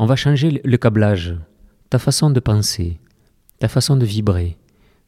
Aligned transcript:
on 0.00 0.06
va 0.06 0.16
changer 0.16 0.62
le 0.64 0.76
câblage, 0.78 1.36
ta 1.90 1.98
façon 1.98 2.30
de 2.30 2.40
penser, 2.40 2.98
ta 3.58 3.68
façon 3.68 3.96
de 3.96 4.06
vibrer, 4.06 4.56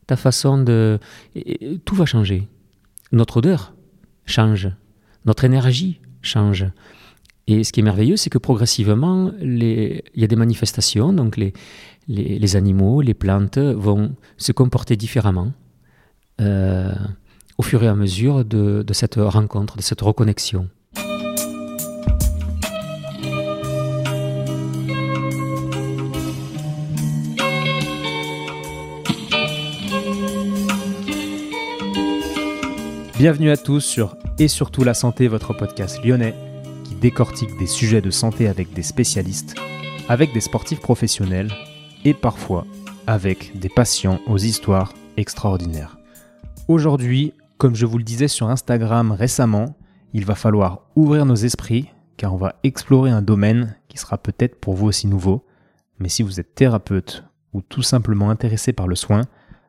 ta 0.06 0.16
façon 0.16 0.62
de... 0.62 1.00
tout 1.86 1.94
va 1.94 2.04
changer. 2.04 2.46
Notre 3.10 3.38
odeur 3.38 3.72
change, 4.26 4.68
notre 5.24 5.44
énergie 5.44 6.02
change. 6.20 6.66
Et 7.46 7.64
ce 7.64 7.72
qui 7.72 7.80
est 7.80 7.82
merveilleux, 7.82 8.18
c'est 8.18 8.28
que 8.28 8.36
progressivement, 8.36 9.32
il 9.40 10.02
y 10.14 10.24
a 10.24 10.26
des 10.26 10.36
manifestations, 10.36 11.14
donc 11.14 11.38
les, 11.38 12.56
animaux, 12.56 13.00
les 13.00 13.14
plantes 13.14 13.58
vont 13.58 14.14
se 14.36 14.52
comporter 14.52 14.96
différemment 14.96 15.52
euh, 16.42 16.92
au 17.56 17.62
fur 17.62 17.82
et 17.82 17.88
à 17.88 17.94
mesure 17.94 18.44
de, 18.44 18.82
de 18.86 18.92
cette 18.92 19.14
rencontre, 19.14 19.78
de 19.78 19.82
cette 19.82 20.02
reconnexion. 20.02 20.68
Bienvenue 33.22 33.52
à 33.52 33.56
tous 33.56 33.82
sur 33.82 34.16
Et 34.40 34.48
surtout 34.48 34.82
la 34.82 34.94
santé, 34.94 35.28
votre 35.28 35.54
podcast 35.54 36.04
lyonnais 36.04 36.34
qui 36.82 36.96
décortique 36.96 37.56
des 37.56 37.68
sujets 37.68 38.00
de 38.00 38.10
santé 38.10 38.48
avec 38.48 38.72
des 38.72 38.82
spécialistes, 38.82 39.54
avec 40.08 40.32
des 40.32 40.40
sportifs 40.40 40.80
professionnels 40.80 41.52
et 42.04 42.14
parfois 42.14 42.66
avec 43.06 43.56
des 43.56 43.68
patients 43.68 44.18
aux 44.26 44.38
histoires 44.38 44.92
extraordinaires. 45.16 45.98
Aujourd'hui, 46.66 47.32
comme 47.58 47.76
je 47.76 47.86
vous 47.86 47.96
le 47.96 48.02
disais 48.02 48.26
sur 48.26 48.48
Instagram 48.48 49.12
récemment, 49.12 49.76
il 50.12 50.24
va 50.24 50.34
falloir 50.34 50.80
ouvrir 50.96 51.24
nos 51.24 51.36
esprits 51.36 51.90
car 52.16 52.34
on 52.34 52.38
va 52.38 52.56
explorer 52.64 53.12
un 53.12 53.22
domaine 53.22 53.76
qui 53.86 53.98
sera 53.98 54.18
peut-être 54.18 54.58
pour 54.58 54.74
vous 54.74 54.88
aussi 54.88 55.06
nouveau, 55.06 55.46
mais 56.00 56.08
si 56.08 56.24
vous 56.24 56.40
êtes 56.40 56.56
thérapeute 56.56 57.22
ou 57.52 57.62
tout 57.62 57.82
simplement 57.82 58.30
intéressé 58.30 58.72
par 58.72 58.88
le 58.88 58.96
soin, 58.96 59.20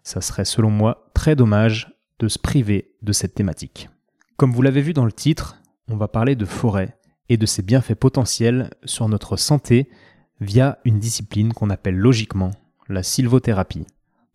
ça 0.02 0.22
serait 0.22 0.44
selon 0.44 0.72
moi 0.72 1.06
très 1.14 1.36
dommage 1.36 1.93
se 2.28 2.40
priver 2.40 2.92
de 3.02 3.12
cette 3.12 3.36
thématique. 3.36 3.90
Comme 4.38 4.52
vous 4.52 4.62
l'avez 4.62 4.82
vu 4.82 4.94
dans 4.94 5.06
le 5.06 5.12
titre, 5.12 5.62
on 5.90 5.98
va 5.98 6.08
parler 6.08 6.36
de 6.36 6.46
forêt 6.46 6.98
et 7.30 7.38
de 7.38 7.46
ses 7.46 7.62
bienfaits 7.62 7.96
potentiels 7.96 8.72
sur 8.86 9.08
notre 9.10 9.38
santé 9.38 9.90
via 10.42 10.80
une 10.86 11.00
discipline 11.00 11.54
qu'on 11.54 11.70
appelle 11.70 11.98
logiquement 11.98 12.52
la 12.90 13.04
sylvothérapie. 13.04 13.86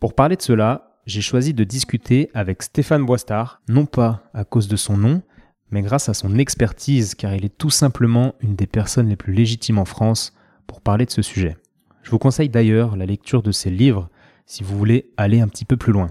Pour 0.01 0.15
parler 0.15 0.37
de 0.37 0.43
cela, 0.43 1.01
j'ai 1.07 1.21
choisi 1.21 1.55
de 1.55 1.65
discuter 1.65 2.31
avec 2.35 2.63
Stéphane 2.63 3.05
Boistard, 3.05 3.61
non 3.69 3.87
pas 3.87 4.31
à 4.35 4.45
cause 4.45 4.69
de 4.69 4.77
son 4.77 4.97
nom, 4.97 5.23
mais 5.71 5.83
grâce 5.83 6.09
à 6.09 6.15
son 6.15 6.39
expertise, 6.39 7.15
car 7.15 7.35
il 7.35 7.45
est 7.45 7.57
tout 7.57 7.71
simplement 7.71 8.35
une 8.41 8.57
des 8.57 8.67
personnes 8.67 9.09
les 9.09 9.17
plus 9.17 9.33
légitimes 9.33 9.79
en 9.79 9.85
France 9.85 10.35
pour 10.67 10.81
parler 10.81 11.07
de 11.07 11.11
ce 11.11 11.23
sujet. 11.23 11.57
Je 12.03 12.11
vous 12.11 12.19
conseille 12.19 12.49
d'ailleurs 12.49 12.97
la 12.97 13.07
lecture 13.07 13.43
de 13.43 13.53
ses 13.53 13.71
livres 13.71 14.09
si 14.47 14.63
vous 14.63 14.79
voulez 14.79 15.11
aller 15.17 15.41
un 15.41 15.49
petit 15.49 15.65
peu 15.65 15.77
plus 15.77 15.93
loin. 15.93 16.09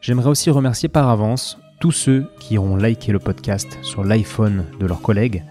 J'aimerais 0.00 0.28
aussi 0.28 0.50
remercier 0.50 0.88
par 0.88 1.08
avance 1.08 1.58
tous 1.80 1.90
ceux 1.90 2.30
qui 2.38 2.56
auront 2.56 2.76
liké 2.76 3.10
le 3.10 3.18
podcast 3.18 3.78
sur 3.82 4.04
l'iPhone 4.04 4.64
de 4.78 4.86
leurs 4.86 5.02
collègues, 5.02 5.42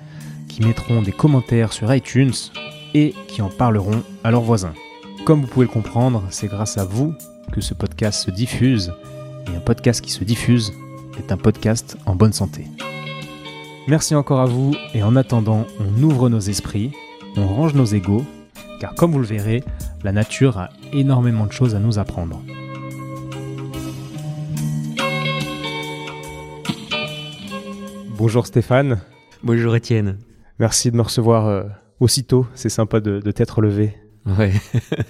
qui 0.47 0.63
mettront 0.63 1.01
des 1.01 1.11
commentaires 1.11 1.73
sur 1.73 1.93
iTunes 1.93 2.33
et 2.93 3.13
qui 3.27 3.41
en 3.41 3.49
parleront 3.49 4.03
à 4.23 4.31
leurs 4.31 4.41
voisins. 4.41 4.73
Comme 5.25 5.41
vous 5.41 5.47
pouvez 5.47 5.65
le 5.65 5.71
comprendre, 5.71 6.23
c'est 6.29 6.47
grâce 6.47 6.77
à 6.77 6.85
vous 6.85 7.13
que 7.51 7.59
ce 7.59 7.73
podcast 7.73 8.25
se 8.25 8.31
diffuse, 8.31 8.93
et 9.51 9.55
un 9.55 9.59
podcast 9.59 10.01
qui 10.01 10.11
se 10.11 10.23
diffuse 10.23 10.73
est 11.17 11.31
un 11.31 11.37
podcast 11.37 11.97
en 12.05 12.15
bonne 12.15 12.33
santé. 12.33 12.67
Merci 13.87 14.15
encore 14.15 14.39
à 14.39 14.45
vous, 14.45 14.75
et 14.93 15.03
en 15.03 15.17
attendant, 15.17 15.65
on 15.79 16.03
ouvre 16.03 16.29
nos 16.29 16.39
esprits, 16.39 16.91
on 17.35 17.47
range 17.47 17.73
nos 17.73 17.85
égaux, 17.85 18.25
car 18.79 18.95
comme 18.95 19.11
vous 19.11 19.19
le 19.19 19.25
verrez, 19.25 19.63
la 20.03 20.13
nature 20.13 20.57
a 20.57 20.69
énormément 20.93 21.45
de 21.45 21.51
choses 21.51 21.75
à 21.75 21.79
nous 21.79 21.99
apprendre. 21.99 22.41
Bonjour 28.17 28.47
Stéphane. 28.47 28.99
Bonjour 29.43 29.75
Étienne. 29.75 30.17
Merci 30.57 30.89
de 30.89 30.97
me 30.97 31.03
recevoir 31.03 31.45
euh, 31.45 31.65
aussitôt. 31.99 32.47
C'est 32.55 32.67
sympa 32.67 32.99
de, 32.99 33.19
t'être 33.29 33.61
levé. 33.61 33.95
Ouais. 34.25 34.53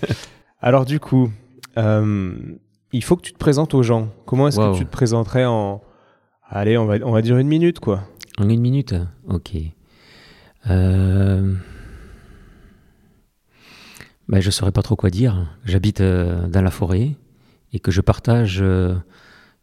Alors 0.60 0.84
du 0.84 1.00
coup, 1.00 1.32
euh, 1.78 2.36
il 2.92 3.02
faut 3.06 3.16
que 3.16 3.22
tu 3.22 3.32
te 3.32 3.38
présentes 3.38 3.74
aux 3.74 3.82
gens. 3.82 4.10
Comment 4.26 4.50
est-ce 4.50 4.58
que 4.58 4.78
tu 4.78 4.86
te 4.86 4.92
présenterais 4.92 5.46
en... 5.46 5.82
Allez, 6.50 6.78
on 6.78 6.86
va, 6.86 6.96
on 7.02 7.14
va 7.14 7.22
dire 7.22 7.38
une 7.38 7.48
minute 7.48 7.80
quoi. 7.80 8.04
En 8.40 8.50
une 8.50 8.60
minute 8.60 8.94
Ok. 9.30 9.54
Euh... 10.70 11.54
Ben, 14.28 14.42
je 14.42 14.48
ne 14.48 14.52
saurais 14.52 14.74
pas 14.74 14.84
trop 14.84 14.98
quoi 14.98 15.10
dire. 15.10 15.56
J'habite 15.64 16.02
euh, 16.02 16.46
dans 16.48 16.62
la 16.62 16.72
forêt 16.72 17.16
et 17.72 17.80
que 17.80 17.90
je 17.90 18.02
partage 18.02 18.62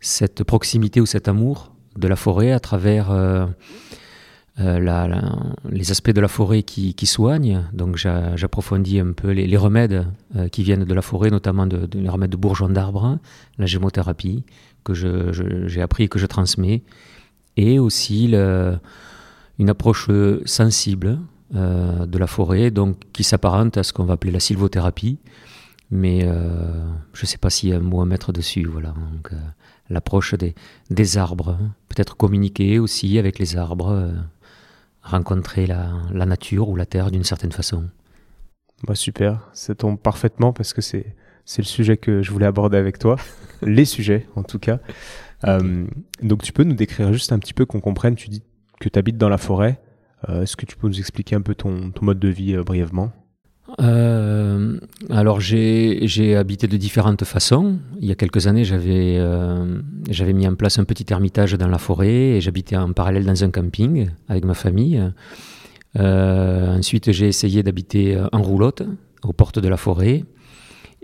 cette 0.00 0.44
proximité 0.44 1.03
ou 1.03 1.06
cet 1.06 1.28
amour 1.28 1.74
de 1.97 2.09
la 2.09 2.16
forêt 2.16 2.53
à 2.53 2.60
travers 2.60 3.10
euh, 3.10 3.47
euh, 4.60 5.09
les 5.69 5.91
aspects 5.91 6.10
de 6.10 6.21
la 6.21 6.28
forêt 6.28 6.62
qui, 6.62 7.06
soignent. 7.06 7.65
Donc 7.72 7.97
j'approfondis 7.97 9.00
un 9.00 9.12
peu 9.12 9.31
les, 9.31 9.56
remèdes 9.56 10.06
euh, 10.37 10.49
qui 10.49 10.62
viennent 10.62 10.84
de 10.84 10.94
la 10.94 11.03
forêt, 11.03 11.31
notamment 11.31 11.66
les 11.66 12.09
remèdes 12.09 12.31
de 12.31 12.37
bourgeons 12.37 12.69
d'arbres, 12.69 13.19
la 13.59 13.66
gémothérapie 13.66 14.44
que 14.84 14.94
j'ai 14.94 15.81
appris 15.81 16.04
et 16.04 16.09
que 16.09 16.19
je 16.19 16.27
transmets, 16.27 16.83
et 17.56 17.78
aussi 17.78 18.27
une 19.59 19.71
approche 19.71 20.10
sensible 20.44 21.19
de 21.53 22.19
la 22.19 22.27
forêt, 22.27 22.71
donc 22.71 22.99
qui 23.15 23.25
s'apparente 23.25 23.78
à 23.78 23.83
ce 23.83 23.94
qu'on 23.94 24.04
va 24.04 24.15
appeler 24.15 24.33
la 24.33 24.41
sylvothérapie. 24.41 25.19
Mais 25.91 26.21
je 26.21 27.22
ne 27.22 27.27
sais 27.27 27.38
pas 27.38 27.49
s'il 27.49 27.71
y 27.71 27.72
a 27.72 27.77
un 27.77 27.81
mot 27.81 28.03
à 28.03 28.06
mettre 28.06 28.31
dessus. 28.31 28.66
Voilà. 28.66 28.93
L'approche 29.91 30.34
des, 30.34 30.55
des 30.91 31.19
arbres, 31.19 31.59
hein. 31.61 31.75
peut-être 31.89 32.17
communiquer 32.17 32.78
aussi 32.78 33.19
avec 33.19 33.39
les 33.39 33.56
arbres, 33.56 33.91
euh, 33.91 34.12
rencontrer 35.03 35.67
la, 35.67 35.93
la, 36.12 36.27
nature 36.27 36.69
ou 36.69 36.77
la 36.77 36.87
terre 36.87 37.11
d'une 37.11 37.25
certaine 37.25 37.53
façon. 37.53 37.84
Bah 38.87 38.95
super, 38.95 39.49
ça 39.53 39.75
tombe 39.75 39.99
parfaitement 39.99 40.53
parce 40.53 40.72
que 40.72 40.81
c'est 40.81 41.15
c'est 41.47 41.61
le 41.61 41.67
sujet 41.67 41.99
que 41.99 42.22
je 42.22 42.31
voulais 42.31 42.47
aborder 42.47 42.78
avec 42.78 42.99
toi, 42.99 43.17
les 43.62 43.84
sujets 43.84 44.27
en 44.34 44.43
tout 44.43 44.59
cas. 44.59 44.81
Euh, 45.45 45.87
donc 46.22 46.43
tu 46.43 46.53
peux 46.53 46.65
nous 46.65 46.75
décrire 46.75 47.12
juste 47.12 47.33
un 47.33 47.39
petit 47.39 47.53
peu 47.53 47.66
qu'on 47.66 47.81
comprenne, 47.81 48.15
tu 48.15 48.28
dis 48.28 48.43
que 48.81 48.89
tu 48.89 48.99
habites 48.99 49.19
dans 49.19 49.28
la 49.28 49.39
forêt, 49.39 49.81
euh, 50.28 50.43
est-ce 50.43 50.56
que 50.56 50.65
tu 50.65 50.77
peux 50.77 50.89
nous 50.89 50.99
expliquer 50.99 51.37
un 51.37 51.43
peu 51.43 51.55
ton, 51.55 51.91
ton 51.91 52.05
mode 52.06 52.19
de 52.19 52.28
vie 52.28 52.56
brièvement? 52.56 53.12
Euh, 53.81 54.79
alors 55.09 55.41
j'ai 55.41 56.37
habité 56.37 56.67
de 56.67 56.77
différentes 56.77 57.25
façons. 57.25 57.79
Il 58.01 58.07
y 58.07 58.13
a 58.13 58.15
quelques 58.15 58.47
années, 58.47 58.65
j'avais 58.65 59.17
euh, 59.19 59.81
j'avais 60.11 60.33
mis 60.33 60.47
en 60.47 60.55
place 60.55 60.79
un 60.79 60.85
petit 60.85 61.07
ermitage 61.11 61.55
dans 61.55 61.69
la 61.69 61.79
forêt 61.79 62.13
et 62.13 62.41
j'habitais 62.41 62.77
en 62.77 62.93
parallèle 62.93 63.25
dans 63.25 63.45
un 63.45 63.51
camping 63.51 64.11
avec 64.29 64.45
ma 64.45 64.55
famille. 64.55 65.03
Euh, 65.99 66.77
ensuite, 66.79 67.13
j'ai 67.13 67.29
essayé 67.29 67.63
d'habiter 67.63 68.21
en 68.33 68.43
roulotte, 68.43 68.83
aux 69.23 69.33
portes 69.33 69.59
de 69.59 69.69
la 69.69 69.77
forêt. 69.77 70.25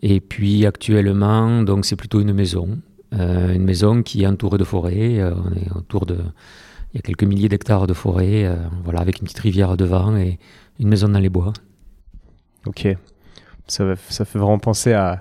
Et 0.03 0.21
puis 0.21 0.67
actuellement, 0.67 1.65
c'est 1.83 1.97
plutôt 1.97 2.21
une 2.21 2.33
maison, 2.33 2.79
une 3.13 3.65
maison 3.65 4.03
qui 4.03 4.23
est 4.23 4.27
entourée 4.27 4.59
de 4.59 4.65
forêt. 4.65 5.23
on 5.23 6.05
de, 6.05 6.17
il 6.93 6.97
y 6.97 6.99
a 6.99 7.03
quelques 7.03 7.25
milliers 7.25 7.49
d'hectares 7.49 7.87
de 7.87 7.95
forêt, 7.95 8.51
voilà, 8.85 9.01
avec 9.01 9.19
une 9.21 9.25
petite 9.25 9.41
rivière 9.41 9.77
devant 9.77 10.17
et 10.17 10.39
une 10.79 10.89
maison 10.89 11.09
dans 11.09 11.19
les 11.19 11.29
bois. 11.29 11.53
Ok. 12.67 12.89
Ça, 13.67 13.95
ça 14.09 14.25
fait 14.25 14.39
vraiment 14.39 14.59
penser 14.59 14.93
à, 14.93 15.21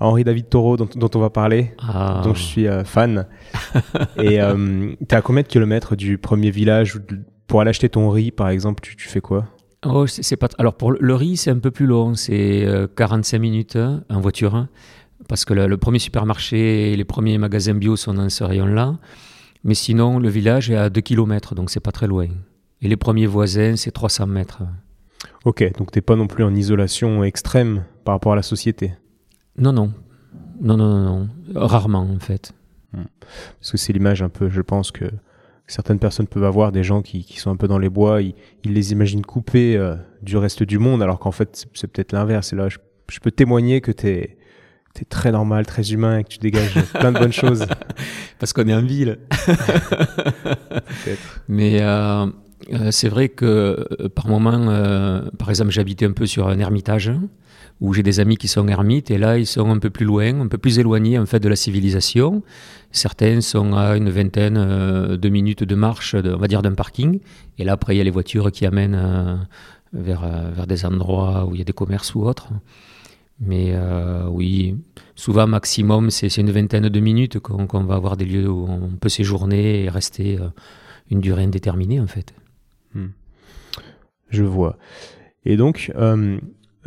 Henri 0.00 0.24
David 0.24 0.48
Taureau 0.48 0.76
dont, 0.78 0.88
dont, 0.94 1.10
on 1.14 1.18
va 1.18 1.30
parler, 1.30 1.72
ah. 1.78 2.22
dont 2.24 2.32
je 2.32 2.42
suis 2.42 2.66
euh, 2.66 2.84
fan. 2.84 3.26
Et 4.16 4.40
euh, 4.40 4.92
tu 4.98 5.04
es 5.10 5.14
à 5.14 5.20
combien 5.20 5.42
de 5.42 5.46
kilomètres 5.46 5.94
du 5.94 6.16
premier 6.16 6.50
village 6.50 6.98
Pour 7.46 7.60
aller 7.60 7.68
acheter 7.68 7.90
ton 7.90 8.08
riz, 8.08 8.30
par 8.30 8.48
exemple, 8.48 8.80
tu, 8.80 8.96
tu 8.96 9.08
fais 9.08 9.20
quoi? 9.20 9.46
Oh, 9.84 10.06
c'est 10.06 10.36
pas. 10.36 10.48
Alors 10.58 10.74
pour 10.74 10.92
le 10.92 11.14
riz, 11.14 11.36
c'est 11.36 11.50
un 11.50 11.58
peu 11.58 11.70
plus 11.70 11.86
long. 11.86 12.14
C'est 12.14 12.66
45 12.96 13.36
euh, 13.36 13.40
minutes 13.40 13.76
hein, 13.76 14.02
en 14.10 14.20
voiture, 14.20 14.54
hein, 14.54 14.68
parce 15.28 15.44
que 15.44 15.54
le, 15.54 15.76
premier 15.76 15.98
supermarché 15.98 16.92
et 16.92 16.96
les 16.96 17.04
premiers 17.04 17.38
magasins 17.38 17.74
bio 17.74 17.96
sont 17.96 18.14
dans 18.14 18.28
ce 18.28 18.44
rayon-là. 18.44 18.98
Mais 19.64 19.74
sinon, 19.74 20.18
le 20.18 20.30
village 20.30 20.70
est 20.70 20.76
à 20.76 20.88
2 20.88 21.00
km, 21.02 21.54
donc 21.54 21.70
c'est 21.70 21.80
pas 21.80 21.92
très 21.92 22.06
loin. 22.06 22.28
Et 22.80 22.88
les 22.88 22.96
premiers 22.96 23.26
voisins, 23.26 23.76
c'est 23.76 23.90
300 23.90 24.26
mètres. 24.26 24.62
Ok, 25.44 25.64
donc 25.78 25.90
t'es 25.90 26.02
pas 26.02 26.16
non 26.16 26.26
plus 26.26 26.44
en 26.44 26.54
isolation 26.54 27.24
extrême 27.24 27.84
par 28.04 28.14
rapport 28.14 28.32
à 28.32 28.36
la 28.36 28.42
société. 28.42 28.92
Non, 29.56 29.72
non, 29.72 29.92
non, 30.60 30.76
non, 30.76 30.98
non, 30.98 31.28
rarement 31.54 32.00
en 32.02 32.18
fait. 32.18 32.52
Hmm. 32.92 33.04
Parce 33.58 33.72
que 33.72 33.78
c'est 33.78 33.92
l'image 33.92 34.22
un 34.22 34.28
peu, 34.28 34.48
je 34.48 34.60
pense 34.60 34.90
que 34.90 35.06
certaines 35.66 35.98
personnes 35.98 36.26
peuvent 36.26 36.44
avoir 36.44 36.72
des 36.72 36.82
gens 36.82 37.00
qui, 37.00 37.22
sont 37.38 37.50
un 37.50 37.56
peu 37.56 37.68
dans 37.68 37.78
les 37.78 37.88
bois, 37.88 38.20
ils, 38.20 38.34
les 38.64 38.92
imaginent 38.92 39.24
coupés 39.24 39.76
euh, 39.76 39.96
du 40.22 40.36
reste 40.36 40.62
du 40.62 40.78
monde, 40.78 41.02
alors 41.02 41.18
qu'en 41.18 41.30
fait 41.30 41.66
c'est 41.72 41.86
peut-être 41.86 42.12
l'inverse. 42.12 42.52
Et 42.52 42.56
là, 42.56 42.68
je, 42.68 42.78
peux 43.20 43.30
témoigner 43.30 43.80
que 43.80 43.92
t'es 43.92 44.36
es 45.00 45.04
très 45.04 45.32
normal, 45.32 45.64
très 45.66 45.92
humain 45.92 46.18
et 46.18 46.24
que 46.24 46.28
tu 46.28 46.38
dégages 46.38 46.74
plein 46.92 47.12
de 47.12 47.18
bonnes 47.18 47.32
choses. 47.32 47.64
Parce 48.38 48.52
qu'on 48.52 48.68
est 48.68 48.74
en 48.74 48.82
ville. 48.82 49.18
Mais 51.48 51.80
euh, 51.80 52.26
c'est 52.90 53.08
vrai 53.08 53.28
que 53.28 54.08
par 54.14 54.28
moment, 54.28 54.66
par 55.38 55.50
exemple, 55.50 55.70
j'habitais 55.70 56.06
un 56.06 56.12
peu 56.12 56.26
sur 56.26 56.48
un 56.48 56.58
ermitage 56.58 57.12
où 57.80 57.94
j'ai 57.94 58.02
des 58.02 58.20
amis 58.20 58.36
qui 58.36 58.48
sont 58.48 58.68
ermites 58.68 59.10
et 59.10 59.16
là 59.16 59.38
ils 59.38 59.46
sont 59.46 59.70
un 59.70 59.78
peu 59.78 59.88
plus 59.88 60.04
loin, 60.04 60.38
un 60.38 60.48
peu 60.48 60.58
plus 60.58 60.78
éloignés 60.78 61.18
en 61.18 61.26
fait 61.26 61.40
de 61.40 61.48
la 61.48 61.56
civilisation. 61.56 62.42
Certains 62.92 63.40
sont 63.40 63.72
à 63.72 63.96
une 63.96 64.10
vingtaine 64.10 65.16
de 65.16 65.28
minutes 65.28 65.64
de 65.64 65.74
marche, 65.74 66.14
on 66.14 66.36
va 66.36 66.46
dire 66.46 66.60
d'un 66.60 66.74
parking. 66.74 67.20
Et 67.58 67.64
là 67.64 67.72
après 67.72 67.94
il 67.94 67.98
y 67.98 68.00
a 68.00 68.04
les 68.04 68.10
voitures 68.10 68.52
qui 68.52 68.66
amènent 68.66 69.46
vers, 69.92 70.28
vers 70.54 70.66
des 70.66 70.84
endroits 70.84 71.46
où 71.46 71.54
il 71.54 71.58
y 71.58 71.62
a 71.62 71.64
des 71.64 71.72
commerces 71.72 72.14
ou 72.14 72.24
autres. 72.24 72.48
Mais 73.40 73.72
euh, 73.72 74.26
oui, 74.28 74.76
souvent 75.14 75.46
maximum, 75.46 76.10
c'est 76.10 76.36
une 76.36 76.50
vingtaine 76.50 76.88
de 76.88 77.00
minutes 77.00 77.38
qu'on 77.38 77.84
va 77.84 77.94
avoir 77.94 78.16
des 78.18 78.26
lieux 78.26 78.48
où 78.48 78.66
on 78.68 78.90
peut 78.96 79.08
séjourner 79.08 79.84
et 79.84 79.88
rester 79.88 80.38
euh, 80.38 80.48
une 81.10 81.20
durée 81.20 81.44
indéterminée 81.44 82.00
en 82.00 82.06
fait. 82.06 82.34
Hmm. 82.94 83.08
Je 84.28 84.44
vois. 84.44 84.76
Et 85.44 85.56
donc, 85.56 85.92
euh, 85.96 86.38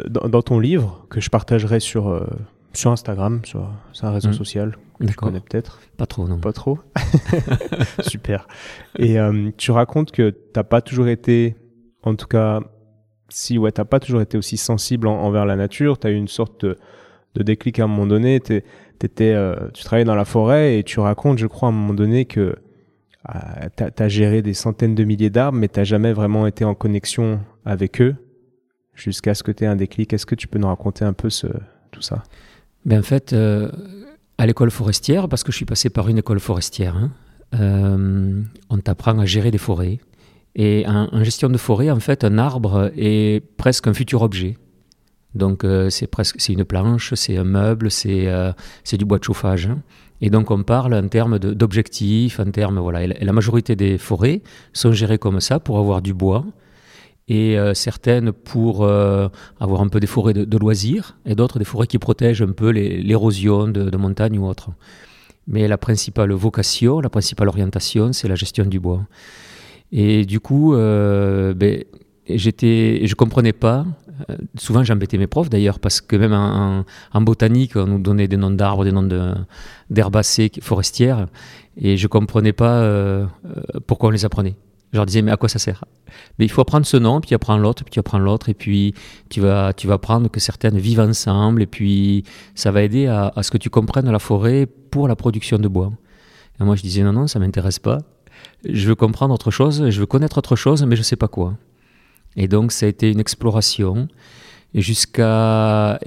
dans, 0.08 0.42
ton 0.42 0.60
livre, 0.60 1.06
que 1.10 1.20
je 1.20 1.30
partagerai 1.30 1.80
sur, 1.80 2.26
sur 2.74 2.92
Instagram, 2.92 3.42
sur, 3.44 3.70
un 4.02 4.12
réseau 4.12 4.30
hmm. 4.30 4.34
social, 4.34 4.78
que 5.00 5.06
tu 5.06 5.14
connais 5.16 5.40
peut-être 5.40 5.80
Pas 5.98 6.06
trop, 6.06 6.28
non. 6.28 6.40
Pas 6.40 6.54
trop 6.54 6.80
Super. 8.02 8.48
Et 8.98 9.18
tu 9.58 9.72
racontes 9.72 10.12
que 10.12 10.30
tu 10.30 10.38
n'as 10.56 10.64
pas 10.64 10.82
toujours 10.82 11.08
été, 11.08 11.56
en 12.04 12.16
tout 12.16 12.28
cas 12.28 12.62
si 13.34 13.58
ouais, 13.58 13.72
t'as 13.72 13.86
pas 13.86 14.00
toujours 14.00 14.22
été 14.22 14.38
aussi 14.38 14.58
sensible 14.58 15.08
envers 15.08 15.46
la 15.46 15.56
nature, 15.56 16.00
tu 16.00 16.08
as 16.08 16.12
eu 16.12 16.16
une 16.16 16.28
sorte 16.28 16.66
de, 16.66 16.78
déclic 17.36 17.80
à 17.80 17.86
un 17.86 17.88
moment 17.88 18.06
donné, 18.06 18.40
t'étais, 18.40 19.34
euh, 19.34 19.56
tu 19.74 19.84
travaillais 19.84 20.06
dans 20.06 20.16
la 20.16 20.26
forêt 20.26 20.78
et 20.78 20.84
tu 20.84 21.00
racontes, 21.00 21.40
je 21.40 21.48
crois, 21.48 21.70
à 21.70 21.72
un 21.72 21.76
moment 21.76 21.96
donné 21.96 22.26
que 22.26 22.56
euh, 23.30 23.70
tu 23.76 24.04
as, 24.04 24.10
géré 24.10 24.42
des 24.42 24.54
centaines 24.54 24.96
de 24.96 25.04
milliers 25.04 25.30
d'arbres, 25.30 25.58
mais 25.58 25.68
t'as 25.68 25.84
jamais 25.84 26.14
vraiment 26.14 26.46
été 26.48 26.66
en 26.66 26.76
connexion 26.76 27.40
avec 27.66 28.02
eux 28.02 28.16
jusqu'à 28.94 29.34
ce 29.34 29.44
que 29.44 29.52
tu 29.52 29.64
aies 29.64 29.68
un 29.68 29.76
déclic. 29.76 30.14
Est-ce 30.14 30.26
que 30.26 30.36
tu 30.36 30.48
peux 30.48 30.60
nous 30.60 30.68
raconter 30.68 31.06
un 31.06 31.14
peu 31.14 31.30
ce, 31.30 31.48
tout 31.92 32.02
ça? 32.02 32.24
Ben 32.86 33.00
En 33.00 33.04
fait, 33.04 33.34
euh, 33.34 33.72
à 34.38 34.46
l'école 34.46 34.72
forestière, 34.72 35.30
parce 35.30 35.44
que 35.44 35.52
je 35.52 35.58
suis 35.58 35.66
passé 35.66 35.90
par 35.90 36.10
une 36.10 36.18
école 36.18 36.40
forestière, 36.40 36.98
hein, 36.98 37.12
on 38.70 38.78
t'apprend 38.80 39.18
à 39.20 39.26
gérer 39.26 39.52
des 39.52 39.58
forêts. 39.58 40.00
Et 40.56 40.86
en, 40.88 41.24
gestion 41.24 41.50
de 41.50 41.58
forêt, 41.58 41.90
en 41.90 42.00
fait, 42.00 42.24
un 42.24 42.38
arbre 42.38 42.92
est 42.96 43.44
presque 43.58 43.88
un 43.88 43.94
futur 43.94 44.22
objet. 44.22 44.58
Donc 45.36 45.64
euh, 45.64 45.90
c'est 45.90 46.06
presque 46.06 46.36
c'est 46.40 46.54
une 46.54 46.64
planche, 46.64 47.14
c'est 47.16 47.38
un 47.38 47.44
meuble, 47.44 47.90
c'est 47.90 48.28
euh, 48.28 48.52
c'est 48.84 48.98
du 48.98 49.06
bois 49.06 49.18
de 49.18 49.24
chauffage. 49.24 49.66
Hein. 49.68 49.80
Et 50.26 50.30
donc 50.30 50.52
on 50.52 50.64
parle 50.64 50.94
en 50.94 51.08
termes 51.10 51.38
d'objectifs, 51.38 52.40
en 52.40 52.50
termes 52.50 52.80
voilà. 52.80 53.06
La, 53.08 53.34
majorité 53.34 53.76
des 53.76 53.98
forêts 53.98 54.42
sont 54.72 54.94
gérées 54.94 55.18
comme 55.18 55.42
ça 55.42 55.60
pour 55.60 55.78
avoir 55.80 56.02
du 56.02 56.14
bois 56.14 56.46
et 57.28 57.60
euh, 57.60 57.74
certaines 57.74 58.32
pour 58.32 58.86
avoir 58.86 59.82
un 59.82 59.90
peu 59.90 60.00
des 60.00 60.08
forêts 60.08 60.34
de, 60.34 60.58
loisirs 60.58 61.18
et 61.26 61.36
d'autres 61.36 61.60
des 61.60 61.66
forêts 61.66 61.88
qui 61.88 62.00
protègent 62.00 62.42
un 62.42 62.54
peu 62.54 62.70
l'érosion 62.70 63.68
de, 63.68 63.90
de 63.90 63.98
montagne 63.98 64.40
ou 64.40 64.48
autre. 64.48 64.70
Mais 65.46 65.68
la 65.68 65.78
principale 65.78 66.32
vocation, 66.32 67.02
la 67.02 67.10
principale 67.10 67.50
orientation, 67.50 68.14
c'est 68.14 68.30
la 68.30 68.36
gestion 68.36 68.66
du 68.66 68.80
bois. 68.80 69.06
Et 69.92 70.26
du 70.26 70.40
coup, 70.40 70.74
euh, 70.74 71.54
ben, 71.54 71.84
j'étais, 72.30 73.02
je 73.06 73.16
comprenais 73.16 73.54
pas. 73.54 73.86
Euh, 74.30 74.36
souvent, 74.56 74.84
j'embêtais 74.84 75.18
mes 75.18 75.28
profs 75.28 75.50
d'ailleurs, 75.50 75.80
parce 75.80 76.02
que 76.02 76.16
même 76.16 76.34
en, 76.34 77.22
botanique, 77.22 77.76
on 77.76 77.88
nous 77.88 78.00
donnait 78.00 78.28
des 78.28 78.38
noms 78.38 78.52
d'arbres, 78.52 78.84
des 78.84 78.92
noms 78.92 79.08
d'herbacées 79.90 80.52
forestières, 80.62 81.28
et 81.78 81.98
je 81.98 82.08
comprenais 82.08 82.54
pas 82.54 82.82
euh, 82.82 83.26
pourquoi 83.88 84.10
on 84.10 84.12
les 84.12 84.26
apprenait. 84.26 84.56
Je 84.92 84.98
leur 84.98 85.08
disais, 85.08 85.24
mais 85.24 85.32
à 85.32 85.38
quoi 85.38 85.50
ça 85.50 85.58
sert? 85.58 85.86
Mais 86.38 86.46
il 86.46 86.50
faut 86.50 86.62
apprendre 86.62 86.86
ce 86.86 86.98
nom, 86.98 87.20
puis 87.20 87.30
tu 87.30 87.34
apprends 87.34 87.58
l'autre, 87.58 87.84
puis 87.84 87.92
tu 87.92 88.00
apprends 88.00 88.20
l'autre, 88.20 88.50
et 88.50 88.54
puis 88.54 88.94
tu 89.30 89.42
vas, 89.42 89.74
tu 89.74 89.88
vas 89.88 89.96
apprendre 89.96 90.30
que 90.30 90.40
certaines 90.40 90.78
vivent 90.78 91.00
ensemble, 91.00 91.64
et 91.64 91.68
puis 91.68 92.24
ça 92.54 92.70
va 92.70 92.84
aider 92.84 93.08
à, 93.08 93.34
ce 93.42 93.50
que 93.50 93.58
tu 93.58 93.72
comprennes 93.72 94.12
la 94.12 94.20
forêt 94.20 94.68
pour 94.68 95.08
la 95.08 95.16
production 95.16 95.58
de 95.58 95.68
bois. 95.68 95.92
Et 96.60 96.64
moi, 96.64 96.76
je 96.76 96.84
disais, 96.84 97.02
non, 97.02 97.14
non, 97.14 97.26
ça 97.26 97.40
m'intéresse 97.40 97.80
pas 97.80 98.00
je 98.66 98.88
veux 98.88 98.96
comprendre 98.96 99.34
autre 99.34 99.52
chose, 99.52 99.90
je 99.90 100.00
veux 100.00 100.06
connaître 100.06 100.38
autre 100.38 100.56
chose, 100.56 100.84
mais 100.84 100.96
je 100.96 101.02
ne 101.02 101.06
sais 101.06 101.16
pas 101.16 101.28
quoi. 101.28 101.56
Et 102.36 102.48
donc 102.48 102.72
ça 102.72 102.86
a 102.86 102.90
été 102.90 103.12
une 103.12 103.20
exploration. 103.20 104.08
Jusqu'à 104.74 106.00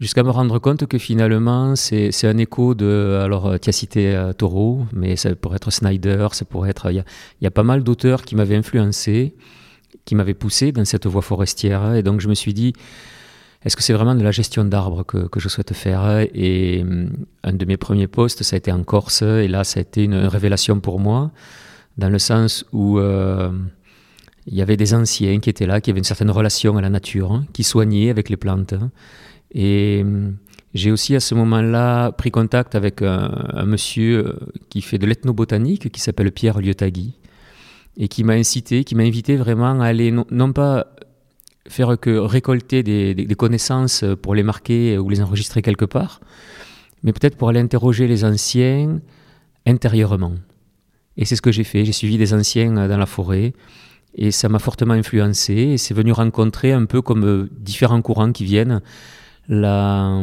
jusqu'à 0.00 0.22
me 0.22 0.30
rendre 0.30 0.58
compte 0.58 0.86
que 0.86 0.98
finalement 0.98 1.76
c'est 1.76 2.24
un 2.24 2.38
écho 2.38 2.74
de 2.74 3.20
alors 3.22 3.58
tu 3.60 3.68
as 3.68 3.72
cité 3.72 4.14
euh, 4.14 4.32
Taureau, 4.32 4.86
mais 4.92 5.16
ça 5.16 5.34
pourrait 5.34 5.56
être 5.56 5.70
Snyder, 5.70 6.28
ça 6.32 6.44
pourrait 6.44 6.70
être 6.70 6.90
il 6.90 7.04
y, 7.40 7.46
a, 7.46 7.50
pas 7.50 7.62
mal 7.62 7.82
d'auteurs 7.82 8.22
qui 8.22 8.34
m'avaient 8.34 8.56
influencé, 8.56 9.34
qui 10.04 10.14
m'avaient 10.14 10.34
poussé 10.34 10.72
dans 10.72 10.84
cette 10.84 11.06
voie 11.06 11.22
forestière, 11.22 11.94
et 11.94 12.02
donc 12.02 12.20
je 12.20 12.28
me 12.28 12.34
suis 12.34 12.54
dit 12.54 12.72
est-ce 13.64 13.76
que 13.76 13.82
c'est 13.82 13.92
vraiment 13.92 14.14
de 14.14 14.24
la 14.24 14.32
gestion 14.32 14.64
d'arbres 14.64 15.04
que, 15.04 15.28
que, 15.28 15.38
je 15.38 15.48
souhaite 15.48 15.72
faire? 15.72 16.26
Et 16.34 16.82
hum, 16.82 17.10
un 17.44 17.52
de 17.52 17.64
mes 17.64 17.76
premiers 17.76 18.08
postes, 18.08 18.42
ça 18.42 18.56
a 18.56 18.58
été 18.58 18.72
en 18.72 18.82
Corse, 18.82 19.22
et 19.22 19.46
là, 19.46 19.62
ça 19.62 19.78
a 19.78 19.82
été 19.82 20.02
une 20.02 20.16
révélation 20.26 20.80
pour 20.80 20.98
moi, 20.98 21.30
dans 21.96 22.08
le 22.08 22.18
sens 22.18 22.64
où 22.72 22.98
euh, 22.98 23.52
il 24.46 24.54
y 24.54 24.62
avait 24.62 24.76
des 24.76 24.94
anciens 24.94 25.38
qui 25.40 25.50
étaient 25.50 25.66
là, 25.66 25.80
qui 25.80 25.90
avaient 25.90 25.98
une 25.98 26.04
certaine 26.04 26.30
relation 26.30 26.76
à 26.76 26.80
la 26.80 26.90
nature, 26.90 27.32
hein, 27.32 27.44
qui 27.52 27.64
soignaient 27.64 28.10
avec 28.10 28.28
les 28.28 28.36
plantes. 28.36 28.74
Et 29.54 30.00
hum, 30.02 30.36
j'ai 30.74 30.90
aussi 30.90 31.14
à 31.14 31.20
ce 31.20 31.34
moment-là 31.34 32.12
pris 32.12 32.30
contact 32.30 32.74
avec 32.74 33.02
un, 33.02 33.64
monsieur 33.66 34.26
euh, 34.26 34.32
qui 34.70 34.80
fait 34.80 34.98
de 34.98 35.06
l'ethnobotanique, 35.06 35.90
qui 35.90 36.00
s'appelle 36.00 36.32
Pierre 36.32 36.60
Liotagui, 36.60 37.18
et 37.96 38.08
qui 38.08 38.24
m'a 38.24 38.32
incité, 38.32 38.84
qui 38.84 38.94
m'a 38.94 39.02
invité 39.02 39.36
vraiment 39.36 39.80
à 39.80 39.86
aller 39.86 40.10
non 40.12 40.52
pas 40.52 40.86
faire 41.68 41.98
que 42.00 42.10
récolter 42.16 42.82
des, 42.82 43.34
connaissances 43.36 44.04
pour 44.22 44.34
les 44.34 44.42
marquer 44.42 44.98
ou 44.98 45.08
les 45.08 45.20
enregistrer 45.20 45.62
quelque 45.62 45.84
part, 45.84 46.20
mais 47.02 47.12
peut-être 47.12 47.36
pour 47.36 47.50
aller 47.50 47.60
interroger 47.60 48.06
les 48.06 48.24
anciens 48.24 49.00
intérieurement. 49.66 50.32
Et 51.16 51.24
c'est 51.26 51.36
ce 51.36 51.42
que 51.42 51.52
j'ai 51.52 51.64
fait. 51.64 51.84
J'ai 51.84 51.92
suivi 51.92 52.16
des 52.16 52.32
anciens 52.32 52.72
dans 52.72 52.96
la 52.96 53.06
forêt 53.06 53.52
et 54.14 54.30
ça 54.30 54.48
m'a 54.48 54.58
fortement 54.58 54.94
influencé. 54.94 55.54
Et 55.54 55.78
c'est 55.78 55.94
venu 55.94 56.12
rencontrer 56.12 56.72
un 56.72 56.84
peu 56.84 57.02
comme 57.02 57.24
euh, 57.24 57.50
différents 57.58 58.02
courants 58.02 58.32
qui 58.32 58.44
viennent 58.44 58.80
la, 59.48 60.20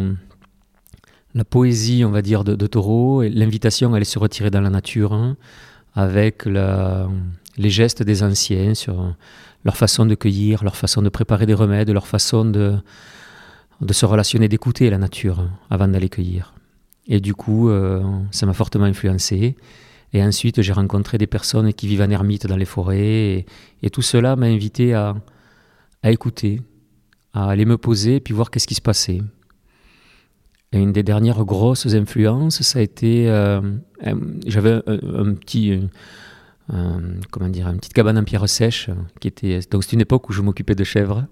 poésie, 1.50 2.04
on 2.06 2.12
va 2.12 2.22
dire, 2.22 2.44
de, 2.44 2.56
de 2.56 2.68
Taureau, 2.68 3.24
l'invitation 3.24 3.94
à 3.94 3.98
aller 3.98 4.06
se 4.06 4.20
retirer 4.20 4.50
dans 4.52 4.62
la 4.62 4.70
nature 4.70 5.14
hein, 5.14 5.38
avec 5.96 6.46
les 6.46 7.70
gestes 7.70 8.04
des 8.04 8.24
anciens 8.24 8.74
sur 8.74 9.16
leur 9.66 9.78
façon 9.78 10.06
de 10.06 10.16
cueillir, 10.16 10.64
leur 10.64 10.76
façon 10.76 11.02
de 11.02 11.10
préparer 11.10 11.46
des 11.46 11.54
remèdes, 11.54 11.90
leur 11.90 12.08
façon 12.08 12.46
de, 12.46 12.78
se 13.92 14.06
relationner, 14.06 14.48
d'écouter 14.48 14.90
la 14.90 14.98
nature 14.98 15.50
avant 15.70 15.88
d'aller 15.88 16.10
cueillir. 16.10 16.54
Et 17.08 17.20
du 17.20 17.34
coup, 17.34 17.70
euh, 17.70 18.04
ça 18.32 18.46
m'a 18.46 18.54
fortement 18.54 18.86
influencé. 18.86 19.56
Et 20.14 20.24
ensuite, 20.24 20.62
j'ai 20.62 20.74
rencontré 20.74 21.18
des 21.18 21.28
personnes 21.28 21.74
qui 21.74 21.88
vivent 21.88 22.02
en 22.02 22.10
ermite 22.10 22.48
dans 22.48 22.58
les 22.58 22.66
forêts. 22.66 23.46
Et, 23.82 23.90
tout 23.90 24.02
cela 24.02 24.36
m'a 24.36 24.48
invité 24.48 24.94
à, 24.94 25.16
écouter, 26.04 26.62
à 27.34 27.50
aller 27.50 27.66
me 27.66 27.78
poser 27.78 28.16
et 28.16 28.20
puis 28.20 28.34
voir 28.34 28.50
qu'est-ce 28.50 28.68
qui 28.68 28.76
se 28.76 28.82
passait. 28.82 29.22
Et 30.72 30.80
une 30.80 30.92
des 30.92 31.04
dernières 31.04 31.46
grosses 31.46 31.88
influences, 31.94 32.62
ça 32.62 32.80
a 32.80 32.82
été. 32.82 33.30
Euh, 33.30 33.62
j'avais 34.46 34.82
dire, 37.50 37.68
une 37.68 37.78
petite 37.78 37.94
cabane 37.94 38.18
en 38.18 38.24
pierre 38.24 38.48
sèche. 38.48 38.90
Qui 39.20 39.28
était, 39.28 39.60
donc 39.72 39.84
c'est 39.84 39.94
une 39.94 40.02
époque 40.02 40.30
où 40.30 40.34
je 40.34 40.42
m'occupais 40.42 40.76
de 40.76 40.84
chèvres. 40.84 41.26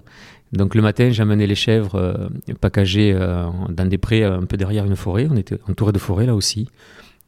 Donc 0.54 0.76
le 0.76 0.82
matin, 0.82 1.10
j'amenais 1.12 1.46
les 1.46 1.56
chèvres 1.56 1.96
euh, 1.96 2.30
packagées 2.62 3.14
euh, 3.14 3.48
dans 3.70 3.86
des 3.86 3.98
prés 3.98 4.24
un 4.24 4.46
peu 4.46 4.58
derrière 4.58 4.86
une 4.86 4.96
forêt. 4.96 5.28
On 5.30 5.36
était 5.36 5.60
entouré 5.68 5.92
de 5.92 6.00
forêt 6.00 6.26
là 6.26 6.36
aussi, 6.36 6.70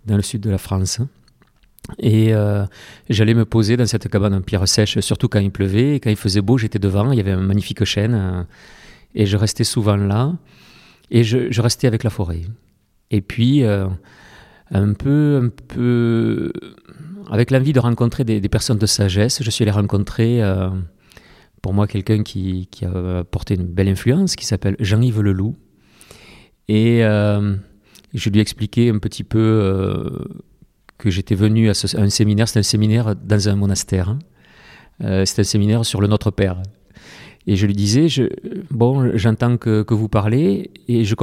dans 0.06 0.16
le 0.16 0.22
sud 0.22 0.42
de 0.42 0.50
la 0.50 0.58
France. 0.58 1.02
Et 1.98 2.34
euh, 2.34 2.66
j'allais 3.10 3.34
me 3.34 3.46
poser 3.46 3.78
dans 3.78 3.86
cette 3.86 4.08
cabane 4.10 4.34
en 4.34 4.42
pierre 4.42 4.68
sèche, 4.68 5.00
surtout 5.00 5.28
quand 5.28 5.40
il 5.40 5.52
pleuvait. 5.52 5.96
Et 5.96 6.00
quand 6.00 6.10
il 6.10 6.16
faisait 6.16 6.42
beau, 6.42 6.58
j'étais 6.58 6.80
devant, 6.80 7.12
il 7.12 7.18
y 7.18 7.22
avait 7.22 7.32
un 7.32 7.42
magnifique 7.42 7.84
chêne. 7.84 8.46
et 9.16 9.26
je 9.26 9.38
restais 9.38 9.64
souvent 9.64 9.96
là. 9.96 10.34
Et 11.12 11.24
je, 11.24 11.62
restais 11.62 11.88
avec 11.88 12.04
la 12.04 12.12
forêt. 12.12 12.42
Et 13.10 13.22
puis, 13.22 13.64
un 13.64 14.94
peu, 14.94 15.42
un 15.44 15.50
peu 15.68 16.52
avec 17.30 17.52
l'envie 17.52 17.74
de 17.74 17.80
rencontrer 17.80 18.24
des, 18.24 18.50
personnes 18.50 18.78
de 18.78 18.86
sagesse, 18.86 19.44
je 19.44 19.50
suis 19.50 19.64
allé 19.64 19.72
rencontrer, 19.72 20.42
euh, 20.42 20.70
pour 21.62 21.74
moi, 21.74 21.88
quelqu'un 21.88 22.24
qui, 22.24 22.68
a 22.84 23.24
porté 23.24 23.56
une 23.56 23.68
belle 23.68 23.90
influence, 23.90 24.36
qui 24.36 24.46
s'appelle 24.46 24.76
Jean-Yves 24.80 25.22
Leloup. 25.22 25.56
Et 26.68 27.04
euh, 27.04 27.56
je 28.14 28.30
lui 28.30 28.40
ai 28.40 28.42
expliqué 28.42 28.90
un 28.90 29.00
petit 29.00 29.24
peu 29.24 29.40
euh, 29.40 30.10
que 31.00 31.10
j'étais 31.10 31.34
venu 31.34 31.70
à, 31.70 31.74
un 31.96 32.10
séminaire, 32.10 32.48
c'était 32.48 32.60
un 32.60 32.64
séminaire 32.64 33.16
dans 33.16 33.50
un 33.50 33.56
monastère. 33.56 34.10
Hein. 34.10 35.26
c'était 35.26 35.42
un 35.42 35.46
séminaire 35.46 35.86
sur 35.86 36.02
le 36.02 36.08
Notre 36.08 36.30
Père. 36.30 36.62
Et 37.48 37.56
je 37.56 37.66
lui 37.66 37.74
disais, 37.74 38.08
bon, 38.70 39.12
j'entends 39.16 39.58
que, 39.58 39.84
vous 39.92 40.10
parlez, 40.10 40.70
et 40.88 41.04
je 41.04 41.16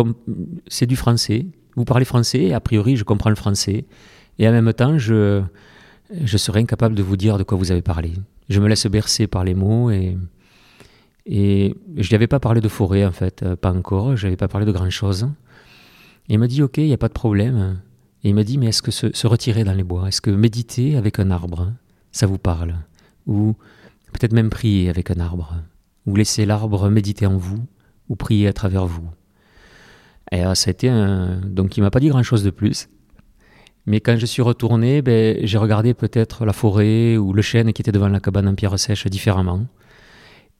c'est 0.66 0.86
du 0.86 0.96
français. 0.96 1.46
Vous 1.76 1.84
parlez 1.84 2.04
français, 2.04 2.52
a 2.52 2.60
priori, 2.60 2.96
je 2.96 3.04
comprends 3.04 3.30
le 3.30 3.36
français. 3.36 3.84
Et 4.38 4.48
en 4.48 4.52
même 4.52 4.72
temps, 4.72 4.98
je, 4.98 5.42
je 6.10 6.36
serais 6.36 6.60
incapable 6.60 6.94
de 6.94 7.02
vous 7.02 7.16
dire 7.16 7.38
de 7.38 7.42
quoi 7.42 7.56
vous 7.56 7.70
avez 7.70 7.82
parlé. 7.82 8.12
je 8.48 8.60
me 8.60 8.68
laisse 8.68 8.86
bercer 8.86 9.26
par 9.26 9.44
les 9.44 9.54
mots 9.54 9.90
et, 9.90 10.16
et 11.26 11.74
je 11.96 12.08
lui 12.08 12.14
avais 12.14 12.28
pas 12.28 12.40
parlé 12.40 12.60
de 12.60 12.68
forêt 12.68 13.04
en 13.04 13.12
fait, 13.12 13.42
euh, 13.42 13.56
pas 13.56 13.72
encore, 13.72 14.16
je 14.16 14.26
n'avais 14.26 14.36
pas 14.36 14.48
parlé 14.48 14.64
de 14.66 14.72
grand 14.72 14.90
chose. 14.90 15.28
il 16.28 16.38
m'a 16.38 16.46
dit 16.46 16.62
ok, 16.62 16.78
il 16.78 16.86
n'y 16.86 16.92
a 16.92 16.98
pas 16.98 17.08
de 17.08 17.14
problème. 17.14 17.80
Et 18.26 18.30
il 18.30 18.34
m'a 18.34 18.42
dit 18.42 18.58
mais 18.58 18.66
est-ce 18.66 18.82
que 18.82 18.90
se, 18.90 19.26
retirer 19.28 19.62
dans 19.62 19.72
les 19.72 19.84
bois, 19.84 20.08
est-ce 20.08 20.20
que 20.20 20.32
méditer 20.32 20.96
avec 20.96 21.20
un 21.20 21.30
arbre, 21.30 21.72
ça 22.10 22.26
vous 22.26 22.38
parle? 22.38 22.74
Ou 23.28 23.54
peut-être 24.12 24.32
même 24.32 24.50
prier 24.50 24.90
avec 24.90 25.12
un 25.12 25.20
arbre 25.20 25.54
Ou 26.06 26.16
laisser 26.16 26.44
l'arbre 26.44 26.90
méditer 26.90 27.26
en 27.26 27.36
vous 27.36 27.64
Ou 28.08 28.16
prier 28.16 28.48
à 28.48 28.52
travers 28.52 28.84
vous? 28.84 29.08
Et 30.32 30.44
euh, 30.44 30.56
ça 30.56 30.70
a 30.70 30.72
été 30.72 30.88
un... 30.88 31.36
Donc 31.36 31.76
il 31.76 31.82
m'a 31.82 31.92
pas 31.92 32.00
dit 32.00 32.08
grand-chose 32.08 32.42
de 32.42 32.50
plus. 32.50 32.88
Mais 33.86 34.00
quand 34.00 34.16
je 34.16 34.26
suis 34.26 34.42
retourné, 34.42 35.02
ben, 35.02 35.38
j'ai 35.46 35.58
regardé 35.58 35.94
peut-être 35.94 36.44
la 36.44 36.52
forêt 36.52 37.16
ou 37.16 37.32
le 37.32 37.42
chêne 37.42 37.72
qui 37.72 37.80
était 37.80 37.92
devant 37.92 38.08
la 38.08 38.18
cabane 38.18 38.48
en 38.48 38.56
pierre 38.56 38.76
sèche 38.76 39.06
différemment. 39.06 39.68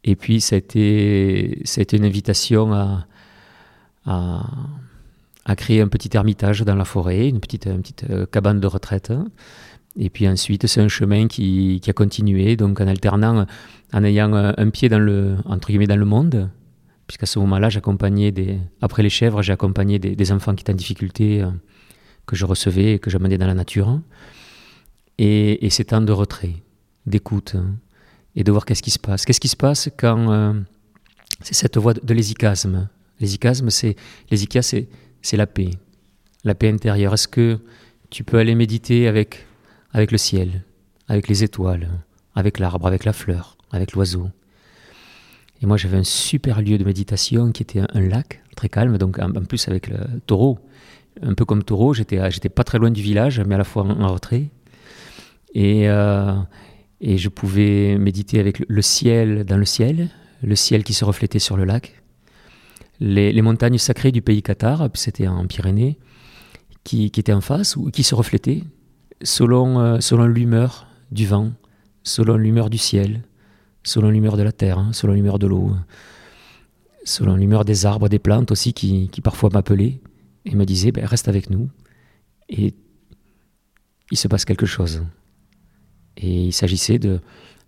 Et 0.05 0.15
puis, 0.15 0.41
ça 0.41 0.55
a 0.55 0.59
été, 0.59 1.65
une 1.95 2.05
invitation 2.05 2.73
à, 2.73 3.09
créer 5.55 5.81
un 5.81 5.89
petit 5.89 6.11
ermitage 6.15 6.63
dans 6.63 6.75
la 6.75 6.85
forêt, 6.85 7.29
une 7.29 7.41
petite, 7.41 7.69
euh, 8.11 8.27
cabane 8.27 8.59
de 8.59 8.67
retraite. 8.67 9.13
Et 9.97 10.11
puis 10.11 10.29
ensuite, 10.29 10.67
c'est 10.67 10.81
un 10.81 10.89
chemin 10.89 11.29
qui, 11.29 11.81
a 11.87 11.93
continué, 11.93 12.57
donc 12.57 12.81
en 12.81 12.87
alternant, 12.87 13.47
en 13.93 14.05
ayant 14.05 14.35
un 14.35 14.71
pied 14.71 14.89
dans 14.89 14.99
le, 14.99 15.37
entre 15.47 15.69
guillemets, 15.69 15.87
dans 15.87 15.97
le 15.97 16.05
monde, 16.05 16.51
puisqu'à 17.07 17.27
ce 17.27 17.39
moment-là, 17.39 17.71
j'accompagnais 17.71 18.33
des, 18.33 18.59
après 18.83 19.03
les 19.03 19.09
chèvres, 19.09 19.41
j'ai 19.43 19.53
accompagné 19.53 19.99
des, 19.99 20.33
enfants 20.33 20.55
qui 20.55 20.63
étaient 20.63 20.73
en 20.73 20.77
difficulté 20.77 21.41
euh, 21.43 21.51
que 22.27 22.37
je 22.37 22.45
recevais 22.45 22.95
et 22.95 22.99
que 22.99 23.09
j'amenais 23.09 23.39
dans 23.39 23.47
la 23.47 23.55
nature. 23.55 24.01
Et, 25.19 25.65
et 25.65 25.71
ces 25.71 25.85
temps 25.87 26.03
de 26.03 26.13
retrait, 26.13 26.57
d'écoute, 27.07 27.57
et 28.37 28.45
de 28.45 28.53
voir 28.53 28.67
qu'est-ce 28.67 28.83
qui 28.83 28.91
se 28.91 28.99
passe. 28.99 29.25
Qu'est-ce 29.25 29.41
qui 29.41 29.49
se 29.49 29.57
passe 29.57 29.89
quand 29.97 30.31
euh, 30.31 30.53
c'est 31.41 31.55
cette 31.55 31.79
voie 31.79 31.95
de, 31.95 32.15
l'hésicasme 32.15 32.89
L'hésicasme, 33.19 33.71
c'est 33.71 33.97
c'est, 35.27 35.37
la 35.37 35.47
paix, 35.47 35.71
la 36.45 36.55
paix 36.55 36.71
intérieure. 36.71 37.15
Est-ce 37.15 37.29
que 37.29 37.59
tu 38.11 38.25
peux 38.25 38.39
aller 38.39 38.55
méditer 38.55 39.09
avec, 39.09 39.47
avec 39.93 40.13
le 40.13 40.19
ciel, 40.19 40.65
avec 41.09 41.29
les 41.29 41.43
étoiles, 41.45 41.89
avec 42.35 42.59
l'arbre, 42.59 42.87
avec 42.87 43.05
la 43.05 43.13
fleur, 43.13 43.57
avec 43.73 43.93
l'oiseau? 43.93 44.29
Et 45.63 45.67
moi, 45.67 45.77
j'avais 45.77 45.97
un 45.97 46.05
super 46.05 46.63
lieu 46.63 46.79
de 46.79 46.85
méditation 46.85 47.51
qui 47.51 47.63
était 47.63 47.81
un, 47.81 48.01
lac 48.01 48.43
très 48.57 48.69
calme, 48.69 48.99
donc 48.99 49.19
en, 49.19 49.33
plus 49.45 49.69
avec 49.69 49.89
le 49.89 49.99
taureau 50.27 50.59
un 51.23 51.35
peu 51.35 51.45
comme 51.47 51.63
taureau, 51.63 51.95
j'étais, 51.95 52.31
j'étais 52.31 52.51
pas 52.51 52.63
très 52.63 52.79
loin 52.79 52.91
du 52.91 53.01
village, 53.01 53.41
mais 53.41 53.55
à 53.55 53.59
la 53.59 53.65
fois 53.65 53.85
en, 53.85 54.13
retrait. 54.13 54.51
Et, 55.55 55.89
euh, 55.89 56.35
et 57.01 57.17
je 57.17 57.29
pouvais 57.31 57.97
méditer 57.97 58.39
avec 58.39 58.63
le 58.69 58.83
ciel 58.83 59.45
dans 59.45 59.57
le 59.57 59.65
ciel, 59.65 60.11
le 60.43 60.55
ciel 60.55 60.85
qui 60.85 60.93
se 60.93 61.07
reflétait 61.07 61.39
sur 61.39 61.57
le 61.57 61.65
lac, 61.65 62.03
les, 63.01 63.43
montagnes 63.43 63.79
sacrées 63.79 64.13
du 64.13 64.23
pays 64.23 64.43
Qatar, 64.43 64.89
c'était 64.95 65.29
en 65.29 65.47
Pyrénées, 65.47 65.99
qui, 66.85 67.07
étaient 67.07 67.33
en 67.33 67.41
face 67.41 67.77
ou 67.77 67.91
qui 67.91 68.03
se 68.03 68.15
reflétaient 68.15 68.63
selon, 69.23 69.81
euh, 69.81 70.01
selon 70.01 70.27
l'humeur 70.27 70.87
du 71.11 71.27
vent, 71.27 71.53
selon 72.03 72.37
l'humeur 72.37 72.71
du 72.71 72.79
ciel, 72.79 73.23
selon 73.83 74.11
l'humeur 74.11 74.37
de 74.37 74.43
la 74.43 74.53
terre, 74.53 74.79
hein, 74.79 74.93
selon 74.93 75.15
l'humeur 75.15 75.39
de 75.39 75.47
l'eau, 75.47 75.73
selon 77.05 77.37
l'humeur 77.37 77.65
des 77.65 77.87
arbres, 77.87 78.09
des 78.09 78.19
plantes 78.19 78.51
aussi 78.51 78.73
qui, 78.73 79.09
qui 79.09 79.21
parfois 79.21 79.51
m'appelaient 79.53 80.01
et 80.45 80.55
me 80.55 80.65
disait 80.65 80.93
ben, 80.93 81.05
reste 81.05 81.29
avec 81.29 81.51
nous 81.51 81.69
et 82.49 82.75
il 84.11 84.17
se 84.17 84.29
passe 84.29 84.45
quelque 84.45 84.67
chose. 84.67 85.03
Et 86.17 86.47
il 86.47 86.53
s'agissait 86.53 86.99
de, 86.99 87.21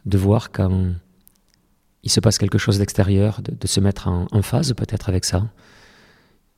de 0.06 0.18
voir 0.18 0.50
quand 0.50 0.92
il 2.08 2.10
se 2.10 2.20
passe 2.20 2.38
quelque 2.38 2.56
chose 2.56 2.78
d'extérieur, 2.78 3.42
de, 3.42 3.66
se 3.66 3.80
mettre 3.80 4.08
en, 4.08 4.42
phase 4.42 4.72
peut-être 4.72 5.10
avec 5.10 5.26
ça. 5.26 5.46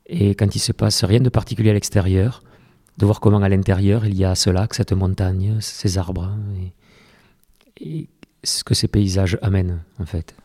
Et 0.07 0.37
quand 0.37 0.55
il 0.55 0.61
se 0.61 0.71
passe 0.71 1.03
rien 1.03 1.19
de 1.19 1.29
particulier 1.29 1.71
à 1.71 1.73
l'extérieur, 1.73 2.45
de 2.99 3.05
voir 3.05 3.19
comment 3.19 3.43
à 3.43 3.49
l'intérieur 3.49 4.07
il 4.07 4.17
y 4.17 4.25
a 4.25 4.37
ce 4.37 4.49
lac, 4.49 4.75
cette 4.75 4.93
montagne, 4.93 5.57
ces 5.61 5.99
arbres, 5.99 6.37
et, 7.81 8.07
ce 8.45 8.63
que 8.63 8.75
ces 8.75 8.87
paysages 8.87 9.39
amènent 9.43 9.83
en 9.99 10.07
fait. 10.07 10.37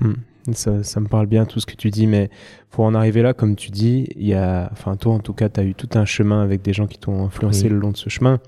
Hmm. 0.00 0.14
Ça, 0.54 0.82
ça, 0.82 0.98
me 0.98 1.08
parle 1.08 1.26
bien 1.26 1.44
tout 1.44 1.60
ce 1.60 1.66
que 1.66 1.76
tu 1.76 1.90
dis, 1.90 2.06
mais 2.06 2.30
pour 2.70 2.86
en 2.86 2.94
arriver 2.94 3.20
là, 3.20 3.34
comme 3.34 3.54
tu 3.54 3.70
dis, 3.70 4.08
il 4.16 4.26
y 4.26 4.34
a, 4.34 4.70
enfin 4.72 4.96
toi 4.96 5.12
en 5.12 5.20
tout 5.20 5.34
cas, 5.34 5.50
tu 5.50 5.60
as 5.60 5.64
eu 5.64 5.74
tout 5.74 5.90
un 5.92 6.06
chemin 6.06 6.42
avec 6.42 6.62
des 6.62 6.72
gens 6.72 6.86
qui 6.86 6.98
t'ont 6.98 7.26
influencé 7.26 7.68
le 7.68 7.78
long 7.78 7.90
de 7.90 7.98
ce 7.98 8.08
chemin. 8.08 8.40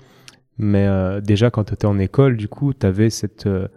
Mais 0.57 0.87
euh, 0.87 1.21
déjà 1.21 1.51
quand 1.51 1.65
tu 1.65 1.73
étais 1.75 1.85
en 1.85 1.99
école, 1.99 2.37
du 2.37 2.47
coup, 2.47 2.73
tu 2.73 2.87
avais 2.87 3.11
cette, 3.11 3.45
euh, 3.45 3.67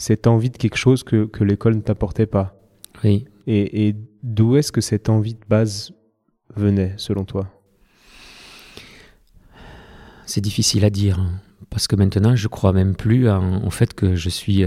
cette 0.00 0.26
envie 0.26 0.48
de 0.48 0.56
quelque 0.56 0.78
chose 0.78 1.02
que, 1.04 1.26
que 1.26 1.44
l'école 1.44 1.74
ne 1.74 1.82
t'apportait 1.82 2.24
pas. 2.26 2.58
Oui. 3.04 3.26
Et, 3.46 3.86
et 3.86 3.96
d'où 4.22 4.56
est-ce 4.56 4.72
que 4.72 4.80
cette 4.80 5.10
envie 5.10 5.34
de 5.34 5.44
base 5.46 5.92
venait, 6.56 6.94
selon 6.96 7.26
toi? 7.26 7.52
C'est 10.24 10.40
difficile 10.40 10.86
à 10.86 10.90
dire, 10.90 11.18
hein, 11.20 11.32
parce 11.68 11.86
que 11.86 11.96
maintenant, 11.96 12.34
je 12.34 12.48
crois 12.48 12.72
même 12.72 12.96
plus 12.96 13.28
en, 13.28 13.62
au 13.62 13.70
fait 13.70 13.92
que 13.92 14.14
je 14.14 14.30
suis 14.30 14.64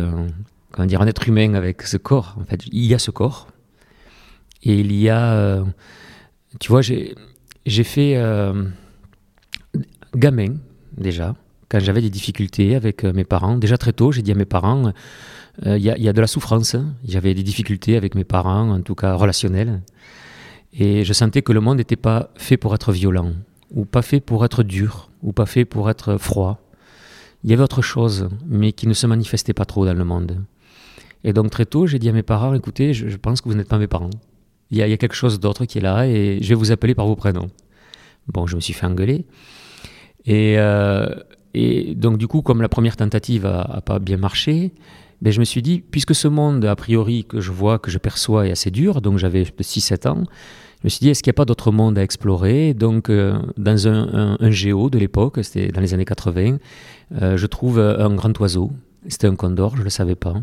comment 0.72 0.86
dire, 0.86 1.02
un 1.02 1.08
être 1.08 1.28
humain 1.28 1.56
avec 1.56 1.82
ce 1.82 1.98
corps. 1.98 2.36
En 2.40 2.46
fait, 2.46 2.68
il 2.68 2.86
y 2.86 2.94
a 2.94 3.00
ce 3.00 3.10
corps. 3.10 3.48
Et 4.62 4.80
il 4.80 4.94
y 4.94 5.10
a. 5.10 5.34
Euh, 5.34 5.66
tu 6.60 6.70
vois, 6.70 6.82
j'ai, 6.82 7.16
j'ai 7.66 7.84
fait. 7.84 8.18
Euh, 8.18 8.66
gamin, 10.16 10.58
déjà, 10.96 11.36
quand 11.74 11.80
j'avais 11.80 12.01
des 12.01 12.12
difficultés 12.12 12.75
avec 12.75 13.03
euh, 13.03 13.13
mes 13.13 13.24
parents. 13.24 13.58
Déjà 13.58 13.80
très 13.80 13.94
tôt, 13.94 14.12
j'ai 14.12 14.22
dit 14.22 14.32
à 14.32 14.36
mes 14.36 14.46
parents 14.46 14.94
il 15.65 15.77
y, 15.77 15.86
y, 15.86 16.10
a 16.10 16.13
de 16.13 16.22
la 16.22 16.27
souffrance. 16.27 16.75
J'avais 17.08 17.34
des 17.34 17.44
difficultés 17.44 17.98
avec 17.98 18.15
mes 18.15 18.24
parents, 18.24 18.70
en 18.70 18.82
tout 18.82 18.96
cas 18.96 19.13
relationnelles. 19.15 19.82
Et 20.74 21.03
je 21.03 21.13
sentais 21.13 21.42
que 21.42 21.51
le 21.51 21.62
monde 21.62 21.77
n'était 21.77 21.96
pas 21.96 22.30
fait 22.36 22.58
pour 22.58 22.74
être 22.75 22.92
violent, 22.92 23.34
ou 23.72 23.86
pas 23.86 24.01
fait 24.03 24.20
pour 24.20 24.46
être 24.46 24.63
dur, 24.63 25.10
ou 25.22 25.34
pas 25.34 25.46
fait 25.46 25.65
pour 25.65 25.89
être 25.89 26.18
froid. 26.18 26.60
Il 27.44 27.50
y 27.50 27.53
avait 27.53 27.63
autre 27.63 27.82
chose, 27.82 28.30
mais 28.48 28.72
qui 28.72 28.88
ne 28.88 28.94
se 28.94 29.06
manifestait 29.06 29.53
pas 29.53 29.65
trop 29.65 29.86
dans 29.86 29.94
le 29.94 30.06
monde. 30.06 30.44
Et 31.24 31.34
donc 31.34 31.50
très 31.50 31.65
tôt, 31.65 31.88
j'ai 31.88 32.00
dit 32.00 32.10
à 32.10 32.13
mes 32.13 32.24
parents, 32.24 32.53
écoutez, 32.53 32.94
je, 32.94 33.18
pense 33.18 33.42
que 33.42 33.50
vous 33.50 33.56
n'êtes 33.56 33.70
pas 33.70 33.77
mes 33.77 33.88
parents. 33.88 34.10
Il 34.72 34.77
y, 34.77 34.82
a, 34.82 34.98
quelque 34.98 35.15
chose 35.15 35.39
d'autre 35.39 35.65
qui 35.65 35.77
est 35.77 35.82
là 35.82 36.08
et 36.08 36.39
je 36.42 36.50
vais 36.50 36.56
vous 36.56 36.72
appeler 36.72 36.96
par 36.96 37.06
vos 37.06 37.15
prénoms. 37.15 37.50
Bon, 38.27 38.48
je 38.48 38.56
me 38.56 38.62
suis 38.62 38.74
fait 38.74 38.88
engueuler. 38.88 39.25
Et, 40.25 40.56
euh, 40.58 41.08
et 41.53 41.95
donc 41.95 42.17
du 42.17 42.27
coup, 42.27 42.41
comme 42.41 42.62
la 42.62 42.69
première 42.69 42.95
tentative 42.98 43.43
n'a 43.43 43.81
pas 43.81 44.00
bien 44.00 44.17
marché, 44.17 44.72
ben, 45.22 45.31
je 45.31 45.39
me 45.39 45.45
suis 45.45 45.62
dit, 45.62 45.79
puisque 45.79 46.13
ce 46.15 46.27
monde, 46.27 46.65
a 46.65 46.75
priori, 46.75 47.24
que 47.24 47.39
je 47.39 47.51
vois, 47.51 47.79
que 47.79 47.89
je 47.89 47.98
perçois 47.98 48.48
est 48.48 48.51
assez 48.51 48.72
dur, 48.72 49.01
donc 49.01 49.17
j'avais 49.17 49.43
6-7 49.43 50.07
ans, 50.10 50.24
je 50.81 50.88
me 50.88 50.89
suis 50.89 51.00
dit, 51.00 51.10
est-ce 51.10 51.24
qu'il 51.24 51.29
n'y 51.29 51.36
a 51.36 51.39
pas 51.39 51.45
d'autre 51.45 51.72
monde 51.72 51.98
à 51.98 52.03
explorer? 52.03 52.74
Donc, 52.74 53.10
euh, 53.10 53.39
dans 53.55 53.88
un, 53.88 54.51
géo 54.51 54.89
de 54.89 55.00
l'époque, 55.00 55.39
c'était 55.41 55.69
dans 55.69 55.79
les 55.79 55.93
années 55.93 56.03
80, 56.03 56.57
euh, 57.22 57.38
je 57.38 57.45
trouve 57.48 57.79
un 57.79 58.13
grand 58.15 58.38
oiseau. 58.41 58.72
C'était 59.07 59.27
un 59.27 59.36
condor, 59.36 59.75
je 59.75 59.79
ne 59.79 59.86
le 59.86 59.89
savais 59.89 60.15
pas. 60.15 60.36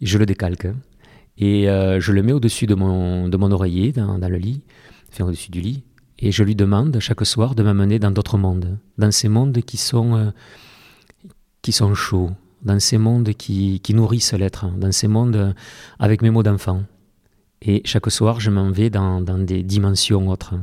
Je 0.00 0.16
le 0.16 0.24
décalque. 0.24 0.68
Et 1.36 1.68
euh, 1.68 2.00
je 2.00 2.12
le 2.12 2.22
mets 2.22 2.32
au-dessus 2.32 2.66
de 2.66 2.74
mon, 2.74 3.28
de 3.28 3.36
mon 3.36 3.52
oreiller 3.52 3.92
dans, 3.92 4.16
le 4.16 4.36
lit, 4.38 4.62
enfin 5.10 5.26
au-dessus 5.26 5.50
du 5.50 5.60
lit, 5.60 5.84
et 6.18 6.32
je 6.32 6.42
lui 6.42 6.54
demande 6.54 6.98
chaque 7.00 7.24
soir 7.24 7.54
de 7.54 7.62
m'amener 7.62 7.98
dans 7.98 8.10
d'autres 8.10 8.38
mondes, 8.38 8.78
dans 8.96 9.10
ces 9.10 9.28
mondes 9.28 9.60
qui 9.62 9.76
sont, 9.76 10.16
euh, 10.16 10.30
qui 11.62 11.72
sont 11.72 11.94
chauds, 11.94 12.30
dans 12.62 12.80
ces 12.80 12.98
mondes 12.98 13.30
qui, 13.34 13.80
qui 13.80 13.94
nourrissent 13.94 14.34
l'être, 14.34 14.66
dans 14.76 14.92
ces 14.92 15.08
mondes 15.08 15.36
euh, 15.36 15.52
avec 15.98 16.22
mes 16.22 16.30
mots 16.30 16.42
d'enfant. 16.42 16.82
Et 17.62 17.82
chaque 17.84 18.10
soir, 18.10 18.40
je 18.40 18.50
m'en 18.50 18.70
vais 18.70 18.90
dans, 18.90 19.20
dans, 19.20 19.38
des 19.38 19.62
dimensions 19.62 20.28
autres, 20.28 20.54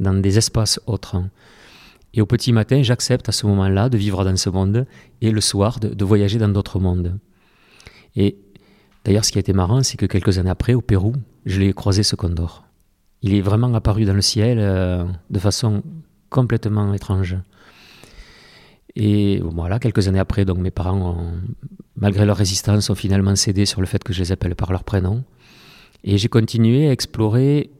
dans 0.00 0.14
des 0.14 0.38
espaces 0.38 0.80
autres. 0.86 1.22
Et 2.12 2.20
au 2.20 2.26
petit 2.26 2.52
matin, 2.52 2.82
j'accepte 2.82 3.28
à 3.28 3.32
ce 3.32 3.46
moment-là 3.46 3.88
de 3.88 3.98
vivre 3.98 4.24
dans 4.24 4.36
ce 4.36 4.50
monde 4.50 4.86
et 5.20 5.30
le 5.30 5.40
soir 5.40 5.80
de, 5.80 5.88
de 5.88 6.04
voyager 6.04 6.38
dans 6.38 6.48
d'autres 6.48 6.78
mondes. 6.78 7.18
Et 8.14 8.36
D'ailleurs, 9.04 9.24
ce 9.24 9.32
qui 9.32 9.38
a 9.38 9.40
été 9.40 9.52
marrant, 9.52 9.82
c'est 9.82 9.96
que 9.96 10.06
quelques 10.06 10.38
années 10.38 10.50
après, 10.50 10.74
au 10.74 10.80
Pérou, 10.80 11.12
je 11.44 11.60
l'ai 11.60 11.72
croisé 11.74 12.02
ce 12.02 12.16
condor. 12.16 12.63
Il 13.26 13.32
est 13.34 13.40
vraiment 13.40 13.72
apparu 13.72 14.04
dans 14.04 14.12
le 14.12 14.20
ciel 14.20 14.58
euh, 14.60 15.02
de 15.30 15.38
façon 15.38 15.82
complètement 16.28 16.92
étrange. 16.92 17.38
Et 18.96 19.40
voilà, 19.42 19.78
quelques 19.78 20.08
années 20.08 20.18
après, 20.18 20.44
donc 20.44 20.58
mes 20.58 20.70
parents, 20.70 21.32
malgré 21.96 22.26
leur 22.26 22.36
résistance, 22.36 22.90
ont 22.90 22.94
finalement 22.94 23.34
cédé 23.34 23.64
sur 23.64 23.80
le 23.80 23.86
fait 23.86 24.04
que 24.04 24.12
je 24.12 24.20
les 24.20 24.30
appelle 24.30 24.54
par 24.54 24.72
leur 24.72 24.84
prénom. 24.84 25.24
Et 26.04 26.18
j'ai 26.18 26.28
continué 26.28 26.86
à 26.86 26.92
explorer 26.92 27.70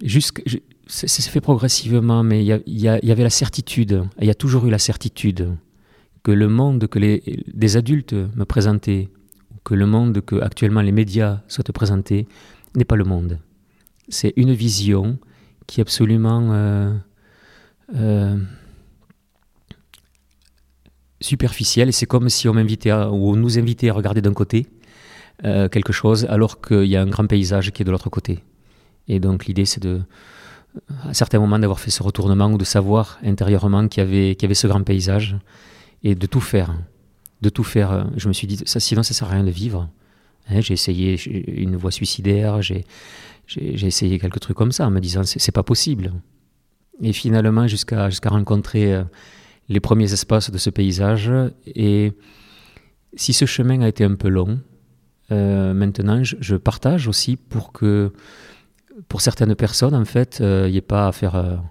jusqu'à 0.00 0.42
c'est 0.86 1.22
fait 1.22 1.40
progressivement, 1.40 2.22
mais 2.22 2.44
il 2.44 2.80
y, 2.80 2.88
avait 2.88 3.22
la 3.22 3.30
certitude, 3.30 4.04
il 4.20 4.26
y 4.26 4.30
a 4.30 4.34
toujours 4.34 4.66
eu 4.66 4.70
la 4.70 4.78
certitude 4.78 5.56
que 6.22 6.30
le 6.30 6.48
monde 6.48 6.86
que 6.86 7.00
les, 7.00 7.44
des 7.52 7.76
adultes 7.76 8.12
me 8.12 8.44
présentaient 8.44 9.08
que 9.64 9.74
le 9.74 9.86
monde 9.86 10.20
que 10.20 10.40
actuellement 10.40 10.80
les 10.80 10.92
médias 10.92 11.42
souhaitent 11.48 11.72
présenter 11.72 12.26
n'est 12.74 12.84
pas 12.84 12.96
le 12.96 13.04
monde. 13.04 13.38
C'est 14.08 14.32
une 14.36 14.52
vision 14.52 15.18
qui 15.66 15.80
est 15.80 15.82
absolument 15.82 16.48
euh, 16.52 16.92
euh, 17.94 18.36
superficielle 21.20 21.88
et 21.88 21.92
c'est 21.92 22.06
comme 22.06 22.28
si 22.28 22.48
on 22.48 22.54
m'invitait 22.54 22.92
ou 22.92 23.36
nous 23.36 23.58
invitait 23.58 23.90
à 23.90 23.92
regarder 23.92 24.20
d'un 24.20 24.32
côté 24.32 24.66
euh, 25.44 25.68
quelque 25.68 25.92
chose 25.92 26.26
alors 26.28 26.60
qu'il 26.60 26.86
y 26.86 26.96
a 26.96 27.02
un 27.02 27.06
grand 27.06 27.26
paysage 27.26 27.70
qui 27.70 27.82
est 27.82 27.84
de 27.84 27.90
l'autre 27.90 28.10
côté. 28.10 28.42
Et 29.06 29.20
donc 29.20 29.46
l'idée 29.46 29.64
c'est 29.64 29.82
de 29.82 30.02
à 31.04 31.14
certains 31.14 31.38
moments 31.38 31.58
d'avoir 31.58 31.80
fait 31.80 31.90
ce 31.90 32.02
retournement 32.02 32.46
ou 32.46 32.58
de 32.58 32.64
savoir 32.64 33.18
intérieurement 33.24 33.88
qu'il 33.88 34.02
y 34.02 34.06
avait, 34.06 34.34
qu'il 34.34 34.42
y 34.42 34.46
avait 34.46 34.54
ce 34.54 34.66
grand 34.66 34.82
paysage 34.82 35.36
et 36.02 36.14
de 36.14 36.26
tout 36.26 36.40
faire. 36.40 36.74
De 37.42 37.48
tout 37.48 37.64
faire. 37.64 38.08
Je 38.16 38.28
me 38.28 38.32
suis 38.32 38.46
dit, 38.46 38.60
ça, 38.66 38.80
sinon 38.80 39.02
ça 39.02 39.14
sert 39.14 39.28
à 39.28 39.32
rien 39.32 39.44
de 39.44 39.50
vivre. 39.50 39.88
Hein, 40.48 40.60
j'ai 40.60 40.74
essayé 40.74 41.18
une 41.26 41.76
voie 41.76 41.90
suicidaire, 41.90 42.62
j'ai, 42.62 42.84
essayé 43.56 44.18
quelques 44.18 44.40
trucs 44.40 44.56
comme 44.56 44.72
ça 44.72 44.86
en 44.86 44.90
me 44.90 45.00
disant, 45.00 45.22
c'est, 45.24 45.52
pas 45.52 45.62
possible. 45.62 46.12
Et 47.02 47.12
finalement, 47.12 47.66
jusqu'à, 47.66 48.08
rencontrer 48.26 48.94
euh, 48.94 49.04
les 49.68 49.80
premiers 49.80 50.12
espaces 50.12 50.50
de 50.50 50.58
ce 50.58 50.70
paysage. 50.70 51.32
Et 51.66 52.12
si 53.14 53.32
ce 53.32 53.46
chemin 53.46 53.80
a 53.82 53.88
été 53.88 54.04
un 54.04 54.14
peu 54.14 54.28
long, 54.28 54.60
euh, 55.32 55.72
maintenant, 55.74 56.22
je, 56.22 56.56
partage 56.56 57.08
aussi 57.08 57.36
pour 57.36 57.72
que 57.72 58.12
pour 59.08 59.20
certaines 59.20 59.54
personnes, 59.54 59.94
en 59.94 60.04
fait, 60.04 60.38
il 60.40 60.46
euh, 60.46 60.70
n'y 60.70 60.76
ait 60.76 60.82
pas 60.82 61.08
à 61.08 61.12
faire 61.12 61.62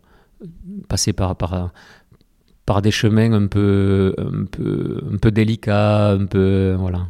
passer 0.88 1.14
par, 1.14 1.36
des 2.82 2.92
chemins 2.92 3.32
un, 3.34 3.48
peu, 3.48 4.16
un 4.18 5.18
peu 5.18 5.32
délicats, 5.32 6.12
un 6.12 6.26
peu. 6.26 6.76
Voilà. 6.78 7.08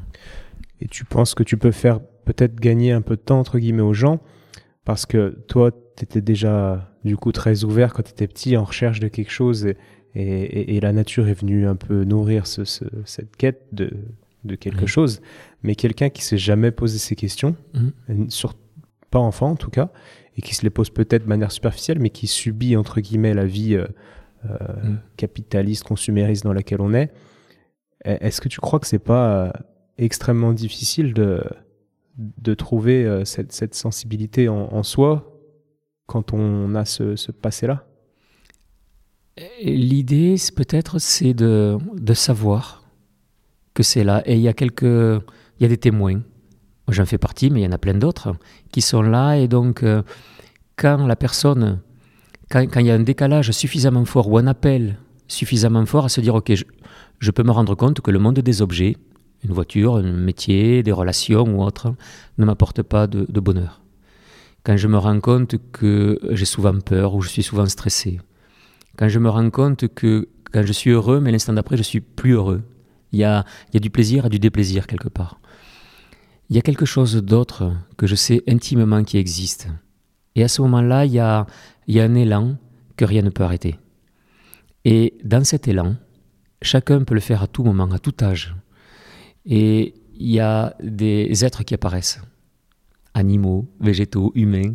Et 0.82 0.88
tu 0.88 1.06
penses 1.06 1.36
que 1.36 1.44
tu 1.44 1.58
peux 1.58 1.72
faire 1.72 2.00
peut-être 2.26 2.56
gagner 2.56 2.92
un 2.92 3.02
peu 3.02 3.16
de 3.16 3.22
temps, 3.22 3.40
entre 3.40 3.60
guillemets, 3.60 3.82
aux 3.82 3.94
gens 3.94 4.20
Parce 4.86 5.06
que 5.06 5.38
toi, 5.48 5.72
tu 5.96 6.04
étais 6.04 6.22
déjà, 6.22 6.94
du 7.04 7.18
coup, 7.18 7.32
très 7.32 7.64
ouvert 7.64 7.94
quand 7.94 8.04
tu 8.04 8.12
étais 8.12 8.28
petit, 8.28 8.58
en 8.58 8.64
recherche 8.64 9.00
de 9.00 9.08
quelque 9.08 9.32
chose, 9.32 9.68
et, 10.16 10.76
et, 10.76 10.80
la 10.80 10.92
nature 10.92 11.28
est 11.28 11.40
venue 11.40 11.68
un 11.68 11.76
peu 11.76 12.04
nourrir 12.04 12.48
ce, 12.48 12.64
cette 13.06 13.36
quête 13.36 13.62
de, 13.72 13.92
de 14.44 14.56
quelque 14.56 14.88
chose. 14.88 15.22
Mais 15.62 15.76
quelqu'un 15.76 16.10
qui 16.10 16.24
s'est 16.24 16.38
jamais 16.38 16.72
posé 16.72 16.98
ces 16.98 17.16
questions, 17.16 17.56
mmh. 17.74 18.30
sur, 18.30 18.56
pas 19.12 19.20
enfant 19.20 19.52
en 19.52 19.56
tout 19.56 19.70
cas, 19.70 19.92
et 20.38 20.42
qui 20.42 20.56
se 20.56 20.64
les 20.64 20.70
pose 20.70 20.90
peut-être 20.90 21.24
de 21.24 21.30
manière 21.30 21.52
superficielle, 21.52 22.00
mais 22.00 22.10
qui 22.10 22.28
subit 22.28 22.76
entre 22.76 23.02
guillemets 23.02 23.34
la 23.34 23.46
vie 23.46 23.76
euh, 23.76 23.88
euh, 24.46 24.58
mm. 24.84 25.00
capitaliste, 25.18 25.84
consumériste 25.84 26.44
dans 26.44 26.54
laquelle 26.54 26.82
on 26.82 26.94
est. 26.94 27.12
E-, 28.08 28.18
est-ce 28.22 28.40
que 28.40 28.48
tu 28.48 28.60
crois 28.60 28.80
que 28.80 28.88
c'est 28.88 29.00
pas 29.00 29.48
euh, 29.48 29.52
extrêmement 30.04 30.54
difficile 30.54 31.14
de, 31.14 31.44
de 32.18 32.54
trouver 32.54 33.24
cette, 33.26 33.52
cette, 33.52 33.76
sensibilité 33.76 34.50
en, 34.50 34.84
soi 34.84 35.40
quand 36.06 36.34
on 36.34 36.76
a 36.76 36.86
ce, 36.86 37.16
ce 37.16 37.32
passé-là 37.32 37.86
L'idée, 39.62 40.36
peut-être, 40.56 41.00
c'est 41.00 41.34
de, 41.34 41.78
de 41.96 42.14
savoir 42.14 42.84
que 43.74 43.84
c'est 43.84 44.04
là. 44.04 44.22
Et 44.26 44.36
il 44.36 44.42
y 44.42 44.50
a 44.50 44.54
quelques, 44.54 44.82
il 44.82 45.62
y 45.62 45.66
a 45.66 45.70
des 45.70 45.78
témoins 45.78 46.22
j'en 46.92 47.06
fais 47.06 47.18
partie, 47.18 47.50
mais 47.50 47.62
il 47.62 47.64
y 47.64 47.68
en 47.68 47.72
a 47.72 47.78
plein 47.78 47.94
d'autres 47.94 48.36
qui 48.72 48.82
sont 48.82 49.02
là. 49.02 49.36
Et 49.36 49.48
donc, 49.48 49.84
euh, 49.84 50.02
quand 50.76 51.06
la 51.06 51.16
personne, 51.16 51.82
quand, 52.50 52.66
il 52.76 52.86
y 52.86 52.92
a 52.92 52.96
un 52.96 53.00
décalage 53.00 53.52
suffisamment 53.52 54.06
fort 54.06 54.30
ou 54.30 54.38
un 54.38 54.48
appel 54.48 54.98
suffisamment 55.28 55.86
fort 55.86 56.06
à 56.06 56.10
se 56.10 56.22
dire, 56.22 56.36
OK, 56.36 56.52
je, 57.20 57.32
peux 57.32 57.44
me 57.44 57.52
rendre 57.52 57.76
compte 57.76 58.02
que 58.02 58.12
le 58.12 58.20
monde 58.20 58.40
des 58.40 58.62
objets, 58.62 58.96
une 59.44 59.54
voiture, 59.54 59.96
un 59.96 60.04
métier, 60.04 60.84
des 60.84 60.92
relations 60.92 61.44
ou 61.44 61.64
autre, 61.64 61.94
ne 62.38 62.46
m'apporte 62.46 62.82
pas 62.82 63.08
de, 63.08 63.40
bonheur. 63.40 63.82
Quand 64.64 64.78
je 64.78 64.88
me 64.88 64.98
rends 64.98 65.20
compte 65.20 65.56
que 65.72 66.20
j'ai 66.32 66.46
souvent 66.46 66.78
peur 66.80 67.16
ou 67.16 67.22
je 67.22 67.30
suis 67.30 67.44
souvent 67.44 67.66
stressé. 67.66 68.20
Quand 68.98 69.08
je 69.08 69.20
me 69.20 69.30
rends 69.30 69.50
compte 69.50 69.88
que 69.88 70.28
quand 70.52 70.66
je 70.66 70.74
suis 70.74 70.90
heureux, 70.90 71.20
mais 71.20 71.32
l'instant 71.32 71.54
d'après, 71.54 71.78
je 71.78 71.84
suis 71.84 72.02
plus 72.02 72.32
heureux. 72.34 72.62
Il 73.12 73.20
y 73.20 73.24
a, 73.24 73.46
il 73.70 73.76
y 73.76 73.78
a 73.78 73.80
du 73.80 73.90
plaisir 73.90 74.26
et 74.26 74.30
du 74.30 74.40
déplaisir 74.40 74.88
quelque 74.88 75.08
part. 75.10 75.40
Il 76.50 76.56
y 76.56 76.60
a 76.60 76.64
quelque 76.64 76.86
chose 76.86 77.16
d'autre 77.16 77.72
que 77.96 78.08
je 78.08 78.16
sais 78.16 78.44
intimement 78.48 79.04
qui 79.04 79.18
existe. 79.18 79.68
Et 80.36 80.44
à 80.44 80.48
ce 80.48 80.62
moment-là, 80.64 81.06
il 81.06 81.12
y 81.12 81.20
a, 81.20 81.46
un 81.88 82.16
élan 82.16 82.58
que 82.98 83.06
rien 83.06 83.22
ne 83.22 83.30
peut 83.30 83.44
arrêter. 83.44 83.78
Et 84.84 85.14
dans 85.24 85.44
cet 85.44 85.68
élan, 85.68 85.96
chacun 86.62 87.04
peut 87.04 87.14
le 87.14 87.20
faire 87.20 87.44
à 87.44 87.48
tout 87.48 87.64
moment, 87.64 87.92
à 87.92 88.00
tout 88.00 88.16
âge. 88.22 88.56
Et 89.46 89.94
il 90.16 90.32
y 90.32 90.40
a 90.40 90.76
des 90.82 91.46
êtres 91.46 91.64
qui 91.64 91.74
apparaissent, 91.74 92.22
animaux, 93.14 93.68
végétaux, 93.80 94.32
humains, 94.36 94.74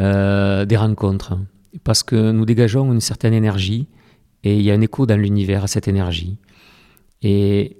euh, 0.00 0.64
des 0.64 0.76
rencontres, 0.76 1.38
parce 1.82 2.02
que 2.02 2.32
nous 2.32 2.44
dégageons 2.44 2.92
une 2.92 3.00
certaine 3.00 3.34
énergie 3.34 3.88
et 4.44 4.56
il 4.56 4.62
y 4.62 4.70
a 4.70 4.74
un 4.74 4.80
écho 4.80 5.06
dans 5.06 5.16
l'univers 5.16 5.64
à 5.64 5.66
cette 5.66 5.88
énergie. 5.88 6.38
Et 7.22 7.78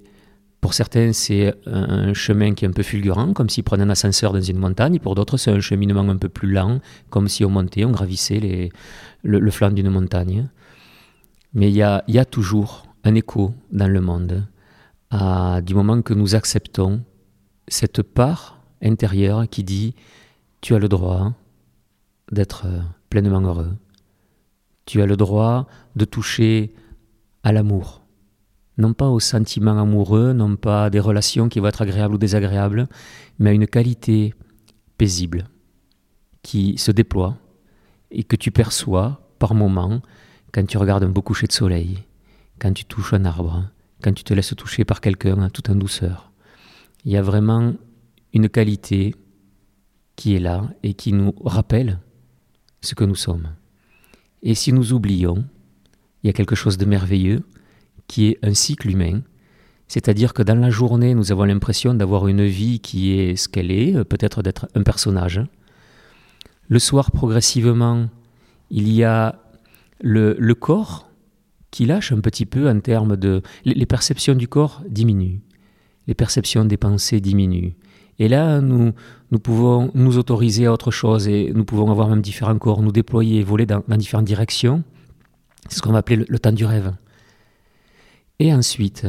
pour 0.64 0.72
certains, 0.72 1.12
c'est 1.12 1.54
un 1.66 2.14
chemin 2.14 2.54
qui 2.54 2.64
est 2.64 2.68
un 2.68 2.72
peu 2.72 2.82
fulgurant, 2.82 3.34
comme 3.34 3.50
s'ils 3.50 3.64
prenaient 3.64 3.84
un 3.84 3.90
ascenseur 3.90 4.32
dans 4.32 4.40
une 4.40 4.56
montagne. 4.56 4.98
Pour 4.98 5.14
d'autres, 5.14 5.36
c'est 5.36 5.50
un 5.50 5.60
cheminement 5.60 6.08
un 6.08 6.16
peu 6.16 6.30
plus 6.30 6.50
lent, 6.50 6.80
comme 7.10 7.28
si 7.28 7.44
on 7.44 7.50
montait, 7.50 7.84
on 7.84 7.90
gravissait 7.90 8.70
le, 9.22 9.50
flanc 9.50 9.70
d'une 9.70 9.90
montagne. 9.90 10.48
Mais 11.52 11.68
il 11.68 11.76
y 11.76 11.82
a, 11.82 12.24
toujours 12.24 12.86
un 13.04 13.14
écho 13.14 13.52
dans 13.72 13.88
le 13.88 14.00
monde, 14.00 14.46
à, 15.14 15.60
du 15.60 15.74
moment 15.74 16.02
que 16.02 16.12
nous 16.12 16.34
acceptons 16.34 17.02
cette 17.68 18.02
part 18.02 18.60
intérieure 18.82 19.48
qui 19.48 19.62
dit 19.62 19.94
Tu 20.60 20.74
as 20.74 20.78
le 20.78 20.88
droit 20.88 21.32
d'être 22.32 22.66
pleinement 23.10 23.40
heureux. 23.40 23.76
Tu 24.86 25.00
as 25.00 25.06
le 25.06 25.16
droit 25.16 25.66
de 25.94 26.04
toucher 26.04 26.74
à 27.42 27.52
l'amour 27.52 28.04
non 28.76 28.92
pas 28.92 29.08
aux 29.08 29.20
sentiments 29.20 29.80
amoureux, 29.80 30.32
non 30.32 30.56
pas 30.56 30.86
à 30.86 30.90
des 30.90 30.98
relations 30.98 31.48
qui 31.48 31.60
vont 31.60 31.68
être 31.68 31.82
agréables 31.82 32.14
ou 32.14 32.18
désagréables, 32.18 32.88
mais 33.38 33.50
à 33.50 33.52
une 33.52 33.68
qualité 33.68 34.34
paisible 34.98 35.44
qui 36.42 36.76
se 36.76 36.90
déploie 36.90 37.36
et 38.10 38.24
que 38.24 38.34
tu 38.34 38.50
perçois 38.50 39.20
par 39.38 39.54
moments 39.54 40.02
quand 40.52 40.66
tu 40.66 40.76
regardes 40.76 41.04
un 41.04 41.08
beau 41.08 41.22
coucher 41.22 41.46
de 41.46 41.52
soleil, 41.52 42.02
quand 42.58 42.72
tu 42.72 42.84
touches 42.84 43.12
un 43.12 43.24
arbre, 43.24 43.64
quand 44.04 44.12
tu 44.12 44.22
te 44.22 44.34
laisses 44.34 44.54
toucher 44.54 44.84
par 44.84 45.00
quelqu'un 45.00 45.48
tout 45.48 45.70
en 45.70 45.74
douceur. 45.74 46.30
Il 47.06 47.12
y 47.12 47.16
a 47.16 47.22
vraiment 47.22 47.72
une 48.34 48.50
qualité 48.50 49.14
qui 50.14 50.34
est 50.34 50.40
là 50.40 50.68
et 50.82 50.92
qui 50.92 51.14
nous 51.14 51.32
rappelle 51.42 52.00
ce 52.82 52.94
que 52.94 53.04
nous 53.04 53.14
sommes. 53.14 53.48
Et 54.42 54.54
si 54.54 54.74
nous 54.74 54.92
oublions, 54.92 55.42
il 56.22 56.26
y 56.26 56.30
a 56.30 56.34
quelque 56.34 56.54
chose 56.54 56.76
de 56.76 56.84
merveilleux 56.84 57.44
qui 58.06 58.26
est 58.26 58.38
un 58.42 58.52
cycle 58.52 58.90
humain. 58.90 59.22
C'est-à-dire 59.88 60.34
que 60.34 60.42
dans 60.42 60.58
la 60.58 60.68
journée, 60.68 61.14
nous 61.14 61.32
avons 61.32 61.44
l'impression 61.44 61.94
d'avoir 61.94 62.28
une 62.28 62.44
vie 62.44 62.80
qui 62.80 63.18
est 63.18 63.36
ce 63.36 63.48
qu'elle 63.48 63.70
est, 63.70 64.04
peut-être 64.04 64.42
d'être 64.42 64.68
un 64.74 64.82
personnage. 64.82 65.40
Le 66.68 66.78
soir, 66.78 67.10
progressivement, 67.10 68.10
il 68.70 68.92
y 68.92 69.02
a 69.02 69.40
le, 70.00 70.52
corps 70.52 71.08
qui 71.74 71.86
lâche 71.86 72.12
un 72.12 72.20
petit 72.20 72.46
peu 72.46 72.70
en 72.70 72.78
termes 72.78 73.16
de... 73.16 73.42
Les 73.64 73.84
perceptions 73.84 74.36
du 74.36 74.46
corps 74.46 74.84
diminuent, 74.88 75.40
les 76.06 76.14
perceptions 76.14 76.64
des 76.64 76.76
pensées 76.76 77.20
diminuent. 77.20 77.74
Et 78.20 78.28
là, 78.28 78.60
nous, 78.60 78.92
nous 79.32 79.38
pouvons 79.40 79.90
nous 79.92 80.16
autoriser 80.16 80.66
à 80.66 80.72
autre 80.72 80.92
chose 80.92 81.26
et 81.26 81.50
nous 81.52 81.64
pouvons 81.64 81.90
avoir 81.90 82.08
même 82.08 82.22
différents 82.22 82.56
corps, 82.58 82.80
nous 82.80 82.92
déployer, 82.92 83.42
voler 83.42 83.66
dans, 83.66 83.82
différentes 83.96 84.24
directions. 84.24 84.84
C'est 85.68 85.78
ce 85.78 85.82
qu'on 85.82 85.90
va 85.90 85.98
appeler 85.98 86.24
le 86.28 86.38
temps 86.38 86.52
du 86.52 86.64
rêve. 86.64 86.94
Et 88.38 88.54
ensuite, 88.54 89.08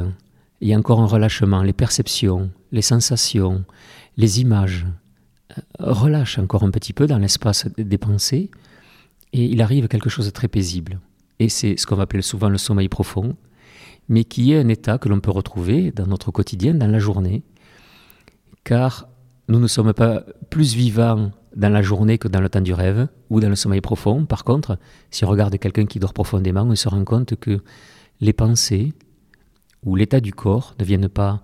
il 0.59 0.69
y 0.69 0.73
a 0.73 0.77
encore 0.79 1.01
un 1.01 1.05
relâchement, 1.05 1.61
les 1.61 1.73
perceptions, 1.73 2.49
les 2.71 2.81
sensations, 2.81 3.63
les 4.17 4.41
images 4.41 4.87
euh, 5.51 5.61
relâchent 5.77 6.39
encore 6.39 6.63
un 6.63 6.71
petit 6.71 6.93
peu 6.93 7.05
dans 7.05 7.19
l'espace 7.19 7.67
des 7.77 7.99
pensées 7.99 8.49
et 9.33 9.43
il 9.43 9.61
arrive 9.61 9.87
quelque 9.87 10.09
chose 10.09 10.25
de 10.25 10.31
très 10.31 10.47
paisible. 10.47 10.99
Et 11.39 11.49
c'est 11.49 11.77
ce 11.77 11.85
qu'on 11.85 11.99
appelle 11.99 12.23
souvent 12.23 12.49
le 12.49 12.57
sommeil 12.57 12.89
profond, 12.89 13.35
mais 14.07 14.23
qui 14.23 14.53
est 14.53 14.59
un 14.59 14.67
état 14.69 14.97
que 14.97 15.09
l'on 15.09 15.19
peut 15.19 15.31
retrouver 15.31 15.91
dans 15.91 16.07
notre 16.07 16.31
quotidien, 16.31 16.73
dans 16.73 16.87
la 16.87 16.99
journée, 16.99 17.43
car 18.63 19.07
nous 19.47 19.59
ne 19.59 19.67
sommes 19.67 19.93
pas 19.93 20.23
plus 20.49 20.73
vivants 20.75 21.31
dans 21.55 21.69
la 21.69 21.81
journée 21.81 22.17
que 22.17 22.27
dans 22.27 22.41
le 22.41 22.49
temps 22.49 22.61
du 22.61 22.73
rêve 22.73 23.07
ou 23.29 23.39
dans 23.39 23.49
le 23.49 23.55
sommeil 23.55 23.81
profond. 23.81 24.25
Par 24.25 24.43
contre, 24.43 24.77
si 25.11 25.23
on 25.23 25.29
regarde 25.29 25.57
quelqu'un 25.57 25.85
qui 25.85 25.99
dort 25.99 26.13
profondément, 26.13 26.63
on 26.63 26.75
se 26.75 26.89
rend 26.89 27.03
compte 27.05 27.35
que 27.35 27.61
les 28.21 28.33
pensées, 28.33 28.93
où 29.83 29.95
l'état 29.95 30.19
du 30.19 30.33
corps 30.33 30.75
ne 30.79 30.85
vienne 30.85 31.09
pas 31.09 31.41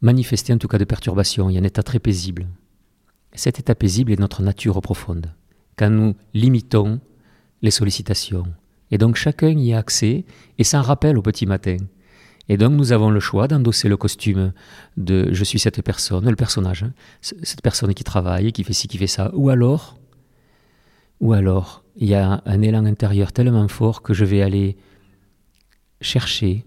manifester 0.00 0.52
en 0.52 0.58
tout 0.58 0.68
cas 0.68 0.78
de 0.78 0.84
perturbation, 0.84 1.50
il 1.50 1.54
y 1.54 1.58
a 1.58 1.60
un 1.60 1.64
état 1.64 1.82
très 1.82 1.98
paisible. 1.98 2.46
Cet 3.34 3.58
état 3.58 3.74
paisible 3.74 4.12
est 4.12 4.20
notre 4.20 4.42
nature 4.42 4.80
profonde, 4.80 5.32
quand 5.76 5.90
nous 5.90 6.14
limitons 6.34 7.00
les 7.62 7.70
sollicitations. 7.70 8.44
Et 8.92 8.98
donc 8.98 9.16
chacun 9.16 9.48
y 9.48 9.72
a 9.72 9.78
accès 9.78 10.24
et 10.58 10.64
s'en 10.64 10.82
rappelle 10.82 11.18
au 11.18 11.22
petit 11.22 11.46
matin. 11.46 11.78
Et 12.48 12.56
donc 12.56 12.72
nous 12.74 12.92
avons 12.92 13.10
le 13.10 13.18
choix 13.18 13.48
d'endosser 13.48 13.88
le 13.88 13.96
costume 13.96 14.52
de 14.96 15.32
je 15.32 15.44
suis 15.44 15.58
cette 15.58 15.82
personne, 15.82 16.28
le 16.28 16.36
personnage, 16.36 16.84
hein, 16.84 16.92
cette 17.20 17.62
personne 17.62 17.94
qui 17.94 18.04
travaille, 18.04 18.52
qui 18.52 18.62
fait 18.62 18.74
ci, 18.74 18.86
qui 18.86 18.98
fait 18.98 19.06
ça, 19.06 19.30
ou 19.34 19.48
alors, 19.48 19.98
ou 21.20 21.32
alors 21.32 21.82
il 21.96 22.08
y 22.08 22.14
a 22.14 22.42
un 22.44 22.62
élan 22.62 22.84
intérieur 22.84 23.32
tellement 23.32 23.66
fort 23.68 24.02
que 24.02 24.14
je 24.14 24.24
vais 24.24 24.42
aller 24.42 24.76
chercher 26.00 26.64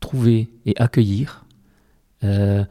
trouver 0.00 0.50
et 0.66 0.74
accueillir 0.76 1.46
euh, 2.24 2.64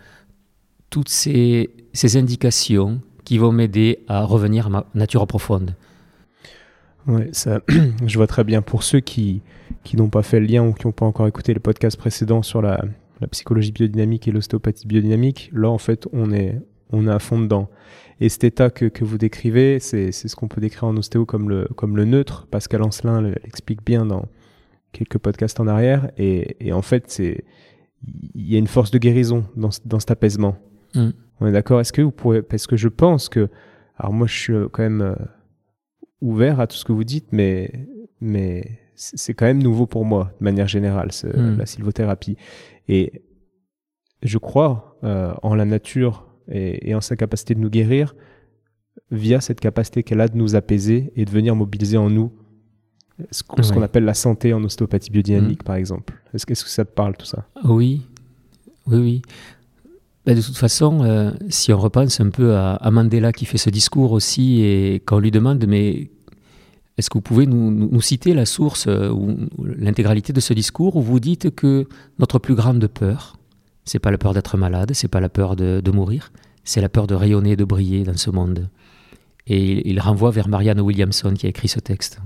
toutes 0.90 1.10
ces, 1.10 1.70
ces, 1.94 2.18
indications 2.18 3.02
qui 3.24 3.38
vont 3.38 3.52
m'aider 3.52 4.04
à 4.08 4.24
revenir 4.24 4.68
à 4.68 4.70
ma 4.70 4.86
nature 4.94 5.26
profonde. 5.26 5.76
Ouais, 7.08 7.30
ça, 7.32 7.62
je 8.06 8.18
vois 8.18 8.28
très 8.28 8.44
bien. 8.44 8.62
Pour 8.62 8.84
ceux 8.84 9.00
qui, 9.00 9.42
qui 9.84 9.98
n'ont 9.98 10.10
pas 10.10 10.24
fait 10.24 10.40
le 10.40 10.46
lien 10.46 10.66
ou 10.66 10.74
qui 10.74 10.88
n'ont 10.88 10.94
pas 10.94 11.06
encore 11.06 11.28
écouté 11.28 11.54
les 11.54 11.60
podcasts 11.60 11.98
précédents 11.98 12.42
sur 12.42 12.62
la, 12.62 12.84
la 13.20 13.28
psychologie 13.28 13.72
biodynamique 13.72 14.28
et 14.28 14.32
l'ostéopathie 14.32 14.88
biodynamique, 14.88 15.50
là, 15.54 15.70
en 15.70 15.78
fait, 15.78 16.08
on 16.14 16.32
est, 16.32 16.60
on 16.92 17.08
est 17.08 17.12
à 17.12 17.20
fond 17.20 17.40
dedans. 17.40 17.70
Et 18.20 18.30
cet 18.30 18.44
état 18.44 18.70
que, 18.70 18.86
que 18.86 19.04
vous 19.04 19.18
décrivez, 19.18 19.80
c'est 19.80 20.12
ce 20.12 20.36
qu'on 20.36 20.48
peut 20.48 20.62
décrire 20.62 20.86
en 20.86 20.96
ostéo 20.96 21.26
comme 21.26 21.50
le, 21.50 21.68
comme 21.76 21.98
le 21.98 22.06
neutre. 22.06 22.48
Pascal 22.52 22.84
Ancelin 22.84 23.22
l'explique 23.22 23.84
bien 23.84 24.06
dans 24.06 24.28
quelques 24.92 25.18
podcasts 25.18 25.60
en 25.60 25.68
arrière. 25.68 26.12
Et, 26.18 26.56
et 26.60 26.72
en 26.72 26.84
fait, 26.84 27.06
c'est 27.08 27.44
il 28.36 28.52
y 28.52 28.56
a 28.56 28.60
une 28.60 28.68
force 28.68 28.92
de 28.92 28.98
guérison 28.98 29.46
dans, 29.56 29.70
dans 29.86 30.00
cet 30.00 30.12
apaisement. 30.12 30.56
Mm. 30.96 31.10
On 31.40 31.48
est 31.48 31.52
d'accord? 31.52 31.80
Est-ce 31.80 31.94
que 31.94 32.02
vous 32.02 32.12
pourrez... 32.12 32.42
Parce 32.42 32.68
que 32.68 32.78
je 32.78 32.88
pense 32.88 33.30
que... 33.30 33.50
Alors 33.98 34.14
moi, 34.14 34.28
je 34.28 34.34
suis 34.34 34.54
quand 34.72 34.84
même 34.84 35.02
euh, 35.02 35.16
ouvert 36.22 36.60
à 36.60 36.68
tout 36.68 36.78
ce 36.78 36.86
que 36.86 36.92
vous 36.92 37.04
dites, 37.04 37.28
mais, 37.32 37.72
mais 38.22 38.80
c'est 38.96 39.34
quand 39.34 39.46
même 39.46 39.62
nouveau 39.62 39.88
pour 39.88 40.06
moi, 40.06 40.32
de 40.40 40.44
manière 40.44 40.68
générale, 40.68 41.12
ce, 41.12 41.28
mm. 41.28 41.58
la 41.58 41.66
sylvothérapie. 41.66 42.38
Et 42.88 43.24
je 44.24 44.38
crois 44.38 45.00
euh, 45.04 45.34
en 45.42 45.56
la 45.56 45.66
nature 45.66 46.28
et, 46.50 46.94
en 46.94 47.02
sa 47.02 47.16
capacité 47.16 47.56
de 47.56 47.60
nous 47.60 47.70
guérir 47.70 48.16
via 49.10 49.42
cette 49.42 49.60
capacité 49.60 50.04
qu'elle 50.04 50.22
a 50.22 50.28
de 50.28 50.38
nous 50.38 50.56
apaiser 50.56 51.12
et 51.16 51.26
de 51.26 51.30
venir 51.30 51.56
mobiliser 51.56 51.98
en 51.98 52.10
nous 52.10 52.32
ce 53.30 53.44
qu'on 53.44 53.82
appelle 53.82 54.04
la 54.04 54.14
santé 54.14 54.54
en 54.54 54.64
ostéopathie 54.64 55.12
biodynamique, 55.12 55.62
mm. 55.62 55.66
par 55.66 55.76
exemple. 55.76 56.22
Est-ce 56.34 56.46
que 56.46 56.56
ça 56.56 56.86
te 56.86 56.92
parle 56.92 57.16
tout 57.18 57.26
ça? 57.26 57.48
Oui, 57.64 58.02
oui, 58.88 58.98
oui. 58.98 59.22
Ben, 60.26 60.36
de 60.36 60.42
toute 60.42 60.58
façon, 60.58 61.04
euh, 61.04 61.32
si 61.50 61.74
on 61.74 61.80
repense 61.80 62.20
un 62.20 62.30
peu 62.30 62.56
à, 62.56 62.92
Mandela 62.92 63.34
qui 63.34 63.46
fait 63.46 63.58
ce 63.58 63.72
discours 63.72 64.12
aussi, 64.12 64.62
et 64.62 64.96
quand 65.04 65.18
on 65.18 65.20
lui 65.20 65.32
demande, 65.32 65.66
mais 65.68 66.12
est-ce 66.98 67.10
que 67.10 67.18
vous 67.18 67.24
pouvez 67.24 67.48
nous, 67.48 68.02
citer 68.02 68.36
la 68.36 68.46
source 68.46 68.86
euh, 68.88 69.10
ou 69.10 69.36
l'intégralité 69.64 70.32
de 70.32 70.40
ce 70.40 70.54
discours 70.54 70.96
où 70.96 71.02
vous 71.02 71.20
dites 71.20 71.56
que 71.56 71.88
notre 72.20 72.38
plus 72.38 72.54
grande 72.54 72.86
peur, 72.86 73.38
c'est 73.84 73.98
pas 73.98 74.12
la 74.12 74.20
peur 74.20 74.36
d'être 74.36 74.58
malade, 74.58 74.92
c'est 74.94 75.08
pas 75.08 75.20
la 75.20 75.30
peur 75.30 75.56
de, 75.56 75.92
mourir, 75.92 76.32
c'est 76.64 76.82
la 76.82 76.90
peur 76.90 77.08
de 77.08 77.16
rayonner, 77.16 77.56
de 77.56 77.64
briller 77.64 78.04
dans 78.04 78.18
ce 78.18 78.30
monde. 78.30 78.70
Et 79.48 79.90
il, 79.90 80.00
renvoie 80.00 80.30
vers 80.30 80.48
Marianne 80.48 80.82
Williamson 80.82 81.34
qui 81.34 81.48
a 81.48 81.50
écrit 81.50 81.68
ce 81.68 81.80
texte. 81.80 82.20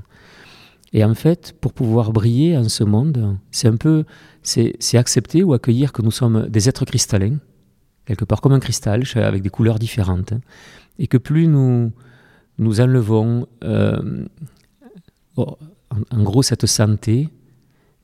Et 0.92 1.06
en 1.06 1.14
fait, 1.14 1.56
pour 1.62 1.72
pouvoir 1.72 2.12
briller 2.12 2.58
en 2.58 2.68
ce 2.68 2.84
monde, 2.84 3.38
c'est 3.52 3.70
un 3.70 3.78
peu, 3.78 4.04
c'est 4.44 4.98
accepter 4.98 5.44
ou 5.44 5.54
accueillir 5.54 5.94
que 5.94 6.02
nous 6.02 6.12
sommes 6.12 6.50
des 6.50 6.68
êtres 6.68 6.84
cristallins, 6.84 7.38
quelque 8.06 8.26
part 8.26 8.42
comme 8.42 8.54
un 8.54 8.60
cristal, 8.60 9.04
avec 9.16 9.42
des 9.42 9.50
couleurs 9.50 9.80
différentes, 9.80 10.34
et 11.00 11.08
que 11.08 11.18
plus 11.18 11.48
nous 11.48 11.92
nous 12.58 12.80
enlevons, 12.82 13.48
euh, 13.64 14.26
en, 15.38 16.24
gros, 16.24 16.42
cette 16.42 16.66
santé, 16.66 17.30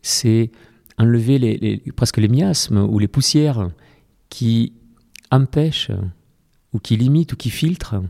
c'est 0.02 0.52
enlever 0.98 1.82
presque 1.96 2.18
les 2.18 2.28
miasmes 2.28 2.80
ou 2.80 3.00
les 3.00 3.08
poussières 3.08 3.70
qui 4.30 4.74
empêchent 5.32 5.92
ou 6.74 6.80
qui 6.80 6.98
limitent 6.98 7.34
ou 7.34 7.38
qui 7.38 7.50
filtrent 7.50 8.02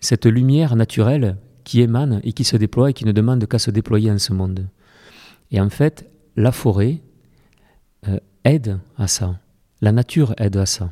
cette 0.00 0.26
lumière 0.26 0.76
naturelle 0.76 1.36
qui 1.64 1.80
émane 1.80 2.20
et 2.24 2.32
qui 2.32 2.44
se 2.44 2.56
déploie 2.56 2.90
et 2.90 2.92
qui 2.92 3.04
ne 3.04 3.12
demande 3.12 3.46
qu'à 3.46 3.58
se 3.58 3.70
déployer 3.70 4.10
en 4.10 4.18
ce 4.18 4.32
monde. 4.32 4.66
Et 5.50 5.60
en 5.60 5.70
fait, 5.70 6.10
la 6.36 6.50
forêt 6.50 7.00
euh, 8.08 8.18
aide 8.44 8.80
à 8.96 9.06
ça. 9.06 9.38
La 9.80 9.92
nature 9.92 10.34
aide 10.38 10.56
à 10.56 10.66
ça. 10.66 10.90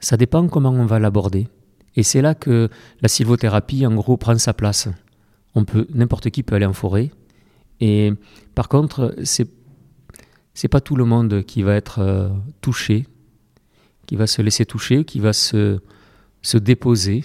Ça 0.00 0.16
dépend 0.16 0.46
comment 0.48 0.70
on 0.70 0.86
va 0.86 0.98
l'aborder. 0.98 1.48
Et 1.96 2.02
c'est 2.02 2.22
là 2.22 2.34
que 2.34 2.68
la 3.00 3.08
sylvothérapie, 3.08 3.86
en 3.86 3.94
gros, 3.94 4.16
prend 4.16 4.36
sa 4.38 4.54
place. 4.54 4.88
On 5.54 5.64
peut, 5.64 5.86
n'importe 5.92 6.30
qui 6.30 6.42
peut 6.42 6.54
aller 6.54 6.66
en 6.66 6.72
forêt. 6.72 7.10
Et 7.80 8.12
par 8.54 8.68
contre, 8.68 9.14
c'est 9.24 9.48
c'est 10.58 10.66
pas 10.66 10.80
tout 10.80 10.96
le 10.96 11.04
monde 11.04 11.44
qui 11.44 11.62
va 11.62 11.76
être 11.76 12.00
euh, 12.00 12.28
touché, 12.60 13.06
qui 14.06 14.16
va 14.16 14.26
se 14.26 14.42
laisser 14.42 14.66
toucher, 14.66 15.04
qui 15.04 15.20
va 15.20 15.32
se, 15.32 15.78
se 16.42 16.58
déposer 16.58 17.24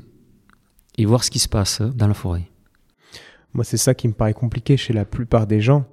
et 1.00 1.06
voir 1.06 1.24
ce 1.24 1.32
qui 1.32 1.40
se 1.40 1.50
passe 1.50 1.82
dans 1.82 2.08
la 2.08 2.14
forêt. 2.14 2.48
Moi, 3.56 3.64
c'est 3.64 3.78
ça 3.78 3.96
qui 3.96 4.08
me 4.08 4.14
paraît 4.14 4.36
compliqué 4.36 4.78
chez 4.78 4.94
la 4.94 5.04
plupart 5.04 5.48
des 5.48 5.62
gens, 5.62 5.88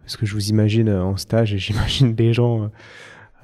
parce 0.00 0.18
que 0.18 0.26
je 0.26 0.34
vous 0.34 0.50
imagine 0.50 0.90
en 0.90 1.16
stage 1.16 1.54
et 1.54 1.58
j'imagine 1.64 2.14
des 2.14 2.34
gens 2.34 2.70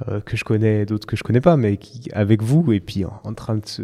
euh, 0.08 0.20
que 0.20 0.36
je 0.36 0.44
connais, 0.44 0.86
d'autres 0.86 1.06
que 1.06 1.16
je 1.16 1.22
connais 1.22 1.40
pas, 1.40 1.56
mais 1.56 1.76
qui 1.76 2.10
avec 2.12 2.42
vous 2.42 2.72
et 2.72 2.80
puis 2.80 3.04
en, 3.04 3.34
train 3.34 3.56
de 3.56 3.66
se, 3.66 3.82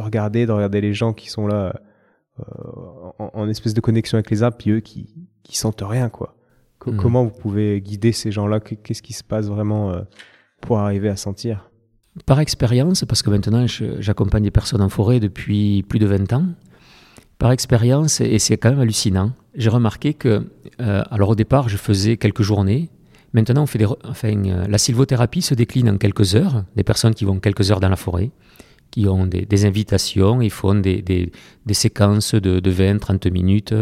regarder, 0.00 0.46
de 0.46 0.52
regarder 0.52 0.80
les 0.80 0.94
gens 0.94 1.12
qui 1.12 1.28
sont 1.28 1.46
là 1.46 1.74
euh, 2.40 2.44
en, 3.18 3.48
espèce 3.48 3.74
de 3.74 3.80
connexion 3.80 4.16
avec 4.16 4.30
les 4.30 4.42
arbres, 4.42 4.56
puis 4.56 4.70
eux 4.70 4.80
qui 4.80 5.14
qui 5.42 5.58
sentent 5.58 5.82
rien 5.82 6.08
quoi. 6.08 6.36
Hmm. 6.86 6.96
Comment 6.96 7.24
vous 7.24 7.30
pouvez 7.30 7.80
guider 7.80 8.12
ces 8.12 8.30
gens-là? 8.30 8.60
Qu'est-ce 8.60 9.02
qui 9.02 9.12
se 9.12 9.24
passe 9.24 9.46
vraiment 9.46 9.90
euh, 9.90 10.02
pour 10.60 10.78
arriver 10.78 11.08
à 11.08 11.16
sentir? 11.16 11.70
Par 12.26 12.40
expérience, 12.40 13.04
parce 13.04 13.22
que 13.22 13.30
maintenant 13.30 13.66
j'accompagne 13.66 14.44
des 14.44 14.50
personnes 14.50 14.82
en 14.82 14.88
forêt 14.88 15.18
depuis 15.18 15.82
plus 15.82 15.98
de 15.98 16.06
20 16.06 16.32
ans, 16.32 16.46
par 17.38 17.50
expérience, 17.50 18.20
et 18.20 18.38
c'est 18.38 18.56
quand 18.56 18.70
même 18.70 18.80
hallucinant, 18.80 19.32
j'ai 19.56 19.70
remarqué 19.70 20.14
que, 20.14 20.46
alors 20.78 21.30
au 21.30 21.34
départ, 21.34 21.68
je 21.68 21.76
faisais 21.76 22.16
quelques 22.16 22.42
journées. 22.42 22.88
Maintenant, 23.34 23.64
on 23.64 23.66
fait 23.66 23.78
des, 23.78 23.86
euh, 23.86 24.66
la 24.68 24.78
sylvothérapie 24.78 25.42
se 25.42 25.54
décline 25.54 25.90
en 25.90 25.98
quelques 25.98 26.36
heures. 26.36 26.64
Des 26.76 26.84
personnes 26.84 27.14
qui 27.14 27.24
vont 27.24 27.40
quelques 27.40 27.70
heures 27.70 27.80
dans 27.80 27.88
la 27.88 27.96
forêt, 27.96 28.30
qui 28.90 29.08
ont 29.08 29.26
des, 29.26 29.66
invitations, 29.66 30.40
ils 30.40 30.50
font 30.50 30.76
des, 30.76 31.32
séquences 31.72 32.34
de, 32.34 32.60
de 32.60 32.72
20-30 32.72 33.30
minutes. 33.32 33.74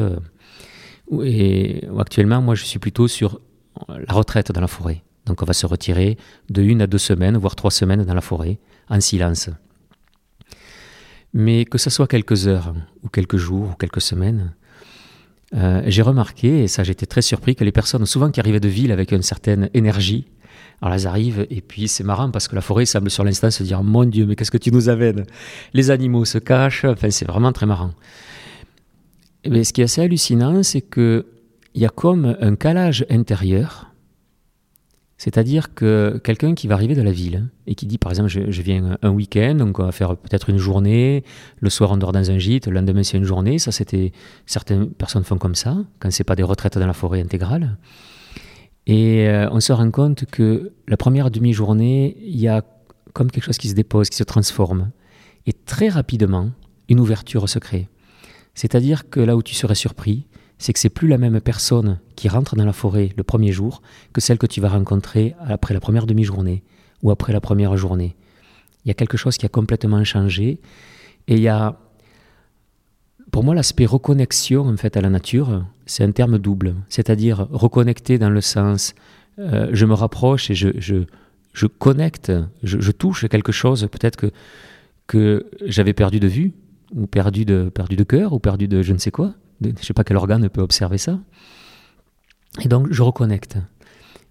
Et 1.22 1.84
actuellement, 1.98 2.40
moi, 2.40 2.54
je 2.54 2.64
suis 2.64 2.78
plutôt 2.78 3.08
sur 3.08 3.40
la 3.88 4.14
retraite 4.14 4.50
dans 4.52 4.62
la 4.62 4.68
forêt. 4.68 5.02
Donc, 5.26 5.42
on 5.42 5.44
va 5.44 5.52
se 5.52 5.66
retirer 5.66 6.16
de 6.50 6.62
une 6.62 6.80
à 6.80 6.86
deux 6.86 6.98
semaines, 6.98 7.36
voire 7.36 7.54
trois 7.54 7.70
semaines 7.70 8.04
dans 8.04 8.14
la 8.14 8.22
forêt, 8.22 8.58
en 8.88 9.00
silence. 9.00 9.50
Mais 11.34 11.66
que 11.66 11.78
ce 11.78 11.90
soit 11.90 12.06
quelques 12.06 12.48
heures, 12.48 12.74
ou 13.02 13.08
quelques 13.08 13.36
jours, 13.36 13.70
ou 13.70 13.74
quelques 13.74 14.00
semaines, 14.00 14.54
euh, 15.54 15.82
j'ai 15.86 16.02
remarqué, 16.02 16.62
et 16.62 16.68
ça 16.68 16.82
j'étais 16.82 17.06
très 17.06 17.22
surpris, 17.22 17.54
que 17.54 17.64
les 17.64 17.72
personnes, 17.72 18.06
souvent 18.06 18.30
qui 18.30 18.40
arrivaient 18.40 18.60
de 18.60 18.68
ville 18.68 18.92
avec 18.92 19.12
une 19.12 19.22
certaine 19.22 19.68
énergie, 19.74 20.26
alors 20.80 20.94
elles 20.94 21.06
arrivent, 21.06 21.46
et 21.50 21.60
puis 21.60 21.86
c'est 21.88 22.04
marrant 22.04 22.30
parce 22.30 22.48
que 22.48 22.54
la 22.54 22.60
forêt 22.60 22.86
semble 22.86 23.10
sur 23.10 23.22
l'instant 23.22 23.50
se 23.50 23.62
dire 23.62 23.82
Mon 23.82 24.04
Dieu, 24.04 24.26
mais 24.26 24.34
qu'est-ce 24.34 24.50
que 24.50 24.58
tu 24.58 24.72
nous 24.72 24.88
amènes? 24.88 25.26
Les 25.74 25.90
animaux 25.90 26.24
se 26.24 26.38
cachent, 26.38 26.84
enfin 26.84 27.10
c'est 27.10 27.26
vraiment 27.26 27.52
très 27.52 27.66
marrant. 27.66 27.92
Mais 29.48 29.64
ce 29.64 29.72
qui 29.72 29.80
est 29.80 29.84
assez 29.84 30.00
hallucinant, 30.00 30.62
c'est 30.62 30.80
qu'il 30.80 31.24
y 31.74 31.84
a 31.84 31.88
comme 31.88 32.36
un 32.40 32.54
calage 32.56 33.04
intérieur. 33.10 33.91
C'est-à-dire 35.22 35.72
que 35.72 36.20
quelqu'un 36.24 36.52
qui 36.56 36.66
va 36.66 36.74
arriver 36.74 36.96
de 36.96 37.00
la 37.00 37.12
ville 37.12 37.46
et 37.68 37.76
qui 37.76 37.86
dit, 37.86 37.96
par 37.96 38.10
exemple, 38.10 38.28
je, 38.28 38.60
viens 38.60 38.98
un 39.02 39.10
week-end, 39.10 39.54
donc 39.54 39.78
on 39.78 39.84
va 39.84 39.92
faire 39.92 40.16
peut-être 40.16 40.50
une 40.50 40.58
journée, 40.58 41.22
le 41.60 41.70
soir 41.70 41.92
on 41.92 41.96
dort 41.96 42.10
dans 42.10 42.28
un 42.32 42.38
gîte, 42.38 42.66
le 42.66 42.72
lendemain 42.72 43.04
c'est 43.04 43.18
une 43.18 43.24
journée, 43.24 43.60
ça 43.60 43.70
c'était, 43.70 44.10
certaines 44.46 44.90
personnes 44.90 45.22
font 45.22 45.38
comme 45.38 45.54
ça, 45.54 45.76
quand 46.00 46.10
c'est 46.10 46.24
pas 46.24 46.34
des 46.34 46.42
retraites 46.42 46.76
dans 46.76 46.88
la 46.88 46.92
forêt 46.92 47.20
intégrale. 47.20 47.76
Et 48.88 49.28
euh, 49.28 49.48
on 49.52 49.60
se 49.60 49.72
rend 49.72 49.92
compte 49.92 50.24
que 50.24 50.72
la 50.88 50.96
première 50.96 51.30
demi-journée, 51.30 52.16
il 52.20 52.40
y 52.40 52.48
a 52.48 52.64
comme 53.12 53.30
quelque 53.30 53.44
chose 53.44 53.58
qui 53.58 53.68
se 53.68 53.76
dépose, 53.76 54.10
qui 54.10 54.16
se 54.16 54.24
transforme. 54.24 54.90
Et 55.46 55.52
très 55.52 55.88
rapidement, 55.88 56.50
une 56.88 56.98
ouverture 56.98 57.48
se 57.48 57.60
crée. 57.60 57.88
C'est-à-dire 58.54 59.08
que 59.08 59.20
là 59.20 59.36
où 59.36 59.42
tu 59.44 59.54
serais 59.54 59.76
surpris, 59.76 60.26
c'est 60.62 60.72
que 60.72 60.78
c'est 60.78 60.90
plus 60.90 61.08
la 61.08 61.18
même 61.18 61.40
personne 61.40 61.98
qui 62.14 62.28
rentre 62.28 62.54
dans 62.54 62.64
la 62.64 62.72
forêt 62.72 63.10
le 63.16 63.24
premier 63.24 63.50
jour 63.50 63.82
que 64.12 64.20
celle 64.20 64.38
que 64.38 64.46
tu 64.46 64.60
vas 64.60 64.68
rencontrer 64.68 65.34
après 65.44 65.74
la 65.74 65.80
première 65.80 66.06
demi-journée 66.06 66.62
ou 67.02 67.10
après 67.10 67.32
la 67.32 67.40
première 67.40 67.76
journée. 67.76 68.14
Il 68.84 68.88
y 68.88 68.90
a 68.92 68.94
quelque 68.94 69.16
chose 69.16 69.36
qui 69.36 69.44
a 69.44 69.48
complètement 69.48 70.04
changé 70.04 70.60
et 71.26 71.34
il 71.34 71.40
y 71.40 71.48
a 71.48 71.80
pour 73.32 73.42
moi 73.42 73.56
l'aspect 73.56 73.86
reconnexion 73.86 74.68
en 74.68 74.76
fait 74.76 74.96
à 74.96 75.00
la 75.00 75.10
nature, 75.10 75.64
c'est 75.84 76.04
un 76.04 76.12
terme 76.12 76.38
double, 76.38 76.76
c'est-à-dire 76.88 77.48
reconnecter 77.50 78.18
dans 78.18 78.30
le 78.30 78.40
sens 78.40 78.94
euh, 79.40 79.68
je 79.72 79.84
me 79.84 79.94
rapproche 79.94 80.48
et 80.48 80.54
je, 80.54 80.68
je, 80.78 81.06
je 81.54 81.66
connecte, 81.66 82.30
je, 82.62 82.78
je, 82.78 82.92
touche 82.92 83.26
quelque 83.26 83.50
chose 83.50 83.88
peut-être 83.90 84.14
que, 84.16 84.30
que 85.08 85.44
j'avais 85.66 85.92
perdu 85.92 86.20
de 86.20 86.28
vue 86.28 86.52
ou 86.94 87.08
perdu 87.08 87.44
de, 87.44 87.68
perdu 87.68 87.96
de 87.96 88.04
cœur, 88.04 88.32
ou 88.32 88.38
perdu 88.38 88.68
de 88.68 88.82
je 88.82 88.92
ne 88.92 88.98
sais 88.98 89.10
quoi. 89.10 89.34
Je 89.64 89.70
ne 89.70 89.84
sais 89.84 89.94
pas 89.94 90.04
quel 90.04 90.16
organe 90.16 90.48
peut 90.48 90.60
observer 90.60 90.98
ça. 90.98 91.18
Et 92.60 92.68
donc, 92.68 92.88
je 92.90 93.02
reconnecte. 93.02 93.58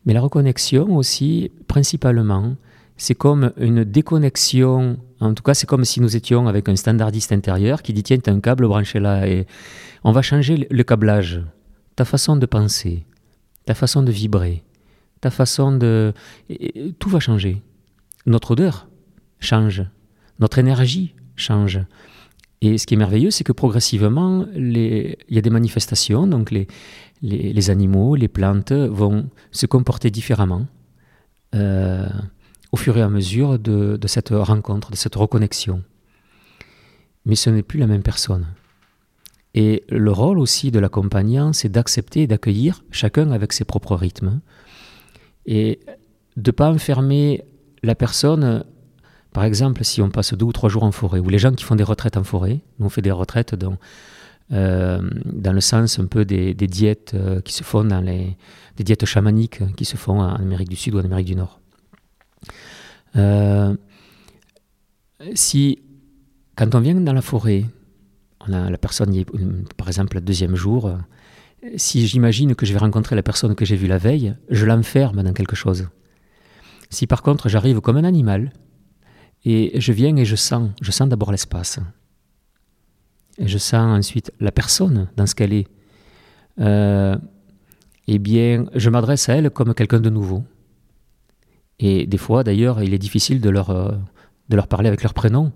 Mais 0.06 0.14
la 0.14 0.22
reconnexion 0.22 0.96
aussi, 0.96 1.52
principalement, 1.68 2.56
c'est 2.98 3.16
comme 3.16 3.52
une 3.58 3.84
déconnexion. 3.84 4.98
En 5.20 5.34
tout 5.34 5.44
cas, 5.44 5.54
c'est 5.54 5.68
comme 5.68 5.86
si 5.86 6.02
nous 6.02 6.16
étions 6.16 6.48
avec 6.48 6.70
un 6.70 6.76
standardiste 6.76 7.32
intérieur 7.32 7.82
qui 7.82 7.94
dit 7.94 8.04
Tiens, 8.04 8.20
as 8.26 8.32
un 8.32 8.40
câble 8.40 8.68
branché 8.68 9.00
là, 9.00 9.28
et 9.28 9.48
on 10.04 10.12
va 10.12 10.22
changer 10.22 10.68
le 10.70 10.84
câblage. 10.84 11.42
Ta 11.96 12.06
façon 12.06 12.36
de 12.36 12.46
penser, 12.46 13.06
ta 13.66 13.74
façon 13.74 14.02
de 14.02 14.12
vibrer, 14.12 14.64
ta 15.20 15.30
façon 15.30 15.72
de... 15.72 16.14
tout 17.00 17.10
va 17.10 17.20
changer. 17.20 17.62
Notre 18.26 18.52
odeur 18.52 18.88
change, 19.40 19.84
notre 20.40 20.60
énergie 20.60 21.16
change. 21.36 21.80
Et 22.62 22.78
ce 22.78 22.86
qui 22.86 22.94
est 22.94 22.98
merveilleux, 22.98 23.32
c'est 23.32 23.44
que 23.44 23.52
progressivement, 23.52 24.46
il 24.56 25.18
y 25.30 25.38
a 25.38 25.42
des 25.42 25.50
manifestations, 25.50 26.28
donc 26.28 26.52
les, 26.52 27.70
animaux, 27.70 28.16
les 28.16 28.28
plantes 28.28 28.72
vont 28.72 29.30
se 29.52 29.66
comporter 29.66 30.12
différemment 30.12 30.68
euh, 31.56 32.08
au 32.72 32.78
fur 32.78 32.96
et 32.98 33.02
à 33.02 33.10
mesure 33.10 33.58
de, 33.58 33.98
de, 33.98 34.08
cette 34.08 34.30
rencontre, 34.30 34.92
de 34.92 34.96
cette 34.96 35.16
reconnexion. 35.16 35.84
Mais 37.26 37.36
ce 37.36 37.50
n'est 37.50 37.64
plus 37.64 37.80
la 37.80 37.88
même 37.88 38.04
personne. 38.04 38.46
Et 39.54 39.84
le 39.90 40.12
rôle 40.12 40.40
aussi 40.40 40.72
de 40.72 40.80
l'accompagnant, 40.80 41.54
c'est 41.54 41.70
d'accepter 41.70 42.22
et 42.22 42.28
d'accueillir 42.28 42.84
chacun 42.92 43.32
avec 43.32 43.54
ses 43.54 43.66
propres 43.66 43.96
rythmes. 43.96 44.40
Et 45.46 45.80
de 46.38 46.52
ne 46.52 46.56
pas 46.56 46.72
enfermer 46.72 47.44
la 47.84 47.96
personne, 47.96 48.64
par 49.34 49.46
exemple, 49.46 49.84
si 49.84 50.02
on 50.02 50.10
passe 50.10 50.34
deux 50.34 50.46
ou 50.46 50.52
trois 50.52 50.70
jours 50.70 50.84
en 50.84 50.92
forêt, 50.92 51.20
ou 51.20 51.30
les 51.30 51.40
gens 51.40 51.54
qui 51.54 51.64
font 51.64 51.76
des 51.76 51.84
retraites 51.84 52.18
en 52.18 52.24
forêt, 52.24 52.60
nous 52.80 52.88
on 52.88 52.90
fait 52.90 53.02
des 53.02 53.12
retraites 53.12 53.56
dans, 53.56 53.78
euh, 54.52 55.02
dans 55.26 55.54
le 55.54 55.62
sens 55.62 56.00
un 56.00 56.06
peu 56.06 56.26
des, 56.26 56.54
diètes 56.54 57.14
euh, 57.14 57.40
qui 57.40 57.54
se 57.54 57.64
font 57.64 57.86
dans 57.86 58.02
les 58.02 58.36
des 58.78 58.84
diètes 58.84 59.06
chamaniques 59.06 59.60
qui 59.76 59.86
se 59.86 59.96
font 59.96 60.20
en 60.22 60.36
Amérique 60.36 60.70
du 60.70 60.76
Sud 60.76 60.96
ou 60.96 61.00
en 61.00 61.04
Amérique 61.04 61.28
du 61.28 61.36
Nord. 61.36 61.60
Euh, 63.16 63.76
si 65.34 65.80
quand 66.56 66.76
on 66.76 66.80
vient 66.80 66.96
dans 66.96 67.14
la 67.14 67.22
forêt, 67.22 67.66
la 68.48 68.78
personne, 68.78 69.24
par 69.78 69.88
exemple, 69.88 70.18
le 70.18 70.22
deuxième 70.22 70.56
jour, 70.56 70.92
si 71.76 72.08
j'imagine 72.08 72.56
que 72.56 72.66
je 72.66 72.74
vais 72.74 72.80
rencontrer 72.80 73.16
la 73.16 73.24
personne 73.24 73.56
que 73.56 73.66
j'ai 73.66 73.76
vue 73.76 73.88
la 73.88 73.98
veille, 73.98 74.36
je 74.50 74.66
l'enferme 74.66 75.24
dans 75.24 75.34
quelque 75.34 75.56
chose. 75.56 75.88
Si 76.90 77.08
par 77.08 77.22
contre 77.22 77.50
j'arrive 77.50 77.80
comme 77.82 77.98
un 77.98 78.04
animal, 78.04 78.52
et 79.46 79.80
je 79.80 79.92
viens 79.92 80.16
et 80.16 80.26
je 80.26 80.36
sens, 80.36 80.70
je 80.82 80.92
sens 80.92 81.10
d'abord 81.10 81.32
l'espace, 81.32 81.80
et 83.38 83.48
je 83.48 83.58
sens 83.58 83.98
ensuite 84.00 84.32
la 84.40 84.52
personne 84.52 85.10
dans 85.18 85.26
ce 85.26 85.36
qu'elle 85.36 85.54
est, 85.54 85.68
euh, 86.60 87.18
eh 88.08 88.20
bien, 88.20 88.66
je 88.76 88.90
m'adresse 88.90 89.30
à 89.30 89.36
elle 89.36 89.50
comme 89.50 89.74
quelqu'un 89.74 90.00
de 90.00 90.10
nouveau. 90.10 90.44
Et 91.80 92.06
des 92.06 92.18
fois, 92.18 92.44
d'ailleurs, 92.44 92.84
il 92.84 92.94
est 92.94 93.00
difficile 93.00 93.42
de 93.42 93.50
leur, 93.50 93.70
euh, 93.72 93.92
de 94.50 94.56
leur 94.56 94.68
parler 94.68 94.88
avec 94.88 95.02
leur 95.02 95.14
prénom, 95.14 95.52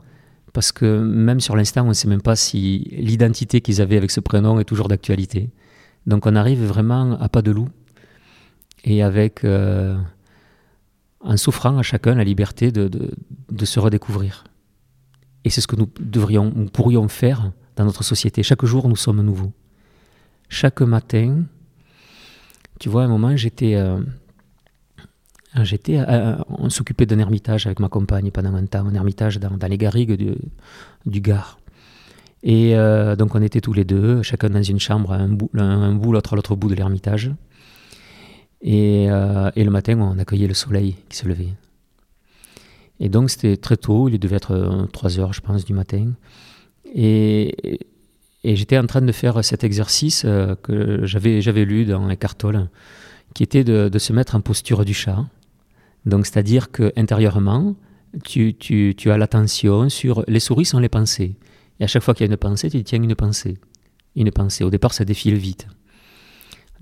parce 0.54 0.72
que 0.72 1.00
même 1.00 1.40
sur 1.40 1.56
l'instant, 1.56 1.84
on 1.84 1.90
ne 1.90 1.94
sait 1.94 2.08
même 2.08 2.22
pas 2.22 2.36
si 2.36 2.88
l'identité 2.92 3.62
qu'ils 3.62 3.82
avaient 3.82 3.98
avec 3.98 4.10
ce 4.10 4.22
prénom 4.22 4.60
est 4.60 4.64
toujours 4.64 4.88
d'actualité. 4.88 5.50
Donc 6.08 6.26
on 6.26 6.36
arrive 6.36 6.64
vraiment 6.64 7.20
à 7.20 7.30
pas 7.30 7.42
de 7.42 7.52
loup, 7.52 7.70
et 8.84 9.04
avec, 9.04 9.44
euh, 9.44 9.98
en 11.26 11.38
souffrant 11.38 11.78
à 11.78 11.84
chacun 11.84 12.16
la 12.16 12.24
liberté 12.24 12.72
de, 12.72 12.88
de, 12.88 13.66
se 13.66 13.80
redécouvrir. 13.80 14.46
Et 15.44 15.50
c'est 15.50 15.62
ce 15.62 15.68
que 15.68 15.76
nous 15.76 15.90
devrions, 16.00 16.52
nous 16.56 16.68
pourrions 16.68 17.08
faire 17.08 17.52
dans 17.76 17.86
notre 17.86 18.04
société. 18.04 18.44
Chaque 18.44 18.64
jour, 18.64 18.88
nous 18.88 18.96
sommes 18.96 19.22
nouveaux. 19.22 19.52
Chaque 20.50 20.82
matin, 20.82 21.44
tu 22.80 22.90
vois, 22.90 23.02
à 23.04 23.06
un 23.06 23.10
moment, 23.10 23.36
j'étais 23.36 23.76
euh, 23.76 24.00
J'étais, 25.64 25.98
euh, 25.98 26.36
on 26.50 26.70
s'occupait 26.70 27.06
d'un 27.06 27.20
ermitage 27.20 27.66
avec 27.66 27.80
ma 27.80 27.88
compagne 27.88 28.30
pendant 28.30 28.54
un 28.56 28.66
temps, 28.66 28.86
un 28.86 28.94
ermitage 28.94 29.40
dans, 29.40 29.68
les 29.68 29.78
garrigues 29.78 30.14
du, 30.14 30.36
du 31.06 31.22
Gard. 31.22 31.60
Et 32.44 32.76
euh, 32.76 33.16
donc 33.16 33.36
on 33.36 33.42
était 33.42 33.62
tous 33.62 33.74
les 33.74 33.86
deux, 33.86 34.22
chacun 34.22 34.50
dans 34.50 34.62
une 34.62 34.80
chambre, 34.80 35.14
un 35.14 35.30
bout, 35.30 35.50
un, 35.56 35.94
bout 35.94 36.12
l'autre 36.12 36.34
à 36.34 36.36
l'autre 36.36 36.56
bout 36.56 36.70
de 36.70 36.76
l'ermitage. 36.76 37.32
Et, 38.66 39.08
euh, 39.10 39.52
et, 39.56 39.64
le 39.64 39.70
matin, 39.70 39.98
on 40.00 40.18
accueillait 40.18 40.48
le 40.48 40.54
soleil 40.54 40.96
qui 41.08 41.16
se 41.18 41.28
levait. 41.28 41.54
Et 43.00 43.10
donc 43.10 43.30
c'était 43.30 43.58
très 43.58 43.78
tôt, 43.78 44.10
il 44.10 44.18
devait 44.18 44.38
être 44.38 44.88
3 44.92 45.20
heures, 45.20 45.34
je 45.34 45.42
pense, 45.42 45.66
du 45.66 45.74
matin. 45.74 46.14
Et, 46.94 47.80
et 48.44 48.56
j'étais 48.56 48.78
en 48.78 48.88
train 48.88 49.02
de 49.02 49.12
faire 49.12 49.44
cet 49.44 49.64
exercice 49.64 50.26
que 50.64 51.02
j'avais, 51.04 51.66
lu 51.66 51.86
dans 51.86 52.10
Eckhart 52.10 52.36
Tolle, 52.36 52.70
qui 53.36 53.44
était 53.44 53.64
de, 53.64 54.00
se 54.00 54.14
mettre 54.14 54.36
en 54.36 54.42
posture 54.42 54.84
du 54.84 54.94
chat. 54.94 55.26
Donc, 56.06 56.26
c'est-à-dire 56.26 56.72
que 56.72 56.92
intérieurement, 56.96 57.76
tu, 58.24 58.96
as 59.06 59.18
l'attention 59.18 59.90
sur 59.90 60.24
les 60.28 60.40
souris 60.40 60.66
sont 60.66 60.80
les 60.80 60.90
pensées. 60.90 61.36
Et 61.80 61.84
à 61.84 61.88
chaque 61.88 62.02
fois 62.02 62.14
qu'il 62.14 62.26
y 62.26 62.30
a 62.30 62.32
une 62.32 62.38
pensée, 62.38 62.70
tu 62.70 62.84
tiens 62.84 63.02
une 63.02 63.16
pensée. 63.16 63.58
Une 64.16 64.32
pensée. 64.32 64.64
Au 64.64 64.70
départ, 64.70 64.94
ça 64.94 65.06
défile 65.06 65.36
vite. 65.36 65.68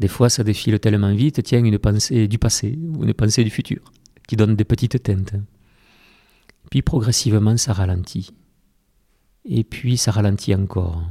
Des 0.04 0.10
fois, 0.10 0.28
ça 0.30 0.44
défile 0.44 0.82
tellement 0.82 1.16
vite, 1.16 1.42
tiens 1.44 1.64
une 1.64 1.80
pensée 1.80 2.28
du 2.28 2.38
passé 2.38 2.78
ou 2.78 3.06
une 3.06 3.14
pensée 3.14 3.46
du 3.46 3.50
futur, 3.50 3.80
qui 4.28 4.36
donne 4.36 4.58
des 4.58 4.66
petites 4.66 5.02
teintes. 5.02 5.36
Puis 6.70 6.82
progressivement, 6.82 7.56
ça 7.56 7.72
ralentit. 7.72 8.32
Et 9.46 9.64
puis, 9.64 9.96
ça 9.96 10.12
ralentit 10.12 10.54
encore. 10.56 11.02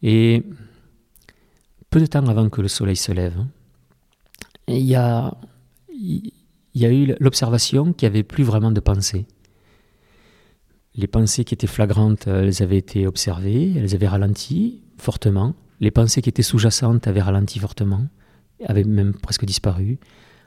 Et 0.00 0.44
peu 1.90 2.00
de 2.00 2.06
temps 2.06 2.26
avant 2.26 2.48
que 2.48 2.62
le 2.62 2.68
soleil 2.68 2.96
se 2.96 3.12
lève, 3.12 3.44
il 4.66 4.78
y 4.78 4.94
a, 4.94 5.36
il 5.90 6.32
y 6.74 6.86
a 6.86 6.90
eu 6.90 7.14
l'observation 7.20 7.92
qu'il 7.92 8.08
n'y 8.08 8.14
avait 8.14 8.22
plus 8.22 8.44
vraiment 8.44 8.70
de 8.70 8.80
pensée. 8.80 9.26
Les 10.94 11.06
pensées 11.06 11.44
qui 11.44 11.52
étaient 11.52 11.66
flagrantes, 11.66 12.28
elles 12.28 12.62
avaient 12.62 12.78
été 12.78 13.06
observées, 13.06 13.74
elles 13.76 13.94
avaient 13.94 14.08
ralenti 14.08 14.80
fortement. 14.96 15.54
Les 15.84 15.90
pensées 15.90 16.22
qui 16.22 16.30
étaient 16.30 16.42
sous-jacentes 16.42 17.06
avaient 17.08 17.20
ralenti 17.20 17.58
fortement, 17.58 18.06
avaient 18.64 18.84
même 18.84 19.12
presque 19.12 19.44
disparu. 19.44 19.98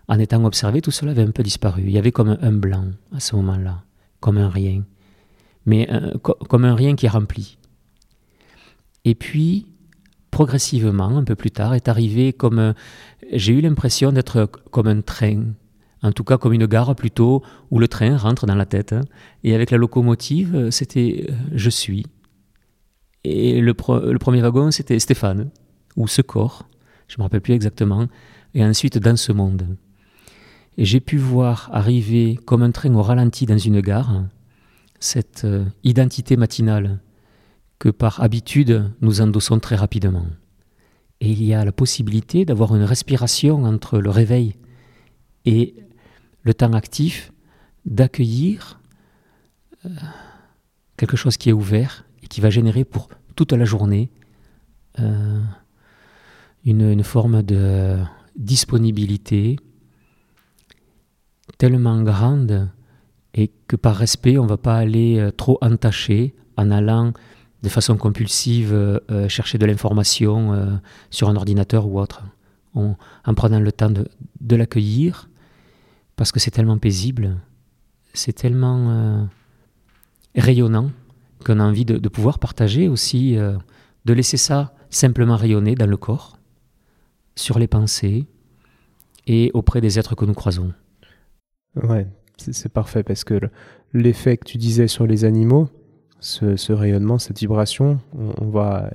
En 0.07 0.17
étant 0.17 0.43
observées, 0.45 0.81
tout 0.81 0.89
cela 0.89 1.11
avait 1.11 1.21
un 1.21 1.29
peu 1.29 1.43
disparu. 1.43 1.83
Il 1.85 1.91
y 1.91 1.99
avait 1.99 2.11
comme 2.11 2.39
un 2.41 2.51
blanc 2.51 2.85
à 3.15 3.19
ce 3.19 3.35
moment-là, 3.35 3.83
comme 4.19 4.39
un 4.39 4.49
rien. 4.49 4.83
Mais 5.67 5.87
comme 6.23 6.65
un 6.65 6.73
rien 6.73 6.95
qui 6.95 7.05
est 7.05 7.09
rempli. 7.09 7.59
Et 9.05 9.13
puis, 9.13 9.67
progressivement, 10.31 11.15
un 11.15 11.23
peu 11.23 11.35
plus 11.35 11.51
tard, 11.51 11.75
est 11.75 11.87
arrivé 11.87 12.33
comme... 12.33 12.73
J'ai 13.31 13.53
eu 13.53 13.61
l'impression 13.61 14.11
d'être 14.11 14.49
comme 14.71 14.87
un 14.87 15.01
train 15.01 15.43
en 16.03 16.11
tout 16.11 16.23
cas 16.23 16.37
comme 16.37 16.53
une 16.53 16.65
gare 16.65 16.95
plutôt, 16.95 17.43
où 17.71 17.79
le 17.79 17.87
train 17.87 18.17
rentre 18.17 18.45
dans 18.45 18.55
la 18.55 18.65
tête. 18.65 18.93
Hein. 18.93 19.01
Et 19.43 19.55
avec 19.55 19.71
la 19.71 19.77
locomotive, 19.77 20.55
euh, 20.55 20.71
c'était 20.71 21.25
euh, 21.29 21.33
Je 21.53 21.69
suis. 21.69 22.05
Et 23.29 23.59
le, 23.59 23.73
premier 23.73 24.41
wagon, 24.41 24.71
c'était 24.71 24.99
Stéphane, 24.99 25.49
ou 25.97 26.07
Ce 26.07 26.21
corps, 26.21 26.67
je 27.09 27.15
ne 27.15 27.21
me 27.21 27.23
rappelle 27.23 27.41
plus 27.41 27.53
exactement, 27.53 28.07
et 28.53 28.63
ensuite 28.63 28.97
Dans 28.97 29.17
ce 29.17 29.33
monde. 29.33 29.67
Et 30.77 30.85
j'ai 30.85 31.01
pu 31.01 31.17
voir 31.17 31.69
arriver 31.73 32.39
comme 32.45 32.63
un 32.63 32.71
train 32.71 32.93
au 32.93 33.01
ralenti 33.01 33.45
dans 33.45 33.57
une 33.57 33.81
gare 33.81 34.23
cette 34.99 35.43
euh, 35.43 35.65
identité 35.83 36.37
matinale 36.37 36.99
que 37.79 37.89
par 37.89 38.21
habitude 38.21 38.91
nous 39.01 39.21
endossons 39.21 39.59
très 39.59 39.75
rapidement. 39.75 40.25
Et 41.19 41.29
il 41.31 41.43
y 41.43 41.53
a 41.53 41.65
la 41.65 41.71
possibilité 41.71 42.45
d'avoir 42.45 42.75
une 42.75 42.83
respiration 42.83 43.63
entre 43.65 43.99
le 43.99 44.09
réveil 44.09 44.55
et 45.45 45.75
le 46.43 46.53
temps 46.53 46.73
actif 46.73 47.31
d'accueillir 47.85 48.79
euh, 49.85 49.89
quelque 50.95 51.17
chose 51.17 51.37
qui 51.37 51.49
est 51.49 51.53
ouvert 51.53 52.05
et 52.23 52.27
qui 52.27 52.41
va 52.41 52.49
générer 52.49 52.85
pour 52.85 53.09
toute 53.37 53.53
la 53.53 53.63
journée 53.63 54.09
euh, 54.99 55.39
une, 56.65 57.03
forme 57.03 57.43
de 57.43 57.97
disponibilité 58.35 59.57
tellement 61.57 62.01
grande 62.01 62.69
et 63.33 63.49
que 63.67 63.77
par 63.77 63.95
respect, 63.95 64.37
on 64.37 64.43
ne 64.43 64.49
va 64.49 64.57
pas 64.57 64.75
aller 64.75 65.19
euh, 65.19 65.31
trop 65.31 65.57
entacher 65.61 66.35
en 66.57 66.69
allant 66.71 67.13
de 67.63 67.69
façon 67.69 67.95
compulsive 67.97 69.01
chercher 69.27 69.57
de 69.57 69.65
l'information 69.65 70.79
sur 71.09 71.27
un 71.27 71.35
ordinateur 71.35 71.87
ou 71.87 71.99
autre. 71.99 72.23
en 72.75 73.33
prenant 73.35 73.59
le 73.59 73.71
temps 73.71 73.89
de 73.89 74.55
l'accueillir 74.55 75.27
parce 76.17 76.31
que 76.31 76.39
c'est 76.39 76.51
tellement 76.51 76.77
paisible, 76.77 77.37
c'est 78.13 78.33
tellement 78.33 78.89
euh, 78.89 79.23
rayonnant 80.35 80.91
qu'on 81.47 81.59
a 81.59 81.63
envie 81.63 81.85
de, 81.85 82.09
pouvoir 82.09 82.39
partager 82.39 82.87
aussi, 82.87 83.37
euh, 83.37 83.55
de 84.05 84.13
laisser 84.13 84.37
ça 84.37 84.73
simplement 84.89 85.35
rayonner 85.35 85.75
dans 85.75 85.87
le 85.87 85.97
corps, 85.97 86.37
sur 87.35 87.57
les 87.57 87.67
pensées 87.67 88.25
et 89.27 89.51
auprès 89.53 89.81
des 89.81 89.97
êtres 89.97 90.15
que 90.15 90.25
nous 90.25 90.33
croisons. 90.33 90.73
Ouais, 91.83 92.07
c'est 92.37 92.71
parfait 92.71 93.03
parce 93.03 93.23
que 93.23 93.39
l'effet 93.93 94.37
que 94.37 94.45
tu 94.45 94.57
disais 94.57 94.87
sur 94.87 95.07
les 95.07 95.25
animaux, 95.25 95.69
ce, 96.19 96.71
rayonnement, 96.73 97.17
cette 97.17 97.39
vibration, 97.39 97.99
on, 98.13 98.49
va 98.49 98.89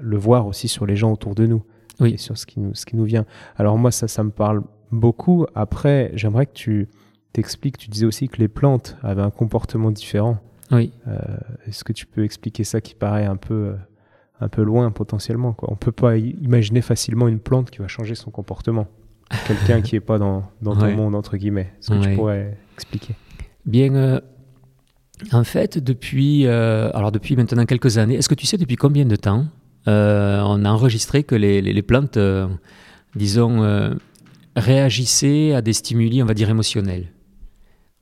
le 0.00 0.16
voir 0.16 0.46
aussi 0.46 0.68
sur 0.68 0.86
les 0.86 0.96
gens 0.96 1.12
autour 1.12 1.34
de 1.34 1.46
nous 1.46 1.62
oui. 2.00 2.14
et 2.14 2.16
sur 2.18 2.36
ce 2.36 2.46
qui 2.46 2.60
nous, 2.60 2.74
ce 2.74 2.84
qui 2.84 2.96
nous 2.96 3.04
vient. 3.04 3.24
Alors 3.56 3.78
moi, 3.78 3.90
ça, 3.90 4.08
ça 4.08 4.22
me 4.22 4.30
parle 4.30 4.62
beaucoup. 4.92 5.46
Après, 5.54 6.10
j'aimerais 6.14 6.46
que 6.46 6.52
tu 6.52 6.88
t'expliques, 7.32 7.78
tu 7.78 7.88
disais 7.88 8.06
aussi 8.06 8.28
que 8.28 8.38
les 8.38 8.48
plantes 8.48 8.96
avaient 9.02 9.22
un 9.22 9.30
comportement 9.30 9.90
différent. 9.90 10.38
Oui. 10.70 10.92
Euh, 11.08 11.18
est-ce 11.66 11.84
que 11.84 11.92
tu 11.92 12.06
peux 12.06 12.24
expliquer 12.24 12.64
ça 12.64 12.80
qui 12.80 12.94
paraît 12.94 13.24
un 13.26 13.36
peu, 13.36 13.54
euh, 13.54 13.74
un 14.40 14.48
peu 14.48 14.62
loin 14.62 14.90
potentiellement 14.90 15.52
quoi? 15.52 15.68
On 15.72 15.76
peut 15.76 15.92
pas 15.92 16.16
imaginer 16.16 16.80
facilement 16.82 17.28
une 17.28 17.38
plante 17.40 17.70
qui 17.70 17.78
va 17.78 17.88
changer 17.88 18.14
son 18.14 18.30
comportement. 18.30 18.86
quelqu'un 19.46 19.80
qui 19.82 19.94
n'est 19.96 20.00
pas 20.00 20.18
dans, 20.18 20.44
dans 20.62 20.74
ton 20.76 20.86
Ouais. 20.86 20.94
monde, 20.94 21.14
entre 21.16 21.36
guillemets 21.36 21.72
Est-ce 21.80 21.90
que 21.90 22.00
tu 22.02 22.08
Ouais. 22.08 22.14
pourrais 22.14 22.58
expliquer? 22.74 23.14
Bien, 23.64 23.92
euh, 23.94 24.20
en 25.32 25.42
fait, 25.44 25.78
depuis, 25.78 26.46
euh, 26.46 26.90
alors 26.94 27.10
depuis 27.10 27.34
maintenant 27.36 27.64
quelques 27.64 27.98
années, 27.98 28.14
est-ce 28.14 28.28
que 28.28 28.34
tu 28.36 28.46
sais 28.46 28.56
depuis 28.56 28.76
combien 28.76 29.04
de 29.04 29.16
temps 29.16 29.46
euh, 29.88 30.42
on 30.44 30.64
a 30.64 30.70
enregistré 30.70 31.22
que 31.24 31.34
les, 31.36 31.60
les- 31.62 31.72
les 31.72 31.82
plantes, 31.82 32.18
disons, 33.14 33.96
réagissaient 34.56 35.54
à 35.54 35.62
des 35.62 35.72
stimuli, 35.72 36.22
on 36.22 36.26
va 36.26 36.34
dire, 36.34 36.50
émotionnels 36.50 37.06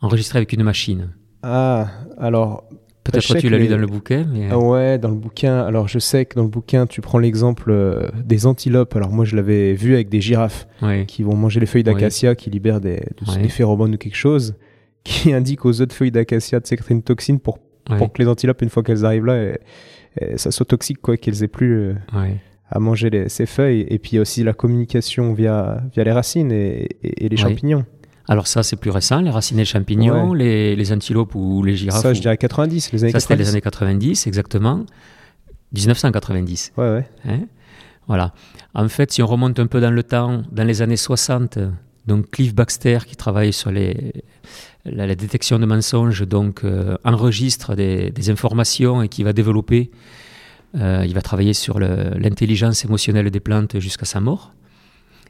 Enregistrés 0.00 0.38
avec 0.38 0.52
une 0.52 0.62
machine? 0.62 1.10
Ah, 1.42 1.88
alors. 2.18 2.64
Peut-être 3.04 3.34
que 3.34 3.38
tu 3.38 3.50
l'as 3.50 3.58
lu 3.58 3.64
les- 3.64 3.68
dans 3.68 3.76
le 3.76 3.86
bouquin, 3.86 4.24
mais... 4.32 4.48
Ah 4.50 4.58
ouais, 4.58 4.96
dans 4.98 5.10
le 5.10 5.14
bouquin. 5.14 5.58
Alors, 5.58 5.88
je 5.88 5.98
sais 5.98 6.24
que 6.24 6.36
dans 6.36 6.42
le 6.42 6.48
bouquin, 6.48 6.86
tu 6.86 7.02
prends 7.02 7.18
l'exemple 7.18 7.70
euh, 7.70 8.08
des 8.24 8.46
antilopes. 8.46 8.96
Alors, 8.96 9.10
moi, 9.10 9.26
je 9.26 9.36
l'avais 9.36 9.74
vu 9.74 9.92
avec 9.92 10.08
des 10.08 10.22
girafes 10.22 10.66
qui 11.06 11.22
vont 11.22 11.36
manger 11.36 11.60
les 11.60 11.66
feuilles 11.66 11.82
d'acacia 11.82 12.34
qui 12.34 12.48
libèrent 12.48 12.80
des, 12.80 13.02
des 13.42 13.48
phéromones 13.50 13.94
ou 13.94 13.98
quelque 13.98 14.16
chose, 14.16 14.54
qui 15.04 15.34
indique 15.34 15.66
aux 15.66 15.82
autres 15.82 15.94
feuilles 15.94 16.12
d'acacia 16.12 16.60
de 16.60 16.66
sécréter 16.66 16.94
une 16.94 17.02
toxine 17.02 17.40
pour, 17.40 17.58
ouais, 17.90 17.98
pour 17.98 18.10
que 18.10 18.22
les 18.22 18.28
antilopes, 18.28 18.62
une 18.62 18.70
fois 18.70 18.82
qu'elles 18.82 19.04
arrivent 19.04 19.26
là, 19.26 19.34
elles- 19.34 19.58
elles- 20.16 20.38
ça 20.38 20.50
soit 20.50 20.64
toxique, 20.64 21.02
quoi, 21.02 21.18
qu'elles 21.18 21.42
aient 21.44 21.48
plus 21.48 21.74
euh, 21.74 21.94
ouais. 22.14 22.36
à 22.70 22.78
manger 22.78 23.10
les- 23.10 23.28
ces 23.28 23.44
feuilles. 23.44 23.84
Et 23.90 23.98
puis, 23.98 24.18
aussi 24.18 24.42
la 24.44 24.54
communication 24.54 25.34
via, 25.34 25.82
via 25.92 26.04
les 26.04 26.12
racines 26.12 26.50
et, 26.52 26.88
et- 27.02 27.26
et 27.26 27.28
les 27.28 27.36
Ouais. 27.36 27.50
champignons. 27.50 27.84
Alors 28.28 28.46
ça, 28.46 28.62
c'est 28.62 28.76
plus 28.76 28.90
récent, 28.90 29.20
les 29.20 29.30
racines 29.30 29.58
et 29.58 29.62
les 29.62 29.66
champignons, 29.66 30.32
les, 30.32 30.76
les 30.76 30.92
antilopes 30.92 31.34
ou 31.34 31.62
les 31.62 31.76
girafes. 31.76 32.02
ça, 32.02 32.14
je 32.14 32.20
dirais 32.20 32.38
90, 32.38 32.92
les 32.92 33.04
années 33.04 33.12
ça, 33.12 33.20
c'était 33.20 33.34
90. 33.34 33.44
les 33.44 33.50
années 33.50 33.60
90, 33.60 34.26
exactement. 34.26 34.86
1990. 35.72 36.72
Ouais, 36.76 36.84
ouais. 36.90 37.08
Hein? 37.28 37.40
Voilà. 38.06 38.32
En 38.74 38.88
fait, 38.88 39.12
si 39.12 39.22
on 39.22 39.26
remonte 39.26 39.58
un 39.58 39.66
peu 39.66 39.80
dans 39.80 39.90
le 39.90 40.02
temps, 40.02 40.42
dans 40.50 40.64
les 40.64 40.80
années 40.82 40.96
60, 40.96 41.58
donc 42.06 42.30
Cliff 42.30 42.54
Baxter, 42.54 42.98
qui 43.06 43.16
travaille 43.16 43.52
sur 43.52 43.70
les, 43.70 44.12
la, 44.84 45.06
la 45.06 45.14
détection 45.14 45.58
de 45.58 45.66
mensonges, 45.66 46.26
donc 46.26 46.64
euh, 46.64 46.96
enregistre 47.04 47.74
des, 47.74 48.10
des 48.10 48.30
informations 48.30 49.02
et 49.02 49.08
qui 49.08 49.22
va 49.22 49.32
développer, 49.32 49.90
euh, 50.76 51.04
il 51.06 51.14
va 51.14 51.22
travailler 51.22 51.54
sur 51.54 51.78
l'intelligence 51.78 52.84
émotionnelle 52.84 53.30
des 53.30 53.40
plantes 53.40 53.78
jusqu'à 53.78 54.06
sa 54.06 54.20
mort. 54.20 54.52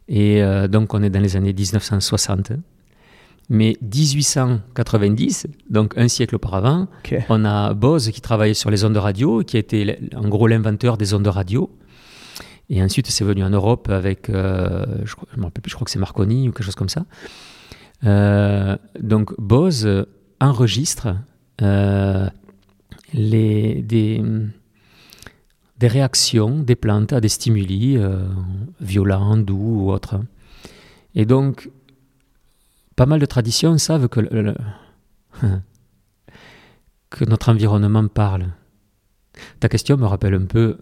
Et 0.09 0.43
euh, 0.43 0.69
donc, 0.69 0.95
on 0.95 1.03
est 1.03 1.11
dans 1.11 1.21
les 1.21 1.37
années 1.37 1.53
1960. 1.53 2.53
Mais 3.51 3.77
1890, 3.83 5.47
donc 5.69 5.97
un 5.99 6.09
siècle 6.09 6.37
auparavant, 6.37 6.89
on 7.29 7.45
a 7.45 7.75
Bose 7.75 8.11
qui 8.11 8.21
travaillait 8.21 8.55
sur 8.55 8.71
les 8.71 8.85
ondes 8.85 8.97
radio, 8.97 9.43
qui 9.43 9.57
a 9.57 9.61
été 9.61 9.99
en 10.17 10.29
gros 10.29 10.47
l'inventeur 10.47 10.97
des 10.97 11.13
ondes 11.13 11.27
radio. 11.27 11.71
Et 12.71 12.83
ensuite, 12.83 13.09
c'est 13.09 13.25
venu 13.25 13.45
en 13.45 13.51
Europe 13.51 13.91
avec, 13.91 14.31
euh, 14.31 14.87
je 15.05 15.15
ne 15.35 15.41
me 15.41 15.45
rappelle 15.45 15.61
plus, 15.61 15.71
je 15.71 15.75
crois 15.75 15.85
que 15.85 15.91
c'est 15.91 15.99
Marconi 15.99 16.49
ou 16.49 16.53
quelque 16.53 16.65
chose 16.65 16.75
comme 16.75 16.89
ça. 16.89 17.05
Euh, 18.05 18.77
donc 18.99 19.39
Bose 19.39 20.07
enregistre 20.41 21.15
euh, 21.61 22.29
les, 23.13 23.83
des, 23.83 24.23
des 25.79 25.89
réactions 25.89 26.59
des 26.59 26.77
plantes 26.77 27.13
à 27.13 27.21
des 27.21 27.29
stimuli 27.29 27.99
violents, 28.81 29.37
doux 29.37 29.83
ou 29.85 29.93
autres. 29.93 30.19
Et 31.15 31.27
donc, 31.27 31.71
pas 32.97 33.07
mal 33.07 33.21
de 33.21 33.27
traditions 33.27 33.77
savent 33.79 34.09
que, 34.09 34.21
notre 37.25 37.49
environnement 37.51 38.07
parle. 38.09 38.49
Ta 39.61 39.69
question 39.69 39.97
me 39.97 40.07
rappelle 40.07 40.35
un 40.35 40.47
peu 40.47 40.79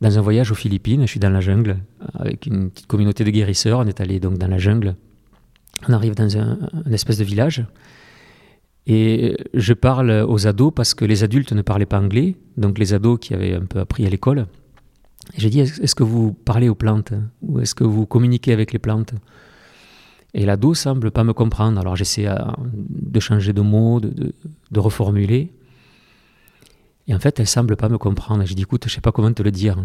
dans 0.00 0.18
un 0.18 0.20
voyage 0.20 0.50
aux 0.50 0.56
Philippines, 0.56 1.02
je 1.02 1.06
suis 1.06 1.20
dans 1.20 1.30
la 1.30 1.40
jungle 1.40 1.78
avec 2.14 2.46
une 2.46 2.70
petite 2.70 2.86
communauté 2.86 3.24
de 3.24 3.30
guérisseurs, 3.30 3.78
on 3.80 3.86
est 3.86 4.00
allé 4.00 4.18
donc 4.20 4.38
dans 4.38 4.48
la 4.48 4.58
jungle. 4.58 4.96
On 5.88 5.92
arrive 5.92 6.14
dans 6.14 6.36
un, 6.36 6.58
espèce 6.90 7.18
de 7.18 7.24
village 7.24 7.64
et 8.86 9.36
je 9.54 9.72
parle 9.72 10.10
aux 10.28 10.46
ados 10.46 10.72
parce 10.74 10.94
que 10.94 11.04
les 11.04 11.24
adultes 11.24 11.52
ne 11.52 11.62
parlaient 11.62 11.86
pas 11.86 12.00
anglais, 12.00 12.36
donc 12.56 12.78
les 12.78 12.92
ados 12.92 13.18
qui 13.20 13.32
avaient 13.34 13.54
un 13.54 13.64
peu 13.64 13.80
appris 13.80 14.04
à 14.06 14.10
l'école. 14.10 14.46
J'ai 15.36 15.50
dit 15.50 15.60
est-ce 15.60 15.94
que 15.94 16.02
vous 16.02 16.32
parlez 16.32 16.68
aux 16.68 16.74
plantes 16.74 17.12
ou 17.42 17.60
est-ce 17.60 17.74
que 17.74 17.84
vous 17.84 18.06
communiquez 18.06 18.52
avec 18.52 18.72
les 18.72 18.78
plantes? 18.78 19.14
Et 20.34 20.44
l'ado 20.46 20.74
semble 20.74 21.10
pas 21.10 21.22
me 21.24 21.32
comprendre. 21.32 21.78
Alors 21.80 21.94
j'essaie 21.96 22.26
euh, 22.26 22.34
de 22.72 23.20
changer 23.20 23.52
de 23.52 23.60
mots, 23.60 24.00
de, 24.00 24.08
de- 24.08 24.32
de 24.70 24.80
reformuler. 24.80 25.52
Et 27.06 27.14
en 27.14 27.18
fait, 27.18 27.38
elle 27.38 27.46
semble 27.46 27.76
pas 27.76 27.88
me 27.88 27.98
comprendre. 27.98 28.44
J'ai 28.46 28.54
dit, 28.54 28.62
écoute, 28.62 28.84
je 28.86 28.90
sais 28.94 29.00
pas 29.00 29.12
comment 29.12 29.32
te 29.32 29.42
le 29.42 29.50
dire. 29.50 29.76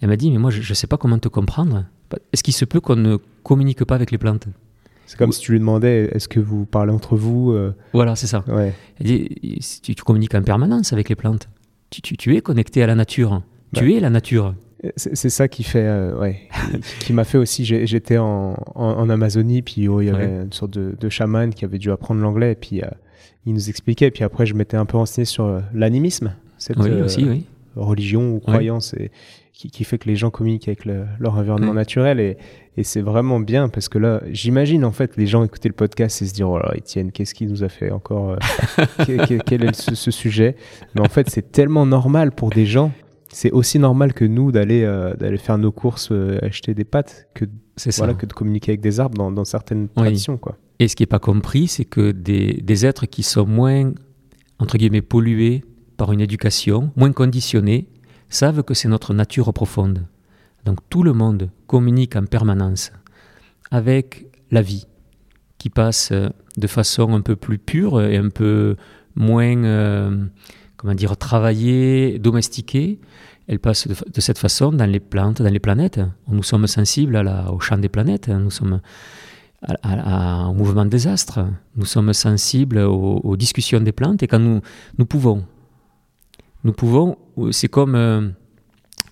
Elle 0.00 0.08
m'a 0.08 0.16
dit, 0.16 0.30
mais 0.30 0.38
moi, 0.38 0.50
je, 0.50 0.62
je 0.62 0.74
sais 0.74 0.86
pas 0.86 0.96
comment 0.96 1.18
te 1.18 1.28
comprendre. 1.28 1.84
Est-ce 2.32 2.42
qu'il 2.42 2.54
se 2.54 2.64
peut 2.64 2.80
qu'on 2.80 2.96
ne 2.96 3.16
communique 3.42 3.84
pas 3.84 3.94
avec 3.94 4.10
les 4.10 4.18
plantes? 4.18 4.46
C'est 5.06 5.18
comme 5.18 5.32
si 5.32 5.40
tu 5.40 5.52
lui 5.52 5.58
demandais 5.60 6.08
est-ce 6.12 6.28
que 6.28 6.40
vous 6.40 6.64
parlez 6.64 6.92
entre 6.92 7.14
vous 7.16 7.52
euh, 7.52 7.74
Voilà, 7.92 8.16
c'est 8.16 8.26
ça. 8.26 8.42
Ouais. 8.48 8.72
Elle 8.98 9.06
dit, 9.06 9.60
tu, 9.82 9.94
tu 9.94 10.02
communiques 10.02 10.34
en 10.34 10.42
permanence 10.42 10.92
avec 10.92 11.08
les 11.10 11.16
plantes. 11.16 11.48
Tu, 11.90 12.00
tu- 12.00 12.16
tu 12.16 12.34
es 12.36 12.40
connecté 12.40 12.82
à 12.82 12.86
la 12.86 12.94
nature. 12.94 13.42
Tu 13.74 13.84
Bah. 13.84 13.96
es 13.96 14.00
la 14.00 14.10
nature. 14.10 14.54
C'est 14.96 15.30
ça 15.30 15.46
qui 15.46 15.62
fait, 15.62 15.84
euh, 15.86 16.18
ouais, 16.18 16.40
qui, 16.98 17.06
qui 17.06 17.12
m'a 17.12 17.24
fait 17.24 17.38
aussi. 17.38 17.64
J'étais 17.64 18.18
en, 18.18 18.54
en, 18.74 18.84
en 18.84 19.10
Amazonie, 19.10 19.62
puis 19.62 19.86
oh, 19.88 20.00
il 20.00 20.06
y 20.06 20.10
avait 20.10 20.26
Ouais. 20.26 20.42
une 20.44 20.52
sorte 20.52 20.72
de, 20.72 20.96
de 20.98 21.08
chaman 21.08 21.54
qui 21.54 21.64
avait 21.64 21.78
dû 21.78 21.90
apprendre 21.92 22.20
l'anglais, 22.20 22.52
et 22.52 22.56
puis 22.56 22.82
euh, 22.82 22.86
il 23.46 23.54
nous 23.54 23.68
expliquait. 23.68 24.10
Puis 24.10 24.24
après, 24.24 24.44
je 24.44 24.54
m'étais 24.54 24.76
un 24.76 24.84
peu 24.84 24.96
renseigné 24.96 25.24
sur 25.24 25.44
euh, 25.44 25.60
l'animisme, 25.72 26.34
cette 26.58 26.78
Oui, 26.78 26.90
euh, 26.90 27.04
aussi, 27.04 27.24
oui. 27.24 27.44
religion 27.76 28.34
ou 28.34 28.40
croyance, 28.40 28.94
et, 28.94 29.12
qui, 29.52 29.70
qui 29.70 29.84
fait 29.84 29.98
que 29.98 30.08
les 30.08 30.16
gens 30.16 30.30
communiquent 30.30 30.66
avec 30.66 30.84
le- 30.84 31.04
leur 31.20 31.36
environnement 31.36 31.74
naturel. 31.74 32.18
Et, 32.18 32.36
et 32.76 32.82
c'est 32.82 33.02
vraiment 33.02 33.38
bien 33.38 33.68
parce 33.68 33.88
que 33.88 33.98
là, 33.98 34.20
j'imagine 34.32 34.84
en 34.84 34.90
fait 34.92 35.16
les 35.16 35.26
gens 35.26 35.44
écouter 35.44 35.68
le 35.68 35.74
podcast 35.74 36.22
et 36.22 36.26
se 36.26 36.32
dire 36.34 36.48
oh 36.50 36.58
là, 36.58 36.72
Étienne, 36.74 37.12
qu'est-ce 37.12 37.34
qu'il 37.34 37.48
nous 37.50 37.62
a 37.62 37.68
fait 37.68 37.90
encore 37.92 38.36
que- 39.06 39.26
que- 39.26 39.42
Quel 39.44 39.62
est 39.64 39.74
ce, 39.76 39.94
ce 39.94 40.10
sujet? 40.10 40.56
Mais 40.94 41.02
en 41.02 41.08
fait, 41.08 41.28
c'est 41.30 41.52
tellement 41.52 41.86
normal 41.86 42.32
pour 42.32 42.50
des 42.50 42.66
gens. 42.66 42.90
C'est 43.32 43.50
aussi 43.50 43.78
normal 43.78 44.12
que 44.12 44.24
nous 44.24 44.52
d'aller 44.52 44.82
euh, 44.84 45.14
d'aller 45.14 45.38
faire 45.38 45.58
nos 45.58 45.72
courses, 45.72 46.10
euh, 46.12 46.38
acheter 46.42 46.74
des 46.74 46.84
pâtes, 46.84 47.28
que 47.34 47.46
voilà 47.96 48.14
que 48.14 48.26
de 48.26 48.32
communiquer 48.32 48.72
avec 48.72 48.80
des 48.82 49.00
arbres 49.00 49.16
dans, 49.16 49.32
dans 49.32 49.44
certaines 49.44 49.84
Oui. 49.84 50.02
traditions 50.02 50.36
quoi. 50.36 50.58
Et 50.78 50.88
ce 50.88 50.96
qui 50.96 51.02
n'est 51.02 51.06
pas 51.06 51.18
compris, 51.18 51.68
c'est 51.68 51.84
que 51.84 52.10
des, 52.10 52.60
des 52.62 52.86
êtres 52.86 53.06
qui 53.06 53.22
sont 53.22 53.46
moins, 53.46 53.92
entre 54.58 54.76
guillemets, 54.78 55.00
pollués 55.02 55.64
par 55.96 56.12
une 56.12 56.20
éducation, 56.20 56.90
moins 56.96 57.12
conditionnés, 57.12 57.88
savent 58.28 58.62
que 58.62 58.74
c'est 58.74 58.88
notre 58.88 59.14
nature 59.14 59.52
profonde. 59.52 60.06
Donc 60.64 60.78
tout 60.90 61.02
le 61.02 61.12
monde 61.12 61.50
communique 61.66 62.16
en 62.16 62.24
permanence 62.24 62.92
avec 63.70 64.26
la 64.50 64.60
vie, 64.62 64.86
qui 65.58 65.70
passe 65.70 66.10
euh, 66.12 66.28
de 66.56 66.66
façon 66.66 67.14
un 67.14 67.20
peu 67.22 67.36
plus 67.36 67.58
pure 67.58 68.02
et 68.02 68.16
un 68.16 68.28
peu 68.28 68.76
moins, 69.14 69.64
euh, 69.64 70.24
comment 70.82 70.94
dire, 70.94 71.16
travaillée, 71.16 72.18
domestiquée. 72.18 72.98
Elle 73.46 73.60
passe 73.60 73.86
de, 73.88 74.20
cette 74.20 74.38
façon 74.38 74.72
dans 74.72 74.86
les 74.86 75.00
plantes, 75.00 75.40
dans 75.40 75.48
les 75.52 75.60
planètes. 75.60 76.00
Nous 76.28 76.42
sommes 76.42 76.66
sensibles 76.66 77.16
à 77.16 77.22
la- 77.22 77.52
au 77.52 77.60
champ 77.60 77.78
des 77.78 77.88
planètes. 77.88 78.28
Nous 78.28 78.50
sommes 78.50 78.80
à- 79.62 80.42
à- 80.44 80.48
au 80.48 80.52
mouvement 80.54 80.84
des 80.84 81.06
astres. 81.06 81.40
Nous 81.76 81.84
sommes 81.84 82.12
sensibles 82.12 82.78
aux, 82.78 83.20
aux 83.22 83.36
discussions 83.36 83.80
des 83.80 83.92
plantes 83.92 84.22
et 84.24 84.26
quand 84.26 84.40
nous, 84.40 84.60
nous 84.98 85.06
pouvons, 85.06 85.44
nous 86.64 86.72
pouvons, 86.72 87.16
c'est 87.52 87.68
comme 87.68 87.94
euh, 87.94 88.28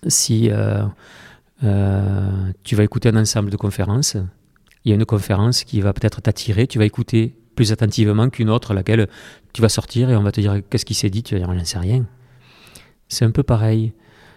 si 0.07 0.49
euh, 0.51 0.83
euh, 1.63 2.51
tu 2.63 2.75
vas 2.75 2.83
écouter 2.83 3.09
un 3.09 3.15
ensemble 3.17 3.49
de 3.49 3.57
conférences, 3.57 4.17
il 4.83 4.89
y 4.89 4.91
a 4.91 4.95
une 4.95 5.05
conférence 5.05 5.63
qui 5.63 5.79
va 5.79 5.93
peut-être 5.93 6.21
t'attirer, 6.21 6.67
tu 6.67 6.79
vas 6.79 6.85
écouter 6.85 7.35
plus 7.55 7.71
attentivement 7.71 8.29
qu'une 8.29 8.49
autre, 8.49 8.73
laquelle 8.73 9.07
tu 9.53 9.61
vas 9.61 9.69
sortir 9.69 10.09
et 10.09 10.15
on 10.15 10.23
va 10.23 10.31
te 10.31 10.41
dire 10.41 10.61
qu'est-ce 10.69 10.85
qui 10.85 10.93
s'est 10.93 11.09
dit, 11.09 11.23
tu 11.23 11.35
vas 11.35 11.39
dire 11.39 11.49
on 11.49 11.55
n'en 11.55 11.65
sait 11.65 11.79
rien. 11.79 12.05
C'est 13.07 13.25
un 13.25 13.31
peu 13.31 13.43
pareil. 13.43 13.93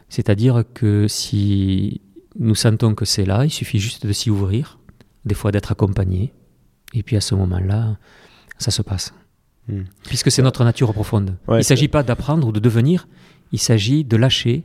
C'est-à-dire 0.09 0.65
que 0.75 1.07
si 1.09 2.01
nous 2.39 2.55
sentons 2.55 2.95
que 2.95 3.05
c'est 3.05 3.25
là, 3.25 3.45
il 3.45 3.51
suffit 3.51 3.79
juste 3.79 4.07
de 4.07 4.13
s'y 4.13 4.31
ouvrir, 4.31 4.79
des 5.25 5.35
fois 5.35 5.53
d'être 5.53 5.73
accompagné, 5.73 6.33
et 6.93 7.03
puis 7.03 7.17
à 7.17 7.21
ce 7.21 7.35
moment-là, 7.35 7.97
ça 8.59 8.71
se 8.71 8.83
passe. 8.83 9.15
Hmm. 9.69 9.83
Puisque 10.05 10.31
c'est 10.31 10.43
notre 10.43 10.65
nature 10.65 10.93
profonde. 10.93 11.37
Ouais, 11.49 11.57
il 11.57 11.59
ne 11.59 11.63
s'agit 11.63 11.89
pas 11.89 12.03
d'apprendre 12.03 12.47
ou 12.49 12.53
de 12.53 12.61
devenir, 12.61 13.09
il 13.53 13.59
s'agit 13.59 14.05
de 14.05 14.17
lâcher 14.17 14.65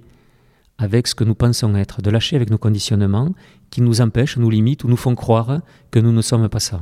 avec 0.78 1.08
ce 1.08 1.16
que 1.16 1.24
nous 1.24 1.36
pensons 1.36 1.76
être, 1.76 2.02
de 2.02 2.10
lâcher 2.10 2.36
avec 2.36 2.50
nos 2.50 2.58
conditionnements 2.58 3.34
qui 3.70 3.82
nous 3.82 4.02
empêchent, 4.02 4.38
nous 4.38 4.50
limitent 4.50 4.84
ou 4.84 4.88
nous 4.88 4.97
font 4.97 5.16
croire 5.16 5.62
que 5.91 6.00
nous 6.00 6.12
ne 6.12 6.22
sommes 6.22 6.47
pas 6.50 6.60
ça. 6.60 6.82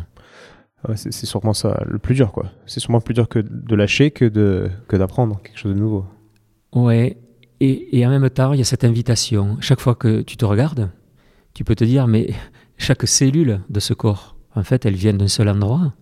C'est 0.96 1.26
sûrement 1.26 1.54
ça 1.54 1.84
le 1.86 1.98
plus 1.98 2.16
dur 2.16 2.32
quoi. 2.32 2.52
C'est 2.66 2.80
sûrement 2.80 3.02
plus 3.02 3.14
dur 3.14 3.28
que 3.28 3.40
de 3.40 3.76
lâcher 3.76 4.12
que 4.12 4.26
de 4.26 4.70
que 4.88 4.96
d'apprendre 4.96 5.42
quelque 5.42 5.58
chose 5.58 5.74
de 5.74 5.80
nouveau. 5.80 6.06
Ouais, 6.74 7.18
et, 7.60 8.00
et 8.00 8.06
en 8.06 8.10
même 8.10 8.30
temps, 8.30 8.54
il 8.54 8.60
y 8.60 8.62
a 8.62 8.66
cette 8.66 8.84
invitation. 8.84 9.58
Chaque 9.60 9.80
fois 9.80 9.96
que 9.96 10.22
tu 10.22 10.38
te 10.38 10.46
regardes, 10.46 10.92
tu 11.54 11.64
peux 11.64 11.76
te 11.76 11.84
dire, 11.84 12.08
mais 12.08 12.30
chaque 12.78 13.08
cellule 13.08 13.62
de 13.70 13.80
ce 13.80 13.94
corps, 13.94 14.36
en 14.56 14.64
fait, 14.64 14.86
elle 14.86 14.96
vient 14.96 15.14
d'un 15.14 15.28
seul 15.28 15.50
endroit. 15.50 15.94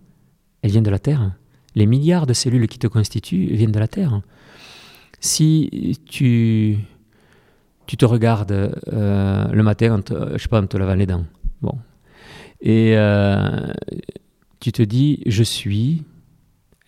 Elle 0.62 0.70
vient 0.70 0.82
de 0.82 0.90
la 0.90 0.98
Terre. 0.98 1.32
Les 1.74 1.86
milliards 1.86 2.26
de 2.26 2.32
cellules 2.32 2.66
qui 2.68 2.78
te 2.78 2.86
constituent 2.86 3.54
viennent 3.54 3.72
de 3.72 3.78
la 3.78 3.88
Terre. 3.88 4.20
Si 5.20 5.98
tu, 6.06 6.78
tu 7.86 7.96
te 7.96 8.04
regardes 8.04 8.52
euh, 8.92 9.48
le 9.48 9.62
matin, 9.62 9.96
en 9.96 10.02
te, 10.02 10.14
je 10.36 10.42
sais 10.42 10.48
pas, 10.48 10.60
en 10.60 10.66
te 10.66 10.76
lavant 10.76 10.94
les 10.94 11.06
dents, 11.06 11.24
bon, 11.62 11.78
Et 12.60 12.94
euh, 12.96 13.72
tu 14.66 14.72
te 14.72 14.82
dis, 14.82 15.22
je 15.26 15.44
suis. 15.44 16.02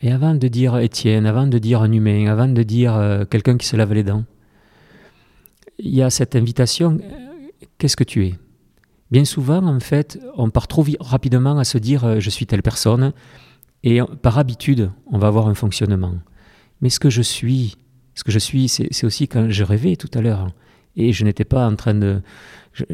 Et 0.03 0.11
avant 0.11 0.35
de 0.35 0.49
dire 0.49 0.76
Étienne, 0.79 1.26
avant 1.26 1.47
de 1.47 1.59
dire 1.59 1.81
un 1.81 1.93
humain, 1.93 2.26
avant 2.26 2.49
de 2.49 2.62
dire 2.64 2.97
euh, 2.97 3.24
quelqu'un 3.24 3.57
qui 3.57 3.68
se 3.68 3.76
lave 3.76 3.93
les 3.93 4.03
dents, 4.03 4.24
il 5.79 5.95
y 5.95 6.03
a 6.03 6.11
cette 6.11 6.35
invitation, 6.35 6.99
qu'est-ce 7.79 7.97
que 7.97 8.03
tu 8.03 8.26
es? 8.26 8.35
Bien 9.12 9.24
souvent, 9.24 9.64
en 9.64 9.79
fait, 9.79 10.18
on 10.37 10.51
part 10.51 10.66
trop 10.66 10.85
rapidement 10.99 11.57
à 11.57 11.62
se 11.62 11.79
dire 11.79 12.20
je 12.20 12.31
suis 12.31 12.47
telle 12.47 12.62
personne, 12.62 13.12
et 13.85 14.01
par 14.22 14.39
habitude, 14.39 14.91
on 15.07 15.18
va 15.18 15.29
avoir 15.29 15.47
un 15.47 15.55
fonctionnement. 15.55 16.14
Mais 16.81 16.91
ce 16.91 16.99
que 16.99 17.11
je 17.11 17.22
suis, 17.22 17.76
ce 18.16 18.24
que 18.24 18.33
je 18.33 18.41
suis, 18.41 18.66
c'est 18.68 19.05
aussi 19.05 19.29
quand 19.29 19.51
je 19.51 19.62
rêvais 19.62 19.95
tout 19.95 20.11
à 20.14 20.20
l'heure. 20.20 20.49
Et 20.97 21.12
je 21.12 21.22
n'étais 21.22 21.45
pas 21.45 21.64
en 21.64 21.76
train 21.76 21.95
de. 21.95 22.22
Je, 22.73 22.85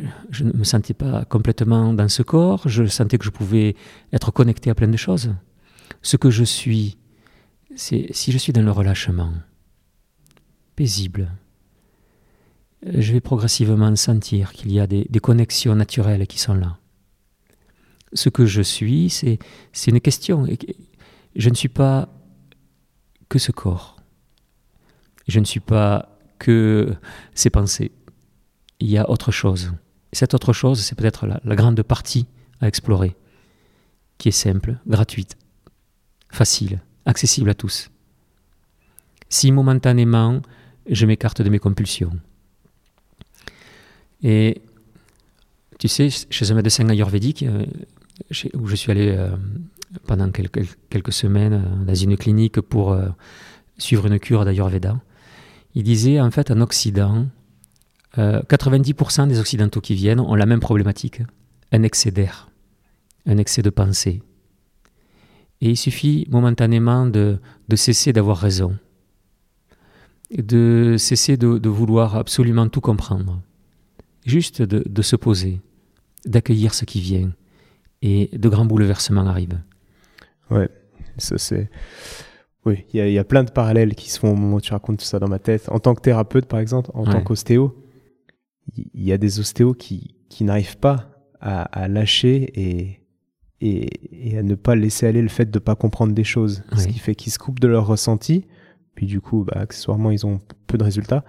ne 0.44 0.52
me 0.52 0.64
sentais 0.64 0.94
pas 0.94 1.24
complètement 1.24 1.92
dans 1.92 2.08
ce 2.08 2.22
corps, 2.22 2.68
je 2.68 2.86
sentais 2.86 3.18
que 3.18 3.24
je 3.24 3.30
pouvais 3.30 3.76
être 4.12 4.30
connecté 4.30 4.70
à 4.70 4.74
plein 4.74 4.88
de 4.88 4.96
choses. 4.96 5.34
Ce 6.02 6.16
que 6.16 6.30
je 6.30 6.44
suis, 6.44 6.96
c'est 7.76 8.06
si 8.12 8.32
je 8.32 8.38
suis 8.38 8.52
dans 8.52 8.62
le 8.62 8.70
relâchement, 8.70 9.32
paisible, 10.76 11.30
je 12.86 13.12
vais 13.12 13.20
progressivement 13.20 13.94
sentir 13.96 14.52
qu'il 14.52 14.72
y 14.72 14.80
a 14.80 14.86
des, 14.86 15.06
des, 15.08 15.20
connexions 15.20 15.74
naturelles 15.74 16.26
qui 16.26 16.38
sont 16.38 16.54
là. 16.54 16.78
Ce 18.12 18.28
que 18.28 18.46
je 18.46 18.62
suis, 18.62 19.10
c'est 19.10 19.38
une 19.86 20.00
question. 20.00 20.46
Je 21.34 21.48
ne 21.50 21.54
suis 21.54 21.68
pas 21.68 22.08
que 23.28 23.38
ce 23.38 23.52
corps. 23.52 23.96
Je 25.26 25.40
ne 25.40 25.44
suis 25.44 25.60
pas 25.60 26.18
que 26.38 26.94
ces 27.34 27.50
pensées. 27.50 27.92
Il 28.80 28.90
y 28.90 28.98
a 28.98 29.08
autre 29.08 29.32
chose. 29.32 29.72
Et 30.12 30.16
cette 30.16 30.34
autre 30.34 30.52
chose, 30.52 30.80
c'est 30.80 30.94
peut-être 30.94 31.26
la, 31.26 31.40
la, 31.44 31.56
grande 31.56 31.82
partie 31.82 32.26
à 32.60 32.68
explorer, 32.68 33.16
qui 34.18 34.28
est 34.28 34.32
simple, 34.32 34.76
gratuite, 34.86 35.36
facile, 36.30 36.80
accessible 37.06 37.50
à 37.50 37.54
tous. 37.54 37.90
Si 39.28 39.50
momentanément, 39.52 40.42
je 40.88 41.06
m'écarte 41.06 41.42
de 41.42 41.48
mes 41.48 41.58
compulsions. 41.58 42.12
Et 44.22 44.62
tu 45.78 45.88
sais, 45.88 46.08
chez 46.30 46.50
un 46.50 46.54
médecin 46.54 46.88
ayurvédique, 46.88 47.42
euh, 47.42 47.66
où 48.54 48.66
je 48.66 48.74
suis 48.74 48.90
allé 48.90 49.14
euh, 49.16 49.36
pendant 50.06 50.30
quelques, 50.30 50.66
quelques, 50.88 51.12
semaines 51.12 51.52
euh, 51.52 51.84
dans 51.84 51.94
une 51.94 52.16
clinique 52.16 52.60
pour 52.60 52.96
suivre 53.76 54.06
une 54.06 54.18
cure 54.18 54.44
d'Ayurveda, 54.44 55.00
il 55.74 55.82
disait 55.82 56.20
en 56.20 56.30
fait 56.30 56.50
en 56.50 56.60
Occident, 56.60 57.26
90% 58.16 59.28
des 59.28 59.40
Occidentaux 59.40 59.80
qui 59.80 59.94
viennent 59.94 60.20
ont 60.20 60.34
la 60.34 60.46
même 60.46 60.60
problématique, 60.60 61.22
un 61.72 61.82
excès 61.82 62.10
d'air, 62.10 62.50
un 63.26 63.38
excès 63.38 63.62
de 63.62 63.70
pensée. 63.70 64.22
Et 65.60 65.70
il 65.70 65.76
suffit 65.76 66.26
momentanément 66.30 67.06
de, 67.06 67.38
de 67.68 67.76
cesser 67.76 68.12
d'avoir 68.12 68.38
raison, 68.38 68.76
de 70.30 70.96
cesser 70.98 71.36
de, 71.36 71.58
de, 71.58 71.68
vouloir 71.68 72.16
absolument 72.16 72.68
tout 72.68 72.80
comprendre, 72.80 73.40
juste 74.26 74.62
de, 74.62 74.84
de 74.86 75.02
se 75.02 75.16
poser, 75.16 75.60
d'accueillir 76.26 76.74
ce 76.74 76.84
qui 76.84 77.00
vient, 77.00 77.32
et 78.02 78.30
de 78.32 78.48
grands 78.48 78.66
bouleversements 78.66 79.26
arrivent. 79.26 79.60
Ouais, 80.50 80.68
ça 81.16 81.38
c'est. 81.38 81.70
Oui, 82.66 82.84
il 82.92 83.06
y, 83.06 83.12
y, 83.12 83.18
a 83.18 83.24
plein 83.24 83.44
de 83.44 83.50
parallèles 83.50 83.94
qui 83.94 84.10
se 84.10 84.18
font 84.18 84.32
au 84.32 84.36
moment 84.36 84.56
où 84.56 84.60
tu 84.60 84.72
racontes 84.72 84.98
tout 84.98 85.04
ça 85.04 85.18
dans 85.18 85.28
ma 85.28 85.38
tête. 85.38 85.68
En 85.68 85.80
tant 85.80 85.94
que 85.94 86.00
thérapeute, 86.00 86.46
par 86.46 86.60
exemple, 86.60 86.90
en 86.94 87.04
ouais. 87.04 87.12
tant 87.12 87.20
qu'ostéo, 87.20 87.74
il 88.76 89.04
y 89.04 89.12
a 89.12 89.18
des 89.18 89.40
ostéos 89.40 89.74
qui, 89.74 90.14
qui 90.28 90.44
n'arrivent 90.44 90.78
pas 90.78 91.10
à, 91.40 91.62
à 91.62 91.88
lâcher 91.88 92.50
et, 92.54 93.00
et, 93.60 94.32
et, 94.32 94.38
à 94.38 94.42
ne 94.42 94.54
pas 94.54 94.74
laisser 94.74 95.06
aller 95.06 95.22
le 95.22 95.28
fait 95.28 95.50
de 95.50 95.58
ne 95.58 95.62
pas 95.62 95.74
comprendre 95.76 96.14
des 96.14 96.24
choses. 96.24 96.64
Oui. 96.72 96.80
Ce 96.80 96.88
qui 96.88 96.98
fait 96.98 97.14
qu'ils 97.14 97.32
se 97.32 97.38
coupent 97.38 97.60
de 97.60 97.68
leur 97.68 97.86
ressenti. 97.86 98.46
Puis 98.94 99.06
du 99.06 99.20
coup, 99.20 99.44
bah, 99.44 99.60
accessoirement, 99.60 100.10
ils 100.10 100.26
ont 100.26 100.40
peu 100.66 100.78
de 100.78 100.84
résultats. 100.84 101.24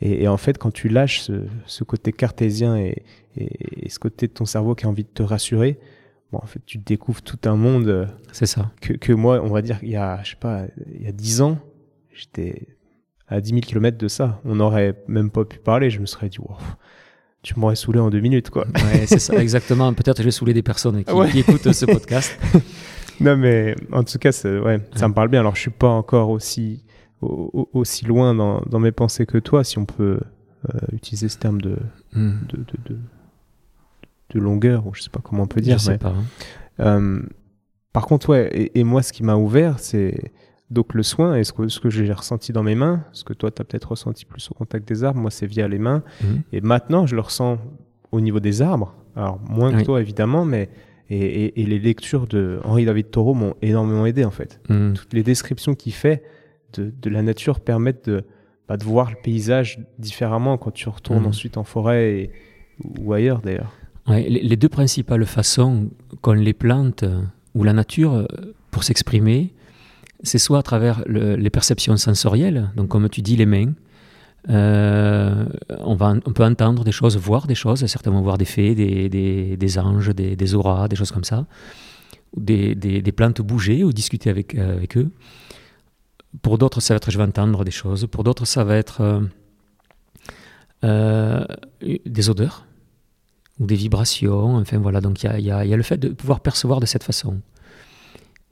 Et, 0.00 0.22
et 0.22 0.28
en 0.28 0.36
fait, 0.36 0.58
quand 0.58 0.70
tu 0.70 0.88
lâches 0.88 1.20
ce, 1.22 1.46
ce 1.66 1.84
côté 1.84 2.12
cartésien 2.12 2.76
et, 2.76 3.02
et, 3.36 3.88
ce 3.88 3.98
côté 3.98 4.28
de 4.28 4.32
ton 4.32 4.44
cerveau 4.44 4.74
qui 4.74 4.86
a 4.86 4.88
envie 4.88 5.04
de 5.04 5.08
te 5.08 5.22
rassurer, 5.22 5.78
bon, 6.32 6.38
en 6.42 6.46
fait, 6.46 6.60
tu 6.64 6.78
découvres 6.78 7.22
tout 7.22 7.38
un 7.44 7.56
monde. 7.56 8.08
C'est 8.32 8.46
ça. 8.46 8.70
Que, 8.80 8.92
que 8.92 9.12
moi, 9.12 9.40
on 9.42 9.48
va 9.48 9.62
dire, 9.62 9.78
il 9.82 9.90
y 9.90 9.96
a, 9.96 10.22
je 10.22 10.30
sais 10.30 10.36
pas, 10.36 10.66
il 10.94 11.02
y 11.02 11.08
a 11.08 11.12
dix 11.12 11.40
ans, 11.40 11.58
j'étais 12.12 12.77
à 13.28 13.40
10 13.40 13.50
000 13.50 13.60
km 13.60 13.98
de 13.98 14.08
ça. 14.08 14.40
On 14.44 14.56
n'aurait 14.56 14.94
même 15.06 15.30
pas 15.30 15.44
pu 15.44 15.58
parler. 15.58 15.90
Je 15.90 16.00
me 16.00 16.06
serais 16.06 16.28
dit, 16.28 16.38
wow, 16.38 16.56
tu 17.42 17.58
m'aurais 17.58 17.76
saoulé 17.76 18.00
en 18.00 18.10
deux 18.10 18.20
minutes, 18.20 18.50
quoi. 18.50 18.66
Ouais, 18.66 19.06
c'est 19.06 19.18
ça, 19.18 19.34
exactement. 19.42 19.92
Peut-être 19.92 20.18
je 20.18 20.24
vais 20.24 20.30
saouler 20.30 20.54
des 20.54 20.62
personnes 20.62 21.04
qui, 21.04 21.12
ouais. 21.12 21.30
qui 21.30 21.40
écoutent 21.40 21.72
ce 21.72 21.86
podcast. 21.86 22.38
non, 23.20 23.36
mais 23.36 23.74
en 23.92 24.02
tout 24.02 24.18
cas, 24.18 24.30
ouais, 24.44 24.80
ça 24.94 25.08
me 25.08 25.14
parle 25.14 25.28
bien. 25.28 25.40
Alors, 25.40 25.54
je 25.54 25.60
suis 25.60 25.70
pas 25.70 25.88
encore 25.88 26.30
aussi, 26.30 26.84
aussi 27.20 28.04
loin 28.04 28.34
dans, 28.34 28.62
dans 28.62 28.80
mes 28.80 28.92
pensées 28.92 29.26
que 29.26 29.38
toi, 29.38 29.64
si 29.64 29.78
on 29.78 29.84
peut 29.84 30.20
euh, 30.74 30.78
utiliser 30.92 31.28
ce 31.28 31.38
terme 31.38 31.60
de, 31.60 31.76
mm. 32.14 32.32
de, 32.48 32.56
de, 32.56 32.94
de, 32.94 32.98
de, 34.30 34.40
longueur, 34.40 34.86
ou 34.86 34.94
je 34.94 35.02
sais 35.02 35.10
pas 35.10 35.20
comment 35.22 35.44
on 35.44 35.46
peut 35.48 35.60
dire. 35.60 35.78
Je 35.78 35.84
sais 35.84 35.98
pas. 35.98 36.08
Hein. 36.08 36.24
Euh, 36.80 37.22
par 37.92 38.06
contre, 38.06 38.30
ouais, 38.30 38.48
et, 38.52 38.80
et 38.80 38.84
moi, 38.84 39.02
ce 39.02 39.12
qui 39.12 39.22
m'a 39.22 39.36
ouvert, 39.36 39.78
c'est 39.78 40.32
donc 40.70 40.94
le 40.94 41.02
soin, 41.02 41.36
et 41.36 41.44
ce 41.44 41.52
que, 41.52 41.68
ce 41.68 41.80
que 41.80 41.88
j'ai 41.88 42.12
ressenti 42.12 42.52
dans 42.52 42.62
mes 42.62 42.74
mains, 42.74 43.04
ce 43.12 43.24
que 43.24 43.32
toi 43.32 43.50
tu 43.50 43.62
as 43.62 43.64
peut-être 43.64 43.90
ressenti 43.90 44.24
plus 44.24 44.50
au 44.50 44.54
contact 44.54 44.86
des 44.86 45.02
arbres, 45.02 45.20
moi 45.20 45.30
c'est 45.30 45.46
via 45.46 45.66
les 45.66 45.78
mains. 45.78 46.02
Mmh. 46.20 46.26
Et 46.52 46.60
maintenant 46.60 47.06
je 47.06 47.14
le 47.14 47.22
ressens 47.22 47.58
au 48.12 48.20
niveau 48.20 48.40
des 48.40 48.60
arbres. 48.60 48.94
Alors 49.16 49.40
moins 49.48 49.72
que 49.72 49.84
toi 49.84 50.00
évidemment, 50.00 50.44
mais 50.44 50.68
et, 51.10 51.16
et, 51.16 51.62
et, 51.62 51.64
les 51.64 51.78
lectures 51.78 52.26
de 52.26 52.60
Henri 52.64 52.84
David 52.84 53.10
Thoreau 53.10 53.32
m'ont 53.32 53.54
énormément 53.62 54.04
aidé 54.04 54.26
en 54.26 54.30
fait. 54.30 54.60
Mmh. 54.68 54.92
Toutes 54.92 55.14
les 55.14 55.22
descriptions 55.22 55.74
qu'il 55.74 55.94
fait 55.94 56.22
de, 56.74 56.92
de, 57.00 57.08
la 57.08 57.22
nature 57.22 57.60
permettent 57.60 58.10
de, 58.10 58.24
bah, 58.68 58.76
de 58.76 58.84
voir 58.84 59.10
le 59.10 59.16
paysage 59.22 59.78
différemment 59.98 60.58
quand 60.58 60.70
tu 60.70 60.86
retournes 60.90 61.22
mmh. 61.22 61.28
ensuite 61.28 61.56
en 61.56 61.64
forêt 61.64 62.12
et, 62.12 62.30
ou 63.00 63.14
ailleurs 63.14 63.40
d'ailleurs. 63.40 63.72
Ouais, 64.06 64.28
les, 64.28 64.42
les 64.42 64.56
deux 64.56 64.68
principales 64.68 65.24
façons 65.24 65.88
qu'ont 66.20 66.32
les 66.32 66.52
plantes 66.52 67.04
ou 67.54 67.64
la 67.64 67.72
nature 67.72 68.28
pour 68.70 68.84
s'exprimer, 68.84 69.54
c'est 70.22 70.38
soit 70.38 70.58
à 70.58 70.62
travers 70.62 71.02
le, 71.06 71.36
les 71.36 71.50
perceptions 71.50 71.96
sensorielles, 71.96 72.70
donc 72.76 72.88
comme 72.88 73.08
tu 73.08 73.22
dis, 73.22 73.36
les 73.36 73.46
mains. 73.46 73.72
Euh, 74.48 75.46
on, 75.80 75.96
peut 75.96 76.44
entendre 76.44 76.84
des 76.84 76.92
choses, 76.92 77.16
voir 77.16 77.46
des 77.46 77.54
choses, 77.54 77.84
certainement 77.86 78.22
voir 78.22 78.38
des 78.38 78.44
fées, 78.44 78.74
des, 78.74 79.78
anges, 79.78 80.14
des, 80.14 80.54
auras, 80.54 80.88
des 80.88 80.96
choses 80.96 81.10
comme 81.10 81.24
ça, 81.24 81.46
des, 82.36 82.74
des 82.74 83.12
plantes 83.12 83.40
bouger 83.42 83.84
ou 83.84 83.92
discuter 83.92 84.30
avec, 84.30 84.54
euh, 84.54 84.76
avec 84.76 84.96
eux. 84.96 85.10
Pour 86.42 86.58
d'autres, 86.58 86.80
ça 86.80 86.94
va 86.94 86.96
être 86.96 87.10
je 87.10 87.18
vais 87.18 87.24
entendre 87.24 87.64
des 87.64 87.70
choses. 87.70 88.06
Pour 88.06 88.24
d'autres, 88.24 88.46
ça 88.46 88.64
va 88.64 88.76
être 88.76 89.22
euh, 90.84 91.44
des 92.06 92.30
odeurs 92.30 92.66
ou 93.60 93.66
des 93.66 93.76
vibrations. 93.76 94.56
Enfin 94.56 94.78
voilà, 94.78 95.00
donc 95.00 95.22
il 95.22 95.40
y 95.40 95.50
a 95.50 95.76
le 95.76 95.82
fait 95.82 95.98
de 95.98 96.08
pouvoir 96.08 96.40
percevoir 96.40 96.80
de 96.80 96.86
cette 96.86 97.04
façon 97.04 97.40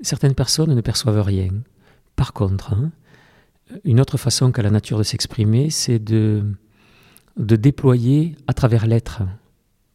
certaines 0.01 0.35
personnes 0.35 0.75
ne 0.75 0.81
perçoivent 0.81 1.23
rien. 1.23 1.51
Par 2.17 2.33
contre, 2.33 2.73
hein, 2.73 2.91
une 3.85 4.01
autre 4.01 4.17
façon 4.17 4.53
qu'a 4.53 4.63
la 4.63 4.71
nature 4.71 4.99
de 4.99 5.03
s'exprimer, 5.03 5.71
c'est 5.71 5.99
de, 5.99 6.45
déployer 7.37 8.37
à 8.47 8.55
travers 8.55 8.87
l'être 8.87 9.23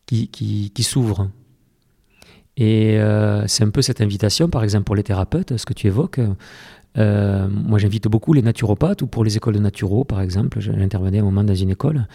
qui, 0.06 0.84
s'ouvre. 0.84 1.30
Et 2.58 2.99
euh, 2.99 3.47
c'est 3.47 3.64
un 3.64 3.70
peu 3.70 3.82
cette 3.82 4.02
invitation, 4.02 4.49
par 4.49 4.64
exemple 4.64 4.84
pour 4.84 4.95
les 4.95 5.04
thérapeutes, 5.04 5.58
ce 5.58 5.66
que 5.66 5.74
tu 5.74 5.88
évoques. 5.88 6.20
Euh, 6.97 7.47
moi, 7.47 7.80
j'invite 7.80 8.10
beaucoup 8.10 8.34
les 8.34 8.41
naturopathes 8.41 9.02
ou 9.02 9.08
pour 9.08 9.24
les 9.24 9.38
écoles 9.38 9.54
de 9.54 9.60
naturaux, 9.60 10.04
par 10.04 10.20
exemple. 10.20 10.60
J'intervenais 10.60 11.20
un 11.20 11.24
moment 11.24 11.45
dans 11.45 11.56
une 11.56 11.70
école. 11.70 12.08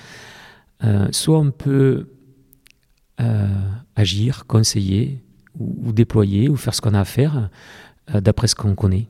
Euh, 0.85 1.09
soit 1.11 1.39
on 1.39 1.51
peut 1.51 2.09
agir, 3.97 4.45
conseiller, 4.47 5.25
ou, 5.59 5.93
déployer 5.93 6.49
ou 6.49 6.57
faire 6.57 6.75
ce 6.75 6.81
qu'on 6.81 6.95
a 6.95 7.01
à 7.01 7.05
faire 7.05 7.51
euh, 8.15 8.21
d'après 8.21 8.47
ce 8.47 8.55
qu'on 8.55 8.75
connaît. 8.75 9.09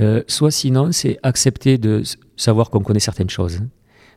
Euh, 0.00 0.22
soit 0.26 0.50
sinon, 0.50 0.92
c'est 0.92 1.18
accepter 1.22 1.78
de 1.78 2.02
savoir 2.36 2.70
qu'on 2.70 2.80
connaît 2.80 3.00
certaines 3.00 3.30
choses, 3.30 3.58
hein. 3.58 3.68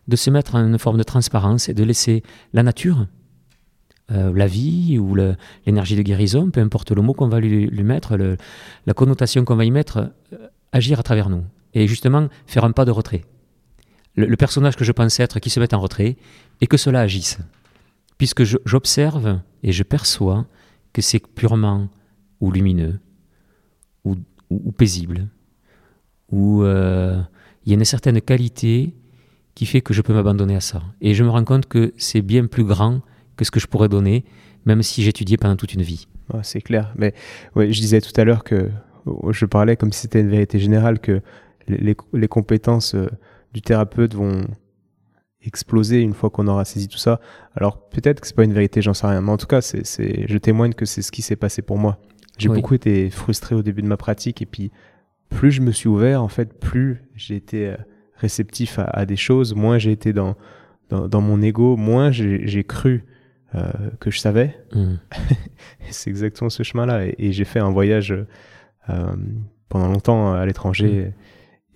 de 0.08 0.16
se 0.16 0.30
mettre 0.30 0.56
en 0.56 0.66
une 0.66 0.80
forme 0.80 0.98
de 0.98 1.04
transparence 1.04 1.68
et 1.68 1.74
de 1.74 1.84
laisser 1.84 2.24
la 2.54 2.64
nature, 2.64 3.08
euh, 4.12 4.32
la 4.34 4.48
vie 4.48 4.98
ou 4.98 5.16
l'énergie 5.16 5.96
de 5.96 6.02
guérison, 6.02 6.50
peu 6.50 6.62
importe 6.62 6.92
le 6.92 7.02
mot 7.02 7.14
qu'on 7.14 7.28
va 7.28 7.40
lui, 7.40 7.84
mettre, 7.84 8.18
la 8.86 8.94
connotation 8.94 9.44
qu'on 9.44 9.56
va 9.56 9.66
y 9.66 9.72
mettre, 9.72 10.14
agir 10.72 11.00
à 11.00 11.04
travers 11.04 11.30
nous. 11.30 11.44
Et 11.74 11.88
justement, 11.88 12.30
faire 12.48 12.64
un 12.64 12.72
pas 12.72 12.86
de 12.86 12.92
retrait. 12.92 13.26
Le, 14.16 14.28
le, 14.28 14.38
personnage 14.38 14.78
que 14.78 14.86
je 14.86 14.94
pense 14.94 15.20
être 15.20 15.40
qui 15.40 15.50
se 15.50 15.60
met 15.60 15.74
en 15.74 15.82
retrait 15.82 16.16
et 16.62 16.68
que 16.68 16.78
cela 16.78 17.02
agisse. 17.02 17.38
Puisque 18.18 18.44
j'observe 18.44 19.42
et 19.62 19.74
je 19.74 19.84
perçois 19.84 20.46
que 20.96 21.02
c'est 21.02 21.20
purement 21.20 21.90
ou 22.40 22.52
lumineux, 22.52 23.02
ou, 24.06 24.16
ou, 24.50 24.62
ou 24.68 24.72
paisible, 24.72 25.28
où 26.32 26.64
euh, 26.64 27.22
il 27.66 27.74
y 27.74 27.76
a 27.76 27.78
une 27.78 27.84
certaine 27.84 28.22
qualité 28.22 28.94
qui 29.56 29.66
fait 29.66 29.82
que 29.82 29.94
je 29.94 30.02
peux 30.02 30.14
m'abandonner 30.14 30.56
à 30.56 30.62
ça. 30.62 30.82
Et 31.02 31.14
je 31.14 31.26
me 31.26 31.30
rends 31.30 31.44
compte 31.44 31.66
que 31.66 31.94
c'est 31.98 32.22
bien 32.22 32.46
plus 32.48 32.64
grand 32.64 33.02
que 33.36 33.44
ce 33.44 33.52
que 33.52 33.60
je 33.60 33.68
pourrais 33.68 33.90
donner, 33.90 34.24
même 34.66 34.84
si 34.84 35.04
j'étudiais 35.04 35.36
pendant 35.36 35.58
toute 35.58 35.74
une 35.74 35.82
vie. 35.82 36.08
c'est 36.44 36.62
clair. 36.62 36.94
Mais 36.96 37.14
je 37.58 37.82
disais 37.82 38.00
tout 38.00 38.14
à 38.16 38.24
l'heure 38.24 38.46
que 38.46 38.72
je 39.32 39.46
parlais 39.46 39.76
comme 39.76 39.92
si 39.92 40.00
c'était 40.00 40.22
une 40.22 40.30
vérité 40.30 40.60
générale 40.60 41.00
que 41.00 41.22
les, 41.68 41.98
les 42.14 42.28
compétences 42.30 42.96
euh, 42.96 43.10
du 43.54 43.62
thérapeute 43.62 44.14
vont 44.14 44.46
exploser 45.46 46.02
une 46.02 46.14
fois 46.14 46.30
qu'on 46.30 46.48
aura 46.48 46.66
saisi 46.66 46.88
tout 46.88 46.98
ça. 46.98 47.20
Alors 47.56 47.88
peut-être 47.90 48.20
que 48.20 48.28
c'est 48.28 48.36
pas 48.36 48.44
une 48.44 48.54
vérité, 48.54 48.82
j'en 48.82 48.94
sais 48.94 49.08
rien. 49.08 49.22
Mais 49.22 49.32
en 49.32 49.38
tout 49.38 49.48
cas, 49.48 49.62
c'est, 49.62 50.28
je 50.28 50.38
témoigne 50.38 50.74
que 50.74 50.86
c'est 50.86 51.02
ce 51.02 51.12
qui 51.12 51.22
s'est 51.22 51.36
passé 51.36 51.62
pour 51.62 51.78
moi. 51.78 52.00
J'ai 52.38 52.50
beaucoup 52.50 52.74
été 52.74 53.10
frustré 53.10 53.56
au 53.56 53.62
début 53.62 53.82
de 53.82 53.88
ma 53.88 53.98
pratique 53.98 54.42
et 54.42 54.46
puis 54.46 54.72
plus 55.30 55.52
je 55.52 55.62
me 55.62 55.72
suis 55.72 55.88
ouvert, 55.88 56.22
en 56.22 56.28
fait, 56.28 56.60
plus 56.60 57.04
j'ai 57.16 57.36
été 57.36 57.68
euh, 57.68 57.76
réceptif 58.18 58.80
à, 58.80 59.06
des 59.06 59.16
choses, 59.16 59.54
moins 59.56 59.78
j'ai 59.78 59.92
été 59.92 60.14
dans, 60.14 60.36
dans, 60.90 61.22
mon 61.22 61.42
ego, 61.42 61.76
moins 61.78 62.12
j'ai 62.12 62.64
cru 62.64 63.06
euh, 63.56 63.72
que 64.00 64.12
je 64.12 64.20
savais. 64.20 64.56
Mm. 64.74 64.96
c'est 65.90 66.10
exactement 66.10 66.50
ce 66.50 66.64
chemin-là. 66.64 67.06
Et, 67.18 67.32
j'ai 67.32 67.46
fait 67.46 67.60
un 67.60 67.72
voyage 67.72 68.12
euh, 68.90 69.16
pendant 69.70 69.88
longtemps 69.88 70.34
à 70.34 70.46
l'étranger. 70.46 71.06
Mm. 71.06 71.14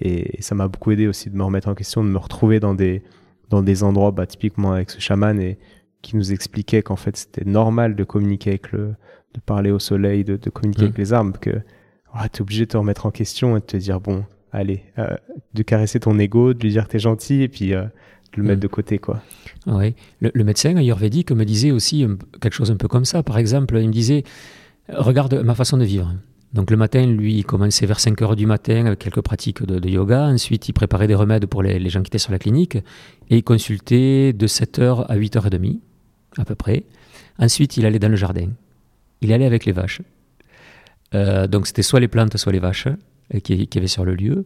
Et, 0.02 0.42
ça 0.42 0.56
m'a 0.56 0.68
beaucoup 0.68 0.92
aidé 0.92 1.08
aussi 1.08 1.30
de 1.30 1.36
me 1.36 1.44
remettre 1.44 1.68
en 1.68 1.76
question, 1.76 2.04
de 2.04 2.10
me 2.10 2.18
retrouver 2.18 2.60
dans 2.60 2.76
des, 2.76 3.04
dans 3.50 3.62
des 3.64 3.84
endroits, 3.84 4.12
bah, 4.12 4.26
typiquement 4.26 4.74
avec 4.74 4.90
ce 4.90 5.00
chaman, 5.00 5.40
et 5.40 5.58
qui 6.02 6.16
nous 6.16 6.32
expliquait 6.32 6.82
qu'en 6.82 6.96
fait 6.96 7.18
c'était 7.18 7.46
normal 7.46 7.96
de 7.96 8.04
communiquer 8.04 8.52
avec 8.52 8.72
le, 8.72 8.96
de 9.34 9.40
parler 9.46 9.72
au 9.72 9.80
soleil, 9.80 10.24
de, 10.24 10.38
de 10.38 10.50
communiquer 10.50 10.84
avec 10.84 10.98
mm. 10.98 11.02
les 11.02 11.14
arbres, 11.14 11.40
que 11.40 11.50
tu 11.50 11.58
es 12.38 12.42
obligé 12.42 12.66
de 12.66 12.72
te 12.72 12.78
remettre 12.78 13.06
en 13.06 13.12
question 13.12 13.58
et 13.58 13.60
de 13.60 13.66
te 13.66 13.78
dire, 13.78 14.00
bon, 14.00 14.24
allez, 14.52 14.84
euh, 14.98 15.16
de 15.54 15.64
caresser 15.64 16.00
ton 16.00 16.18
ego, 16.18 16.54
de 16.54 16.62
lui 16.62 16.70
dire 16.70 16.88
que 16.88 16.98
es 16.98 17.00
gentil, 17.00 17.42
et 17.42 17.48
puis 17.48 17.74
euh, 17.74 17.84
de 17.84 18.42
le 18.42 18.44
mettre 18.44 18.60
mm. 18.60 18.62
de 18.62 18.68
côté, 18.68 18.98
quoi. 19.00 19.22
Oui, 19.68 19.94
le, 20.20 20.32
le 20.34 20.44
médecin 20.44 20.76
ayurvédique 20.78 21.32
me 21.32 21.44
disait 21.44 21.72
aussi 21.72 22.08
quelque 22.42 22.54
chose 22.54 22.72
un 22.72 22.78
peu 22.78 22.88
comme 22.88 23.06
ça. 23.06 23.24
Par 23.24 23.38
exemple, 23.38 23.78
il 23.78 23.88
me 23.88 23.94
disait, 23.94 24.24
regarde 24.88 25.34
ma 25.44 25.56
façon 25.56 25.78
de 25.78 25.86
vivre. 25.86 26.14
Donc 26.54 26.72
le 26.72 26.78
matin, 26.78 27.06
lui, 27.06 27.36
il 27.36 27.46
commençait 27.46 27.86
vers 27.86 28.00
5 28.00 28.22
heures 28.22 28.36
du 28.36 28.48
matin 28.48 28.88
avec 28.88 29.00
quelques 29.00 29.22
pratiques 29.22 29.64
de, 29.64 29.88
yoga. 29.88 30.24
Ensuite, 30.24 30.68
il 30.68 30.74
préparait 30.74 31.08
des 31.08 31.16
remèdes 31.16 31.46
pour 31.46 31.62
les, 31.62 31.90
gens 31.90 32.02
qui 32.02 32.08
étaient 32.08 32.18
sur 32.18 32.32
la 32.32 32.40
clinique. 32.40 32.76
Et 33.30 33.38
il 33.38 33.44
consultait 33.44 34.34
de 34.34 34.48
7 34.48 34.80
heures 34.80 35.12
à 35.12 35.16
8 35.16 35.36
heures 35.36 35.48
et 35.48 35.52
demie, 35.52 35.80
à 36.38 36.46
peu 36.46 36.56
près. 36.56 36.86
Ensuite, 37.38 37.78
il 37.78 37.86
allait 37.86 38.00
dans 38.00 38.10
le 38.10 38.16
jardin. 38.16 38.48
Il 39.22 39.32
allait 39.32 39.46
avec 39.46 39.66
les 39.66 39.72
vaches. 39.72 40.02
Euh, 41.14 41.48
donc 41.48 41.68
c'était 41.68 41.82
soit 41.82 42.00
les 42.00 42.08
plantes, 42.08 42.36
soit 42.38 42.52
les 42.52 42.60
vaches 42.60 42.88
euh, 42.88 43.40
qui, 43.40 43.68
qui 43.68 43.78
avaient 43.78 43.88
sur 43.88 44.06
le 44.06 44.16
lieu. 44.16 44.46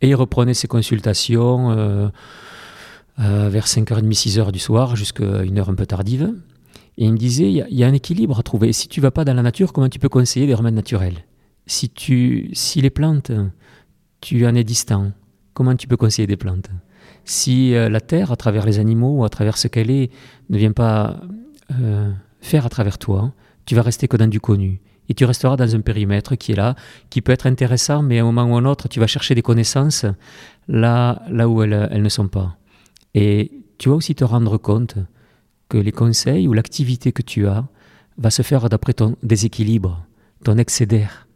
Et 0.00 0.08
il 0.08 0.14
reprenait 0.14 0.54
ses 0.54 0.68
consultations 0.68 1.70
euh, 1.70 2.08
vers 3.18 3.66
5h30, 3.66 4.10
6h 4.10 4.52
du 4.52 4.58
soir, 4.58 4.96
jusqu'à 4.96 5.42
une 5.42 5.58
heure 5.58 5.68
un 5.68 5.74
peu 5.74 5.86
tardive. 5.86 6.34
Et 6.98 7.04
il 7.04 7.12
me 7.12 7.18
disait, 7.18 7.50
il 7.50 7.66
y, 7.70 7.84
a 7.84 7.86
un 7.86 7.92
équilibre 7.92 8.38
à 8.38 8.42
trouver. 8.42 8.72
Si 8.72 8.88
tu 8.88 9.00
vas 9.00 9.10
pas 9.10 9.24
dans 9.24 9.34
la 9.34 9.42
nature, 9.42 9.72
comment 9.72 9.88
tu 9.88 9.98
peux 9.98 10.08
conseiller 10.08 10.46
des 10.46 10.54
remèdes 10.54 10.74
naturels? 10.74 11.24
Si, 11.72 11.88
tu, 11.88 12.50
si 12.52 12.80
les 12.80 12.90
plantes, 12.90 13.32
tu 14.20 14.46
en 14.46 14.54
es 14.54 14.64
distant, 14.64 15.12
comment 15.54 15.74
tu 15.74 15.88
peux 15.88 15.96
conseiller 15.96 16.26
des 16.26 16.36
plantes? 16.36 16.70
Si 17.24 17.72
la 17.72 18.00
terre, 18.00 18.30
à 18.30 18.36
travers 18.36 18.66
les 18.66 18.78
animaux 18.78 19.18
ou 19.18 19.24
à 19.24 19.28
travers 19.28 19.56
ce 19.56 19.68
qu'elle 19.68 19.90
est, 19.90 20.10
ne 20.50 20.58
vient 20.58 20.72
pas 20.72 21.20
faire 22.40 22.66
à 22.66 22.68
travers 22.68 22.98
toi, 22.98 23.32
tu 23.64 23.74
vas 23.74 23.82
rester 23.82 24.06
que 24.06 24.16
dans 24.16 24.28
du 24.28 24.40
connu 24.40 24.80
et 25.08 25.14
tu 25.14 25.24
resteras 25.24 25.56
dans 25.56 25.74
un 25.74 25.80
périmètre 25.80 26.36
qui 26.36 26.52
est 26.52 26.56
là, 26.56 26.74
qui 27.10 27.22
peut 27.22 27.32
être 27.32 27.46
intéressant, 27.46 28.02
mais 28.02 28.18
à 28.18 28.22
un 28.22 28.24
moment 28.26 28.44
ou 28.44 28.56
à 28.56 28.58
un 28.58 28.64
autre, 28.64 28.88
tu 28.88 29.00
vas 29.00 29.06
chercher 29.06 29.34
des 29.34 29.42
connaissances 29.42 30.04
là, 30.68 31.22
là 31.28 31.48
où 31.48 31.62
elles, 31.62 31.88
elles 31.90 32.02
ne 32.02 32.08
sont 32.08 32.28
pas. 32.28 32.56
Et 33.14 33.50
tu 33.78 33.88
vas 33.88 33.94
aussi 33.94 34.14
te 34.14 34.24
rendre 34.24 34.58
compte 34.58 34.96
que 35.68 35.78
les 35.78 35.92
conseils 35.92 36.46
ou 36.48 36.52
l'activité 36.52 37.12
que 37.12 37.22
tu 37.22 37.46
as 37.46 37.66
va 38.18 38.30
se 38.30 38.42
faire 38.42 38.68
d'après 38.68 38.92
ton 38.92 39.16
déséquilibre, 39.22 40.04
ton 40.44 40.58
excédère. 40.58 41.26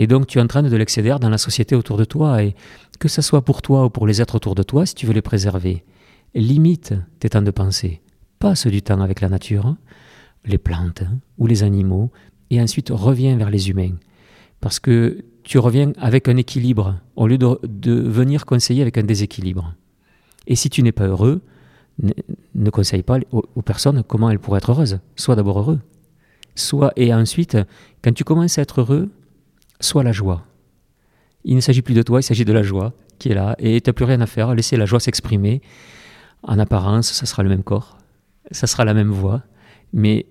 Et 0.00 0.06
donc 0.06 0.26
tu 0.26 0.40
entraînes 0.40 0.70
de 0.70 0.76
l'excédère 0.78 1.20
dans 1.20 1.28
la 1.28 1.36
société 1.36 1.76
autour 1.76 1.98
de 1.98 2.06
toi, 2.06 2.42
et 2.42 2.54
que 2.98 3.06
ce 3.06 3.20
soit 3.20 3.42
pour 3.42 3.60
toi 3.60 3.84
ou 3.84 3.90
pour 3.90 4.06
les 4.06 4.22
êtres 4.22 4.34
autour 4.34 4.54
de 4.54 4.62
toi, 4.62 4.86
si 4.86 4.94
tu 4.94 5.04
veux 5.04 5.12
les 5.12 5.20
préserver, 5.20 5.84
limite 6.34 6.94
tes 7.18 7.28
temps 7.28 7.42
de 7.42 7.50
pensée, 7.50 8.00
passe 8.38 8.66
du 8.66 8.80
temps 8.80 9.02
avec 9.02 9.20
la 9.20 9.28
nature, 9.28 9.76
les 10.46 10.56
plantes 10.56 11.02
ou 11.36 11.46
les 11.46 11.64
animaux, 11.64 12.10
et 12.48 12.62
ensuite 12.62 12.88
reviens 12.90 13.36
vers 13.36 13.50
les 13.50 13.68
humains. 13.68 13.92
Parce 14.62 14.80
que 14.80 15.22
tu 15.42 15.58
reviens 15.58 15.92
avec 15.98 16.28
un 16.28 16.38
équilibre 16.38 16.96
au 17.14 17.26
lieu 17.26 17.36
de, 17.36 17.92
venir 17.92 18.46
conseiller 18.46 18.80
avec 18.80 18.96
un 18.96 19.02
déséquilibre. 19.02 19.74
Et 20.46 20.56
si 20.56 20.70
tu 20.70 20.82
n'es 20.82 20.92
pas 20.92 21.08
heureux, 21.08 21.42
ne, 22.54 22.70
conseille 22.70 23.02
pas 23.02 23.18
aux, 23.32 23.62
personnes 23.62 24.02
comment 24.02 24.30
elles 24.30 24.38
pourraient 24.38 24.58
être 24.58 24.70
heureuses. 24.70 25.00
Sois 25.16 25.36
d'abord 25.36 25.58
heureux. 25.58 25.80
Sois, 26.54 26.90
et 26.96 27.12
ensuite, 27.12 27.58
quand 28.02 28.14
tu 28.14 28.24
commences 28.24 28.56
à 28.56 28.62
être 28.62 28.80
heureux, 28.80 29.10
sois 29.80 30.02
la 30.02 30.12
joie. 30.12 30.46
Il 31.44 31.56
ne 31.56 31.60
s'agit 31.60 31.82
plus 31.82 31.94
de 31.94 32.02
toi, 32.02 32.20
il 32.20 32.22
s'agit 32.22 32.44
de 32.44 32.52
la 32.52 32.62
joie 32.62 32.92
qui 33.18 33.30
est 33.30 33.34
là. 33.34 33.56
Et 33.58 33.80
tu 33.80 33.88
n'as 33.88 33.94
plus 33.94 34.04
rien 34.04 34.20
à 34.20 34.26
faire. 34.26 34.54
Laissez 34.54 34.76
la 34.76 34.86
joie 34.86 35.00
s'exprimer. 35.00 35.62
En 36.42 36.58
apparence, 36.58 37.12
ça 37.12 37.26
sera 37.26 37.42
le 37.42 37.48
même 37.48 37.62
corps, 37.62 37.98
ça 38.50 38.66
sera 38.66 38.84
la 38.86 38.94
même 38.94 39.10
voix, 39.10 39.42
mais 39.92 40.26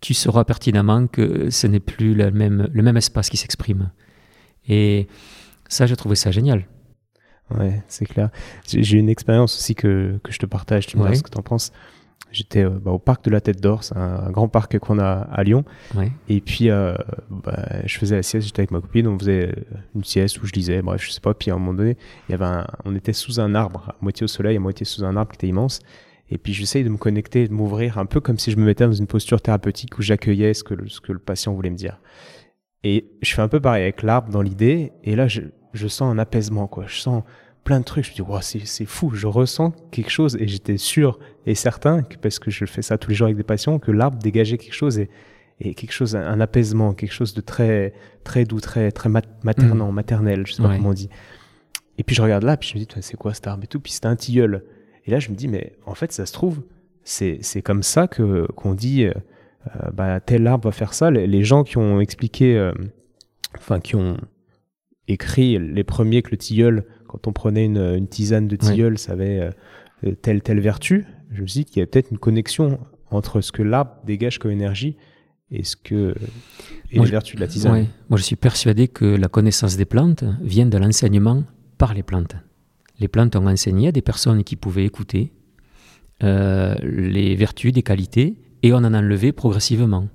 tu 0.00 0.14
sauras 0.14 0.44
pertinemment 0.44 1.08
que 1.08 1.50
ce 1.50 1.66
n'est 1.66 1.80
plus 1.80 2.14
le 2.14 2.30
même, 2.30 2.68
le 2.72 2.82
même 2.82 2.96
espace 2.96 3.28
qui 3.28 3.36
s'exprime. 3.36 3.90
Et 4.68 5.08
ça, 5.68 5.86
j'ai 5.86 5.96
trouvé 5.96 6.14
ça 6.14 6.30
génial. 6.30 6.66
Ouais, 7.50 7.82
c'est 7.88 8.06
clair. 8.06 8.30
J'ai 8.66 8.98
une 8.98 9.08
expérience 9.08 9.56
aussi 9.56 9.74
que, 9.74 10.20
que, 10.22 10.30
je 10.30 10.38
te 10.38 10.46
partage, 10.46 10.86
tu 10.86 10.96
me 10.96 11.10
dis 11.10 11.16
ce 11.16 11.22
que 11.24 11.30
tu 11.30 11.38
en 11.38 11.42
penses. 11.42 11.72
J'étais 12.32 12.64
euh, 12.64 12.70
bah, 12.70 12.92
au 12.92 12.98
parc 12.98 13.24
de 13.24 13.30
la 13.30 13.40
Tête 13.40 13.60
d'Or, 13.60 13.82
c'est 13.82 13.96
un, 13.96 14.30
grand 14.30 14.48
parc 14.48 14.78
qu'on 14.78 14.98
a 14.98 15.10
à 15.10 15.42
Lyon. 15.42 15.64
Et 16.28 16.40
puis, 16.40 16.70
euh, 16.70 16.94
bah, 17.30 17.66
je 17.84 17.98
faisais 17.98 18.16
la 18.16 18.22
sieste, 18.22 18.46
j'étais 18.46 18.60
avec 18.60 18.70
ma 18.70 18.80
copine, 18.80 19.08
on 19.08 19.18
faisait 19.18 19.52
une 19.94 20.04
sieste 20.04 20.40
où 20.42 20.46
je 20.46 20.52
lisais, 20.52 20.82
bref, 20.82 21.02
je 21.04 21.10
sais 21.10 21.20
pas. 21.20 21.34
Puis 21.34 21.50
à 21.50 21.54
un 21.54 21.58
moment 21.58 21.74
donné, 21.74 21.96
il 22.28 22.32
y 22.32 22.34
avait 22.34 22.64
on 22.84 22.94
était 22.94 23.12
sous 23.12 23.40
un 23.40 23.54
arbre, 23.54 23.88
à 23.88 23.96
moitié 24.00 24.24
au 24.24 24.28
soleil, 24.28 24.56
à 24.56 24.60
moitié 24.60 24.86
sous 24.86 25.04
un 25.04 25.16
arbre 25.16 25.32
qui 25.32 25.36
était 25.36 25.48
immense. 25.48 25.80
Et 26.30 26.38
puis 26.38 26.52
j'essaye 26.52 26.84
de 26.84 26.88
me 26.88 26.96
connecter, 26.96 27.48
de 27.48 27.52
m'ouvrir 27.52 27.98
un 27.98 28.06
peu 28.06 28.20
comme 28.20 28.38
si 28.38 28.52
je 28.52 28.56
me 28.56 28.64
mettais 28.64 28.86
dans 28.86 28.92
une 28.92 29.08
posture 29.08 29.42
thérapeutique 29.42 29.98
où 29.98 30.02
j'accueillais 30.02 30.54
ce 30.54 30.62
que, 30.62 30.74
le, 30.74 30.88
ce 30.88 31.00
que 31.00 31.12
le 31.12 31.18
patient 31.18 31.52
voulait 31.52 31.70
me 31.70 31.76
dire. 31.76 32.00
Et 32.84 33.10
je 33.20 33.34
fais 33.34 33.42
un 33.42 33.48
peu 33.48 33.60
pareil 33.60 33.82
avec 33.82 34.02
l'arbre 34.02 34.30
dans 34.30 34.40
l'idée, 34.40 34.92
et 35.02 35.16
là 35.16 35.26
je, 35.26 35.42
je, 35.74 35.88
sens 35.88 36.12
un 36.12 36.18
apaisement, 36.18 36.66
quoi. 36.66 36.84
Je 36.86 36.98
sens 36.98 37.24
plein 37.64 37.80
de 37.80 37.84
trucs. 37.84 38.04
Je 38.04 38.10
me 38.10 38.14
dis, 38.14 38.22
wow, 38.22 38.40
c'est 38.40 38.84
fou, 38.86 39.10
je 39.14 39.26
ressens 39.26 39.72
quelque 39.90 40.10
chose, 40.10 40.36
et 40.40 40.48
j'étais 40.48 40.76
sûr 40.76 41.18
et 41.46 41.54
certain, 41.54 42.02
que, 42.02 42.16
parce 42.16 42.38
que 42.38 42.50
je 42.50 42.64
fais 42.64 42.82
ça 42.82 42.98
tous 42.98 43.10
les 43.10 43.16
jours 43.16 43.26
avec 43.26 43.36
des 43.36 43.44
patients, 43.44 43.78
que 43.78 43.90
l'arbre 43.90 44.18
dégageait 44.18 44.58
quelque 44.58 44.74
chose 44.74 44.98
et, 44.98 45.08
et 45.60 45.74
quelque 45.74 45.92
chose, 45.92 46.16
un 46.16 46.40
apaisement, 46.40 46.94
quelque 46.94 47.12
chose 47.12 47.34
de 47.34 47.40
très, 47.40 47.92
très 48.24 48.44
doux, 48.44 48.60
très, 48.60 48.90
très 48.90 49.08
maternant, 49.08 49.92
mmh. 49.92 49.94
maternel, 49.94 50.46
je 50.46 50.54
sais 50.54 50.62
pas 50.62 50.74
comment 50.74 50.90
on 50.90 50.94
dit. 50.94 51.10
Et 51.98 52.02
puis 52.02 52.16
je 52.16 52.22
regarde 52.22 52.44
là, 52.44 52.56
puis 52.56 52.70
je 52.70 52.78
me 52.78 52.84
dis, 52.84 52.88
c'est 53.02 53.16
quoi 53.16 53.34
cet 53.34 53.46
arbre 53.46 53.64
et 53.64 53.66
tout, 53.66 53.78
puis 53.78 53.92
c'était 53.92 54.06
un 54.06 54.16
tilleul. 54.16 54.64
Et 55.04 55.10
là, 55.10 55.18
je 55.18 55.30
me 55.30 55.34
dis, 55.34 55.48
mais 55.48 55.74
en 55.84 55.94
fait, 55.94 56.12
ça 56.12 56.24
se 56.24 56.32
trouve, 56.32 56.62
c'est 57.04 57.62
comme 57.62 57.82
ça 57.82 58.08
que 58.08 58.46
qu'on 58.52 58.74
dit, 58.74 59.04
euh, 59.04 59.12
bah, 59.92 60.20
tel 60.20 60.46
arbre 60.46 60.68
va 60.68 60.72
faire 60.72 60.94
ça. 60.94 61.10
Les, 61.10 61.44
gens 61.44 61.62
qui 61.62 61.76
ont 61.76 62.00
expliqué, 62.00 62.56
euh, 62.56 62.72
enfin, 63.58 63.80
qui 63.80 63.96
ont 63.96 64.16
écrit 65.08 65.58
les 65.58 65.84
premiers 65.84 66.22
que 66.22 66.30
le 66.30 66.38
tilleul, 66.38 66.86
quand 67.10 67.26
on 67.26 67.32
prenait 67.32 67.64
une, 67.64 67.78
une 67.78 68.08
tisane 68.08 68.48
de 68.48 68.56
tilleul, 68.56 68.98
ça 68.98 69.12
avait 69.12 69.50
euh, 70.04 70.14
telle, 70.22 70.42
telle 70.42 70.60
vertu. 70.60 71.06
Je 71.30 71.42
me 71.42 71.46
dis 71.46 71.64
qu'il 71.64 71.80
y 71.80 71.82
a 71.82 71.86
peut-être 71.86 72.10
une 72.10 72.18
connexion 72.18 72.78
entre 73.10 73.40
ce 73.40 73.52
que 73.52 73.62
l'arbre 73.62 73.92
dégage 74.04 74.38
comme 74.38 74.50
énergie 74.50 74.96
et 75.50 75.64
ce 75.64 75.76
que 75.76 76.14
et 76.92 76.98
les 76.98 77.04
vertus 77.04 77.36
de 77.36 77.40
la 77.40 77.48
tisane. 77.48 77.86
Moi, 78.08 78.18
je 78.18 78.22
suis 78.22 78.36
persuadé 78.36 78.88
que 78.88 79.04
la 79.04 79.28
connaissance 79.28 79.76
des 79.76 79.84
plantes 79.84 80.24
vient 80.40 80.66
de 80.66 80.78
l'enseignement 80.78 81.44
par 81.78 81.94
les 81.94 82.02
plantes 82.02 82.36
les 83.00 83.08
plantes 83.08 83.34
ont 83.34 83.46
enseigné 83.46 83.88
à 83.88 83.92
des 83.92 84.02
personnes 84.02 84.44
qui 84.44 84.56
pouvaient 84.56 84.84
écouter 84.84 85.32
euh, 86.22 86.74
les 86.82 87.34
vertus, 87.34 87.72
des 87.72 87.82
qualités, 87.82 88.36
et 88.62 88.72
on 88.72 88.76
en 88.76 88.92
a 88.92 88.98
enlevé 88.98 89.32
progressivement. 89.32 90.08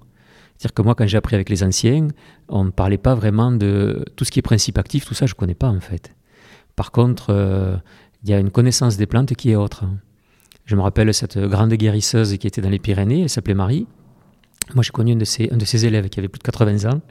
C'est-à-dire 0.57 0.73
que 0.75 0.81
moi, 0.83 0.95
quand 0.95 1.07
j'ai 1.07 1.17
appris 1.17 1.35
avec 1.35 1.49
les 1.49 1.63
anciens, 1.63 2.07
on 2.47 2.63
ne 2.63 2.69
parlait 2.69 2.99
pas 2.99 3.15
vraiment 3.15 3.51
de 3.51 4.05
tout 4.15 4.23
ce 4.23 4.31
qui 4.31 4.39
est 4.39 4.43
principe 4.43 4.77
actif, 4.77 5.05
tout 5.05 5.15
ça, 5.15 5.25
je 5.25 5.33
ne 5.33 5.37
connais 5.37 5.55
pas 5.55 5.67
en 5.67 5.79
fait. 5.79 6.14
Par 6.75 6.91
contre, 6.91 7.27
euh, 7.29 7.77
il 8.23 8.29
y 8.29 8.33
a 8.33 8.39
une 8.39 8.51
connaissance 8.51 8.97
des 8.97 9.05
plantes 9.05 9.33
qui 9.35 9.51
est 9.51 9.55
autre. 9.55 9.85
Je 10.65 10.75
me 10.75 10.81
rappelle 10.81 11.13
cette 11.13 11.37
grande 11.37 11.73
guérisseuse 11.73 12.37
qui 12.37 12.47
était 12.47 12.61
dans 12.61 12.69
les 12.69 12.79
Pyrénées, 12.79 13.21
elle 13.21 13.29
s'appelait 13.29 13.53
Marie. 13.53 13.87
Moi, 14.73 14.83
j'ai 14.83 14.89
connu 14.89 15.13
un 15.13 15.15
de, 15.15 15.25
ses, 15.25 15.85
élèves 15.85 16.09
qui 16.09 16.19
avait 16.19 16.27
plus 16.27 16.39
de 16.39 16.43
80 16.43 16.89
ans, 16.89 17.01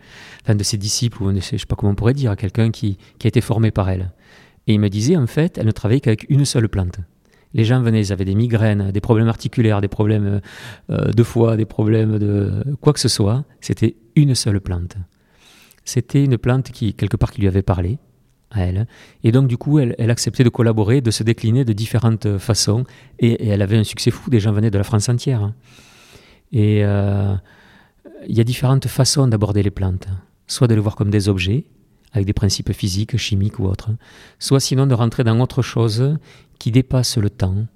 enfin 0.43 0.57
de 0.57 0.65
ses 0.65 0.77
disciples, 0.77 1.23
ou 1.23 1.29
un 1.29 1.35
de 1.35 1.41
ses, 1.41 1.51
je 1.51 1.55
ne 1.55 1.59
sais 1.61 1.67
pas 1.67 1.77
comment 1.77 1.93
on 1.93 1.95
pourrait 1.95 2.15
dire, 2.15 2.35
quelqu'un 2.37 2.73
qui, 2.73 2.99
a 3.23 3.29
été 3.29 3.41
formé 3.41 3.71
par 3.71 3.89
elle. 3.89 4.11
Et 4.67 4.75
il 4.75 4.81
me 4.81 4.89
disait, 4.89 5.17
en 5.17 5.29
fait, 5.29 5.57
elle 5.57 5.67
ne 5.67 5.71
travaillait 5.71 6.01
qu'avec 6.01 6.27
une 6.29 6.45
seule 6.45 6.69
plante. 6.69 6.99
Les 7.53 7.65
gens 7.65 7.81
venaient, 7.81 8.01
ils 8.01 8.13
avaient 8.13 8.25
des 8.25 8.35
migraines, 8.35 8.91
des 8.91 9.01
problèmes 9.01 9.29
articulaires, 9.29 9.81
des 9.81 9.89
problèmes 9.89 10.41
euh, 10.91 11.13
de 11.13 11.23
foie, 11.23 11.57
des 11.57 11.67
problèmes 11.67 12.19
de 12.19 12.65
quoi 12.81 12.93
que 12.93 12.99
ce 12.99 13.09
soit. 13.09 13.45
C'était 13.61 13.95
une 14.17 14.35
seule 14.35 14.61
plante. 14.61 14.97
C'était 15.85 16.25
une 16.25 16.39
plante 16.39 16.73
qui, 16.73 16.95
quelque 16.95 17.17
part, 17.17 17.31
qui 17.31 17.41
lui 17.41 17.47
avait 17.47 17.63
parlé 17.63 17.99
elle. 18.57 18.87
Et 19.23 19.33
donc, 19.33 19.49
du 19.49 19.57
coup, 19.57 19.79
elle, 19.79 20.11
acceptait 20.11 20.45
de 20.45 20.49
collaborer, 20.49 21.01
de 21.01 21.11
se 21.11 21.23
décliner 21.23 21.65
de 21.65 21.73
différentes 21.73 22.39
façons. 22.39 22.85
Et, 23.19 23.49
elle 23.49 23.63
avait 23.63 23.77
un 23.77 23.85
succès 23.85 24.11
fou. 24.11 24.31
Des 24.31 24.41
gens 24.41 24.53
venaient 24.53 24.71
de 24.71 24.79
la 24.79 24.85
France 24.85 25.09
entière. 25.09 25.53
Et, 26.53 26.85
euh, 26.85 27.35
il 28.29 28.37
y 28.37 28.41
a 28.41 28.45
différentes 28.45 28.89
façons 28.89 29.27
d'aborder 29.27 29.63
les 29.63 29.71
plantes. 29.71 30.09
Soit 30.47 30.67
de 30.67 30.75
les 30.75 30.81
voir 30.81 30.97
comme 30.97 31.11
des 31.11 31.29
objets, 31.29 31.65
avec 32.13 32.27
des 32.27 32.33
principes 32.33 32.73
physiques, 32.73 33.17
chimiques 33.17 33.59
ou 33.59 33.67
autres, 33.67 33.91
soit 34.39 34.61
sinon 34.61 34.87
de 34.87 34.95
rentrer 34.95 35.25
dans 35.25 35.39
autre 35.41 35.63
chose 35.63 36.17
qui 36.59 36.71
dépasse 36.71 37.19
le 37.19 37.31
temps, 37.31 37.67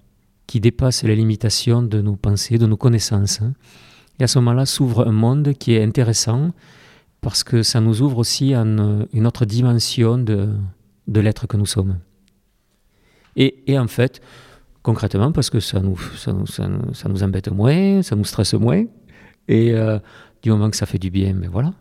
qui 0.46 0.60
dépasse 0.60 1.02
les 1.02 1.16
limitations 1.16 1.82
de 1.82 2.00
nos 2.00 2.16
pensées, 2.16 2.58
de 2.58 2.66
nos 2.66 2.76
connaissances. 2.76 3.40
Et 4.20 4.24
à 4.24 4.26
ce 4.26 4.38
moment-là 4.38 4.64
s'ouvre 4.66 5.06
un 5.06 5.12
monde 5.12 5.52
qui 5.58 5.74
est 5.74 5.82
intéressant 5.82 6.52
parce 7.28 7.44
que 7.44 7.62
ça 7.62 7.82
nous 7.82 8.00
ouvre 8.00 8.16
aussi 8.16 8.54
à 8.54 8.60
une, 8.60 9.26
autre 9.26 9.44
dimension 9.44 10.16
de, 10.16 10.48
de 11.08 11.20
l'être 11.20 11.46
que 11.46 11.58
nous 11.58 11.66
sommes. 11.66 11.98
Et, 13.36 13.70
et, 13.70 13.78
en 13.78 13.86
fait, 13.86 14.22
concrètement, 14.82 15.30
parce 15.30 15.50
que 15.50 15.60
ça 15.60 15.80
nous, 15.80 15.98
ça, 16.16 16.32
nous, 16.32 16.46
ça, 16.46 16.66
nous, 16.66 17.22
embête 17.22 17.52
moins, 17.52 18.00
ça 18.00 18.16
nous 18.16 18.24
stresse 18.24 18.54
moins, 18.54 18.82
et 19.46 19.74
euh, 19.74 19.98
du 20.40 20.48
moment 20.48 20.70
que 20.70 20.76
ça 20.78 20.86
fait 20.86 20.98
du 20.98 21.10
bien, 21.10 21.34
mais 21.34 21.48
voilà. 21.48 21.74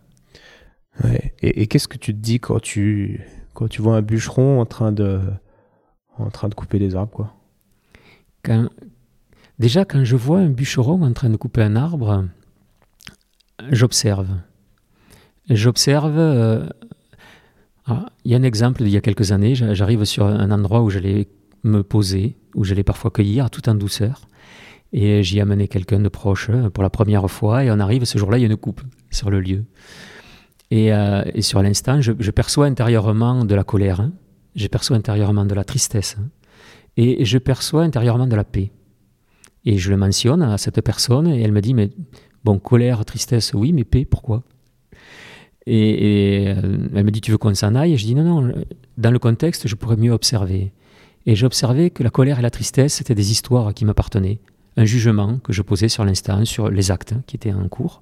Ouais. 1.05 1.33
Et, 1.41 1.61
et 1.61 1.67
qu'est-ce 1.67 1.87
que 1.87 1.97
tu 1.97 2.13
te 2.13 2.19
dis 2.19 2.41
quand 2.41 2.59
tu, 2.59 3.21
quand 3.53 3.69
tu 3.69 3.81
vois 3.81 3.95
un 3.95 4.01
bûcheron 4.01 4.59
en 4.59 4.65
train 4.65 4.91
de, 4.91 5.21
en 6.17 6.29
train 6.29 6.49
de 6.49 6.55
couper 6.55 6.77
des 6.77 6.93
arbres, 6.93 7.13
quoi? 7.13 7.33
Quand, 8.43 8.67
Déjà, 9.59 9.85
quand 9.85 10.03
je 10.03 10.17
vois 10.17 10.39
un 10.39 10.49
bûcheron 10.49 11.01
en 11.03 11.13
train 11.13 11.29
de 11.29 11.37
couper 11.37 11.63
un 11.63 11.77
arbre, 11.77 12.25
j'observe. 13.71 14.27
J'observe. 15.49 16.17
Euh, 16.17 16.67
ah, 17.85 18.07
il 18.25 18.31
y 18.31 18.35
a 18.35 18.37
un 18.37 18.43
exemple 18.43 18.83
d'il 18.83 18.91
y 18.91 18.97
a 18.97 19.01
quelques 19.01 19.31
années. 19.31 19.55
J'arrive 19.55 20.03
sur 20.03 20.25
un 20.25 20.51
endroit 20.51 20.81
où 20.81 20.89
j'allais 20.89 21.27
me 21.63 21.83
poser, 21.83 22.35
où 22.55 22.63
j'allais 22.63 22.83
parfois 22.83 23.11
cueillir 23.11 23.49
tout 23.49 23.67
en 23.69 23.75
douceur. 23.75 24.27
Et 24.93 25.23
j'y 25.23 25.39
amené 25.41 25.67
quelqu'un 25.67 25.99
de 25.99 26.09
proche 26.09 26.49
euh, 26.49 26.69
pour 26.69 26.83
la 26.83 26.89
première 26.89 27.29
fois. 27.29 27.63
Et 27.63 27.71
on 27.71 27.79
arrive, 27.79 28.05
ce 28.05 28.17
jour-là, 28.17 28.37
il 28.37 28.41
y 28.41 28.43
a 28.45 28.47
une 28.47 28.57
coupe 28.57 28.81
sur 29.11 29.29
le 29.29 29.39
lieu. 29.39 29.65
Et, 30.71 30.93
euh, 30.93 31.23
sur 31.41 31.61
l'instant, 31.61 32.01
je, 32.01 32.31
perçois 32.31 32.65
intérieurement 32.65 33.45
de 33.45 33.55
la 33.55 33.63
colère. 33.63 34.01
Hein. 34.01 34.13
Je 34.55 34.67
perçois 34.67 34.97
intérieurement 34.97 35.45
de 35.45 35.53
la 35.53 35.63
tristesse. 35.63 36.17
Hein. 36.19 36.29
Et 36.97 37.25
je 37.25 37.37
perçois 37.37 37.83
intérieurement 37.83 38.27
de 38.27 38.35
la 38.35 38.43
paix. 38.43 38.71
Et 39.65 39.77
je 39.77 39.89
le 39.89 39.97
mentionne 39.97 40.41
à 40.41 40.57
cette 40.57 40.81
personne 40.81 41.27
et 41.27 41.41
elle 41.41 41.51
me 41.51 41.61
dit, 41.61 41.73
mais 41.73 41.89
bon, 42.43 42.57
colère, 42.57 43.03
tristesse, 43.05 43.53
oui, 43.53 43.73
mais 43.73 43.83
paix, 43.83 44.05
pourquoi? 44.05 44.43
Et, 45.70 46.45
elle 46.45 47.03
me 47.03 47.11
dit, 47.11 47.20
tu 47.20 47.32
veux 47.32 47.38
qu'on 47.38 47.53
s'en 47.53 47.76
aille? 47.76 47.93
Et 47.93 47.97
je 47.97 48.05
dis, 48.05 48.15
non, 48.15 48.24
non, 48.24 48.53
dans 48.97 49.11
le 49.11 49.20
contexte, 49.20 49.68
je 49.68 49.76
pourrais 49.76 49.97
mieux 49.97 50.11
observer. 50.11 50.72
Et 51.26 51.36
j'ai 51.36 51.45
observé 51.45 51.89
que 51.89 52.03
la 52.03 52.09
colère 52.09 52.39
et 52.39 52.41
la 52.41 52.49
tristesse, 52.49 52.93
c'était 52.93 53.15
des 53.15 53.32
histoires 53.32 53.74
qui 53.74 53.84
m'appartenaient, 53.84 54.39
un 54.78 54.86
jugement 54.86 55.39
que 55.39 55.51
je 55.51 55.61
posais 55.61 55.89
sur 55.89 56.05
l'instant, 56.05 56.45
sur 56.45 56.70
les 56.70 56.89
actes 56.89 57.15
qui 57.28 57.36
étaient 57.36 57.51
en 57.51 57.68
cours. 57.68 58.01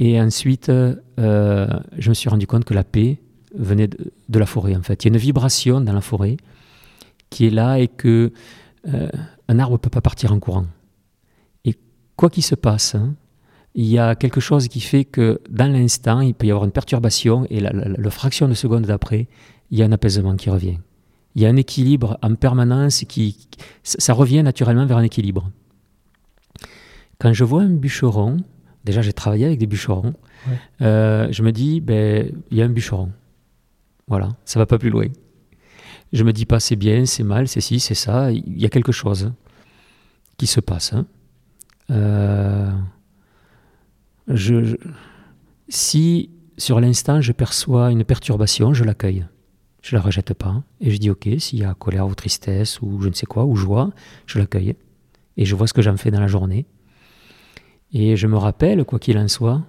Et 0.00 0.20
ensuite, 0.20 0.70
euh, 0.70 1.68
je 1.96 2.08
me 2.08 2.14
suis 2.14 2.28
rendu 2.28 2.48
compte 2.48 2.64
que 2.64 2.74
la 2.74 2.82
paix 2.82 3.20
venait 3.54 3.86
de, 3.86 4.38
la 4.38 4.46
forêt, 4.46 4.74
en 4.74 4.82
fait. 4.82 5.04
Il 5.04 5.08
y 5.08 5.10
a 5.12 5.14
une 5.14 5.20
vibration 5.20 5.80
dans 5.80 5.92
la 5.92 6.00
forêt 6.00 6.36
qui 7.30 7.46
est 7.46 7.50
là 7.50 7.78
et 7.78 7.86
que 7.86 8.32
euh, 8.88 9.08
un 9.46 9.58
arbre 9.60 9.74
ne 9.74 9.78
peut 9.78 9.90
pas 9.90 10.00
partir 10.00 10.32
en 10.32 10.40
courant. 10.40 10.66
Et 11.64 11.76
quoi 12.16 12.28
qu'il 12.28 12.42
se 12.42 12.56
passe, 12.56 12.96
hein, 12.96 13.14
il 13.74 13.86
y 13.86 13.98
a 13.98 14.14
quelque 14.14 14.40
chose 14.40 14.68
qui 14.68 14.80
fait 14.80 15.04
que 15.04 15.40
dans 15.50 15.70
l'instant, 15.70 16.20
il 16.20 16.34
peut 16.34 16.46
y 16.46 16.50
avoir 16.50 16.64
une 16.64 16.70
perturbation 16.70 17.46
et 17.50 17.60
la, 17.60 18.10
fraction 18.10 18.48
de 18.48 18.54
seconde 18.54 18.84
d'après, 18.84 19.26
il 19.70 19.78
y 19.78 19.82
a 19.82 19.86
un 19.86 19.92
apaisement 19.92 20.36
qui 20.36 20.48
revient. 20.48 20.78
Il 21.34 21.42
y 21.42 21.46
a 21.46 21.48
un 21.48 21.56
équilibre 21.56 22.16
en 22.22 22.36
permanence 22.36 23.04
qui, 23.08 23.48
ça 23.82 24.12
revient 24.12 24.42
naturellement 24.44 24.86
vers 24.86 24.98
un 24.98 25.02
équilibre. 25.02 25.50
Quand 27.18 27.32
je 27.32 27.42
vois 27.42 27.62
un 27.62 27.70
bûcheron, 27.70 28.36
déjà 28.84 29.02
j'ai 29.02 29.12
travaillé 29.12 29.46
avec 29.46 29.58
des 29.58 29.66
bûcherons, 29.66 30.14
euh, 30.80 31.26
je 31.32 31.42
me 31.42 31.50
dis, 31.50 31.80
ben, 31.80 32.30
il 32.52 32.58
y 32.58 32.62
a 32.62 32.64
un 32.64 32.68
bûcheron. 32.68 33.10
Voilà, 34.06 34.28
ça 34.44 34.60
va 34.60 34.66
pas 34.66 34.78
plus 34.78 34.90
loin. 34.90 35.06
Je 36.12 36.22
me 36.22 36.32
dis 36.32 36.46
pas 36.46 36.60
c'est 36.60 36.76
bien, 36.76 37.06
c'est 37.06 37.24
mal, 37.24 37.48
c'est 37.48 37.60
ci, 37.60 37.80
c'est 37.80 37.94
ça. 37.94 38.30
Il 38.30 38.60
y 38.60 38.66
a 38.66 38.68
quelque 38.68 38.92
chose 38.92 39.32
qui 40.36 40.46
se 40.46 40.60
passe. 40.60 40.92
Hein. 40.92 41.06
Euh, 41.90 42.70
si 45.68 46.30
sur 46.56 46.80
l'instant 46.80 47.20
je 47.20 47.32
perçois 47.32 47.90
une 47.90 48.04
perturbation, 48.04 48.74
je 48.74 48.84
l'accueille. 48.84 49.26
Je 49.82 49.94
la 49.94 50.00
rejette 50.00 50.32
pas 50.32 50.62
et 50.80 50.90
je 50.90 50.96
dis 50.96 51.10
ok, 51.10 51.28
s'il 51.38 51.58
y 51.58 51.64
a 51.64 51.74
colère 51.74 52.06
ou 52.06 52.14
tristesse 52.14 52.80
ou 52.80 53.00
je 53.02 53.08
ne 53.08 53.14
sais 53.14 53.26
quoi 53.26 53.44
ou 53.44 53.54
joie, 53.54 53.90
je 54.26 54.38
l'accueille 54.38 54.76
et 55.36 55.44
je 55.44 55.54
vois 55.54 55.66
ce 55.66 55.72
que 55.72 55.82
j'en 55.82 55.96
fais 55.96 56.10
dans 56.10 56.20
la 56.20 56.26
journée. 56.26 56.66
Et 57.92 58.16
je 58.16 58.26
me 58.26 58.36
rappelle, 58.36 58.84
quoi 58.84 58.98
qu'il 58.98 59.18
en 59.18 59.28
soit, 59.28 59.62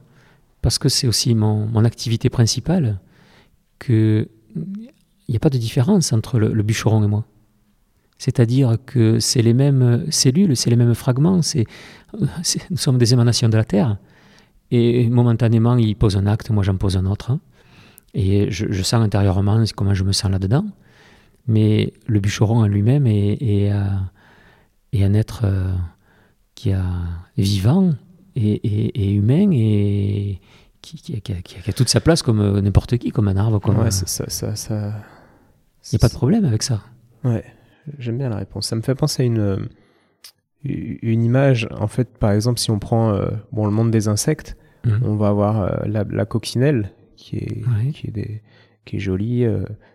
parce 0.61 0.79
que 0.79 0.89
c'est 0.89 1.07
aussi 1.07 1.35
mon, 1.35 1.67
mon, 1.67 1.85
activité 1.85 2.29
principale, 2.29 2.99
qu'il 3.79 4.27
n'y 5.29 5.35
a 5.35 5.39
pas 5.39 5.49
de 5.49 5.57
différence 5.57 6.11
entre 6.11 6.39
le, 6.39 6.63
bûcheron 6.63 7.03
et 7.03 7.07
moi. 7.07 7.25
C'est-à-dire 8.17 8.77
que 8.85 9.19
c'est 9.19 9.41
les 9.41 9.53
mêmes 9.53 10.09
cellules, 10.09 10.55
c'est 10.55 10.69
les 10.69 10.75
mêmes 10.75 10.95
fragments, 10.95 11.41
c'est, 11.41 11.65
nous 12.69 12.77
sommes 12.77 12.97
des 12.97 13.13
émanations 13.13 13.49
de 13.49 13.57
la 13.57 13.65
Terre. 13.65 13.97
Et 14.71 15.09
momentanément, 15.09 15.77
il 15.77 15.95
pose 15.95 16.17
un 16.17 16.25
acte, 16.25 16.49
moi 16.49 16.63
j'en 16.63 16.77
pose 16.77 16.97
un 16.97 17.05
autre. 17.05 17.37
Et 18.13 18.49
je, 18.49 18.81
sens 18.81 19.01
intérieurement 19.01 19.61
comment 19.75 19.93
je 19.93 20.03
me 20.03 20.13
sens 20.13 20.31
là-dedans. 20.31 20.65
Mais 21.47 21.93
le 22.07 22.19
bûcheron 22.19 22.59
en 22.59 22.67
lui-même 22.67 23.05
est, 23.05 23.71
un 23.71 25.13
être 25.13 25.41
euh, 25.43 25.73
qui 26.55 26.71
a 26.71 26.85
vivant 27.37 27.93
et, 28.35 29.13
humain 29.13 29.49
et 29.51 30.39
qui, 30.81 31.21
a, 31.67 31.73
toute 31.73 31.89
sa 31.89 31.99
place 31.99 32.21
comme 32.21 32.39
euh, 32.39 32.61
n'importe 32.61 32.97
qui, 32.97 33.11
comme 33.11 33.27
un 33.27 33.37
arbre. 33.37 33.59
Comme 33.59 33.77
ouais, 33.77 33.91
ça, 33.91 34.05
ça, 34.07 34.55
ça, 34.55 34.93
Il 35.83 35.95
n'y 35.95 35.97
a 35.97 35.99
pas 35.99 36.07
de 36.07 36.13
problème 36.13 36.45
avec 36.45 36.63
ça. 36.63 36.81
Ouais, 37.23 37.43
j'aime 37.99 38.17
bien 38.17 38.29
la 38.29 38.37
réponse. 38.37 38.67
Ça 38.67 38.75
me 38.75 38.81
fait 38.81 38.95
penser 38.95 39.23
à 39.23 39.25
une, 39.25 39.67
une 40.65 41.23
image. 41.23 41.67
En 41.77 41.87
fait, 41.87 42.17
par 42.17 42.31
exemple, 42.31 42.59
si 42.59 42.71
on 42.71 42.79
prend 42.79 43.11
euh, 43.11 43.29
bon, 43.51 43.65
le 43.65 43.71
monde 43.71 43.91
des 43.91 44.07
insectes, 44.07 44.57
mhm. 44.85 45.01
on 45.03 45.15
va 45.15 45.29
avoir 45.29 45.61
euh, 45.61 46.03
la, 46.09 46.25
coccinelle 46.25 46.91
qui 47.15 47.37
est, 47.37 47.63
qui 47.93 48.07
est, 48.07 48.11
des, 48.11 48.41
qui 48.85 48.97
est 48.97 48.99
jolie, 48.99 49.45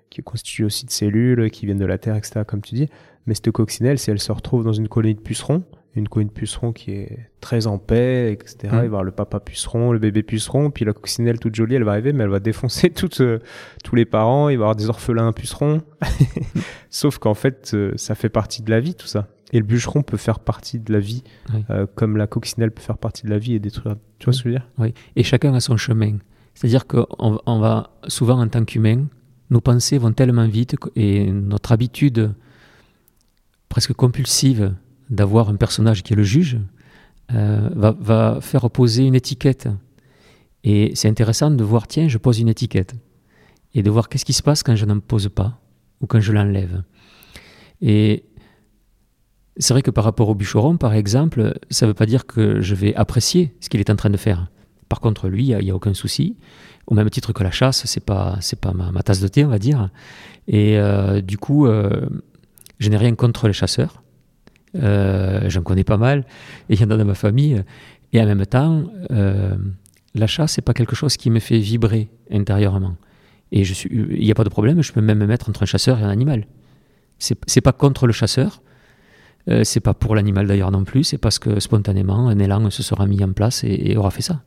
qui 0.09 0.21
est 0.21 0.25
constituée 0.25 0.65
aussi 0.65 0.87
de 0.87 0.91
cellules 0.91 1.51
qui 1.51 1.67
viennent 1.67 1.79
de 1.79 1.85
la 1.85 1.99
terre, 1.99 2.17
etc., 2.17 2.43
comme 2.47 2.63
tu 2.63 2.75
dis. 2.75 2.89
Mais 3.27 3.35
cette 3.35 3.51
coccinelle, 3.51 3.99
si 3.99 4.11
elle 4.11 4.21
se 4.21 4.33
retrouve 4.33 4.65
dans 4.65 4.73
une 4.73 4.89
colonie 4.89 5.15
de 5.15 5.21
pucerons, 5.21 5.65
une 5.97 6.09
colonie 6.09 6.31
de 6.31 6.35
pucerons 6.35 6.73
qui 6.73 6.93
est 6.93 7.31
très 7.41 7.67
en 7.67 7.79
paix, 7.79 8.33
etc. 8.33 8.59
Il 8.65 8.71
va 8.71 8.83
y 8.83 8.87
avoir 8.87 9.03
le 9.03 9.11
papa 9.11 9.41
puceron, 9.41 9.93
le 9.93 9.99
bébé 9.99 10.23
puceron, 10.23 10.71
puis 10.71 10.85
la 10.85 10.93
coccinelle 10.93 11.41
toute 11.41 11.55
jolie, 11.55 11.75
elle 11.75 11.85
va 11.85 11.93
arriver, 11.93 12.13
mais 12.13 12.25
elle 12.25 12.31
va 12.31 12.41
défoncer 12.41 12.91
toutes, 12.95 13.21
euh, 13.21 13.41
tous 13.83 13.97
les 13.97 14.05
parents, 14.05 14.49
il 14.49 14.57
va 14.57 14.63
y 14.63 14.65
avoir 14.65 14.77
des 14.77 14.89
orphelins 14.89 15.33
pucerons. 15.33 15.83
Sauf 16.91 17.19
qu'en 17.19 17.35
fait, 17.35 17.73
euh, 17.75 17.93
ça 17.97 18.15
fait 18.15 18.29
partie 18.29 18.63
de 18.63 18.71
la 18.71 18.81
vie, 18.81 18.95
tout 18.95 19.07
ça. 19.07 19.29
Et 19.53 19.59
le 19.59 19.65
bûcheron 19.65 20.03
peut 20.03 20.17
faire 20.17 20.39
partie 20.39 20.79
de 20.79 20.93
la 20.93 21.01
vie, 21.01 21.25
euh, 21.71 21.87
comme 21.97 22.17
la 22.17 22.29
coccinelle 22.29 22.71
peut 22.71 22.83
faire 22.83 22.99
partie 22.99 23.25
de 23.25 23.31
la 23.31 23.39
vie 23.39 23.55
et 23.55 23.59
détruire. 23.59 23.97
Tu 24.21 24.27
vois 24.27 24.33
ce 24.33 24.45
que 24.45 24.49
je 24.49 24.55
veux 24.55 24.61
dire? 24.61 24.69
Oui, 24.79 24.95
et 25.17 25.25
chacun 25.25 25.53
a 25.55 25.61
son 25.61 25.77
chemin. 25.77 26.19
C'est-à-dire 26.55 26.87
qu'on 26.87 27.07
on 27.19 27.59
va 27.59 27.91
souvent, 28.07 28.41
en 28.41 28.47
tant 28.47 28.65
qu'humain, 28.65 29.07
nos 29.51 29.61
pensées 29.61 29.99
vont 29.99 30.13
tellement 30.13 30.47
vite 30.47 30.77
et 30.95 31.33
notre 31.33 31.73
habitude 31.73 32.33
presque 33.69 33.93
compulsive 33.93 34.75
d'avoir 35.11 35.49
un 35.51 35.57
personnage 35.57 36.03
qui 36.03 36.13
est 36.13 36.17
le 36.17 36.23
juge, 36.23 36.59
euh, 37.35 37.69
va, 37.75 38.39
faire 38.41 38.71
poser 38.71 39.05
une 39.05 39.15
étiquette. 39.15 39.69
Et 40.65 40.93
c'est 40.95 41.09
intéressant 41.09 41.51
de 41.51 41.65
voir, 41.65 41.87
tiens, 41.87 42.09
je 42.09 42.19
pose 42.19 42.41
une 42.41 42.49
étiquette. 42.49 42.95
Et 43.75 43.83
de 43.83 43.91
voir 43.91 44.09
qu'est-ce 44.09 44.25
qui 44.25 44.33
se 44.33 44.43
passe 44.43 44.63
quand 44.63 44.75
je 44.75 44.85
n'en 44.85 45.01
pose 45.01 45.29
pas 45.29 45.61
ou 46.01 46.07
quand 46.07 46.21
je 46.21 46.33
l'enlève. 46.33 46.83
Et 47.83 48.25
c'est 49.57 49.75
vrai 49.75 49.83
que 49.83 49.91
par 49.91 50.05
rapport 50.05 50.29
au 50.29 50.35
bûcheron, 50.35 50.77
par 50.77 50.95
exemple, 50.95 51.59
ça 51.71 51.87
ne 51.87 51.91
veut 51.91 51.95
pas 51.95 52.07
dire 52.07 52.27
que 52.27 52.61
je 52.61 52.75
vais 52.75 52.95
apprécier 52.95 53.55
ce 53.61 53.69
qu'il 53.69 53.81
est 53.81 53.91
en 53.91 53.97
train 53.97 54.11
de 54.11 54.17
faire. 54.17 54.49
Par 54.89 55.01
contre, 55.01 55.29
lui, 55.29 55.47
il 55.47 55.59
n'y 55.59 55.71
a, 55.71 55.75
aucun 55.75 55.95
souci. 55.95 56.37
Au 56.87 56.95
même 56.95 57.09
titre 57.11 57.33
que 57.33 57.45
la 57.45 57.53
chasse, 57.53 57.87
c'est 57.87 58.05
pas 58.05 58.39
c'est 58.41 58.59
pas 58.61 58.73
ma, 58.73 59.03
tasse 59.03 59.21
de 59.21 59.29
thé, 59.29 59.45
on 59.45 59.49
va 59.49 59.61
dire. 59.61 59.91
Et 60.49 60.79
euh, 60.79 61.21
du 61.21 61.39
coup, 61.39 61.67
euh, 61.67 62.09
je 62.81 62.89
n'ai 62.89 62.97
rien 62.97 63.15
contre 63.15 63.47
les 63.47 63.53
chasseurs. 63.53 64.03
Euh, 64.77 65.49
j'en 65.49 65.63
connais 65.63 65.85
pas 65.85 65.97
mal, 65.97 66.25
et 66.69 66.75
il 66.75 66.81
y 66.81 66.85
en 66.85 66.91
a 66.91 66.97
dans 66.97 67.05
ma 67.05 67.15
famille. 67.15 67.63
Et 68.13 68.21
en 68.21 68.27
même 68.27 68.47
temps, 68.47 68.85
euh, 69.11 69.57
la 70.15 70.27
chasse, 70.27 70.53
c'est 70.53 70.63
pas 70.63 70.75
quelque 70.75 70.95
chose 70.95 71.17
qui 71.17 71.31
me 71.31 71.41
fait 71.41 71.59
vibrer 71.59 72.09
intérieurement. 72.31 72.97
Et 73.53 73.63
il 73.63 74.21
n'y 74.21 74.31
a 74.31 74.35
pas 74.35 74.45
de 74.45 74.49
problème, 74.49 74.83
je 74.83 74.93
peux 74.93 75.01
même 75.01 75.19
me 75.19 75.27
mettre 75.27 75.49
entre 75.49 75.65
un 75.65 75.67
chasseur 75.67 75.99
et 75.99 76.03
un 76.03 76.09
animal. 76.09 76.47
C'est 77.19 77.61
pas 77.61 77.73
contre 77.73 78.07
le 78.07 78.13
chasseur, 78.13 78.63
euh, 79.49 79.65
c'est 79.65 79.81
pas 79.81 79.93
pour 79.93 80.15
l'animal 80.15 80.47
d'ailleurs 80.47 80.71
non 80.71 80.85
plus, 80.85 81.05
c'est 81.05 81.19
parce 81.19 81.39
que 81.39 81.61
spontanément, 81.61 82.29
un 82.29 82.39
élan 82.39 82.71
se 82.71 82.83
sera 82.83 83.07
mis 83.07 83.23
en 83.23 83.33
place 83.33 83.65
et, 83.65 83.97
aura 83.97 84.11
fait 84.11 84.23
ça. 84.23 84.43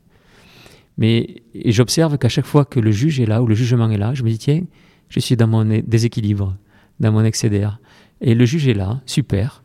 Mais 0.96 1.42
j'observe 1.66 2.18
qu'à 2.18 2.28
chaque 2.28 2.46
fois 2.46 2.64
que 2.64 2.80
le 2.80 2.90
juge 2.90 3.20
est 3.20 3.26
là 3.26 3.42
ou 3.42 3.46
le 3.46 3.54
jugement 3.54 3.90
est 3.90 3.98
là, 3.98 4.14
je 4.14 4.22
me 4.22 4.30
dis 4.30 4.38
tiens, 4.38 4.62
je 5.08 5.20
suis 5.20 5.36
dans 5.36 5.46
mon 5.46 5.64
déséquilibre, 5.64 6.56
dans 7.00 7.12
mon 7.12 7.24
excédère. 7.24 7.80
Et 8.20 8.34
le 8.34 8.44
juge 8.44 8.68
est 8.68 8.74
là, 8.74 9.02
super. 9.06 9.63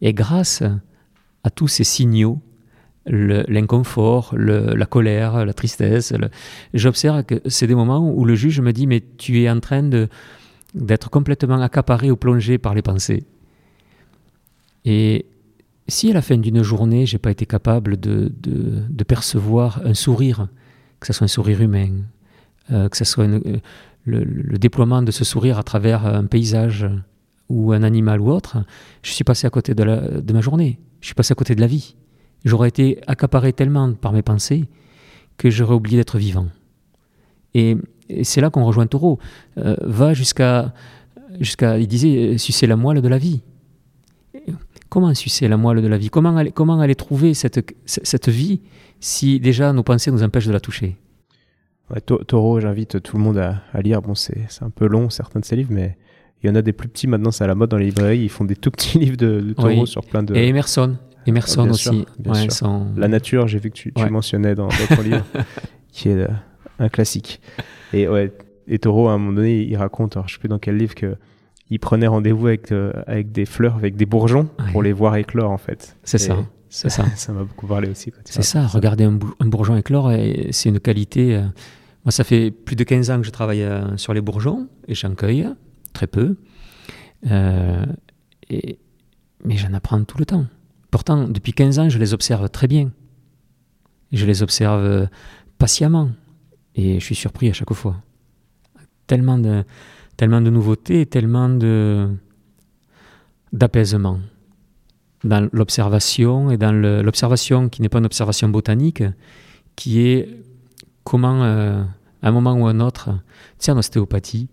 Et 0.00 0.12
grâce 0.12 0.62
à 1.44 1.50
tous 1.50 1.68
ces 1.68 1.84
signaux 1.84 2.40
l'inconfort, 3.08 4.34
la 4.36 4.86
colère, 4.86 5.44
la 5.44 5.54
tristesse. 5.54 6.12
J'observe 6.74 7.24
que 7.24 7.40
c'est 7.46 7.66
des 7.66 7.74
moments 7.74 8.06
où 8.10 8.24
le 8.24 8.34
juge 8.34 8.60
me 8.60 8.72
dit 8.72 8.86
mais 8.86 9.02
tu 9.16 9.42
es 9.42 9.50
en 9.50 9.60
train 9.60 9.88
d'être 10.74 11.10
complètement 11.10 11.60
accaparé 11.60 12.10
ou 12.10 12.16
plongé 12.16 12.58
par 12.58 12.74
les 12.74 12.82
pensées. 12.82 13.24
Et 14.84 15.26
si 15.88 16.10
à 16.10 16.14
la 16.14 16.22
fin 16.22 16.36
d'une 16.36 16.62
journée, 16.62 17.06
j'ai 17.06 17.18
pas 17.18 17.30
été 17.30 17.46
capable 17.46 17.98
de, 17.98 18.30
percevoir 19.06 19.80
un 19.84 19.94
sourire, 19.94 20.48
que 21.00 21.06
ce 21.06 21.12
soit 21.12 21.24
un 21.24 21.28
sourire 21.28 21.62
humain, 21.62 21.92
euh, 22.70 22.88
que 22.88 22.96
ce 22.96 23.04
soit 23.04 23.26
le, 23.26 23.60
le, 24.04 24.58
déploiement 24.58 25.02
de 25.02 25.10
ce 25.10 25.24
sourire 25.24 25.58
à 25.58 25.62
travers 25.62 26.04
un 26.06 26.26
paysage 26.26 26.86
ou 27.48 27.72
un 27.72 27.82
animal 27.82 28.20
ou 28.20 28.30
autre, 28.30 28.58
je 29.02 29.12
suis 29.12 29.24
passé 29.24 29.46
à 29.46 29.50
côté 29.50 29.74
de, 29.74 30.32
ma 30.32 30.40
journée, 30.40 30.78
je 31.00 31.06
suis 31.06 31.14
passé 31.14 31.32
à 31.32 31.34
côté 31.34 31.54
de 31.54 31.60
la 31.60 31.66
vie. 31.66 31.96
J'aurais 32.44 32.68
été 32.68 33.00
accaparé 33.06 33.52
tellement 33.52 33.92
par 33.94 34.12
mes 34.12 34.22
pensées 34.22 34.68
que 35.36 35.50
j'aurais 35.50 35.74
oublié 35.74 35.96
d'être 35.96 36.18
vivant. 36.18 36.46
Et, 37.54 37.76
c'est 38.22 38.40
là 38.40 38.48
qu'on 38.48 38.64
rejoint 38.64 38.86
Taureau. 38.86 39.18
Euh, 39.58 39.76
va 39.82 40.14
jusqu'à, 40.14 40.72
jusqu'à, 41.40 41.78
il 41.78 41.86
disait, 41.86 42.38
sucer 42.38 42.66
la 42.66 42.76
moelle 42.76 43.02
de 43.02 43.08
la 43.08 43.18
vie. 43.18 43.42
Comment 44.88 45.12
sucer 45.12 45.46
la 45.46 45.58
moelle 45.58 45.82
de 45.82 45.88
la 45.88 45.98
vie? 45.98 46.08
Comment 46.08 46.34
aller, 46.34 46.50
comment 46.50 46.80
aller 46.80 46.94
trouver 46.94 47.34
cette, 47.34 47.74
cette 47.84 48.28
vie 48.30 48.62
si 49.00 49.40
déjà 49.40 49.74
nos 49.74 49.82
pensées 49.82 50.10
nous 50.10 50.22
empêchent 50.22 50.46
de 50.46 50.52
la 50.52 50.60
toucher? 50.60 50.96
Taureau, 52.26 52.60
j'invite 52.60 53.02
tout 53.02 53.16
le 53.16 53.22
monde 53.22 53.38
à, 53.38 53.80
lire. 53.80 54.02
Bon, 54.02 54.14
c'est, 54.14 54.46
un 54.60 54.70
peu 54.70 54.86
long 54.86 55.10
certains 55.10 55.40
de 55.40 55.44
ces 55.44 55.56
livres, 55.56 55.72
mais 55.72 55.96
il 56.42 56.46
y 56.48 56.50
en 56.50 56.54
a 56.54 56.62
des 56.62 56.72
plus 56.72 56.88
petits 56.88 57.06
maintenant, 57.06 57.30
c'est 57.30 57.44
à 57.44 57.46
la 57.46 57.54
mode 57.54 57.70
dans 57.70 57.76
les 57.76 57.86
librairies. 57.86 58.20
Ils 58.20 58.28
font 58.28 58.44
des 58.44 58.56
tout 58.56 58.70
petits 58.70 58.98
livres 58.98 59.16
de, 59.16 59.54
Taureau 59.56 59.86
sur 59.86 60.04
plein 60.04 60.22
de. 60.22 60.34
Et 60.34 60.48
Emerson. 60.48 60.96
Emerson 61.26 61.66
ah, 61.66 61.70
aussi. 61.70 62.06
La 62.96 63.08
nature, 63.08 63.48
j'ai 63.48 63.58
vu 63.58 63.70
que 63.70 63.74
tu, 63.74 63.92
mentionnais 64.10 64.54
dans, 64.54 64.68
ton 64.68 65.02
livre, 65.02 65.24
qui 65.92 66.08
est 66.08 66.14
euh, 66.14 66.28
un 66.78 66.88
classique. 66.88 67.40
Et 67.92 68.08
ouais, 68.08 68.32
et 68.66 68.78
Taureau, 68.78 69.08
à 69.08 69.12
un 69.12 69.18
moment 69.18 69.34
donné, 69.34 69.62
il 69.62 69.76
raconte, 69.76 70.16
alors 70.16 70.28
je 70.28 70.34
sais 70.34 70.40
plus 70.40 70.48
dans 70.48 70.58
quel 70.58 70.76
livre, 70.76 70.94
que 70.94 71.16
il 71.70 71.80
prenait 71.80 72.06
rendez-vous 72.06 72.46
avec, 72.46 72.72
euh, 72.72 72.92
avec 73.06 73.30
des 73.30 73.44
fleurs, 73.44 73.74
avec 73.74 73.94
des 73.94 74.06
bourgeons, 74.06 74.48
pour 74.72 74.82
les 74.82 74.94
voir 74.94 75.16
éclore 75.16 75.50
en 75.50 75.58
fait. 75.58 75.96
C'est 76.02 76.16
ça. 76.16 76.38
C'est 76.70 76.88
ça. 76.88 77.04
ça 77.16 77.32
m'a 77.32 77.40
beaucoup 77.40 77.66
parlé 77.66 77.90
aussi. 77.90 78.10
C'est 78.24 78.42
ça. 78.42 78.66
Regarder 78.66 79.04
un, 79.04 79.18
bourgeon 79.40 79.76
éclore, 79.76 80.10
c'est 80.50 80.70
une 80.70 80.80
qualité. 80.80 81.36
Euh, 81.36 81.42
moi, 82.06 82.12
ça 82.12 82.24
fait 82.24 82.50
plus 82.50 82.76
de 82.76 82.84
15 82.84 83.10
ans 83.10 83.20
que 83.20 83.26
je 83.26 83.32
travaille 83.32 83.66
sur 83.96 84.14
les 84.14 84.22
bourgeons 84.22 84.66
et 84.86 84.94
j'en 84.94 85.14
cueille 85.14 85.46
très 85.98 86.06
peu. 86.06 86.36
et, 88.50 88.78
mais 89.44 89.56
j'en 89.56 89.72
apprends 89.74 90.02
tout 90.04 90.18
le 90.18 90.26
temps. 90.26 90.46
Pourtant, 90.90 91.28
depuis 91.28 91.52
15 91.52 91.78
ans, 91.78 91.88
je 91.88 91.98
les 91.98 92.14
observe 92.14 92.48
très 92.48 92.66
bien. 92.66 92.90
Je 94.12 94.24
les 94.26 94.42
observe 94.42 94.82
euh, 94.84 95.06
patiemment. 95.58 96.10
Et 96.74 97.00
je 97.00 97.04
suis 97.04 97.14
surpris 97.14 97.48
à 97.50 97.52
chaque 97.52 97.72
fois. 97.72 97.96
Tellement 99.06 99.38
de, 99.38 99.64
tellement 100.16 100.40
de 100.40 100.50
nouveautés, 100.50 101.06
tellement 101.06 101.48
de, 101.48 102.08
d'apaisement 103.52 104.20
dans 105.24 105.48
l'observation 105.52 106.50
et 106.50 106.56
dans 106.56 106.72
l'observation 106.72 107.68
qui 107.68 107.82
n'est 107.82 107.88
pas 107.88 107.98
une 107.98 108.06
observation 108.06 108.48
botanique, 108.48 109.02
qui 109.74 110.00
est 110.00 110.28
comment, 111.02 111.42
euh, 111.42 111.82
à 112.22 112.28
un 112.28 112.30
moment 112.30 112.52
ou 112.52 112.66
à 112.66 112.70
un 112.70 112.80
autre, 112.80 113.10
tiens, 113.58 113.74
en 113.74 113.78
ostéopathie, 113.78 114.48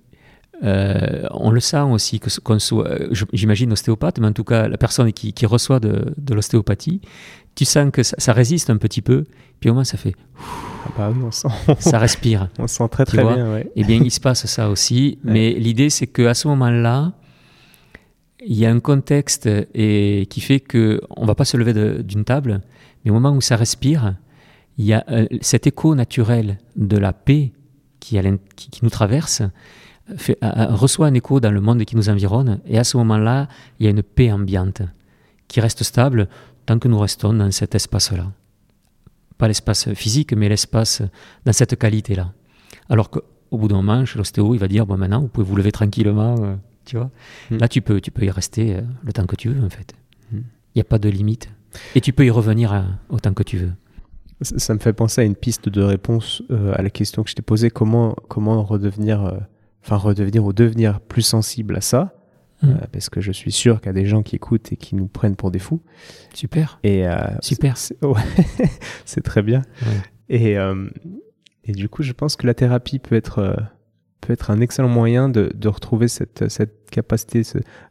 euh, 0.63 1.27
on 1.31 1.51
le 1.51 1.59
sent 1.59 1.81
aussi, 1.81 2.19
que 2.19 2.29
qu'on 2.39 2.59
soit, 2.59 2.87
euh, 2.87 3.09
j'imagine 3.33 3.71
ostéopathe, 3.73 4.19
mais 4.19 4.27
en 4.27 4.33
tout 4.33 4.43
cas 4.43 4.67
la 4.67 4.77
personne 4.77 5.11
qui, 5.11 5.45
reçoit 5.45 5.79
de, 5.79 6.33
l'ostéopathie, 6.33 7.01
tu 7.55 7.65
sens 7.65 7.91
que 7.91 8.03
ça, 8.03 8.33
résiste 8.33 8.69
un 8.69 8.77
petit 8.77 9.01
peu, 9.01 9.25
puis 9.59 9.69
au 9.69 9.73
moins 9.73 9.83
ça 9.83 9.97
fait. 9.97 10.15
Ah 10.39 10.89
bah 10.97 11.13
oui, 11.13 11.21
on 11.23 11.31
sent. 11.31 11.47
ça 11.79 11.99
respire. 11.99 12.49
on 12.59 12.67
sent 12.67 12.87
très 12.89 13.05
très 13.05 13.23
bien. 13.23 13.53
Ouais. 13.53 13.71
Eh 13.75 13.83
bien, 13.83 14.01
il 14.03 14.11
se 14.11 14.19
passe 14.19 14.45
ça 14.45 14.69
aussi, 14.69 15.19
mais 15.23 15.53
l'idée 15.53 15.89
c'est 15.89 16.07
qu'à 16.07 16.33
ce 16.33 16.47
moment-là, 16.47 17.13
il 18.45 18.55
y 18.55 18.65
a 18.65 18.71
un 18.71 18.79
contexte 18.79 19.49
et, 19.73 20.27
qui 20.29 20.39
fait 20.41 20.59
que 20.59 21.01
on 21.09 21.25
va 21.25 21.35
pas 21.35 21.45
se 21.45 21.57
lever 21.57 22.03
d'une 22.03 22.23
table, 22.23 22.61
mais 23.03 23.11
au 23.11 23.15
moment 23.15 23.31
où 23.31 23.41
ça 23.41 23.55
respire, 23.55 24.15
il 24.77 24.85
y 24.85 24.93
a 24.93 25.03
euh, 25.09 25.25
cet 25.41 25.67
écho 25.67 25.95
naturel 25.95 26.59
de 26.75 26.97
la 26.97 27.13
paix 27.13 27.53
qui, 27.99 28.19
qui, 28.55 28.69
qui 28.69 28.79
nous 28.83 28.89
traverse 28.89 29.41
reçoit 30.41 31.07
un 31.07 31.13
écho 31.13 31.39
dans 31.39 31.51
le 31.51 31.61
monde 31.61 31.83
qui 31.83 31.95
nous 31.95 32.09
environne, 32.09 32.59
et 32.65 32.77
à 32.77 32.83
ce 32.83 32.97
moment-là, 32.97 33.47
il 33.79 33.85
y 33.85 33.87
a 33.87 33.91
une 33.91 34.03
paix 34.03 34.31
ambiante 34.31 34.81
qui 35.47 35.59
reste 35.59 35.83
stable 35.83 36.27
tant 36.65 36.79
que 36.79 36.87
nous 36.87 36.99
restons 36.99 37.33
dans 37.33 37.51
cet 37.51 37.75
espace-là. 37.75 38.31
Pas 39.37 39.47
l'espace 39.47 39.93
physique, 39.93 40.33
mais 40.33 40.49
l'espace 40.49 41.01
dans 41.45 41.53
cette 41.53 41.77
qualité-là. 41.77 42.33
Alors 42.89 43.09
qu'au 43.09 43.21
bout 43.51 43.67
d'un 43.67 43.75
moment, 43.75 44.05
chez 44.05 44.17
l'ostéo, 44.17 44.53
il 44.53 44.59
va 44.59 44.67
dire, 44.67 44.85
bon 44.85 44.97
maintenant, 44.97 45.21
vous 45.21 45.27
pouvez 45.27 45.45
vous 45.45 45.55
lever 45.55 45.71
tranquillement, 45.71 46.35
euh, 46.39 46.55
tu 46.85 46.97
vois. 46.97 47.09
Hmm. 47.51 47.57
Là, 47.57 47.67
tu 47.67 47.81
peux, 47.81 47.99
tu 47.99 48.11
peux 48.11 48.25
y 48.25 48.31
rester 48.31 48.75
euh, 48.75 48.81
le 49.03 49.13
temps 49.13 49.25
que 49.25 49.35
tu 49.35 49.49
veux, 49.49 49.63
en 49.63 49.69
fait. 49.69 49.93
Hmm. 50.31 50.41
Il 50.73 50.77
n'y 50.77 50.81
a 50.81 50.85
pas 50.85 50.99
de 50.99 51.09
limite. 51.09 51.49
Et 51.93 52.01
tu 52.01 52.13
peux 52.13 52.25
y 52.25 52.29
revenir 52.29 52.73
euh, 52.73 52.81
autant 53.09 53.33
que 53.33 53.43
tu 53.43 53.57
veux. 53.57 53.71
Ça, 54.41 54.73
me 54.73 54.79
fait 54.79 54.93
penser 54.93 55.21
à 55.21 55.23
une 55.23 55.35
piste 55.35 55.69
de 55.69 55.81
réponse 55.81 56.43
à 56.49 56.81
la 56.81 56.89
question 56.89 57.23
que 57.23 57.29
je 57.29 57.35
t'ai 57.35 57.41
posée, 57.41 57.69
comment, 57.69 58.17
comment 58.27 58.63
redevenir 58.63 59.33
enfin 59.85 59.97
redevenir 59.97 60.43
ou 60.43 60.51
devenir 60.51 60.99
plus 60.99 61.21
sensible 61.21 61.75
à 61.77 61.81
ça, 61.81 62.15
mmh. 62.63 62.69
euh, 62.69 62.73
parce 62.91 63.09
que 63.09 63.21
je 63.21 63.31
suis 63.31 63.51
sûr 63.51 63.79
qu'il 63.79 63.87
y 63.87 63.89
a 63.89 63.93
des 63.93 64.05
gens 64.05 64.23
qui 64.23 64.35
écoutent 64.35 64.71
et 64.71 64.77
qui 64.77 64.95
nous 64.95 65.07
prennent 65.07 65.35
pour 65.35 65.51
des 65.51 65.59
fous. 65.59 65.81
Super. 66.33 66.79
Et 66.83 67.07
euh, 67.07 67.17
super. 67.41 67.77
C'est 67.77 69.21
très 69.23 69.43
bien. 69.43 69.61
Et, 70.27 70.57
euh, 70.57 70.89
et 71.63 71.73
du 71.73 71.87
coup, 71.87 72.01
je 72.01 72.13
pense 72.13 72.35
que 72.35 72.47
la 72.47 72.55
thérapie 72.55 72.99
peut 72.99 73.15
être 73.15 73.55
peut 74.21 74.33
être 74.33 74.49
un 74.49 74.59
excellent 74.59 74.89
moyen 74.89 75.29
de, 75.29 75.51
de 75.53 75.67
retrouver 75.67 76.07
cette, 76.07 76.49
cette 76.49 76.89
capacité 76.89 77.43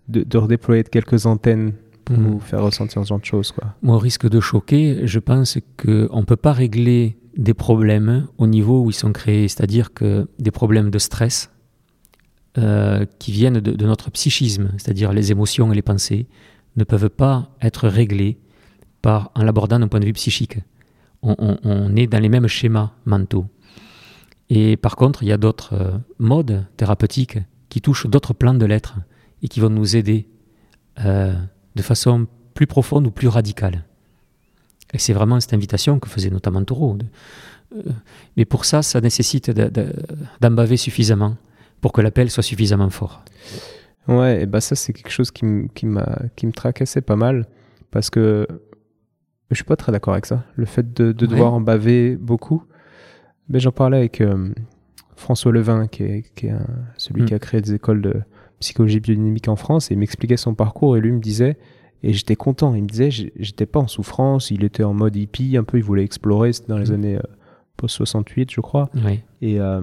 de, 0.09 0.25
de 0.25 0.39
redéployer 0.39 0.83
quelques 0.83 1.27
antennes 1.27 1.75
pour 2.05 2.19
mmh. 2.19 2.23
nous 2.23 2.41
faire 2.41 2.61
ressentir 2.61 3.05
ce 3.05 3.09
genre 3.09 3.21
de 3.21 3.25
choses. 3.25 3.53
Quoi. 3.53 3.77
Moi, 3.83 3.95
au 3.95 3.99
risque 4.01 4.29
de 4.29 4.41
choquer, 4.41 5.07
je 5.07 5.21
pense 5.21 5.59
qu'on 5.77 6.21
ne 6.21 6.25
peut 6.25 6.35
pas 6.35 6.53
régler 6.53 7.19
des 7.37 7.55
problèmes 7.55 8.27
au 8.37 8.49
niveau 8.49 8.83
où 8.83 8.91
ils 8.91 8.95
sont 8.95 9.13
créés, 9.13 9.47
c'est-à-dire 9.47 9.95
que 9.95 10.27
des 10.41 10.51
problèmes 10.51 10.91
de 10.91 10.99
stress, 10.99 11.54
euh, 12.57 13.05
qui 13.19 13.33
viennent 13.33 13.59
de, 13.59 13.85
notre 13.85 14.13
psychisme, 14.13 14.71
c'est-à-dire 14.77 15.13
les 15.13 15.33
émotions 15.33 15.73
et 15.73 15.75
les 15.75 15.83
pensées, 15.83 16.29
ne 16.77 16.85
peuvent 16.85 17.11
pas 17.11 17.51
être 17.61 17.89
réglées 17.89 18.39
par, 19.03 19.33
en 19.35 19.43
l'abordant 19.43 19.81
d'un 19.81 19.89
point 19.89 19.99
de 19.99 20.05
vue 20.05 20.13
psychique. 20.13 20.59
On, 21.25 21.97
est 21.97 22.07
dans 22.07 22.21
les 22.21 22.29
mêmes 22.29 22.47
schémas 22.47 22.93
mentaux. 23.07 23.47
Et 24.51 24.77
par 24.77 24.95
contre, 24.95 25.25
il 25.25 25.31
y 25.31 25.33
a 25.33 25.37
d'autres 25.37 25.75
euh, 25.75 25.99
modes 26.21 26.65
thérapeutiques 26.77 27.39
qui 27.71 27.81
touchent 27.81 28.07
d'autres 28.07 28.35
plans 28.35 28.55
de 28.55 28.67
l'être 28.67 28.99
et 29.43 29.49
qui 29.49 29.59
vont 29.59 29.71
nous 29.71 29.97
aider 29.97 30.29
euh, 31.05 31.35
de 31.75 31.83
façon 31.83 32.29
plus 32.55 32.69
profonde 32.69 33.09
ou 33.09 33.11
plus 33.11 33.27
radicale. 33.27 33.85
Et 34.93 34.99
c'est 34.99 35.13
vraiment 35.13 35.41
cette 35.41 35.55
invitation 35.55 35.99
que 35.99 36.09
faisait 36.09 36.31
notamment 36.31 36.63
Taureau. 36.63 36.97
mais 38.37 38.45
pour 38.45 38.65
ça, 38.65 38.83
ça 38.83 39.01
nécessite 39.01 39.51
d'en 39.51 40.51
baver 40.53 40.77
suffisamment 40.77 41.37
pour 41.85 41.93
que 41.93 42.01
l'appel 42.01 42.31
soit 42.31 42.43
suffisamment 42.43 42.89
fort. 42.89 43.23
Ouais, 44.09 44.41
et 44.41 44.47
bah 44.47 44.63
ça 44.63 44.75
c'est 44.75 44.95
quelque 44.95 45.11
chose 45.11 45.31
qui, 45.31 45.45
qui, 45.75 45.87
qui 46.35 46.47
me 46.47 46.53
tracassait 46.53 47.03
pas 47.03 47.15
mal 47.15 47.47
parce 47.91 48.09
que 48.09 48.49
je 49.51 49.57
suis 49.57 49.67
pas 49.67 49.77
très 49.77 49.93
d'accord 49.93 50.15
avec 50.15 50.25
ça. 50.25 50.45
Le 50.57 50.65
fait 50.65 50.95
de, 50.95 51.13
devoir 51.13 51.53
en 51.53 51.61
baver 51.61 52.17
beaucoup. 52.17 52.63
Mais 53.51 53.61
j'en 53.61 53.71
parlais 53.71 53.99
avec 53.99 54.23
euh, 54.23 54.55
François 55.15 55.53
Levin, 55.53 55.87
qui 55.87 56.05
est, 56.05 56.35
qui 56.35 56.47
est 56.47 56.55
celui 56.97 57.21
mm. 57.21 57.27
qui 57.27 57.35
a 57.35 57.39
créé 57.39 57.61
des 57.61 57.75
écoles 57.75 58.01
de 58.01 58.15
psychologie 58.61 59.01
biodynamique 59.01 59.49
en 59.49 59.57
France, 59.57 59.91
et 59.91 59.95
il 59.95 59.99
m'expliquait 59.99 60.39
son 60.39 60.55
parcours 60.55 60.97
et 60.97 61.03
lui 61.03 61.13
me 61.13 61.21
disait, 61.21 61.59
et 62.03 62.15
j'étais 62.15 62.35
content, 62.35 62.75
il 62.75 62.85
me 62.85 62.89
disait, 62.89 63.11
j'étais 63.11 63.67
pas 63.67 63.81
en 63.81 63.89
souffrance, 63.89 64.51
il 64.51 64.65
était 64.65 64.85
en 64.85 64.95
mode 64.95 65.17
hippie, 65.17 65.59
un 65.59 65.65
peu, 65.65 65.77
il 65.77 65.85
voulait 65.85 66.05
explorer, 66.05 66.55
c'était 66.55 66.69
dans 66.69 66.79
les 66.79 66.93
mm. 66.93 66.95
années 66.95 67.17
euh, 67.17 67.23
post-68, 67.77 68.55
je 68.55 68.63
crois. 68.63 68.89
Oui. 69.05 69.21
Et, 69.43 69.61
euh, 69.61 69.83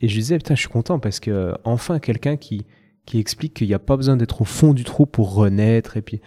et 0.00 0.08
je 0.08 0.14
disais, 0.14 0.36
putain, 0.36 0.54
je 0.54 0.60
suis 0.60 0.68
content 0.68 0.98
parce 0.98 1.20
que 1.20 1.54
enfin 1.64 1.98
quelqu'un 1.98 2.36
qui, 2.36 2.66
qui 3.06 3.18
explique 3.18 3.54
qu'il 3.54 3.68
n'y 3.68 3.74
a 3.74 3.78
pas 3.78 3.96
besoin 3.96 4.16
d'être 4.16 4.42
au 4.42 4.44
fond 4.44 4.74
du 4.74 4.84
trou 4.84 5.06
pour 5.06 5.34
renaître. 5.34 5.96
Et 5.96 6.02
puis, 6.02 6.20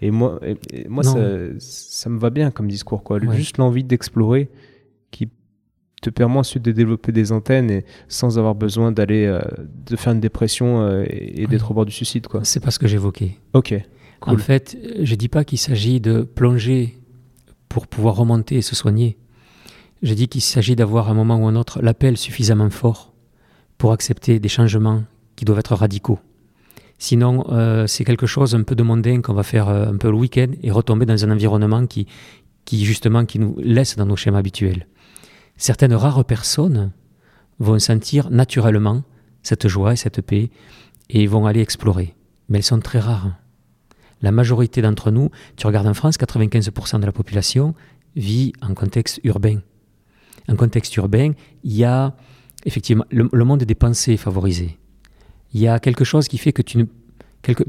et 0.00 0.10
moi, 0.10 0.40
moi 0.88 1.02
ça, 1.02 1.18
ça, 1.58 2.08
me 2.08 2.18
va 2.18 2.30
bien 2.30 2.50
comme 2.50 2.68
discours, 2.68 3.02
quoi. 3.02 3.18
Juste 3.32 3.58
l'envie 3.58 3.84
d'explorer 3.84 4.48
qui 5.10 5.28
te 6.00 6.08
permet 6.08 6.38
ensuite 6.38 6.62
de 6.62 6.72
développer 6.72 7.12
des 7.12 7.32
antennes 7.32 7.70
et 7.70 7.84
sans 8.08 8.38
avoir 8.38 8.54
besoin 8.54 8.90
d'aller, 8.92 9.26
euh, 9.26 9.42
de 9.86 9.96
faire 9.96 10.14
une 10.14 10.20
dépression 10.20 10.80
euh, 10.80 11.04
et, 11.08 11.46
d'être 11.46 11.70
au 11.70 11.74
bord 11.74 11.84
du 11.84 11.92
suicide, 11.92 12.26
quoi. 12.26 12.44
C'est 12.44 12.60
pas 12.60 12.70
ce 12.70 12.78
que 12.78 12.88
j'évoquais. 12.88 13.36
Ok. 13.52 13.74
En 14.22 14.36
fait, 14.36 14.76
je 15.02 15.14
dis 15.14 15.28
pas 15.28 15.44
qu'il 15.44 15.58
s'agit 15.58 16.00
de 16.00 16.22
plonger 16.22 16.98
pour 17.68 17.86
pouvoir 17.86 18.16
remonter 18.16 18.56
et 18.56 18.62
se 18.62 18.74
soigner. 18.74 19.18
Je 20.02 20.14
dis 20.14 20.28
qu'il 20.28 20.42
s'agit 20.42 20.76
d'avoir 20.76 21.10
un 21.10 21.14
moment 21.14 21.36
ou 21.36 21.46
un 21.46 21.56
autre 21.56 21.82
l'appel 21.82 22.16
suffisamment 22.16 22.70
fort 22.70 23.09
pour 23.80 23.92
accepter 23.92 24.38
des 24.40 24.50
changements 24.50 25.04
qui 25.36 25.46
doivent 25.46 25.58
être 25.58 25.74
radicaux. 25.74 26.18
Sinon, 26.98 27.46
euh, 27.48 27.86
c'est 27.86 28.04
quelque 28.04 28.26
chose 28.26 28.54
un 28.54 28.62
peu 28.62 28.74
de 28.74 28.82
mondain 28.82 29.22
qu'on 29.22 29.32
va 29.32 29.42
faire 29.42 29.70
euh, 29.70 29.86
un 29.86 29.96
peu 29.96 30.10
le 30.10 30.16
week-end 30.18 30.48
et 30.62 30.70
retomber 30.70 31.06
dans 31.06 31.24
un 31.24 31.30
environnement 31.30 31.86
qui, 31.86 32.06
qui 32.66 32.84
justement 32.84 33.24
qui 33.24 33.38
nous 33.38 33.56
laissent 33.58 33.96
dans 33.96 34.04
nos 34.04 34.16
schémas 34.16 34.40
habituels. 34.40 34.86
Certaines 35.56 35.94
rares 35.94 36.26
personnes 36.26 36.92
vont 37.58 37.78
sentir 37.78 38.28
naturellement 38.28 39.02
cette 39.42 39.66
joie 39.66 39.94
et 39.94 39.96
cette 39.96 40.20
paix 40.20 40.50
et 41.08 41.26
vont 41.26 41.46
aller 41.46 41.62
explorer. 41.62 42.14
Mais 42.50 42.58
elles 42.58 42.64
sont 42.64 42.80
très 42.80 43.00
rares. 43.00 43.30
La 44.20 44.30
majorité 44.30 44.82
d'entre 44.82 45.10
nous, 45.10 45.30
tu 45.56 45.66
regardes 45.66 45.86
en 45.86 45.94
France, 45.94 46.18
95% 46.18 47.00
de 47.00 47.06
la 47.06 47.12
population 47.12 47.74
vit 48.14 48.52
en 48.60 48.74
contexte 48.74 49.20
urbain. 49.24 49.60
En 50.50 50.56
contexte 50.56 50.94
urbain, 50.98 51.32
il 51.64 51.72
y 51.72 51.84
a 51.84 52.14
effectivement 52.64 53.04
le, 53.10 53.44
monde 53.44 53.64
des 53.64 53.74
pensées 53.74 54.16
favorisé. 54.16 54.78
Il 55.52 55.60
y 55.60 55.68
a 55.68 55.78
quelque 55.80 56.04
chose 56.04 56.28
qui 56.28 56.38
fait 56.38 56.52
que 56.52 56.62
d'une 56.62 56.88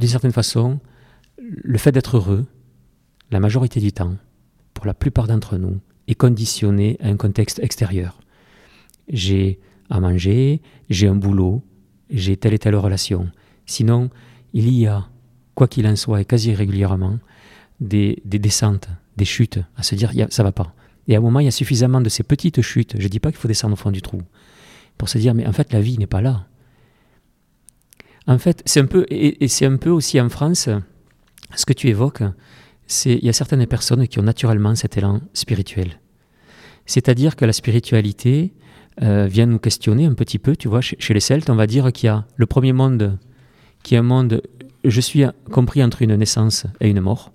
certaine 0.08 0.32
façon, 0.32 0.80
le 1.40 1.78
fait 1.78 1.92
d'être 1.92 2.18
heureux, 2.18 2.46
la 3.32 3.40
majorité 3.40 3.80
du 3.80 3.92
temps, 3.92 4.16
pour 4.74 4.86
la 4.86 4.94
plupart 4.94 5.28
d'entre 5.28 5.58
nous, 5.58 5.80
est 6.08 6.16
conditionné 6.16 6.98
à 7.02 7.08
un 7.08 7.18
contexte 7.18 7.60
extérieur. 7.60 8.20
J'ai 9.08 9.60
à 9.90 10.00
manger, 10.00 10.62
j'ai 10.90 11.08
un 11.08 11.16
boulot, 11.16 11.62
j'ai 12.10 12.38
telle 12.38 12.54
et 12.54 12.60
telle 12.60 12.76
relation. 12.76 13.30
Sinon, 13.66 14.10
il 14.54 14.70
y 14.74 14.88
a, 14.88 15.10
quoi 15.56 15.68
qu'il 15.68 15.86
en 15.88 15.96
soit, 15.96 16.22
et 16.22 16.26
quasi 16.26 16.54
régulièrement, 16.54 17.20
des, 17.80 18.22
descentes, 18.26 18.88
des 19.18 19.26
chutes, 19.26 19.60
à 19.76 19.84
se 19.84 19.96
dire, 19.96 20.12
ça 20.30 20.44
va 20.44 20.52
pas. 20.52 20.74
Et 21.08 21.16
à 21.16 21.18
un 21.18 21.22
moment, 21.22 21.40
il 21.40 21.46
y 21.46 21.50
a 21.50 21.52
suffisamment 21.52 22.00
de 22.00 22.10
ces 22.10 22.24
petites 22.24 22.62
chutes, 22.62 22.96
je 22.98 23.04
ne 23.04 23.10
dis 23.10 23.20
pas 23.20 23.32
qu'il 23.32 23.40
faut 23.40 23.48
descendre 23.48 23.74
au 23.74 23.78
fond 23.78 23.92
du 23.92 24.02
trou, 24.02 24.22
pour 25.02 25.10
se 25.10 25.18
dire, 25.18 25.34
mais 25.34 25.48
en 25.48 25.52
fait, 25.52 25.74
la 25.74 25.82
vie 25.82 25.98
n'est 25.98 26.06
pas 26.06 26.22
là. 26.22 26.46
En 28.28 28.38
fait, 28.38 28.62
c'est 28.68 28.82
un 28.82 28.86
peu, 28.86 29.08
et, 29.10 29.48
c'est 29.48 29.66
un 29.66 29.78
peu 29.78 29.90
aussi 29.90 30.22
en 30.22 30.30
France, 30.30 30.70
ce 31.56 31.66
que 31.66 31.74
tu 31.74 31.88
évoques, 31.88 32.22
c'est 32.86 33.16
il 33.16 33.26
y 33.26 33.30
a 33.30 33.34
certaines 33.34 33.66
personnes 33.66 34.08
qui 34.08 34.20
ont 34.20 34.22
naturellement 34.22 34.76
cet 34.76 34.98
élan 34.98 35.22
spirituel. 35.34 36.00
C'est-à-dire 36.86 37.36
que 37.36 37.46
la 37.46 37.52
spiritualité 37.52 38.54
euh, 39.02 39.26
vient 39.26 39.48
nous 39.48 39.58
questionner 39.58 40.06
un 40.06 40.14
petit 40.14 40.38
peu, 40.38 40.56
tu 40.56 40.68
vois, 40.68 40.82
chez, 40.82 40.98
chez 41.00 41.16
les 41.16 41.20
Celtes, 41.20 41.50
on 41.50 41.56
va 41.56 41.66
dire 41.66 41.92
qu'il 41.92 42.06
y 42.06 42.10
a 42.10 42.28
le 42.36 42.46
premier 42.46 42.72
monde 42.72 43.18
qui 43.82 43.96
est 43.96 43.98
un 43.98 44.04
monde, 44.04 44.44
je 44.84 45.02
suis 45.02 45.24
compris 45.52 45.84
entre 45.84 46.04
une 46.04 46.16
naissance 46.16 46.68
et 46.80 46.88
une 46.88 47.02
mort. 47.02 47.32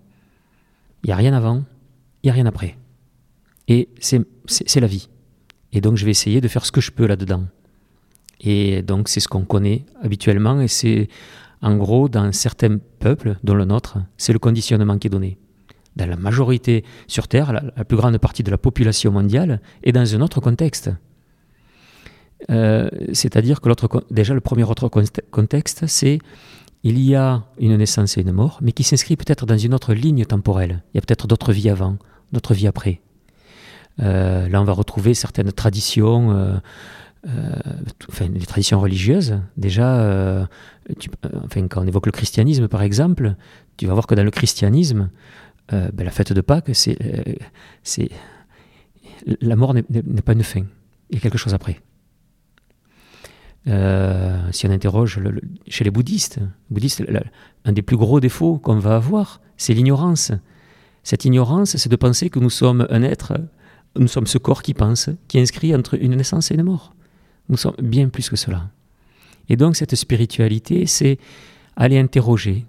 Il 1.02 1.08
n'y 1.08 1.14
a 1.14 1.16
rien 1.16 1.34
avant, 1.34 1.64
il 2.22 2.26
n'y 2.26 2.30
a 2.30 2.34
rien 2.34 2.46
après. 2.46 2.78
Et 3.66 3.88
c'est 3.98 4.80
la 4.80 4.86
vie. 4.86 5.08
Et 5.72 5.80
donc 5.80 5.96
je 5.96 6.04
vais 6.04 6.10
essayer 6.10 6.40
de 6.40 6.48
faire 6.48 6.64
ce 6.64 6.72
que 6.72 6.80
je 6.80 6.90
peux 6.90 7.06
là-dedans. 7.06 7.44
Et 8.40 8.82
donc 8.82 9.08
c'est 9.08 9.20
ce 9.20 9.28
qu'on 9.28 9.44
connaît 9.44 9.84
habituellement 10.02 10.60
et 10.60 10.68
c'est 10.68 11.08
en 11.62 11.76
gros 11.76 12.08
dans 12.08 12.30
certains 12.32 12.78
peuples, 12.98 13.36
dont 13.42 13.54
le 13.54 13.64
nôtre, 13.64 13.98
c'est 14.16 14.32
le 14.32 14.38
conditionnement 14.38 14.98
qui 14.98 15.06
est 15.06 15.10
donné. 15.10 15.38
Dans 15.96 16.06
la 16.06 16.16
majorité 16.16 16.84
sur 17.06 17.26
Terre, 17.26 17.52
la, 17.52 17.84
plus 17.84 17.96
grande 17.96 18.18
partie 18.18 18.42
de 18.42 18.50
la 18.50 18.58
population 18.58 19.10
mondiale 19.10 19.60
est 19.82 19.92
dans 19.92 20.14
un 20.14 20.20
autre 20.20 20.40
contexte. 20.40 20.90
Euh, 22.50 22.90
c'est-à-dire 23.14 23.62
que 23.62 23.68
l'autre, 23.68 24.04
déjà 24.10 24.34
le 24.34 24.42
premier 24.42 24.64
autre 24.64 24.90
contexte, 25.30 25.86
c'est 25.86 26.18
il 26.82 27.00
y 27.00 27.14
a 27.14 27.44
une 27.58 27.76
naissance 27.76 28.18
et 28.18 28.20
une 28.20 28.32
mort, 28.32 28.58
mais 28.60 28.72
qui 28.72 28.84
s'inscrit 28.84 29.16
peut-être 29.16 29.46
dans 29.46 29.56
une 29.56 29.72
autre 29.72 29.94
ligne 29.94 30.24
temporelle. 30.26 30.82
Il 30.92 30.98
y 30.98 30.98
a 30.98 31.00
peut-être 31.00 31.26
d'autres 31.26 31.52
vies 31.52 31.70
avant, 31.70 31.96
d'autres 32.32 32.54
vies 32.54 32.68
après. 32.68 33.00
Euh, 34.00 34.48
là, 34.48 34.60
on 34.60 34.64
va 34.64 34.72
retrouver 34.72 35.14
certaines 35.14 35.52
traditions, 35.52 36.30
euh, 36.32 36.56
euh, 37.28 37.52
enfin, 38.08 38.26
les 38.32 38.46
traditions 38.46 38.80
religieuses. 38.80 39.38
Déjà, 39.56 40.48
enfin, 41.44 41.68
quand 41.68 41.82
on 41.82 41.86
évoque 41.86 42.06
le 42.06 42.12
christianisme, 42.12 42.68
par 42.68 42.82
exemple, 42.82 43.34
tu 43.76 43.86
vas 43.86 43.94
voir 43.94 44.06
que 44.06 44.14
dans 44.14 44.24
le 44.24 44.30
christianisme, 44.30 45.10
ben, 45.70 46.04
la 46.04 46.10
fête 46.10 46.32
de 46.32 46.40
Pâques, 46.40 46.70
c'est, 46.72 46.96
la 49.40 49.56
mort 49.56 49.74
n'est 49.74 49.82
pas 49.82 50.32
une 50.32 50.44
fin. 50.44 50.64
Il 51.10 51.16
y 51.16 51.18
a 51.18 51.20
quelque 51.20 51.38
chose 51.38 51.54
après. 51.54 51.80
si 53.66 54.66
on 54.66 54.70
interroge 54.70 55.20
chez 55.66 55.84
les 55.84 55.90
bouddhistes 55.90 56.38
un 57.64 57.72
des 57.72 57.82
plus 57.82 57.96
gros 57.96 58.20
défauts 58.20 58.58
qu'on 58.58 58.78
va 58.78 58.96
avoir, 58.96 59.40
c'est 59.56 59.74
l'ignorance. 59.74 60.30
Cette 61.02 61.24
ignorance, 61.24 61.76
c'est 61.76 61.88
de 61.88 61.96
penser 61.96 62.30
que 62.30 62.38
nous 62.38 62.50
sommes 62.50 62.86
un 62.90 63.02
être 63.02 63.34
nous 63.98 64.08
sommes 64.08 64.26
ce 64.26 64.38
corps 64.38 64.62
qui 64.62 64.74
pense, 64.74 65.10
qui 65.28 65.38
est 65.38 65.42
inscrit 65.42 65.74
entre 65.74 65.94
une 65.94 66.14
naissance 66.14 66.50
et 66.50 66.54
une 66.54 66.62
mort. 66.62 66.94
Nous 67.48 67.56
sommes 67.56 67.76
bien 67.80 68.08
plus 68.08 68.28
que 68.28 68.36
cela. 68.36 68.70
Et 69.48 69.56
donc 69.56 69.76
cette 69.76 69.94
spiritualité, 69.94 70.86
c'est 70.86 71.18
aller 71.76 71.98
interroger 71.98 72.66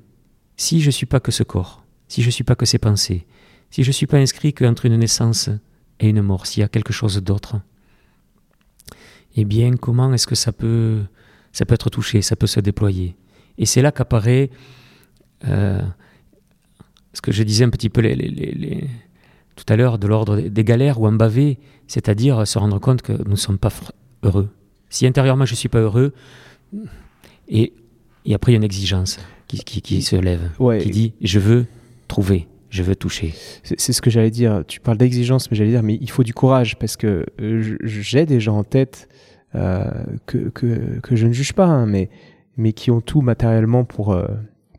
si 0.55 0.81
je 0.81 0.87
ne 0.87 0.91
suis 0.91 1.05
pas 1.05 1.19
que 1.19 1.31
ce 1.31 1.43
corps, 1.43 1.83
si 2.07 2.21
je 2.21 2.27
ne 2.27 2.31
suis 2.31 2.43
pas 2.43 2.55
que 2.55 2.65
ces 2.65 2.77
pensées, 2.77 3.25
si 3.71 3.83
je 3.83 3.89
ne 3.89 3.93
suis 3.93 4.07
pas 4.07 4.17
inscrit 4.17 4.53
qu'entre 4.53 4.85
une 4.85 4.97
naissance 4.97 5.49
et 5.99 6.09
une 6.09 6.21
mort, 6.21 6.45
s'il 6.45 6.61
y 6.61 6.63
a 6.63 6.67
quelque 6.67 6.93
chose 6.93 7.21
d'autre, 7.23 7.59
eh 9.35 9.45
bien 9.45 9.71
comment 9.75 10.13
est-ce 10.13 10.27
que 10.27 10.35
ça 10.35 10.51
peut, 10.51 11.03
ça 11.51 11.65
peut 11.65 11.73
être 11.73 11.89
touché, 11.89 12.21
ça 12.21 12.35
peut 12.35 12.47
se 12.47 12.59
déployer? 12.59 13.15
Et 13.57 13.65
c'est 13.65 13.81
là 13.81 13.91
qu'apparaît 13.91 14.49
euh, 15.45 15.81
ce 17.13 17.21
que 17.21 17.31
je 17.31 17.43
disais 17.43 17.65
un 17.65 17.69
petit 17.69 17.89
peu 17.89 18.01
les, 18.01 18.15
les 18.15 18.87
tout 19.57 19.65
à 19.67 19.75
l'heure 19.75 19.97
de 19.97 20.07
l'ordre 20.07 20.39
des 20.39 20.63
galères 20.63 21.01
ou 21.01 21.07
en 21.07 21.11
bavé, 21.11 21.57
c'est-à-dire 21.87 22.47
se 22.47 22.57
rendre 22.57 22.79
compte 22.79 23.01
que 23.01 23.11
nous 23.11 23.31
ne 23.31 23.35
sommes 23.35 23.57
pas 23.57 23.73
heureux. 24.23 24.49
Si 24.89 25.05
intérieurement 25.05 25.45
je 25.45 25.53
ne 25.53 25.57
suis 25.57 25.67
pas 25.67 25.79
heureux, 25.79 26.13
et, 27.49 27.73
et 28.25 28.33
après 28.33 28.51
il 28.51 28.55
y 28.55 28.57
a 28.57 28.59
une 28.59 28.63
exigence 28.63 29.19
qui, 29.47 29.81
qui, 29.81 30.01
se 30.01 30.15
lève, 30.15 30.51
qui 30.79 30.89
dit 30.89 31.13
je 31.21 31.39
veux 31.39 31.65
trouver, 32.07 32.47
je 32.69 32.83
veux 32.83 32.95
toucher. 32.95 33.33
C'est 33.63 33.93
ce 33.93 34.01
que 34.01 34.09
j'allais 34.09 34.31
dire. 34.31 34.63
Tu 34.67 34.79
parles 34.79 34.97
d'exigence, 34.97 35.49
mais 35.49 35.57
j'allais 35.57 35.71
dire, 35.71 35.83
mais 35.83 35.97
il 35.99 36.09
faut 36.09 36.23
du 36.23 36.33
courage 36.33 36.77
parce 36.77 36.95
que 36.95 37.25
euh, 37.41 37.77
j'ai 37.81 38.25
des 38.25 38.39
gens 38.39 38.57
en 38.57 38.63
tête 38.63 39.09
euh, 39.55 39.89
que, 40.25 40.49
que, 40.49 40.99
que, 40.99 41.15
je 41.15 41.27
ne 41.27 41.33
juge 41.33 41.53
pas, 41.53 41.65
hein, 41.65 41.85
mais, 41.85 42.09
mais 42.57 42.73
qui 42.73 42.91
ont 42.91 43.01
tout 43.01 43.21
matériellement 43.21 43.85
pour, 43.85 44.13
euh, 44.13 44.27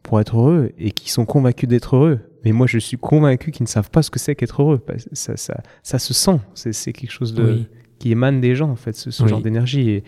pour 0.02 0.20
être 0.20 0.36
heureux 0.36 0.72
et 0.78 0.90
qui 0.90 1.10
sont 1.10 1.24
convaincus 1.24 1.68
d'être 1.68 1.96
heureux. 1.96 2.20
Mais 2.48 2.52
moi, 2.52 2.66
je 2.66 2.78
suis 2.78 2.96
convaincu 2.96 3.50
qu'ils 3.50 3.64
ne 3.64 3.68
savent 3.68 3.90
pas 3.90 4.00
ce 4.00 4.10
que 4.10 4.18
c'est 4.18 4.34
qu'être 4.34 4.62
heureux. 4.62 4.82
Ça, 5.12 5.36
ça, 5.36 5.60
ça, 5.82 5.98
se 5.98 6.14
sent. 6.14 6.40
C'est 6.54 6.94
quelque 6.94 7.10
chose 7.10 7.34
de, 7.34 7.64
qui 7.98 8.10
émane 8.10 8.40
des 8.40 8.54
gens, 8.54 8.70
en 8.70 8.76
fait, 8.76 8.96
ce, 8.96 9.26
genre 9.26 9.42
d'énergie. 9.42 9.90
Et, 9.90 10.04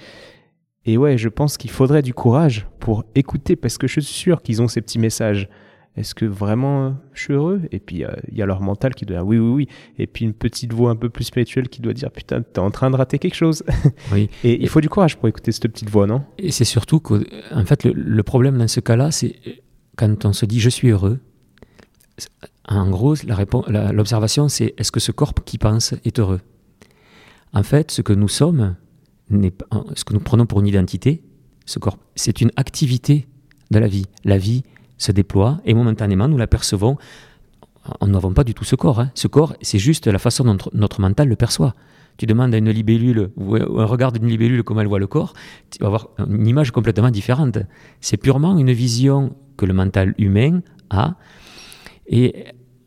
et 0.86 0.96
ouais, 0.96 1.18
je 1.18 1.28
pense 1.28 1.58
qu'il 1.58 1.68
faudrait 1.68 2.00
du 2.00 2.14
courage 2.14 2.66
pour 2.78 3.04
écouter, 3.14 3.56
parce 3.56 3.76
que 3.76 3.86
je 3.86 4.00
suis 4.00 4.14
sûr 4.14 4.40
qu'ils 4.40 4.62
ont 4.62 4.68
ces 4.68 4.80
petits 4.80 4.98
messages. 4.98 5.50
Est-ce 5.98 6.14
que 6.14 6.24
vraiment 6.24 6.86
euh, 6.86 6.90
je 7.12 7.24
suis 7.24 7.34
heureux? 7.34 7.60
Et 7.72 7.78
puis 7.78 8.04
euh, 8.04 8.12
il 8.28 8.38
y 8.38 8.42
a 8.42 8.46
leur 8.46 8.62
mental 8.62 8.94
qui 8.94 9.04
doit 9.04 9.18
dire 9.18 9.26
oui, 9.26 9.38
oui, 9.38 9.50
oui. 9.50 9.68
Et 9.98 10.06
puis 10.06 10.24
une 10.24 10.32
petite 10.32 10.72
voix 10.72 10.90
un 10.90 10.96
peu 10.96 11.10
plus 11.10 11.24
spirituelle 11.24 11.68
qui 11.68 11.82
doit 11.82 11.92
dire 11.92 12.10
putain, 12.10 12.40
t'es 12.40 12.60
en 12.60 12.70
train 12.70 12.90
de 12.90 12.96
rater 12.96 13.18
quelque 13.18 13.34
chose. 13.34 13.64
Oui. 14.12 14.30
et 14.44 14.62
il 14.62 14.68
faut 14.68 14.80
du 14.80 14.88
courage 14.88 15.18
pour 15.18 15.28
écouter 15.28 15.52
cette 15.52 15.68
petite 15.68 15.90
voix, 15.90 16.06
non? 16.06 16.22
Et 16.38 16.52
c'est 16.52 16.64
surtout 16.64 17.00
que, 17.00 17.26
en 17.52 17.66
fait, 17.66 17.84
le 17.84 18.22
problème 18.22 18.56
dans 18.56 18.68
ce 18.68 18.80
cas-là, 18.80 19.10
c'est 19.10 19.34
quand 19.96 20.24
on 20.24 20.32
se 20.32 20.46
dit 20.46 20.60
je 20.60 20.70
suis 20.70 20.88
heureux, 20.88 21.18
en 22.68 22.88
gros, 22.88 23.14
l'observation, 23.92 24.48
c'est 24.48 24.74
est-ce 24.78 24.92
que 24.92 25.00
ce 25.00 25.12
corps 25.12 25.34
qui 25.44 25.58
pense 25.58 25.94
est 26.04 26.18
heureux? 26.18 26.40
En 27.52 27.62
fait, 27.62 27.90
ce 27.90 28.02
que 28.02 28.12
nous 28.12 28.28
sommes, 28.28 28.76
ce 29.30 30.04
que 30.04 30.12
nous 30.12 30.20
prenons 30.20 30.46
pour 30.46 30.60
une 30.60 30.66
identité, 30.66 31.22
ce 31.66 31.78
corps, 31.78 31.98
c'est 32.14 32.40
une 32.40 32.50
activité 32.56 33.26
de 33.70 33.78
la 33.78 33.88
vie. 33.88 34.06
La 34.24 34.38
vie 34.38 34.62
se 34.98 35.12
déploie 35.12 35.60
et 35.64 35.74
momentanément, 35.74 36.28
nous 36.28 36.36
l'apercevons. 36.36 36.96
On 38.00 38.06
n'avons 38.06 38.32
pas 38.32 38.44
du 38.44 38.54
tout 38.54 38.64
ce 38.64 38.76
corps. 38.76 39.00
Hein. 39.00 39.10
Ce 39.14 39.26
corps, 39.26 39.54
c'est 39.62 39.78
juste 39.78 40.06
la 40.06 40.18
façon 40.18 40.44
dont 40.44 40.58
notre, 40.74 41.00
mental 41.00 41.28
le 41.28 41.36
perçoit. 41.36 41.74
Tu 42.18 42.26
demandes 42.26 42.54
à 42.54 42.58
une 42.58 42.70
libellule 42.70 43.30
ou 43.36 43.56
un 43.56 43.86
regard 43.86 44.12
d'une 44.12 44.26
libellule 44.28 44.62
comment 44.62 44.82
elle 44.82 44.88
voit 44.88 44.98
le 44.98 45.06
corps, 45.06 45.32
tu 45.70 45.78
vas 45.80 45.86
avoir 45.86 46.10
une 46.28 46.46
image 46.46 46.70
complètement 46.70 47.10
différente. 47.10 47.58
C'est 48.00 48.18
purement 48.18 48.58
une 48.58 48.72
vision 48.72 49.34
que 49.56 49.64
le 49.64 49.72
mental 49.72 50.14
humain 50.18 50.60
a 50.90 51.14
et 52.10 52.44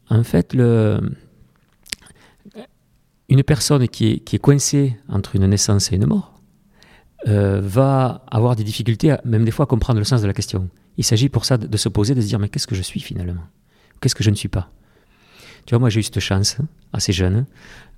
en 0.10 0.24
fait, 0.24 0.54
une 0.54 1.16
personne 3.44 3.88
qui 3.88 4.22
est, 4.32 4.38
coincée 4.38 4.98
entre 5.10 5.36
une 5.36 5.48
naissance 5.48 5.92
et 5.92 5.96
une 5.96 6.06
mort 6.06 6.40
euh, 7.28 7.62
va 7.64 8.26
avoir 8.30 8.56
des 8.56 8.66
difficultés, 8.66 9.16
même 9.24 9.46
des 9.46 9.52
fois, 9.52 9.64
à 9.64 9.66
comprendre 9.66 9.98
le 10.00 10.06
sens 10.06 10.22
de 10.22 10.28
la 10.28 10.34
question. 10.34 10.70
Il 10.98 11.06
s'agit 11.06 11.30
pour 11.30 11.46
ça 11.46 11.58
de, 11.58 11.78
se 11.78 11.90
poser, 11.90 12.14
de 12.14 12.22
se 12.22 12.28
dire, 12.28 12.38
mais 12.38 12.50
qu'est-ce 12.50 12.68
que 12.68 12.76
je 12.76 12.82
suis 12.82 13.00
finalement? 13.00 13.42
Qu'est-ce 14.02 14.14
que 14.14 14.24
je 14.24 14.30
ne 14.30 14.36
suis 14.36 14.50
pas? 14.50 14.70
Tu 15.66 15.74
vois, 15.74 15.80
moi 15.80 15.90
j'ai 15.90 16.02
eu 16.02 16.04
cette 16.04 16.20
chance, 16.20 16.58
assez 16.92 17.14
jeune. 17.14 17.46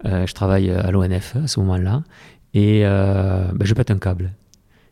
Euh, 0.05 0.27
je 0.27 0.33
travaille 0.33 0.69
à 0.69 0.91
l'ONF 0.91 1.35
à 1.35 1.47
ce 1.47 1.59
moment-là, 1.61 2.03
et 2.53 2.85
euh, 2.85 3.51
ben, 3.51 3.65
je 3.65 3.73
pète 3.73 3.89
un 3.89 3.97
câble. 3.97 4.31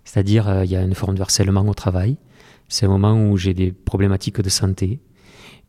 C'est-à-dire, 0.03 0.63
il 0.63 0.71
y 0.71 0.75
a 0.75 0.81
une 0.81 0.95
forme 0.95 1.15
de 1.15 1.21
harcèlement 1.21 1.61
au 1.61 1.73
travail. 1.75 2.17
C'est 2.67 2.87
un 2.87 2.89
moment 2.89 3.13
où 3.13 3.37
j'ai 3.37 3.53
des 3.53 3.71
problématiques 3.71 4.41
de 4.41 4.49
santé, 4.49 4.99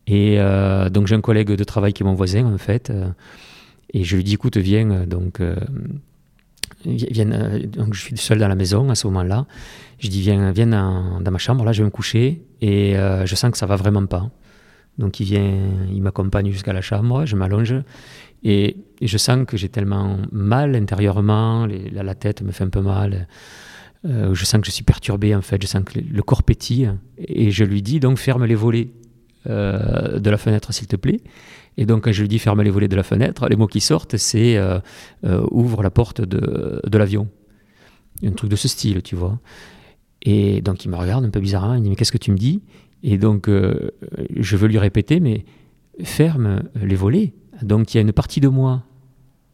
et 0.06 0.36
euh, 0.38 0.90
donc 0.90 1.06
j'ai 1.06 1.14
un 1.14 1.20
collègue 1.20 1.50
de 1.50 1.64
travail 1.64 1.92
qui 1.92 2.02
est 2.02 2.06
mon 2.06 2.14
voisin 2.14 2.44
en 2.46 2.58
fait, 2.58 2.90
euh, 2.90 3.08
et 3.92 4.04
je 4.04 4.16
lui 4.16 4.24
dis 4.24 4.34
écoute 4.34 4.56
viens 4.56 4.90
euh, 4.90 5.06
donc, 5.06 5.40
viens, 6.84 7.26
donc 7.66 7.94
je 7.94 8.00
suis 8.00 8.16
seul 8.16 8.38
dans 8.38 8.48
la 8.48 8.54
maison 8.54 8.90
à 8.90 8.94
ce 8.94 9.06
moment-là. 9.06 9.46
Je 9.98 10.08
dis 10.08 10.20
viens 10.20 10.52
viens 10.52 10.66
dans, 10.66 11.30
ma 11.30 11.38
chambre 11.38 11.64
là 11.64 11.72
je 11.72 11.82
vais 11.82 11.86
me 11.86 11.90
coucher 11.90 12.42
et 12.60 12.94
je 12.94 13.34
sens 13.34 13.50
que 13.50 13.58
ça 13.58 13.66
va 13.66 13.76
vraiment 13.76 14.06
pas. 14.06 14.30
Donc 14.98 15.18
il 15.18 15.24
vient, 15.24 15.58
il 15.92 16.02
m'accompagne 16.02 16.52
jusqu'à 16.52 16.72
la 16.72 16.82
chambre, 16.82 17.26
je 17.26 17.34
m'allonge 17.34 17.74
et, 18.44 18.76
je 19.02 19.18
sens 19.18 19.44
que 19.46 19.56
j'ai 19.56 19.68
tellement 19.68 20.18
mal 20.30 20.76
intérieurement, 20.76 21.66
la, 21.66 22.14
tête 22.14 22.42
me 22.42 22.52
fait 22.52 22.64
un 22.64 22.68
peu 22.68 22.80
mal. 22.80 23.26
Euh, 24.06 24.34
je 24.34 24.44
sens 24.44 24.60
que 24.60 24.66
je 24.66 24.70
suis 24.70 24.84
perturbé 24.84 25.34
en 25.34 25.42
fait, 25.42 25.60
je 25.60 25.66
sens 25.66 25.82
que 25.84 25.98
le, 25.98 26.22
corps 26.22 26.42
pétille 26.42 26.90
et 27.18 27.50
je 27.50 27.64
lui 27.64 27.82
dis 27.82 28.00
donc 28.00 28.18
ferme 28.18 28.44
les 28.44 28.54
volets 28.54 28.90
euh, 29.46 30.18
de 30.18 30.30
la 30.30 30.38
fenêtre 30.38 30.72
s'il 30.72 30.86
te 30.86 30.96
plaît. 30.96 31.20
Et 31.76 31.86
donc 31.86 32.04
quand 32.04 32.12
je 32.12 32.20
lui 32.22 32.28
dis 32.28 32.38
ferme 32.38 32.62
les 32.62 32.70
volets 32.70 32.88
de 32.88 32.96
la 32.96 33.02
fenêtre, 33.02 33.48
les 33.48 33.56
mots 33.56 33.66
qui 33.66 33.80
sortent 33.80 34.16
c'est 34.16 34.56
euh, 34.56 34.80
ouvre 35.50 35.82
la 35.82 35.90
porte 35.90 36.20
de, 36.20 36.80
de 36.84 36.98
l'avion. 36.98 37.28
Un 38.22 38.32
truc 38.32 38.50
de 38.50 38.56
ce 38.56 38.68
style, 38.68 39.02
tu 39.02 39.16
vois. 39.16 39.40
Et 40.22 40.62
donc 40.62 40.84
il 40.84 40.90
me 40.90 40.96
regarde 40.96 41.24
un 41.24 41.30
peu 41.30 41.40
bizarrement, 41.40 41.74
il 41.74 41.80
me 41.80 41.84
dit 41.84 41.90
mais 41.90 41.96
qu'est-ce 41.96 42.12
que 42.12 42.18
tu 42.18 42.30
me 42.30 42.38
dis? 42.38 42.62
Et 43.02 43.18
donc 43.18 43.48
je 43.48 44.56
veux 44.56 44.68
lui 44.68 44.78
répéter 44.78 45.20
mais 45.20 45.44
ferme 46.02 46.62
les 46.74 46.94
volets. 46.94 47.34
Donc 47.62 47.92
il 47.92 47.96
y 47.96 47.98
a 47.98 48.02
une 48.02 48.12
partie 48.12 48.40
de 48.40 48.48
moi 48.48 48.84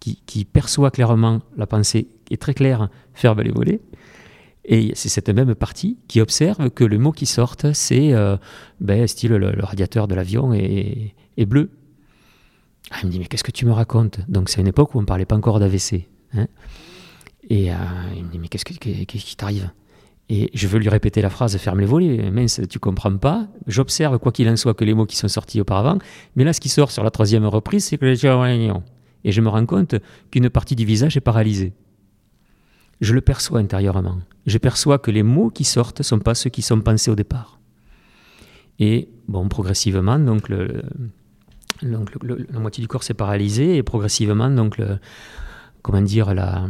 qui, 0.00 0.44
perçoit 0.44 0.90
clairement 0.90 1.40
la 1.56 1.66
pensée, 1.66 2.08
qui 2.24 2.34
est 2.34 2.38
très 2.38 2.54
claire, 2.54 2.88
ferme 3.14 3.42
les 3.42 3.50
volets. 3.50 3.80
Et 4.70 4.92
c'est 4.94 5.08
cette 5.08 5.28
même 5.28 5.54
partie 5.56 5.98
qui 6.06 6.20
observe 6.20 6.70
que 6.70 6.84
le 6.84 6.96
mot 6.96 7.10
qui 7.10 7.26
sort, 7.26 7.56
c'est 7.72 8.14
euh, 8.14 8.36
ben, 8.80 9.04
style 9.08 9.32
le, 9.32 9.52
radiateur 9.64 10.06
de 10.06 10.14
l'avion 10.14 10.54
est, 10.54 11.14
bleu. 11.44 11.70
Ah, 12.92 13.04
me 13.04 13.10
dit, 13.10 13.18
mais 13.18 13.26
qu'est-ce 13.26 13.42
que 13.42 13.50
tu 13.50 13.66
me 13.66 13.72
racontes? 13.72 14.20
Donc 14.28 14.48
c'est 14.48 14.60
une 14.60 14.68
époque 14.68 14.94
où 14.94 14.98
on 14.98 15.02
ne 15.02 15.06
parlait 15.06 15.24
pas 15.24 15.34
encore 15.34 15.58
d'AVC. 15.58 16.06
Hein 16.34 16.46
et 17.48 17.72
euh, 17.72 17.76
il 18.16 18.24
me 18.24 18.30
dit, 18.30 18.38
mais 18.38 18.46
qu'est-ce, 18.46 18.64
qui 18.64 19.36
t'arrive? 19.36 19.70
Et 20.28 20.50
je 20.54 20.68
veux 20.68 20.78
lui 20.78 20.88
répéter 20.88 21.20
la 21.20 21.30
phrase, 21.30 21.56
ferme 21.56 21.80
les 21.80 21.86
volets, 21.86 22.30
mince, 22.30 22.60
tu 22.70 22.78
comprends 22.78 23.16
pas. 23.16 23.48
J'observe, 23.66 24.20
quoi 24.20 24.30
qu'il 24.30 24.48
en 24.48 24.54
soit, 24.54 24.74
que 24.74 24.84
les 24.84 24.94
mots 24.94 25.06
qui 25.06 25.16
sont 25.16 25.26
sortis 25.26 25.60
auparavant. 25.60 25.98
Mais 26.36 26.44
là, 26.44 26.52
ce 26.52 26.60
qui 26.60 26.68
sort 26.68 26.92
sur 26.92 27.02
la 27.02 27.10
troisième 27.10 27.44
reprise, 27.44 27.86
c'est 27.86 27.98
que 27.98 28.14
et 29.22 29.32
je 29.32 29.40
me 29.40 29.48
rends 29.48 29.66
compte 29.66 29.96
qu'une 30.30 30.48
partie 30.48 30.76
du 30.76 30.84
visage 30.84 31.16
est 31.16 31.20
paralysée. 31.20 31.72
Je 33.00 33.14
le 33.14 33.20
perçois 33.20 33.60
intérieurement. 33.60 34.18
Je 34.46 34.58
perçois 34.58 34.98
que 34.98 35.10
les 35.10 35.22
mots 35.22 35.50
qui 35.50 35.64
sortent 35.64 36.00
ne 36.00 36.04
sont 36.04 36.18
pas 36.18 36.34
ceux 36.34 36.50
qui 36.50 36.62
sont 36.62 36.80
pensés 36.80 37.10
au 37.10 37.14
départ. 37.14 37.60
Et 38.78 39.08
bon, 39.28 39.48
progressivement, 39.48 40.18
donc, 40.18 40.48
la 40.48 42.58
moitié 42.58 42.82
du 42.82 42.88
corps 42.88 43.02
s'est 43.02 43.14
paralysé 43.14 43.76
et 43.76 43.82
progressivement, 43.82 44.50
donc, 44.50 44.80
comment 45.82 46.02
dire, 46.02 46.34
la, 46.34 46.66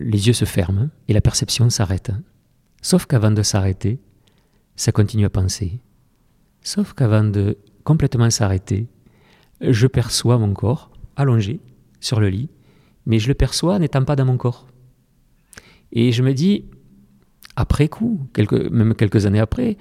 les 0.00 0.26
yeux 0.26 0.32
se 0.32 0.44
ferment 0.44 0.88
et 1.08 1.12
la 1.12 1.20
perception 1.20 1.70
s'arrête. 1.70 2.12
Sauf 2.82 3.06
qu'avant 3.06 3.30
de 3.30 3.42
s'arrêter, 3.42 4.00
ça 4.76 4.92
continue 4.92 5.24
à 5.24 5.30
penser. 5.30 5.80
Sauf 6.62 6.94
qu'avant 6.94 7.24
de 7.24 7.58
complètement 7.84 8.30
s'arrêter, 8.30 8.88
je 9.60 9.86
perçois 9.86 10.38
mon 10.38 10.52
corps 10.52 10.90
allongé 11.16 11.60
sur 12.00 12.20
le 12.20 12.28
lit, 12.28 12.50
mais 13.06 13.18
je 13.18 13.28
le 13.28 13.34
perçois 13.34 13.78
n'étant 13.78 14.04
pas 14.04 14.16
dans 14.16 14.24
mon 14.24 14.36
corps. 14.36 14.66
Et 15.92 16.12
je 16.12 16.22
me 16.22 16.32
dis, 16.32 16.64
après 17.56 17.88
coup, 17.88 18.20
même 18.70 18.94
quelques 18.94 19.26
années 19.26 19.40
après, 19.40 19.76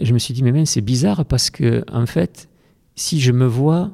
je 0.00 0.12
me 0.12 0.18
suis 0.18 0.34
dit, 0.34 0.42
mais 0.42 0.52
même 0.52 0.66
c'est 0.66 0.80
bizarre 0.80 1.24
parce 1.24 1.50
que, 1.50 1.84
en 1.90 2.06
fait, 2.06 2.48
si 2.94 3.20
je 3.20 3.32
me 3.32 3.46
vois, 3.46 3.92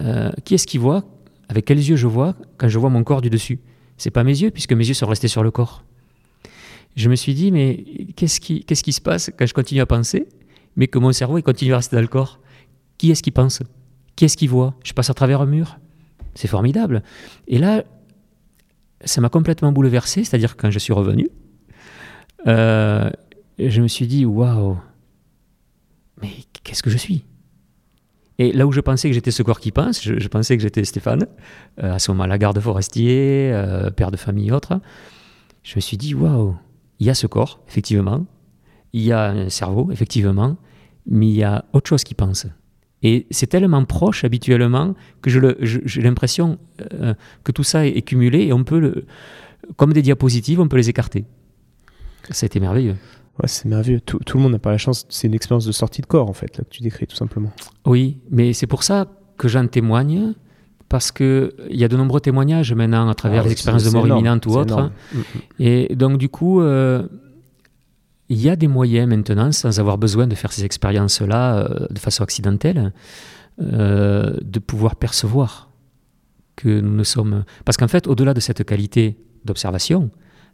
euh, 0.00 0.30
qui 0.44 0.54
est-ce 0.54 0.66
qui 0.66 0.78
voit 0.78 1.04
Avec 1.48 1.64
quels 1.64 1.78
yeux 1.78 1.96
je 1.96 2.06
vois 2.06 2.36
quand 2.58 2.68
je 2.68 2.78
vois 2.78 2.90
mon 2.90 3.02
corps 3.02 3.20
du 3.20 3.30
dessus? 3.30 3.58
C'est 3.96 4.10
pas 4.10 4.24
mes 4.24 4.40
yeux, 4.40 4.50
puisque 4.50 4.72
mes 4.72 4.86
yeux 4.86 4.94
sont 4.94 5.06
restés 5.06 5.28
sur 5.28 5.42
le 5.42 5.50
corps. 5.50 5.84
Je 6.96 7.08
me 7.10 7.16
suis 7.16 7.34
dit, 7.34 7.50
mais 7.50 7.84
qu'est-ce 8.16 8.40
qui, 8.40 8.64
qui 8.64 8.92
se 8.92 9.00
passe 9.00 9.30
quand 9.36 9.46
je 9.46 9.54
continue 9.54 9.80
à 9.80 9.86
penser, 9.86 10.26
mais 10.76 10.86
que 10.86 10.98
mon 10.98 11.12
cerveau 11.12 11.40
continue 11.42 11.72
à 11.72 11.76
rester 11.76 11.96
dans 11.96 12.02
le 12.02 12.08
corps? 12.08 12.40
Qui 12.98 13.10
est-ce 13.10 13.22
qui 13.22 13.30
pense? 13.30 13.62
Qu'est-ce 14.16 14.36
qu'il 14.36 14.50
voit? 14.50 14.74
Je 14.84 14.92
passe 14.92 15.10
à 15.10 15.14
travers 15.14 15.40
un 15.40 15.46
mur. 15.46 15.78
C'est 16.34 16.48
formidable. 16.48 17.02
Et 17.48 17.58
là, 17.58 17.84
ça 19.04 19.20
m'a 19.20 19.28
complètement 19.28 19.72
bouleversé, 19.72 20.24
c'est-à-dire 20.24 20.56
quand 20.56 20.70
je 20.70 20.78
suis 20.78 20.92
revenu, 20.92 21.28
euh, 22.46 23.10
je 23.58 23.82
me 23.82 23.88
suis 23.88 24.06
dit, 24.06 24.24
waouh, 24.24 24.78
mais 26.20 26.30
qu'est-ce 26.64 26.82
que 26.82 26.90
je 26.90 26.98
suis? 26.98 27.24
Et 28.38 28.52
là 28.52 28.66
où 28.66 28.72
je 28.72 28.80
pensais 28.80 29.08
que 29.08 29.14
j'étais 29.14 29.30
ce 29.30 29.42
corps 29.42 29.60
qui 29.60 29.70
pense, 29.70 30.02
je, 30.02 30.28
pensais 30.28 30.56
que 30.56 30.62
j'étais 30.62 30.84
Stéphane, 30.84 31.26
euh, 31.82 31.94
à 31.94 31.98
ce 31.98 32.10
moment-là, 32.12 32.38
garde 32.38 32.58
forestier, 32.58 33.50
euh, 33.52 33.90
père 33.90 34.10
de 34.10 34.16
famille, 34.16 34.50
autre, 34.50 34.80
je 35.62 35.76
me 35.76 35.80
suis 35.80 35.98
dit, 35.98 36.14
waouh, 36.14 36.56
il 37.00 37.06
y 37.06 37.10
a 37.10 37.14
ce 37.14 37.26
corps, 37.26 37.60
effectivement, 37.68 38.24
il 38.92 39.02
y 39.02 39.12
a 39.12 39.26
un 39.30 39.48
cerveau, 39.50 39.90
effectivement, 39.92 40.56
mais 41.06 41.28
il 41.28 41.36
y 41.36 41.44
a 41.44 41.64
autre 41.72 41.88
chose 41.88 42.02
qui 42.02 42.14
pense. 42.14 42.46
Et 43.02 43.26
c'est 43.30 43.46
tellement 43.46 43.84
proche 43.84 44.24
habituellement 44.24 44.94
que 45.22 45.30
j'ai 45.30 46.02
l'impression 46.02 46.58
euh, 46.92 47.14
que 47.44 47.52
tout 47.52 47.62
ça 47.62 47.86
est, 47.86 48.02
cumulé 48.02 48.40
et 48.42 48.52
on 48.52 48.64
peut, 48.64 48.78
le, 48.78 49.06
comme 49.76 49.92
des 49.92 50.02
diapositives, 50.02 50.60
on 50.60 50.68
peut 50.68 50.76
les 50.76 50.90
écarter. 50.90 51.24
Ça 52.30 52.44
a 52.44 52.46
été 52.46 52.60
merveilleux. 52.60 52.96
Ouais, 53.38 53.48
c'est 53.48 53.66
merveilleux. 53.66 54.00
Tout, 54.00 54.20
le 54.34 54.40
monde 54.40 54.52
n'a 54.52 54.58
pas 54.58 54.70
la 54.70 54.78
chance. 54.78 55.06
C'est 55.08 55.26
une 55.26 55.34
expérience 55.34 55.64
de 55.64 55.72
sortie 55.72 56.02
de 56.02 56.06
corps, 56.06 56.28
en 56.28 56.34
fait, 56.34 56.58
là, 56.58 56.64
que 56.64 56.70
tu 56.70 56.82
décris, 56.82 57.06
tout 57.06 57.16
simplement. 57.16 57.52
Oui, 57.86 58.18
mais 58.30 58.52
c'est 58.52 58.66
pour 58.66 58.82
ça 58.82 59.06
que 59.38 59.48
j'en 59.48 59.66
témoigne, 59.66 60.34
parce 60.90 61.10
qu'il 61.10 61.50
y 61.70 61.84
a 61.84 61.88
de 61.88 61.96
nombreux 61.96 62.20
témoignages 62.20 62.74
maintenant 62.74 63.08
à 63.08 63.14
travers 63.14 63.40
ah 63.40 63.44
les 63.46 63.52
expériences 63.52 63.84
de 63.84 63.90
mort 63.90 64.06
imminente 64.06 64.44
ou 64.44 64.50
autres. 64.50 64.82
Mm, 64.82 65.18
mm. 65.18 65.22
Et 65.60 65.96
donc, 65.96 66.18
du 66.18 66.28
coup, 66.28 66.60
euh, 66.60 67.06
il 68.30 68.40
y 68.40 68.48
a 68.48 68.54
des 68.54 68.68
moyens 68.68 69.08
maintenant, 69.08 69.50
sans 69.50 69.80
avoir 69.80 69.98
besoin 69.98 70.28
de 70.28 70.36
faire 70.36 70.52
ces 70.52 70.64
expériences-là 70.64 71.56
euh, 71.56 71.86
de 71.90 71.98
façon 71.98 72.22
accidentelle, 72.22 72.92
euh, 73.60 74.36
de 74.40 74.58
pouvoir 74.60 74.94
percevoir 74.94 75.68
que 76.54 76.80
nous 76.80 76.94
ne 76.94 77.02
sommes... 77.02 77.44
Parce 77.64 77.76
qu'en 77.76 77.88
fait, 77.88 78.06
au-delà 78.06 78.32
de 78.32 78.38
cette 78.38 78.64
qualité 78.64 79.18
d'observation, 79.44 80.10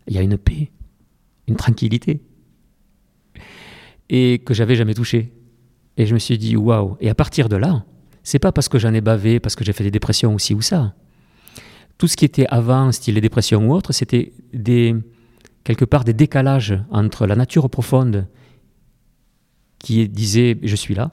il 0.09 0.15
y 0.15 0.19
a 0.19 0.23
une 0.23 0.39
paix, 0.39 0.71
une 1.49 1.57
tranquillité, 1.57 2.23
et 4.09 4.39
que 4.39 4.55
j'avais 4.55 4.75
jamais 4.75 4.95
touché. 4.95 5.35
Et 5.99 6.07
je 6.07 6.15
me 6.15 6.19
suis 6.19 6.39
dit, 6.39 6.57
waouh 6.57 6.97
Et 7.01 7.11
à 7.11 7.15
partir 7.15 7.51
de 7.51 7.57
là, 7.57 7.85
c'est 8.23 8.39
pas 8.39 8.53
parce 8.53 8.71
que 8.71 8.79
j'en 8.79 8.95
ai 8.95 9.03
bavé, 9.03 9.39
parce 9.39 9.55
que 9.55 9.65
j'ai 9.65 9.75
fait 9.75 9.85
des 9.85 9.91
dépressions 9.91 10.35
aussi 10.35 10.55
ou 10.55 10.63
ça. 10.63 10.95
Tout 11.99 12.09
ce 12.09 12.17
qui 12.17 12.25
était 12.25 12.47
avant, 12.49 12.91
style 12.91 13.17
les 13.17 13.21
dépressions 13.21 13.69
ou 13.69 13.75
autre, 13.75 13.93
c'était 13.93 14.33
des 14.55 14.97
quelque 15.67 15.85
part 15.85 16.05
des 16.05 16.15
décalages 16.15 16.79
entre 16.91 17.27
la 17.27 17.35
nature 17.35 17.69
profonde 17.69 18.29
qui 19.81 20.09
disait 20.09 20.59
je 20.63 20.77
suis 20.77 20.95
là 20.95 21.11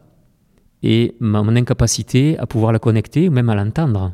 et 0.84 1.16
mon 1.20 1.56
incapacité 1.56 2.38
à 2.38 2.46
pouvoir 2.46 2.72
la 2.72 2.78
connecter 2.78 3.30
ou 3.30 3.32
même 3.32 3.50
à 3.50 3.56
l'entendre. 3.56 4.14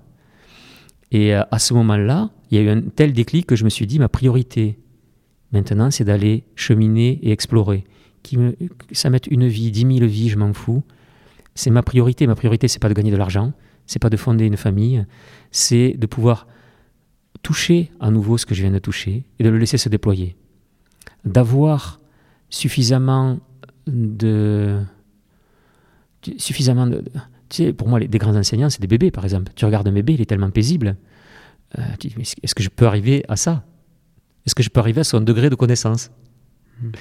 Et 1.12 1.36
euh, 1.36 1.42
à 1.52 1.60
ce 1.60 1.74
moment-là, 1.74 2.30
il 2.50 2.58
y 2.58 2.62
a 2.62 2.64
eu 2.64 2.70
un 2.70 2.82
tel 2.82 3.12
déclic 3.12 3.48
que 3.48 3.58
je 3.58 3.66
me 3.66 3.70
suis 3.70 3.86
dit 3.86 4.00
ma 4.00 4.08
priorité 4.08 4.80
maintenant 5.52 5.92
c'est 5.92 6.06
d'aller 6.06 6.46
cheminer 6.56 7.20
et 7.22 7.32
explorer. 7.32 7.84
Qui 8.24 8.38
ça 8.94 9.10
mette 9.10 9.28
une 9.28 9.48
vie, 9.48 9.72
dix 9.72 9.84
mille 9.84 10.06
vies, 10.06 10.30
je 10.30 10.38
m'en 10.38 10.54
fous. 10.54 10.84
C'est 11.54 11.70
ma 11.70 11.84
priorité. 11.84 12.28
Ma 12.28 12.36
priorité, 12.36 12.70
c'est 12.70 12.80
pas 12.80 12.90
de 12.90 12.94
gagner 12.94 13.12
de 13.12 13.18
l'argent, 13.18 13.52
c'est 13.88 14.00
pas 14.00 14.10
de 14.10 14.18
fonder 14.18 14.46
une 14.46 14.58
famille, 14.58 15.06
c'est 15.52 15.96
de 15.98 16.06
pouvoir 16.06 16.48
toucher 17.42 17.92
à 18.00 18.12
nouveau 18.12 18.38
ce 18.38 18.46
que 18.46 18.56
je 18.56 18.62
viens 18.62 18.72
de 18.72 18.80
toucher 18.80 19.26
et 19.40 19.44
de 19.44 19.50
le 19.50 19.58
laisser 19.58 19.78
se 19.78 19.90
déployer. 19.90 20.36
D'avoir 21.26 22.00
suffisamment 22.50 23.40
de. 23.88 24.82
Suffisamment 26.38 26.88
de. 26.88 27.04
Tu 27.50 27.64
sais, 27.64 27.74
pour 27.74 27.88
moi, 27.88 28.00
les, 28.00 28.08
des 28.08 28.18
grands 28.18 28.36
enseignants, 28.36 28.70
c'est 28.70 28.82
des 28.82 28.88
bébés, 28.88 29.12
par 29.12 29.24
exemple. 29.24 29.52
Tu 29.56 29.66
regardes 29.66 29.88
un 29.88 29.92
bébé, 29.92 30.14
il 30.14 30.22
est 30.22 30.26
tellement 30.26 30.52
paisible. 30.52 30.98
Euh, 31.78 31.82
est-ce 32.44 32.56
que 32.56 32.64
je 32.64 32.70
peux 32.70 32.86
arriver 32.86 33.24
à 33.28 33.36
ça? 33.36 33.64
Est-ce 34.46 34.56
que 34.56 34.64
je 34.64 34.70
peux 34.70 34.80
arriver 34.80 35.02
à 35.02 35.04
son 35.04 35.22
degré 35.22 35.50
de 35.50 35.56
connaissance? 35.56 36.12
Hmm. 36.82 36.92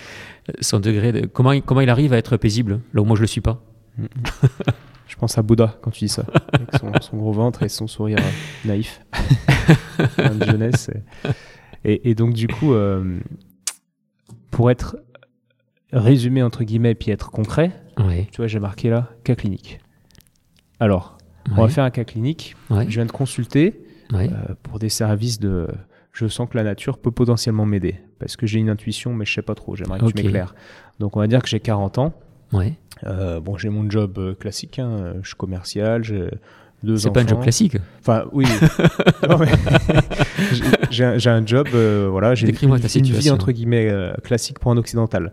Son 0.61 0.81
degré 0.81 1.13
de. 1.13 1.27
Comment, 1.27 1.61
comment 1.61 1.81
il 1.81 1.91
arrive 1.91 2.13
à 2.13 2.19
être 2.19 2.37
paisible, 2.37 2.81
là 2.95 3.03
où 3.03 3.05
moi 3.05 3.17
je 3.17 3.21
ne 3.21 3.25
le 3.25 3.29
suis 3.29 3.41
pas? 3.41 3.63
Hmm. 3.97 4.07
Je 5.19 5.21
pense 5.21 5.37
à 5.37 5.43
Bouddha 5.43 5.77
quand 5.83 5.91
tu 5.91 6.05
dis 6.05 6.09
ça, 6.09 6.23
avec 6.53 6.69
son, 7.03 7.17
gros 7.17 7.33
ventre 7.33 7.65
et 7.65 7.69
son 7.69 7.89
sourire 7.89 8.19
euh, 8.21 8.69
naïf 8.69 9.05
de 10.17 10.45
jeunesse. 10.45 10.93
Et, 11.85 12.15
donc 12.15 12.35
du 12.35 12.47
coup, 12.47 12.73
euh, 12.73 13.19
pour 14.53 14.71
être 14.71 14.97
résumé 15.93 16.41
entre 16.41 16.63
guillemets 16.63 16.95
puis 16.95 17.11
être 17.11 17.33
concret, 17.33 17.73
tu 18.31 18.37
vois, 18.37 18.47
j'ai 18.47 18.61
marqué 18.61 18.91
là 18.91 19.11
cas 19.25 19.35
clinique. 19.35 19.81
Alors, 20.79 21.19
on 21.51 21.63
va 21.63 21.69
faire 21.69 21.83
un 21.83 21.91
cas 21.91 22.05
clinique. 22.05 22.55
Je 22.71 22.85
viens 22.85 23.07
de 23.07 23.11
consulter 23.11 23.83
euh, 24.15 24.29
pour 24.63 24.79
des 24.79 24.89
services 24.89 25.41
de. 25.41 25.67
Je 26.13 26.29
sens 26.29 26.49
que 26.49 26.57
la 26.57 26.63
nature 26.63 26.99
peut 26.99 27.11
potentiellement 27.11 27.67
m'aider 27.67 27.97
parce 28.21 28.37
que 28.37 28.47
j'ai 28.47 28.61
une 28.61 28.71
intuition, 28.71 29.15
mais 29.15 29.25
je 29.25 29.35
sais 29.35 29.43
pas 29.43 29.57
trop. 29.57 29.75
J'aimerais 29.75 29.99
que 29.99 30.07
tu 30.07 30.23
m'éclaires. 30.23 30.55
Donc, 31.01 31.17
on 31.17 31.21
va 31.21 31.27
dire 31.27 31.43
que 31.43 31.49
j'ai 31.49 31.59
40 31.59 31.99
ans. 31.99 32.15
Ouais. 32.53 32.79
Euh, 33.05 33.41
bon, 33.41 33.57
j'ai 33.57 33.69
mon 33.69 33.89
job 33.91 34.19
euh, 34.19 34.35
classique, 34.35 34.79
hein. 34.79 35.15
je 35.23 35.29
suis 35.29 35.37
commercial, 35.37 36.05
j'ai 36.05 36.29
deux 36.83 36.95
enfants. 36.95 37.03
C'est 37.03 37.13
pas 37.13 37.21
un 37.23 37.27
job 37.27 37.43
classique 37.43 37.77
Enfin, 38.01 38.25
oui. 38.33 38.47
j'ai 40.91 41.31
un 41.31 41.47
job, 41.47 41.69
euh, 41.75 42.09
voilà, 42.11 42.35
j'ai 42.35 42.49
une, 42.49 42.75
une 42.75 43.03
vie 43.03 43.31
entre 43.31 43.53
guillemets 43.53 43.93
classique 44.23 44.59
pour 44.59 44.73
un 44.73 44.77
occidental. 44.77 45.33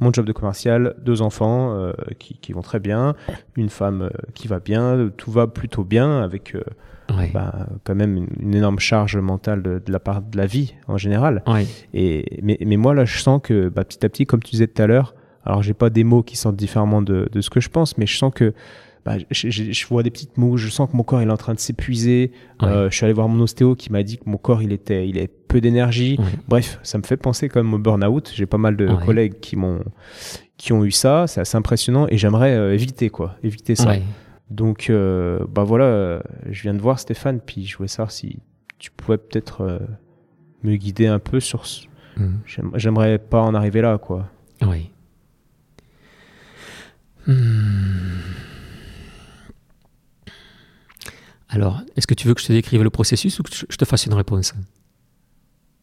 mon 0.00 0.12
job 0.12 0.26
de 0.26 0.32
commercial, 0.32 0.94
deux 1.02 1.22
enfants 1.22 1.74
euh, 1.74 1.92
qui, 2.18 2.34
qui, 2.38 2.52
vont 2.52 2.62
très 2.62 2.80
bien, 2.80 3.14
une 3.56 3.68
femme 3.68 4.02
euh, 4.02 4.10
qui 4.34 4.48
va 4.48 4.58
bien, 4.58 5.10
tout 5.16 5.30
va 5.30 5.46
plutôt 5.46 5.84
bien 5.84 6.22
avec 6.22 6.54
euh, 6.54 6.62
bah, 7.32 7.66
quand 7.84 7.94
même 7.94 8.16
une, 8.16 8.28
une, 8.40 8.54
énorme 8.54 8.78
charge 8.78 9.16
mentale 9.16 9.62
de, 9.62 9.82
de, 9.84 9.92
la 9.92 10.00
part 10.00 10.22
de 10.22 10.36
la 10.36 10.46
vie 10.46 10.74
en 10.88 10.96
général. 10.96 11.42
Et, 11.92 12.40
mais, 12.42 12.56
mais, 12.64 12.76
moi 12.76 12.94
là, 12.94 13.04
je 13.04 13.18
sens 13.18 13.40
que 13.42 13.68
bah, 13.68 13.84
petit 13.84 14.04
à 14.04 14.08
petit, 14.08 14.26
comme 14.26 14.42
tu 14.42 14.52
disais 14.52 14.66
tout 14.66 14.80
à 14.82 14.86
l'heure, 14.86 15.14
alors 15.44 15.62
j'ai 15.62 15.74
pas 15.74 15.90
des 15.90 16.04
mots 16.04 16.22
qui 16.22 16.36
sortent 16.36 16.56
différemment 16.56 17.02
de, 17.02 17.28
de, 17.30 17.40
ce 17.40 17.50
que 17.50 17.60
je 17.60 17.68
pense, 17.68 17.96
mais 17.98 18.06
je 18.06 18.16
sens 18.16 18.32
que 18.34 18.52
bah, 19.04 19.14
je, 19.30 19.48
je, 19.48 19.86
vois 19.86 20.02
des 20.02 20.10
petites 20.10 20.36
mouches, 20.36 20.60
je 20.60 20.68
sens 20.68 20.90
que 20.90 20.96
mon 20.96 21.02
corps 21.02 21.22
il 21.22 21.28
est 21.28 21.32
en 21.32 21.36
train 21.38 21.54
de 21.54 21.58
s'épuiser. 21.58 22.32
Euh, 22.62 22.90
je 22.90 22.96
suis 22.96 23.04
allé 23.04 23.14
voir 23.14 23.28
mon 23.28 23.42
ostéo 23.42 23.74
qui 23.74 23.90
m'a 23.90 24.02
dit 24.02 24.18
que 24.18 24.28
mon 24.28 24.36
corps 24.36 24.62
il 24.62 24.72
était, 24.72 25.08
il 25.08 25.16
est 25.16 25.28
peu 25.28 25.60
d'énergie. 25.60 26.18
Bref, 26.48 26.78
ça 26.82 26.98
me 26.98 27.02
fait 27.02 27.16
penser 27.16 27.48
quand 27.48 27.62
même 27.62 27.72
au 27.72 27.78
burn-out. 27.78 28.30
J'ai 28.34 28.46
pas 28.46 28.58
mal 28.58 28.76
de 28.76 28.88
collègues 29.06 29.40
qui 29.40 29.56
m'ont, 29.56 29.80
qui 30.58 30.74
ont 30.74 30.84
eu 30.84 30.90
ça. 30.90 31.26
C'est 31.26 31.40
assez 31.40 31.56
impressionnant 31.56 32.06
et 32.10 32.18
j'aimerais 32.18 32.54
euh, 32.54 32.74
éviter 32.74 33.08
quoi, 33.08 33.36
éviter 33.42 33.74
ça. 33.74 33.94
Donc 34.50 34.90
euh, 34.90 35.46
bah 35.48 35.64
voilà, 35.64 36.22
je 36.50 36.62
viens 36.62 36.74
de 36.74 36.80
voir 36.80 36.98
Stéphane, 36.98 37.40
puis 37.40 37.64
je 37.64 37.76
voulais 37.78 37.88
savoir 37.88 38.10
si 38.10 38.40
tu 38.78 38.90
pouvais 38.90 39.16
peut-être 39.16 39.80
me 40.62 40.76
guider 40.76 41.06
un 41.06 41.20
peu 41.20 41.40
sur. 41.40 41.64
Ce... 41.64 41.86
Mmh. 42.16 42.40
J'aimerais 42.74 43.18
pas 43.18 43.40
en 43.40 43.54
arriver 43.54 43.80
là 43.80 43.96
quoi. 43.96 44.28
Oui. 44.60 44.90
Mmh. 47.26 47.34
Alors, 51.48 51.82
est-ce 51.96 52.06
que 52.06 52.14
tu 52.14 52.28
veux 52.28 52.34
que 52.34 52.40
je 52.40 52.46
te 52.46 52.52
décrive 52.52 52.82
le 52.82 52.90
processus 52.90 53.38
ou 53.40 53.42
que 53.42 53.50
je 53.52 53.76
te 53.76 53.84
fasse 53.84 54.06
une 54.06 54.14
réponse? 54.14 54.54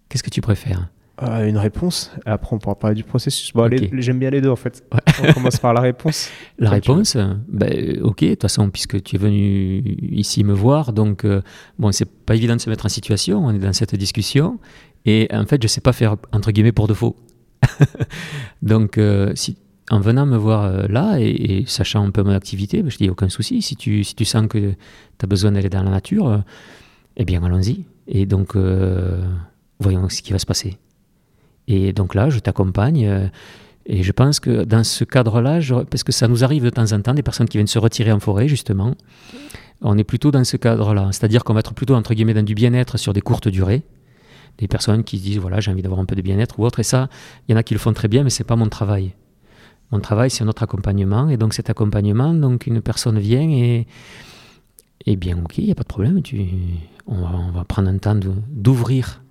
Qu'est-ce 0.10 0.24
que 0.24 0.30
tu 0.30 0.42
préfères? 0.42 0.90
Euh, 1.24 1.48
Une 1.48 1.58
réponse? 1.58 2.12
Après, 2.26 2.56
on 2.56 2.60
pourra 2.60 2.76
parler 2.76 2.96
du 2.96 3.04
processus. 3.04 3.52
Bon, 3.52 3.70
j'aime 3.94 4.20
bien 4.20 4.30
les 4.30 4.40
deux 4.40 4.50
en 4.50 4.56
fait. 4.56 4.84
On 5.24 5.34
commence 5.34 5.58
par 5.58 5.74
la 5.74 5.82
réponse. 5.82 6.30
La 6.60 6.70
réponse, 6.70 7.18
ben, 7.48 8.00
ok. 8.04 8.22
De 8.22 8.30
toute 8.30 8.42
façon, 8.44 8.70
puisque 8.70 9.02
tu 9.02 9.16
es 9.16 9.20
venu 9.20 9.80
ici 10.12 10.44
me 10.44 10.54
voir, 10.54 10.94
donc 10.94 11.26
euh, 11.26 11.42
bon, 11.80 11.92
c'est 11.92 12.10
pas 12.10 12.36
évident 12.36 12.56
de 12.56 12.62
se 12.62 12.70
mettre 12.70 12.86
en 12.86 12.90
situation. 12.90 13.44
On 13.46 13.52
est 13.52 13.60
dans 13.60 13.74
cette 13.74 13.96
discussion 13.96 14.60
et 15.06 15.28
en 15.32 15.46
fait, 15.46 15.62
je 15.62 15.68
sais 15.68 15.82
pas 15.82 15.94
faire 15.94 16.18
entre 16.34 16.52
guillemets 16.52 16.72
pour 16.72 16.88
de 16.88 16.94
faux. 16.94 17.16
donc, 18.62 18.98
euh, 18.98 19.32
si 19.36 19.58
en 19.90 20.00
venant 20.00 20.26
me 20.26 20.38
voir 20.38 20.66
euh, 20.66 20.88
là 20.90 21.18
et, 21.20 21.64
sachant 21.68 22.06
un 22.06 22.12
peu 22.12 22.24
mon 22.24 22.34
activité, 22.34 22.82
ben, 22.82 22.90
je 22.90 22.98
dis 22.98 23.10
aucun 23.10 23.30
souci. 23.30 23.62
Si 23.62 23.76
tu, 23.76 24.04
si 24.04 24.16
tu 24.16 24.26
sens 24.26 24.48
que 24.48 24.72
tu 24.72 24.76
as 25.24 25.28
besoin 25.28 25.52
d'aller 25.52 25.70
dans 25.70 25.84
la 25.84 25.92
nature, 25.92 26.28
euh, 26.28 26.38
eh 27.16 27.26
bien 27.26 27.44
allons-y. 27.44 27.86
Et 28.08 28.26
donc, 28.26 28.56
euh, 28.56 29.22
voyons 29.80 30.10
ce 30.10 30.22
qui 30.22 30.34
va 30.34 30.40
se 30.40 30.46
passer. 30.46 30.78
Et 31.68 31.94
donc 31.94 32.16
là, 32.16 32.30
je 32.30 32.40
t'accompagne. 32.40 33.30
et 33.86 34.04
je 34.04 34.12
pense 34.14 34.40
que 34.40 34.64
dans 34.64 34.86
ce 34.86 35.04
cadre-là, 35.04 35.60
parce 35.90 36.04
que 36.04 36.14
ça 36.14 36.30
nous 36.30 36.46
arrive 36.46 36.64
de 36.64 36.70
temps 36.70 36.94
en 36.94 37.02
temps, 37.02 37.14
des 37.14 37.24
personnes 37.24 37.50
qui 37.50 37.58
viennent 37.58 37.68
se 37.68 37.80
retirer 37.80 38.14
en 38.14 38.22
forêt, 38.22 38.48
justement, 38.48 38.96
on 39.82 39.98
est 39.98 40.06
plutôt 40.06 40.32
dans 40.32 40.46
ce 40.46 40.56
cadre-là. 40.56 41.10
C'est-à-dire 41.12 41.44
qu'on 41.44 41.54
va 41.54 41.60
être 41.60 41.74
plutôt, 41.74 41.96
entre 41.96 42.14
guillemets, 42.14 42.34
dans 42.34 42.44
du 42.44 42.56
bien-être 42.56 42.98
sur 42.98 43.12
des 43.12 43.22
courtes 43.22 43.50
durées. 43.50 43.84
Des 44.60 44.70
personnes 44.70 45.04
qui 45.04 45.20
disent, 45.20 45.40
voilà, 45.40 45.60
j'ai 45.60 45.70
envie 45.72 45.82
d'avoir 45.82 46.00
un 46.00 46.06
peu 46.06 46.16
de 46.16 46.22
bien-être 46.22 46.58
ou 46.60 46.66
autre. 46.66 46.80
Et 46.80 46.84
ça, 46.84 47.10
il 47.48 47.52
y 47.52 47.56
en 47.56 47.58
a 47.58 47.64
qui 47.64 47.74
le 47.74 47.80
font 47.80 47.94
très 47.94 48.08
bien, 48.08 48.24
mais 48.24 48.30
c'est 48.30 48.46
pas 48.46 48.56
mon 48.56 48.70
travail. 48.70 49.14
Mon 49.92 50.00
travail, 50.00 50.30
c'est 50.30 50.44
notre 50.44 50.64
accompagnement. 50.64 51.30
Et 51.30 51.38
donc, 51.38 51.54
cet 51.54 51.70
accompagnement, 51.70 52.34
donc 52.34 52.68
une 52.68 52.82
personne 52.82 53.20
vient 53.20 53.50
et, 53.50 53.88
et 55.06 55.16
bien, 55.16 55.38
ok, 55.44 55.58
il 55.58 55.66
n'y 55.66 55.72
a 55.72 55.76
pas 55.76 55.84
de 55.84 55.88
problème. 55.88 56.22
Tu, 56.22 56.46
on, 57.08 57.52
va, 57.52 57.64
prendre 57.64 57.90
un 57.90 57.98
temps 57.98 58.16
d'ouvrir, 58.50 59.24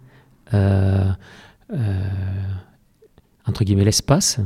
euh, 0.55 1.11
euh, 1.73 2.11
entre 3.47 3.65
guillemets, 3.65 3.85
l'espace. 3.85 4.41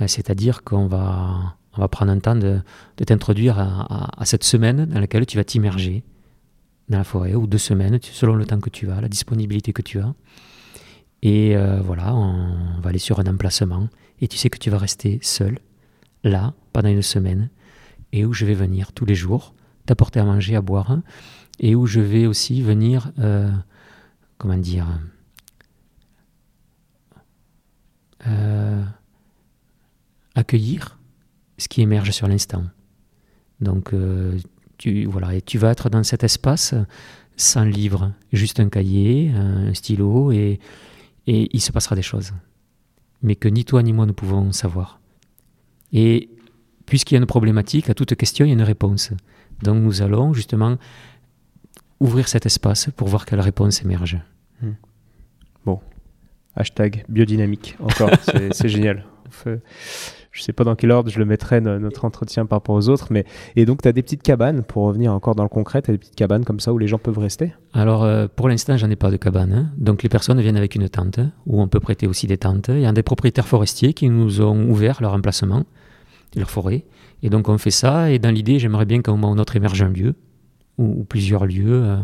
Euh, 0.00 0.06
c'est-à-dire 0.06 0.62
qu'on 0.62 0.86
va, 0.86 1.56
on 1.76 1.80
va 1.80 1.88
prendre 1.88 2.12
un 2.12 2.20
temps 2.20 2.36
de, 2.36 2.60
t'introduire 3.04 3.58
à, 3.58 4.24
cette 4.24 4.44
semaine 4.44 4.86
dans 4.86 5.00
laquelle 5.00 5.26
tu 5.26 5.36
vas 5.36 5.44
t'immerger 5.44 6.04
dans 6.88 6.98
la 6.98 7.04
forêt, 7.04 7.34
ou 7.34 7.46
deux 7.46 7.58
semaines, 7.58 7.98
selon 8.00 8.34
le 8.34 8.46
temps 8.46 8.60
que 8.60 8.70
tu 8.70 8.90
as, 8.90 9.00
la 9.00 9.08
disponibilité 9.08 9.72
que 9.72 9.82
tu 9.82 9.98
as. 9.98 10.14
Et 11.22 11.56
voilà, 11.84 12.14
on 12.14 12.80
va 12.80 12.90
aller 12.90 12.98
sur 12.98 13.18
un 13.18 13.26
emplacement 13.26 13.88
et 14.20 14.28
tu 14.28 14.36
sais 14.36 14.50
que 14.50 14.58
tu 14.58 14.70
vas 14.70 14.78
rester 14.78 15.18
seul, 15.22 15.58
là, 16.24 16.54
pendant 16.72 16.88
une 16.88 17.02
semaine, 17.02 17.50
et 18.12 18.24
où 18.24 18.32
je 18.32 18.44
vais 18.44 18.54
venir 18.54 18.92
tous 18.92 19.04
les 19.04 19.14
jours 19.14 19.54
t'apporter 19.86 20.20
à 20.20 20.24
manger, 20.24 20.54
à 20.54 20.60
boire, 20.60 20.98
et 21.60 21.74
où 21.74 21.86
je 21.86 22.00
vais 22.00 22.26
aussi 22.26 22.62
venir, 22.62 23.10
euh, 23.18 23.50
comment 24.36 24.56
dire, 24.56 24.86
euh, 28.26 28.84
accueillir 30.34 30.98
ce 31.56 31.68
qui 31.68 31.80
émerge 31.80 32.10
sur 32.10 32.28
l'instant. 32.28 32.64
Donc, 33.60 33.92
euh, 33.92 34.38
tu, 34.76 35.06
voilà, 35.06 35.40
tu 35.40 35.58
vas 35.58 35.70
être 35.70 35.88
dans 35.88 36.02
cet 36.02 36.22
espace 36.22 36.74
sans 37.36 37.64
livre, 37.64 38.12
juste 38.32 38.60
un 38.60 38.68
cahier, 38.68 39.30
un 39.30 39.72
stylo, 39.72 40.32
et, 40.32 40.60
et 41.26 41.48
il 41.52 41.60
se 41.60 41.72
passera 41.72 41.96
des 41.96 42.02
choses 42.02 42.32
mais 43.22 43.36
que 43.36 43.48
ni 43.48 43.64
toi 43.64 43.82
ni 43.82 43.92
moi 43.92 44.06
ne 44.06 44.12
pouvons 44.12 44.52
savoir. 44.52 45.00
Et 45.92 46.30
puisqu'il 46.86 47.14
y 47.14 47.16
a 47.16 47.20
une 47.20 47.26
problématique, 47.26 47.90
à 47.90 47.94
toute 47.94 48.14
question, 48.14 48.44
il 48.44 48.48
y 48.48 48.50
a 48.52 48.54
une 48.54 48.62
réponse. 48.62 49.12
Donc 49.62 49.82
nous 49.82 50.02
allons 50.02 50.32
justement 50.32 50.76
ouvrir 52.00 52.28
cet 52.28 52.46
espace 52.46 52.90
pour 52.96 53.08
voir 53.08 53.26
quelle 53.26 53.40
réponse 53.40 53.82
émerge. 53.82 54.18
Hmm. 54.62 54.72
Bon, 55.64 55.80
hashtag 56.54 57.04
biodynamique, 57.08 57.76
encore, 57.80 58.10
c'est 58.22 58.68
génial 58.68 59.04
je 60.32 60.42
sais 60.42 60.52
pas 60.52 60.64
dans 60.64 60.74
quel 60.76 60.90
ordre 60.90 61.10
je 61.10 61.18
le 61.18 61.24
mettrai 61.24 61.60
notre 61.60 62.04
entretien 62.04 62.46
par 62.46 62.58
rapport 62.58 62.74
aux 62.74 62.88
autres, 62.88 63.08
mais 63.10 63.24
et 63.56 63.64
donc 63.64 63.82
tu 63.82 63.88
as 63.88 63.92
des 63.92 64.02
petites 64.02 64.22
cabanes 64.22 64.62
pour 64.62 64.84
revenir 64.84 65.12
encore 65.12 65.34
dans 65.34 65.42
le 65.42 65.48
concret, 65.48 65.82
tu 65.82 65.90
as 65.90 65.94
des 65.94 65.98
petites 65.98 66.14
cabanes 66.14 66.44
comme 66.44 66.60
ça 66.60 66.72
où 66.72 66.78
les 66.78 66.86
gens 66.86 66.98
peuvent 66.98 67.18
rester? 67.18 67.52
Alors 67.72 68.04
euh, 68.04 68.26
pour 68.34 68.48
l'instant, 68.48 68.76
j'en 68.76 68.90
ai 68.90 68.96
pas 68.96 69.10
de 69.10 69.16
cabane. 69.16 69.52
Hein. 69.52 69.70
Donc 69.78 70.02
les 70.02 70.08
personnes 70.08 70.40
viennent 70.40 70.56
avec 70.56 70.74
une 70.74 70.88
tente 70.88 71.20
où 71.46 71.60
on 71.60 71.68
peut 71.68 71.80
prêter 71.80 72.06
aussi 72.06 72.26
des 72.26 72.38
tentes. 72.38 72.68
Il 72.68 72.80
y 72.80 72.86
a 72.86 72.92
des 72.92 73.02
propriétaires 73.02 73.48
forestiers 73.48 73.94
qui 73.94 74.08
nous 74.08 74.40
ont 74.40 74.68
ouvert 74.68 74.98
leur 75.00 75.14
emplacement, 75.14 75.64
leur 76.36 76.50
forêt. 76.50 76.84
Et 77.22 77.30
donc 77.30 77.48
on 77.48 77.58
fait 77.58 77.70
ça 77.70 78.10
et 78.10 78.18
dans 78.18 78.30
l'idée, 78.30 78.58
j'aimerais 78.58 78.86
bien 78.86 79.02
qu'à 79.02 79.10
un 79.10 79.16
moment 79.16 79.32
ou 79.32 79.38
autre 79.38 79.56
émerge 79.56 79.82
un 79.82 79.88
lieu 79.88 80.14
ou, 80.78 81.04
plusieurs 81.04 81.46
lieux. 81.46 81.82
Euh. 81.84 81.96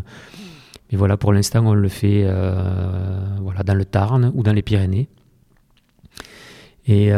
mais 0.91 0.97
voilà, 0.97 1.15
pour 1.15 1.31
l'instant, 1.31 1.65
on 1.65 1.73
le 1.73 1.87
fait 1.87 2.23
euh, 2.25 3.37
voilà, 3.39 3.63
dans 3.63 3.75
le 3.75 3.85
Tarn 3.85 4.31
ou 4.35 4.43
dans 4.43 4.51
les 4.51 4.61
Pyrénées. 4.61 5.07
Et 6.87 7.11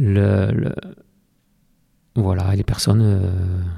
le, 0.00 0.72
voilà, 2.16 2.54
les 2.56 2.64
personnes 2.64 3.02
euh, 3.02 3.20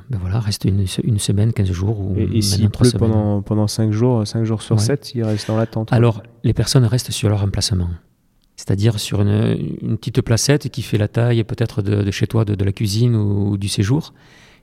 ben 0.09 0.19
voilà, 0.21 0.41
restent 0.41 0.65
une, 0.65 0.87
une, 1.05 1.19
semaine, 1.19 1.53
15 1.53 1.71
jours. 1.71 2.01
Ou 2.01 2.17
et, 2.17 2.39
et 2.39 2.43
s'il 2.43 2.71
pleut 2.71 2.91
pendant, 2.99 3.43
pendant 3.43 3.67
5 3.67 3.93
jours, 3.93 4.27
5 4.27 4.45
jours 4.45 4.63
sur 4.63 4.81
7, 4.81 5.15
ils 5.15 5.25
restent 5.25 5.49
dans 5.49 5.57
la 5.57 5.67
tente 5.67 5.93
Alors, 5.93 6.23
les 6.45 6.55
personnes 6.55 6.85
restent 6.85 7.11
sur 7.11 7.29
leur 7.29 7.43
emplacement. 7.43 7.89
C'est-à-dire 8.57 9.01
sur 9.01 9.23
une, 9.23 9.77
une, 9.83 9.99
petite 9.99 10.21
placette 10.23 10.69
qui 10.69 10.83
fait 10.83 10.99
la 10.99 11.09
taille 11.09 11.43
peut-être 11.45 11.83
de, 11.83 12.11
chez 12.11 12.27
toi, 12.27 12.45
de, 12.45 12.65
la 12.65 12.73
cuisine 12.73 13.17
ou, 13.17 13.57
du 13.57 13.69
séjour. 13.69 14.15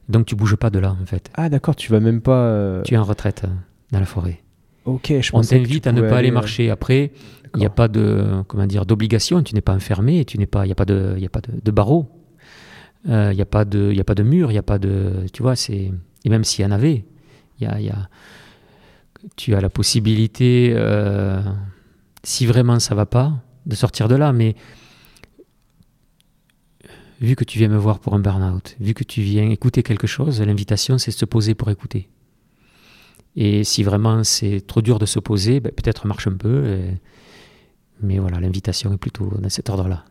Donc 0.07 0.25
tu 0.25 0.35
bouges 0.35 0.55
pas 0.55 0.69
de 0.69 0.79
là 0.79 0.95
en 0.99 1.05
fait. 1.05 1.29
Ah 1.35 1.49
d'accord, 1.49 1.75
tu 1.75 1.91
vas 1.91 1.99
même 1.99 2.21
pas. 2.21 2.43
Euh, 2.45 2.81
tu 2.83 2.93
es 2.93 2.97
en 2.97 3.03
retraite 3.03 3.43
euh, 3.45 3.49
dans 3.91 3.99
la 3.99 4.05
forêt. 4.05 4.41
Ok, 4.85 5.13
je 5.19 5.31
On 5.33 5.41
t'invite 5.41 5.85
à 5.85 5.91
ne 5.91 6.01
pas 6.01 6.17
aller 6.17 6.31
marcher. 6.31 6.69
Après, 6.69 7.11
il 7.55 7.59
n'y 7.59 7.65
a 7.65 7.69
pas 7.69 7.87
de 7.87 8.43
comment 8.47 8.65
dire 8.65 8.85
d'obligation. 8.85 9.41
Tu 9.43 9.55
n'es 9.55 9.61
pas 9.61 9.73
enfermé. 9.73 10.25
Tu 10.25 10.37
n'es 10.37 10.45
pas. 10.45 10.65
Il 10.65 10.69
n'y 10.69 10.71
a 10.71 10.75
pas 10.75 10.85
de. 10.85 11.15
Il 11.17 11.25
a 11.25 11.29
pas 11.29 11.41
de, 11.41 11.51
de 11.63 11.71
barreaux. 11.71 12.09
Euh, 13.07 13.29
il 13.31 13.35
n'y 13.35 13.41
a 13.41 13.45
pas 13.45 13.65
de. 13.65 13.89
Il 13.91 13.97
y 13.97 14.01
a 14.01 14.03
pas 14.03 14.15
de 14.15 14.23
mur. 14.23 14.51
Il 14.51 14.53
n'y 14.53 14.59
a 14.59 14.63
pas 14.63 14.79
de. 14.79 15.25
Tu 15.33 15.41
vois. 15.41 15.55
C'est. 15.55 15.91
Et 16.25 16.29
même 16.29 16.43
s'il 16.43 16.63
y 16.63 16.67
en 16.67 16.71
avait, 16.71 17.05
il 17.59 17.63
y 17.63 17.67
a, 17.67 17.79
y 17.79 17.89
a, 17.89 18.09
Tu 19.35 19.55
as 19.55 19.61
la 19.61 19.69
possibilité, 19.69 20.73
euh, 20.75 21.41
si 22.23 22.45
vraiment 22.45 22.79
ça 22.79 22.95
va 22.95 23.05
pas, 23.05 23.41
de 23.65 23.75
sortir 23.75 24.07
de 24.07 24.15
là. 24.15 24.33
Mais 24.33 24.55
vu 27.21 27.35
que 27.35 27.43
tu 27.43 27.57
viens 27.57 27.69
me 27.69 27.77
voir 27.77 27.99
pour 27.99 28.13
un 28.13 28.19
burn-out, 28.19 28.75
vu 28.79 28.93
que 28.93 29.03
tu 29.03 29.21
viens 29.21 29.49
écouter 29.49 29.83
quelque 29.83 30.07
chose, 30.07 30.41
l'invitation 30.41 30.97
c'est 30.97 31.11
de 31.11 31.17
se 31.17 31.25
poser 31.25 31.53
pour 31.55 31.69
écouter. 31.69 32.09
Et 33.35 33.63
si 33.63 33.83
vraiment 33.83 34.23
c'est 34.23 34.65
trop 34.65 34.81
dur 34.81 34.99
de 34.99 35.05
s'opposer, 35.05 35.59
ben, 35.59 35.71
peut-être 35.71 36.07
marche 36.07 36.27
un 36.27 36.35
peu. 36.35 36.79
Mais 38.01 38.19
voilà, 38.19 38.39
l'invitation 38.39 38.93
est 38.93 38.97
plutôt 38.97 39.29
dans 39.39 39.49
cet 39.49 39.69
ordre-là. 39.69 40.05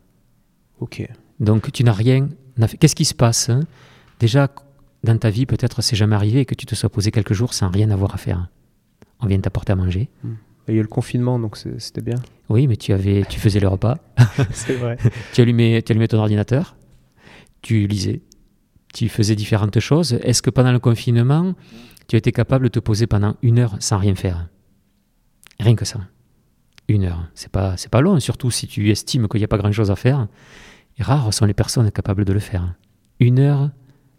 Ok. 0.81 1.06
Donc 1.40 1.73
tu 1.73 1.85
n'as 1.85 1.93
rien. 1.93 2.28
Qu'est-ce 2.81 2.97
qui 2.97 3.05
se 3.05 3.15
passe 3.15 3.48
hein? 3.48 3.60
Déjà, 4.20 4.48
dans 5.05 5.16
ta 5.16 5.31
vie, 5.31 5.47
peut-être 5.47 5.81
c'est 5.82 5.97
jamais 5.97 6.16
arrivé 6.16 6.44
que 6.44 6.55
tu 6.55 6.66
te 6.66 6.74
sois 6.74 6.89
posé 6.89 7.10
quelques 7.10 7.32
jours 7.32 7.55
sans 7.55 7.69
rien 7.70 7.90
avoir 7.90 8.15
à 8.15 8.19
faire. 8.19 8.48
On 9.20 9.27
vient 9.27 9.40
t'apporter 9.40 9.73
à 9.73 9.77
manger. 9.77 10.09
Hmm. 10.23 10.35
Il 10.66 10.74
y 10.74 10.77
a 10.77 10.81
eu 10.81 10.82
le 10.82 10.89
confinement, 10.89 11.39
donc 11.39 11.56
c'était 11.56 12.02
bien. 12.02 12.16
Oui, 12.51 12.66
mais 12.66 12.77
tu, 12.77 12.93
avais, 12.93 13.24
tu 13.27 13.40
faisais 13.40 13.60
le 13.60 13.69
repas. 13.69 13.98
c'est 14.51 14.74
vrai. 14.74 14.98
tu, 15.32 15.40
allumais, 15.40 15.81
tu 15.82 15.93
allumais 15.93 16.09
ton 16.09 16.19
ordinateur, 16.19 16.77
tu 17.62 17.86
lisais, 17.86 18.20
tu 18.93 19.09
faisais 19.09 19.35
différentes 19.35 19.81
choses. 19.81 20.19
Est-ce 20.23 20.43
que 20.43 20.51
pendant 20.51 20.73
le 20.73 20.78
confinement, 20.78 21.55
tu 22.06 22.16
étais 22.16 22.32
capable 22.32 22.65
de 22.65 22.69
te 22.69 22.81
poser 22.81 23.06
pendant 23.06 23.36
une 23.40 23.59
heure 23.59 23.77
sans 23.81 23.97
rien 23.97 24.15
faire? 24.15 24.48
Rien 25.59 25.74
que 25.74 25.86
ça. 25.86 26.01
Une 26.89 27.05
heure. 27.05 27.28
C'est 27.35 27.52
pas, 27.52 27.77
c'est 27.77 27.90
pas 27.90 28.01
long, 28.01 28.19
surtout 28.19 28.51
si 28.51 28.66
tu 28.66 28.90
estimes 28.90 29.28
qu'il 29.28 29.40
n'y 29.40 29.44
a 29.44 29.48
pas 29.48 29.59
grand-chose 29.59 29.90
à 29.90 29.97
faire. 29.97 30.27
Rares 30.98 31.32
sont 31.32 31.44
les 31.44 31.55
personnes 31.55 31.90
capables 31.90 32.24
de 32.24 32.32
le 32.32 32.40
faire. 32.40 32.74
Une 33.20 33.39
heure, 33.39 33.70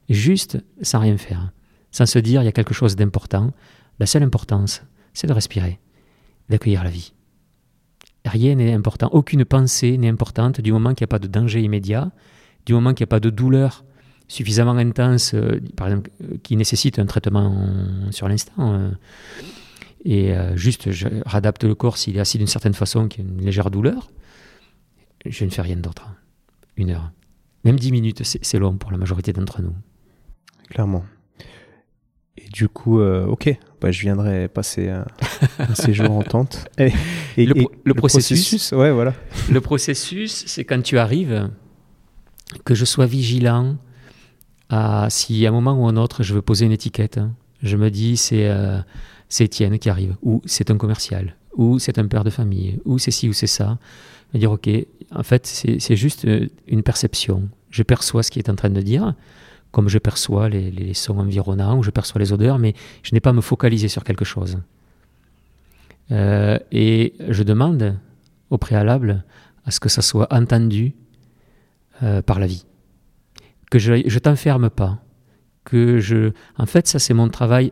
juste 0.07 0.63
sans 0.81 0.99
rien 0.99 1.17
faire. 1.17 1.51
Sans 1.91 2.05
se 2.05 2.19
dire, 2.19 2.41
il 2.41 2.45
y 2.45 2.49
a 2.49 2.53
quelque 2.53 2.73
chose 2.73 2.95
d'important. 2.95 3.51
La 3.99 4.05
seule 4.05 4.23
importance, 4.23 4.83
c'est 5.13 5.27
de 5.27 5.33
respirer, 5.33 5.79
d'accueillir 6.49 6.83
la 6.83 6.89
vie. 6.89 7.13
Rien 8.25 8.55
n'est 8.55 8.73
important, 8.73 9.09
aucune 9.11 9.45
pensée 9.45 9.97
n'est 9.97 10.09
importante 10.09 10.61
du 10.61 10.71
moment 10.71 10.93
qu'il 10.93 11.03
n'y 11.05 11.09
a 11.09 11.15
pas 11.15 11.19
de 11.19 11.27
danger 11.27 11.61
immédiat, 11.61 12.11
du 12.65 12.73
moment 12.73 12.93
qu'il 12.93 13.03
n'y 13.03 13.09
a 13.09 13.15
pas 13.15 13.19
de 13.19 13.29
douleur 13.29 13.83
suffisamment 14.27 14.77
intense, 14.77 15.33
euh, 15.33 15.59
par 15.75 15.87
exemple, 15.87 16.11
euh, 16.23 16.37
qui 16.43 16.55
nécessite 16.55 16.99
un 16.99 17.07
traitement 17.07 17.67
sur 18.11 18.29
l'instant. 18.29 18.91
Euh, 20.07 20.53
et 20.53 20.57
juste, 20.57 20.91
je 20.91 21.07
réadapte 21.25 21.63
le 21.63 21.75
corps 21.75 21.97
s'il 21.97 22.17
est 22.17 22.19
assis 22.19 22.37
d'une 22.37 22.47
certaine 22.47 22.73
façon, 22.73 23.07
qu'il 23.07 23.23
y 23.23 23.27
a 23.27 23.31
une 23.31 23.41
légère 23.41 23.71
douleur. 23.71 24.11
Je 25.25 25.45
ne 25.45 25.49
fais 25.49 25.61
rien 25.61 25.75
d'autre. 25.75 26.07
Une 26.77 26.91
heure. 26.91 27.11
Même 27.65 27.77
dix 27.77 27.91
minutes, 27.91 28.23
c'est 28.23 28.59
long 28.59 28.77
pour 28.77 28.91
la 28.91 28.97
majorité 28.97 29.33
d'entre 29.33 29.61
nous. 29.61 29.75
Clairement. 30.69 31.03
Et 32.37 32.47
du 32.53 32.69
coup, 32.69 33.01
ok, 33.01 33.53
bah, 33.81 33.91
je 33.91 33.99
viendrai 33.99 34.47
passer 34.47 34.87
un, 34.87 35.05
séjour 35.73 36.11
en 36.11 36.23
tente. 36.23 36.69
Et, 36.77 36.93
le, 37.37 37.93
processus, 37.93 38.71
ouais, 38.71 38.91
voilà. 38.91 39.13
Le 39.51 39.59
processus, 39.59 40.45
c'est 40.47 40.63
quand 40.63 40.81
tu 40.81 40.97
arrives, 40.97 41.49
que 42.63 42.75
je 42.75 42.85
sois 42.85 43.05
vigilant 43.05 43.77
à 44.69 45.07
si 45.09 45.45
à 45.45 45.49
un 45.49 45.51
moment 45.51 45.73
ou 45.73 45.87
un 45.87 45.97
autre 45.97 46.23
je 46.23 46.33
veux 46.33 46.41
poser 46.41 46.65
une 46.65 46.71
étiquette. 46.71 47.17
Hein. 47.17 47.33
Je 47.63 47.77
me 47.77 47.89
dis 47.89 48.17
c'est 48.17 48.47
euh, 48.47 48.79
c'est 49.29 49.45
Étienne 49.45 49.79
qui 49.79 49.89
arrive, 49.89 50.15
ou 50.21 50.41
c'est 50.45 50.71
un 50.71 50.77
commercial, 50.77 51.35
ou 51.55 51.79
c'est 51.79 51.97
un 51.97 52.07
père 52.07 52.23
de 52.23 52.29
famille, 52.29 52.79
ou 52.85 52.97
c'est 52.99 53.11
ci 53.11 53.29
ou 53.29 53.33
c'est 53.33 53.47
ça. 53.47 53.77
Me 54.33 54.39
dire 54.39 54.51
ok, 54.51 54.69
en 55.11 55.23
fait 55.23 55.45
c'est 55.45 55.95
juste 55.95 56.25
euh, 56.25 56.47
une 56.67 56.83
perception. 56.83 57.49
Je 57.69 57.83
perçois 57.83 58.23
ce 58.23 58.31
qui 58.31 58.39
est 58.39 58.49
en 58.49 58.55
train 58.55 58.69
de 58.69 58.81
dire, 58.81 59.13
comme 59.71 59.87
je 59.87 59.99
perçois 59.99 60.49
les, 60.49 60.93
sons 60.93 61.19
environnants, 61.19 61.77
ou 61.77 61.83
je 61.83 61.91
perçois 61.91 62.19
les 62.19 62.33
odeurs, 62.33 62.59
mais 62.59 62.73
je 63.03 63.13
n'ai 63.13 63.19
pas 63.19 63.29
à 63.29 63.33
me 63.33 63.41
focaliser 63.41 63.87
sur 63.87 64.03
quelque 64.03 64.25
chose. 64.25 64.59
Euh, 66.11 66.57
et 66.71 67.13
je 67.29 67.43
demande 67.43 67.97
au 68.49 68.57
préalable 68.57 69.23
à 69.65 69.71
ce 69.71 69.79
que 69.79 69.89
ça 69.89 70.01
soit 70.01 70.27
entendu 70.33 70.95
par 72.25 72.39
la 72.39 72.47
vie 72.47 72.65
que 73.69 73.79
je 73.79 73.93
ne 73.93 74.19
t'enferme 74.19 74.69
pas, 74.69 74.99
que 75.63 75.99
je... 75.99 76.31
En 76.57 76.65
fait, 76.65 76.87
ça 76.87 76.99
c'est 76.99 77.13
mon 77.13 77.29
travail 77.29 77.71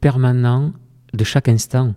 permanent 0.00 0.72
de 1.14 1.24
chaque 1.24 1.48
instant, 1.48 1.94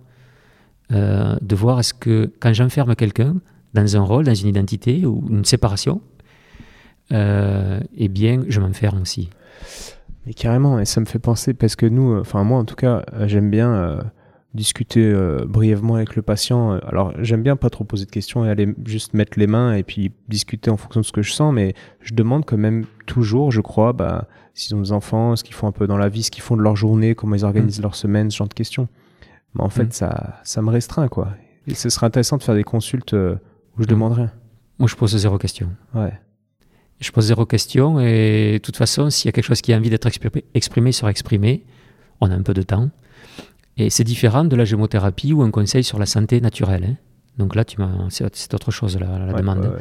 euh, 0.92 1.36
de 1.40 1.56
voir 1.56 1.80
est-ce 1.80 1.94
que 1.94 2.32
quand 2.40 2.52
j'enferme 2.52 2.94
quelqu'un 2.94 3.36
dans 3.74 3.96
un 3.96 4.00
rôle, 4.00 4.24
dans 4.24 4.34
une 4.34 4.48
identité 4.48 5.04
ou 5.06 5.24
une 5.28 5.44
séparation, 5.44 6.00
euh, 7.12 7.80
eh 7.96 8.08
bien, 8.08 8.42
je 8.48 8.60
m'enferme 8.60 9.02
aussi. 9.02 9.30
Mais 10.26 10.34
carrément, 10.34 10.78
et 10.78 10.84
ça 10.84 11.00
me 11.00 11.06
fait 11.06 11.18
penser, 11.18 11.54
parce 11.54 11.76
que 11.76 11.86
nous, 11.86 12.18
enfin 12.18 12.44
moi 12.44 12.58
en 12.58 12.64
tout 12.64 12.74
cas, 12.74 13.04
j'aime 13.26 13.50
bien 13.50 13.72
euh, 13.72 14.00
discuter 14.54 15.04
euh, 15.04 15.44
brièvement 15.46 15.94
avec 15.94 16.16
le 16.16 16.22
patient. 16.22 16.72
Alors, 16.86 17.12
j'aime 17.20 17.42
bien 17.42 17.56
pas 17.56 17.70
trop 17.70 17.84
poser 17.84 18.04
de 18.04 18.10
questions 18.10 18.44
et 18.44 18.50
aller 18.50 18.74
juste 18.84 19.14
mettre 19.14 19.38
les 19.38 19.46
mains 19.46 19.74
et 19.74 19.82
puis 19.82 20.12
discuter 20.28 20.70
en 20.70 20.76
fonction 20.76 21.00
de 21.00 21.06
ce 21.06 21.12
que 21.12 21.22
je 21.22 21.32
sens, 21.32 21.52
mais 21.54 21.74
je 22.00 22.14
demande 22.14 22.44
quand 22.44 22.58
même 22.58 22.84
toujours, 23.06 23.50
je 23.50 23.60
crois, 23.60 23.92
bah, 23.92 24.26
s'ils 24.54 24.74
ont 24.74 24.80
des 24.80 24.92
enfants, 24.92 25.36
ce 25.36 25.44
qu'ils 25.44 25.54
font 25.54 25.68
un 25.68 25.72
peu 25.72 25.86
dans 25.86 25.96
la 25.96 26.08
vie, 26.08 26.22
ce 26.22 26.30
qu'ils 26.30 26.42
font 26.42 26.56
de 26.56 26.62
leur 26.62 26.76
journée, 26.76 27.14
comment 27.14 27.36
ils 27.36 27.44
organisent 27.44 27.78
mm. 27.78 27.82
leur 27.82 27.94
semaine, 27.94 28.30
ce 28.30 28.36
genre 28.36 28.48
de 28.48 28.54
questions. 28.54 28.88
Mais 29.54 29.62
en 29.62 29.68
fait, 29.68 29.84
mm. 29.84 29.92
ça, 29.92 30.40
ça 30.44 30.62
me 30.62 30.70
restreint, 30.70 31.08
quoi. 31.08 31.28
Et 31.66 31.74
ce 31.74 31.88
serait 31.90 32.06
intéressant 32.06 32.36
de 32.36 32.42
faire 32.42 32.54
des 32.54 32.64
consultes 32.64 33.14
euh, 33.14 33.36
où 33.76 33.82
je 33.82 33.86
mm. 33.86 33.90
demande 33.90 34.12
rien. 34.14 34.32
Moi, 34.78 34.88
je 34.88 34.94
pose 34.94 35.16
zéro 35.16 35.38
question. 35.38 35.70
Ouais. 35.94 36.12
Je 37.00 37.10
pose 37.12 37.26
zéro 37.26 37.46
question 37.46 38.00
et 38.00 38.54
de 38.54 38.58
toute 38.58 38.76
façon, 38.76 39.08
s'il 39.10 39.26
y 39.26 39.28
a 39.28 39.32
quelque 39.32 39.44
chose 39.44 39.60
qui 39.60 39.72
a 39.72 39.76
envie 39.76 39.90
d'être 39.90 40.06
exprimé, 40.06 40.44
exprimé 40.54 40.92
sera 40.92 41.10
exprimé. 41.10 41.64
On 42.20 42.30
a 42.30 42.34
un 42.34 42.42
peu 42.42 42.54
de 42.54 42.62
temps. 42.62 42.90
Et 43.76 43.90
c'est 43.90 44.02
différent 44.02 44.44
de 44.44 44.56
la 44.56 44.64
gémothérapie 44.64 45.32
ou 45.32 45.42
un 45.42 45.52
conseil 45.52 45.84
sur 45.84 46.00
la 46.00 46.06
santé 46.06 46.40
naturelle. 46.40 46.84
Hein. 46.84 46.96
Donc 47.38 47.54
là, 47.54 47.64
tu 47.64 47.78
c'est 48.08 48.54
autre 48.54 48.72
chose 48.72 48.98
la, 48.98 49.18
la 49.18 49.32
demande. 49.32 49.78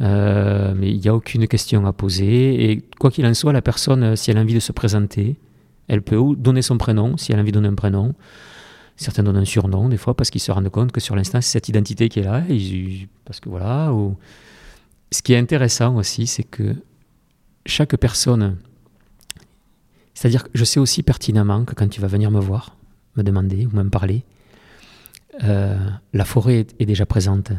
Euh, 0.00 0.72
mais 0.74 0.90
il 0.90 1.00
n'y 1.00 1.08
a 1.08 1.14
aucune 1.14 1.46
question 1.46 1.84
à 1.84 1.92
poser. 1.92 2.70
Et 2.70 2.82
quoi 2.98 3.10
qu'il 3.10 3.26
en 3.26 3.34
soit, 3.34 3.52
la 3.52 3.60
personne, 3.60 4.16
si 4.16 4.30
elle 4.30 4.38
a 4.38 4.40
envie 4.40 4.54
de 4.54 4.60
se 4.60 4.72
présenter, 4.72 5.36
elle 5.88 6.00
peut 6.00 6.18
donner 6.36 6.62
son 6.62 6.78
prénom, 6.78 7.18
si 7.18 7.32
elle 7.32 7.38
a 7.38 7.42
envie 7.42 7.52
de 7.52 7.56
donner 7.56 7.68
un 7.68 7.74
prénom. 7.74 8.14
Certains 9.00 9.22
donnent 9.22 9.38
un 9.38 9.46
surnom, 9.46 9.88
des 9.88 9.96
fois, 9.96 10.14
parce 10.14 10.28
qu'ils 10.28 10.42
se 10.42 10.52
rendent 10.52 10.68
compte 10.68 10.92
que 10.92 11.00
sur 11.00 11.16
l'instant, 11.16 11.40
c'est 11.40 11.52
cette 11.52 11.70
identité 11.70 12.10
qui 12.10 12.20
est 12.20 12.22
là. 12.22 12.44
voilà. 13.46 13.94
Ou... 13.94 14.14
Ce 15.10 15.22
qui 15.22 15.32
est 15.32 15.38
intéressant 15.38 15.96
aussi, 15.96 16.26
c'est 16.26 16.42
que 16.42 16.76
chaque 17.64 17.96
personne. 17.96 18.58
C'est-à-dire 20.12 20.44
que 20.44 20.50
je 20.52 20.64
sais 20.64 20.78
aussi 20.78 21.02
pertinemment 21.02 21.64
que 21.64 21.74
quand 21.74 21.88
tu 21.88 22.02
vas 22.02 22.08
venir 22.08 22.30
me 22.30 22.40
voir, 22.40 22.76
me 23.16 23.22
demander 23.22 23.64
ou 23.64 23.70
me 23.74 23.88
parler, 23.88 24.22
euh, 25.44 25.78
la 26.12 26.24
forêt 26.26 26.66
est, 26.78 26.84
déjà 26.84 27.06
présente. 27.06 27.52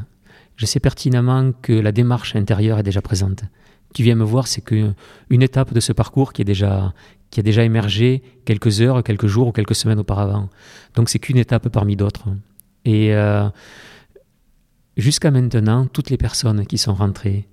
Je 0.58 0.68
sais 0.68 0.80
pertinemment 0.80 1.54
que 1.64 1.74
la 1.74 1.92
démarche 1.92 2.36
intérieure 2.36 2.78
est 2.78 2.84
déjà 2.84 3.02
présente. 3.02 3.46
Tu 3.94 4.04
viens 4.04 4.16
me 4.16 4.24
voir, 4.24 4.48
c'est 4.48 4.62
qu'une 4.62 4.94
étape 5.30 5.74
de 5.74 5.80
ce 5.80 5.92
parcours 5.92 6.34
qui, 6.34 6.42
est 6.42 6.46
déjà, 6.46 6.94
qui 7.30 7.40
a 7.40 7.44
déjà 7.44 7.64
émergé 7.64 8.24
quelques 8.46 8.82
heures, 8.82 9.04
quelques 9.04 9.28
jours 9.28 9.48
ou 9.48 9.52
quelques 9.52 9.76
semaines 9.76 10.00
auparavant. 10.00 10.50
Donc 10.96 11.10
c'est 11.10 11.20
qu'une 11.20 11.38
étape 11.38 11.70
parmi 11.70 11.96
d'autres. 11.96 12.30
Et 12.86 13.14
euh, 13.14 13.48
jusqu'à 14.98 15.32
maintenant, 15.32 15.88
toutes 15.88 16.10
les 16.10 16.18
personnes 16.18 16.66
qui 16.66 16.78
sont 16.78 16.94
rentrées 16.94 17.48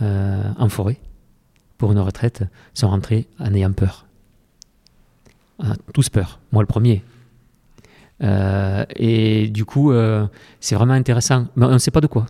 euh, 0.00 0.42
en 0.58 0.68
forêt 0.68 1.00
pour 1.76 1.92
une 1.92 1.98
retraite 1.98 2.44
sont 2.74 2.88
rentrées 2.88 3.26
en 3.38 3.52
ayant 3.54 3.72
peur. 3.72 4.06
tous 5.92 6.08
peur, 6.08 6.40
moi 6.52 6.62
le 6.62 6.66
premier. 6.66 7.02
Euh, 8.22 8.84
et 8.96 9.48
du 9.48 9.64
coup, 9.64 9.92
c'est 10.60 10.74
vraiment 10.74 10.92
intéressant. 10.92 11.46
Mais 11.56 11.66
on 11.66 11.72
ne 11.72 11.78
sait 11.78 11.90
pas 11.90 12.00
de 12.00 12.06
quoi. 12.06 12.26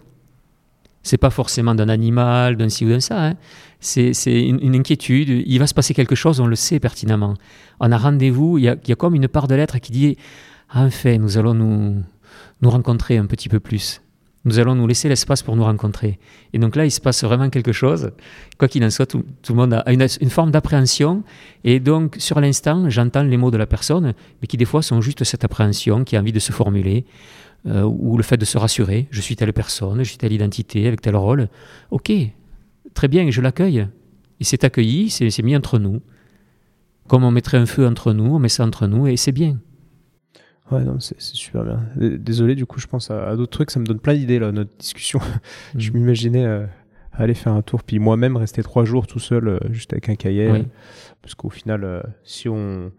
C'est 1.03 1.17
pas 1.17 1.31
forcément 1.31 1.75
d'un 1.75 1.89
animal, 1.89 2.57
d'un 2.57 2.69
ci 2.69 2.85
ou 2.85 2.91
d'un 2.91 3.01
ça. 3.01 3.29
Hein. 3.29 3.35
C'est 3.81 4.13
une, 4.27 4.75
inquiétude. 4.75 5.45
Il 5.47 5.59
va 5.59 5.67
se 5.67 5.75
passer 5.75 5.95
quelque 5.95 6.15
chose, 6.15 6.41
on 6.41 6.47
le 6.47 6.57
sait 6.57 6.79
pertinemment. 6.79 7.35
On 7.81 7.91
a 7.91 7.97
rendez-vous, 7.97 8.59
il, 8.59 8.65
y 8.65 8.69
a, 8.69 8.97
comme 8.97 9.15
une 9.15 9.29
part 9.29 9.49
de 9.49 9.55
l'être 9.55 9.79
qui 9.79 9.93
dit 9.93 10.17
Enfin, 10.73 11.17
nous 11.19 11.39
allons 11.39 11.55
nous, 11.55 12.03
nous 12.61 12.71
rencontrer 12.71 13.17
un 13.17 13.27
petit 13.27 13.49
peu 13.49 13.61
plus 13.61 14.03
nous 14.45 14.59
allons 14.59 14.75
nous 14.75 14.87
laisser 14.87 15.09
l'espace 15.09 15.43
pour 15.43 15.55
nous 15.57 15.65
rencontrer. 15.65 16.19
Et 16.53 16.59
donc 16.59 16.77
là, 16.77 16.87
il 16.87 16.91
se 16.91 17.01
passe 17.01 17.23
vraiment 17.25 17.51
quelque 17.51 17.73
chose. 17.73 18.13
Quoi 18.59 18.69
qu'il 18.69 18.83
en 18.85 18.91
soit, 18.91 19.07
tout, 19.07 19.23
le 19.49 19.55
monde 19.55 19.75
a 19.75 19.93
une, 19.93 20.09
forme 20.31 20.51
d'appréhension. 20.51 21.23
Et 21.65 21.79
donc, 21.79 22.17
sur 22.19 22.41
l'instant, 22.41 22.89
j'entends 22.89 23.23
les 23.23 23.37
mots 23.37 23.51
de 23.51 23.59
la 23.59 23.67
personne, 23.67 24.15
mais 24.41 24.47
qui 24.47 24.57
des 24.57 24.65
fois 24.65 24.83
sont 24.83 25.01
juste 25.01 25.25
cette 25.25 25.45
appréhension 25.45 26.05
qui 26.05 26.17
a 26.17 26.21
envie 26.21 26.33
de 26.33 26.39
se 26.39 26.53
formuler, 26.53 27.05
euh, 27.67 27.83
ou 27.83 28.17
le 28.17 28.23
fait 28.23 28.37
de 28.37 28.45
se 28.45 28.59
rassurer. 28.59 29.09
Je 29.11 29.21
suis 29.21 29.37
telle 29.37 29.53
personne, 29.53 29.99
je 29.99 30.09
suis 30.09 30.19
telle 30.19 30.33
identité, 30.33 30.87
avec 30.87 31.01
tel 31.01 31.17
rôle. 31.17 31.49
Ok, 31.91 32.13
très 32.95 33.09
bien, 33.09 33.31
je 33.31 33.41
l'accueille. 33.41 33.87
Et 34.41 34.45
c'est 34.45 34.65
accueilli, 34.65 35.11
c'est 35.11 35.43
mis 35.43 35.57
entre 35.57 35.79
nous. 35.79 36.01
Comme 37.09 37.25
on 37.25 37.31
mettrait 37.31 37.59
un 37.59 37.67
feu 37.67 37.87
entre 37.87 38.13
nous, 38.13 38.35
on 38.35 38.39
met 38.39 38.49
ça 38.49 38.65
entre 38.65 38.87
nous, 38.87 39.07
et 39.07 39.17
c'est 39.17 39.33
bien. 39.33 39.59
Ouais, 40.71 40.85
non, 40.85 41.01
c'est 41.01 41.21
super 41.21 41.65
bien. 41.65 41.81
Désolé, 41.97 42.55
du 42.55 42.65
coup, 42.65 42.79
je 42.79 42.87
pense 42.87 43.11
à, 43.11 43.35
d'autres 43.35 43.51
trucs. 43.51 43.71
Ça 43.71 43.81
me 43.81 43.87
donne 43.87 43.99
plein 43.99 44.15
d'idées, 44.15 44.39
là, 44.39 44.53
notre 44.53 44.71
discussion. 44.79 45.21
je 45.77 45.91
mm. 45.91 45.95
m'imaginais 45.95 46.45
euh, 46.45 46.67
aller 47.13 47.35
faire 47.35 47.53
un 47.53 47.63
tour, 47.63 47.83
puis 47.83 47.99
moi-même 47.99 48.37
rester 48.37 48.63
trois 48.63 48.85
jours 48.85 49.07
tout 49.07 49.19
seul, 49.19 49.49
euh, 49.49 49.59
juste 49.71 49.93
avec 49.93 50.09
un 50.09 50.15
cahier. 50.15 50.65
parce 51.23 51.35
qu'au 51.35 51.51
final, 51.51 51.85
euh, 51.85 52.01
si 52.23 52.49
on, 52.49 52.93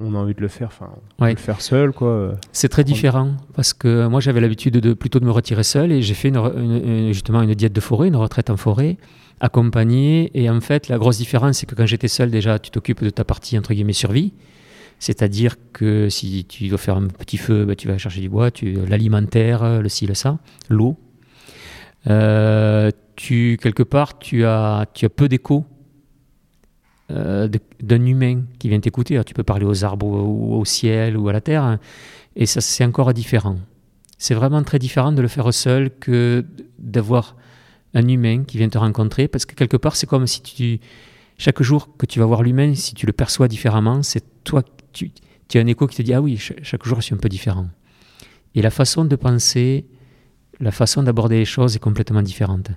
on, 0.00 0.14
a 0.14 0.18
envie 0.18 0.34
de 0.34 0.40
le 0.40 0.48
faire, 0.48 0.68
enfin, 0.68 0.90
le 1.20 1.36
faire 1.36 1.60
seul, 1.60 1.92
quoi. 1.92 2.34
C'est 2.52 2.68
très 2.68 2.84
différent, 2.84 3.32
parce 3.54 3.72
que 3.72 4.06
moi, 4.06 4.20
j'avais 4.20 4.40
l'habitude 4.40 4.74
de 4.74 4.92
plutôt 4.94 5.20
de 5.20 5.24
me 5.24 5.30
retirer 5.30 5.62
seul, 5.62 5.92
et 5.92 6.02
j'ai 6.02 6.14
fait 6.14 6.28
une, 6.28 7.12
justement 7.12 7.42
une 7.42 7.54
diète 7.54 7.72
de 7.72 7.80
forêt, 7.80 8.08
une 8.08 8.16
retraite 8.16 8.50
en 8.50 8.56
forêt, 8.56 8.96
accompagnée. 9.40 10.30
Et 10.34 10.48
en 10.50 10.60
fait, 10.60 10.88
la 10.88 10.98
grosse 10.98 11.18
différence, 11.18 11.58
c'est 11.58 11.66
que 11.66 11.74
quand 11.74 11.86
j'étais 11.86 12.08
seul, 12.08 12.30
déjà, 12.30 12.58
tu 12.58 12.70
t'occupes 12.70 13.02
de 13.02 13.10
ta 13.10 13.24
partie, 13.24 13.58
entre 13.58 13.72
guillemets, 13.72 13.92
survie. 13.92 14.32
C'est-à-dire 14.98 15.56
que 15.72 16.10
si 16.10 16.44
tu 16.44 16.68
dois 16.68 16.78
faire 16.78 16.96
un 16.96 17.06
petit 17.06 17.38
feu, 17.38 17.64
bah, 17.64 17.74
tu 17.74 17.88
vas 17.88 17.96
chercher 17.96 18.20
du 18.20 18.28
bois, 18.28 18.50
tu, 18.50 18.72
l'alimentaire, 18.86 19.80
le 19.80 19.88
ci, 19.88 20.06
le 20.06 20.14
ça, 20.14 20.38
l'eau. 20.68 20.96
Euh, 22.06 22.90
tu, 23.16 23.58
quelque 23.60 23.82
part, 23.82 24.18
tu 24.18 24.44
as, 24.44 24.86
tu 24.94 25.06
as 25.06 25.08
peu 25.08 25.28
d'écho 25.28 25.64
euh, 27.10 27.48
d'un 27.82 28.04
humain 28.06 28.42
qui 28.58 28.68
vient 28.68 28.80
t'écouter. 28.80 29.22
Tu 29.24 29.34
peux 29.34 29.42
parler 29.42 29.64
aux 29.64 29.84
arbres 29.84 30.06
ou 30.06 30.54
au 30.54 30.64
ciel 30.64 31.16
ou 31.16 31.28
à 31.28 31.32
la 31.32 31.40
terre, 31.40 31.78
et 32.36 32.46
ça, 32.46 32.60
c'est 32.60 32.84
encore 32.84 33.12
différent. 33.12 33.56
C'est 34.18 34.34
vraiment 34.34 34.62
très 34.62 34.78
différent 34.78 35.12
de 35.12 35.22
le 35.22 35.28
faire 35.28 35.52
seul 35.52 35.90
que 35.90 36.44
d'avoir 36.78 37.36
un 37.94 38.06
humain 38.06 38.44
qui 38.44 38.58
vient 38.58 38.68
te 38.68 38.78
rencontrer, 38.78 39.28
parce 39.28 39.46
que 39.46 39.54
quelque 39.54 39.76
part, 39.76 39.96
c'est 39.96 40.06
comme 40.06 40.26
si 40.26 40.42
tu, 40.42 40.80
chaque 41.38 41.62
jour 41.62 41.96
que 41.96 42.06
tu 42.06 42.20
vas 42.20 42.26
voir 42.26 42.42
l'humain, 42.42 42.74
si 42.74 42.94
tu 42.94 43.06
le 43.06 43.12
perçois 43.12 43.48
différemment, 43.48 44.02
c'est 44.02 44.22
toi 44.44 44.62
tu, 44.92 45.10
as 45.54 45.58
un 45.58 45.66
écho 45.66 45.86
qui 45.86 45.96
te 45.96 46.02
dit 46.02 46.12
Ah 46.12 46.20
oui, 46.20 46.36
chaque 46.36 46.84
jour 46.84 47.00
je 47.00 47.06
suis 47.06 47.14
un 47.14 47.18
peu 47.18 47.28
différent. 47.28 47.68
Et 48.54 48.62
la 48.62 48.70
façon 48.70 49.04
de 49.04 49.16
penser 49.16 49.86
la 50.60 50.70
façon 50.70 51.02
d'aborder 51.02 51.38
les 51.38 51.44
choses 51.46 51.76
est 51.76 51.80
complètement 51.80 52.22
différente, 52.22 52.70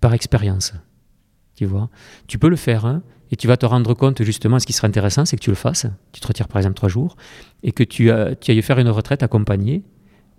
par 0.00 0.14
expérience. 0.14 0.72
Tu 1.56 1.66
vois, 1.66 1.90
tu 2.28 2.38
peux 2.38 2.48
le 2.48 2.56
faire 2.56 2.86
hein, 2.86 3.02
et 3.30 3.36
tu 3.36 3.46
vas 3.46 3.56
te 3.56 3.66
rendre 3.66 3.94
compte 3.94 4.22
justement, 4.22 4.58
ce 4.58 4.66
qui 4.66 4.72
serait 4.72 4.88
intéressant, 4.88 5.24
c'est 5.24 5.36
que 5.36 5.42
tu 5.42 5.50
le 5.50 5.56
fasses. 5.56 5.86
Tu 6.12 6.20
te 6.20 6.26
retires 6.26 6.48
par 6.48 6.58
exemple 6.58 6.76
trois 6.76 6.88
jours 6.88 7.16
et 7.62 7.72
que 7.72 7.82
tu, 7.82 8.10
tu 8.40 8.50
ailles 8.50 8.62
faire 8.62 8.78
une 8.78 8.88
retraite 8.88 9.22
accompagnée 9.22 9.82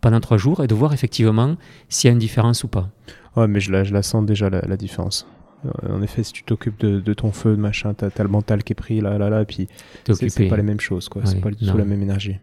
pendant 0.02 0.20
trois 0.20 0.38
jours 0.38 0.64
et 0.64 0.68
de 0.68 0.76
voir 0.76 0.94
effectivement 0.94 1.58
s'il 1.90 2.08
y 2.08 2.12
a 2.12 2.14
une 2.14 2.20
différence 2.20 2.64
ou 2.64 2.68
pas. 2.68 2.90
Ouais, 3.36 3.48
mais 3.48 3.60
je 3.60 3.72
la, 3.72 3.84
je 3.84 3.94
la 3.94 4.02
sens 4.02 4.26
déjà 4.26 4.50
la, 4.50 4.78
différence. 4.78 5.28
Euh, 5.66 5.96
en 5.96 6.02
effet, 6.02 6.24
si 6.24 6.34
tu 6.34 6.44
t'occupes 6.44 6.80
de, 6.80 7.14
ton 7.14 7.32
feu, 7.32 7.52
de 7.52 7.62
machin, 7.62 7.94
t'as 7.94 8.08
as 8.08 8.24
le 8.24 8.30
mental 8.30 8.64
qui 8.64 8.74
est 8.74 8.76
pris 8.76 9.02
là, 9.02 9.18
là, 9.18 9.30
là, 9.30 9.42
et 9.42 9.46
puis 9.46 9.68
c'est 10.12 10.48
pas 10.48 10.58
les 10.58 10.64
mêmes 10.64 10.80
choses, 10.80 11.10
quoi. 11.10 11.24
c'est 11.26 11.42
pas 11.42 11.52
du 11.52 11.66
tout 11.66 11.78
la 11.78 11.86
même 11.86 12.02
énergie, 12.02 12.38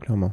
clairement. 0.00 0.32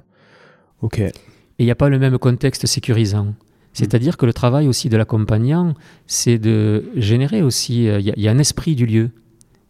Ok. 0.82 1.00
Et 1.00 1.14
il 1.60 1.66
n'y 1.66 1.72
a 1.72 1.76
pas 1.76 1.90
le 1.90 2.00
même 2.00 2.18
contexte 2.18 2.68
sécurisant. 2.68 3.34
C'est-à-dire 3.74 4.18
que 4.18 4.26
le 4.26 4.34
travail 4.34 4.68
aussi 4.68 4.90
de 4.90 4.98
l'accompagnant, 4.98 5.76
c'est 6.08 6.40
de 6.40 6.86
générer 6.96 7.44
aussi. 7.44 7.88
Euh, 7.88 8.00
il 8.00 8.14
y, 8.18 8.28
a 8.28 8.32
un 8.32 8.40
esprit 8.40 8.76
du 8.76 8.88
lieu. 8.88 9.12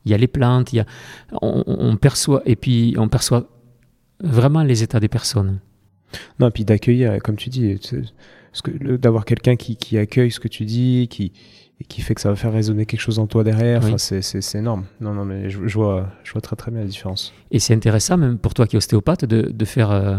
Il 0.07 0.11
y 0.11 0.13
a 0.13 0.17
les 0.17 0.27
plantes. 0.27 0.73
Y 0.73 0.79
a, 0.79 0.85
on, 1.41 1.97
perçoit 1.97 2.41
et 2.45 2.55
puis 2.55 2.95
on 2.97 3.09
perçoit 3.09 3.47
vraiment 4.21 4.63
les 4.63 4.83
états 4.83 4.99
des 4.99 5.09
personnes. 5.09 5.59
Non, 6.39 6.47
et 6.47 6.51
puis 6.51 6.63
d'accueillir, 6.63 7.21
comme 7.21 7.35
tu 7.35 7.49
dis, 7.49 7.77
d'avoir 8.99 9.25
quelqu'un 9.25 9.57
qui, 9.57 9.75
qui, 9.75 9.97
accueille 9.97 10.31
ce 10.31 10.39
que 10.39 10.47
tu 10.47 10.63
dis, 10.63 11.07
qui, 11.09 11.33
qui 11.89 12.01
fait 12.01 12.15
que 12.15 12.21
ça 12.21 12.29
va 12.29 12.35
faire 12.35 12.53
résonner 12.53 12.85
quelque 12.85 13.01
chose 13.01 13.19
en 13.19 13.27
toi 13.27 13.43
derrière, 13.43 13.83
c'est 13.99 14.55
énorme. 14.55 14.85
Non, 15.01 15.13
non, 15.13 15.25
mais 15.25 15.49
je, 15.49 15.59
vois, 15.73 16.09
je 16.23 16.31
vois 16.31 16.41
très 16.41 16.55
très 16.55 16.71
bien 16.71 16.79
la 16.79 16.87
différence. 16.87 17.33
Et 17.51 17.59
c'est 17.59 17.73
intéressant, 17.73 18.17
même 18.17 18.37
pour 18.37 18.53
toi 18.53 18.65
qui 18.65 18.75
es 18.75 18.77
ostéopathe, 18.77 19.25
de, 19.25 19.41
de 19.51 19.65
faire. 19.65 19.91
Euh, 19.91 20.17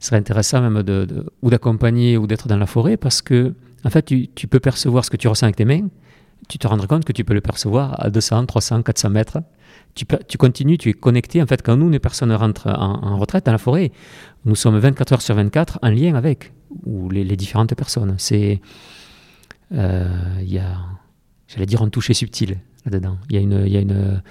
ce 0.00 0.08
serait 0.08 0.16
intéressant 0.16 0.60
même 0.60 0.82
de, 0.82 1.06
ou 1.40 1.50
d'accompagner 1.50 2.18
ou 2.18 2.26
d'être 2.26 2.46
dans 2.46 2.58
la 2.58 2.66
forêt 2.66 2.98
parce 2.98 3.22
que, 3.22 3.54
en 3.84 3.90
fait, 3.90 4.02
tu, 4.02 4.28
tu, 4.28 4.46
peux 4.46 4.60
percevoir 4.60 5.04
ce 5.04 5.10
que 5.10 5.16
tu 5.16 5.28
ressens 5.28 5.46
avec 5.46 5.56
tes 5.56 5.64
mains. 5.64 5.88
Tu 6.48 6.58
te 6.58 6.66
rends 6.66 6.78
compte 6.78 7.04
que 7.04 7.12
tu 7.12 7.24
peux 7.24 7.34
le 7.34 7.40
percevoir 7.40 8.02
à 8.02 8.10
200, 8.10 8.46
300, 8.46 8.82
400 8.82 9.10
mètres. 9.10 9.38
Tu, 9.94 10.04
tu 10.28 10.38
continues, 10.38 10.78
tu 10.78 10.90
es 10.90 10.92
connecté. 10.92 11.42
En 11.42 11.46
fait, 11.46 11.62
quand 11.62 11.76
nous, 11.76 11.88
les 11.88 11.98
personnes 11.98 12.32
rentrent 12.32 12.68
en, 12.68 13.16
retraite 13.18 13.46
dans 13.46 13.52
la 13.52 13.58
forêt, 13.58 13.92
nous 14.44 14.54
sommes 14.54 14.78
24 14.78 15.12
heures 15.12 15.22
sur 15.22 15.34
24 15.34 15.78
en 15.82 15.88
lien 15.88 16.14
avec 16.14 16.52
ou 16.84 17.10
les, 17.10 17.24
différentes 17.36 17.74
personnes. 17.74 18.14
C'est. 18.18 18.60
Euh, 19.72 20.08
il 20.40 20.52
y 20.52 20.58
a, 20.58 20.76
j'allais 21.48 21.66
dire, 21.66 21.82
un 21.82 21.88
toucher 21.88 22.14
subtil 22.14 22.58
là-dedans. 22.84 23.18
Il 23.30 23.36
y 23.36 23.38
a 23.38 23.42
une. 23.42 23.66
Y 23.66 23.76
a 23.76 23.80
une 23.80 24.22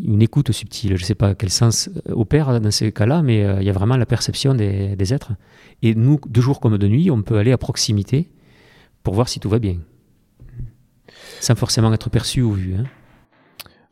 une 0.00 0.22
écoute 0.22 0.52
subtile. 0.52 0.96
Je 0.96 1.02
ne 1.02 1.06
sais 1.06 1.14
pas 1.14 1.34
quel 1.34 1.50
sens 1.50 1.90
euh, 2.08 2.12
opère 2.14 2.60
dans 2.60 2.70
ces 2.70 2.92
cas-là, 2.92 3.22
mais 3.22 3.44
euh, 3.44 3.60
il 3.60 3.66
y 3.66 3.70
a 3.70 3.72
vraiment 3.72 3.96
la 3.96 4.06
perception 4.06 4.54
des, 4.54 5.12
êtres. 5.12 5.32
Et 5.82 5.94
nous, 5.94 6.20
de 6.26 6.40
jour 6.40 6.60
comme 6.60 6.78
de 6.78 6.88
nuit, 6.88 7.10
on 7.10 7.22
peut 7.22 7.38
aller 7.38 7.52
à 7.52 7.58
proximité 7.58 8.30
pour 9.02 9.14
voir 9.14 9.28
si 9.28 9.40
tout 9.40 9.48
va 9.48 9.58
bien. 9.58 9.78
Sans 11.42 11.56
forcément 11.56 11.92
être 11.92 12.08
perçu 12.08 12.40
ou 12.40 12.52
vu. 12.52 12.76
Hein. 12.76 12.84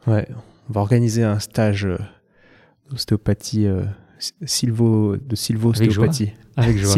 Ouais, 0.06 0.28
on 0.68 0.72
va 0.72 0.80
organiser 0.80 1.24
un 1.24 1.40
stage 1.40 1.84
euh, 1.84 1.98
d'ostéopathie, 2.90 3.66
silvo, 4.44 5.16
de 5.16 5.34
silvo-ostéopathie. 5.34 6.32
Avec 6.56 6.78
joie. 6.78 6.92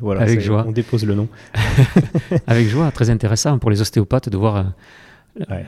Voilà. 0.00 0.20
Avec 0.20 0.40
joie. 0.40 0.64
On 0.66 0.72
dépose 0.72 1.06
le 1.06 1.14
nom. 1.14 1.28
Avec 2.46 2.68
joie, 2.68 2.90
très 2.92 3.08
intéressant 3.08 3.58
pour 3.58 3.70
les 3.70 3.80
ostéopathes 3.80 4.28
de 4.28 4.36
voir 4.36 4.72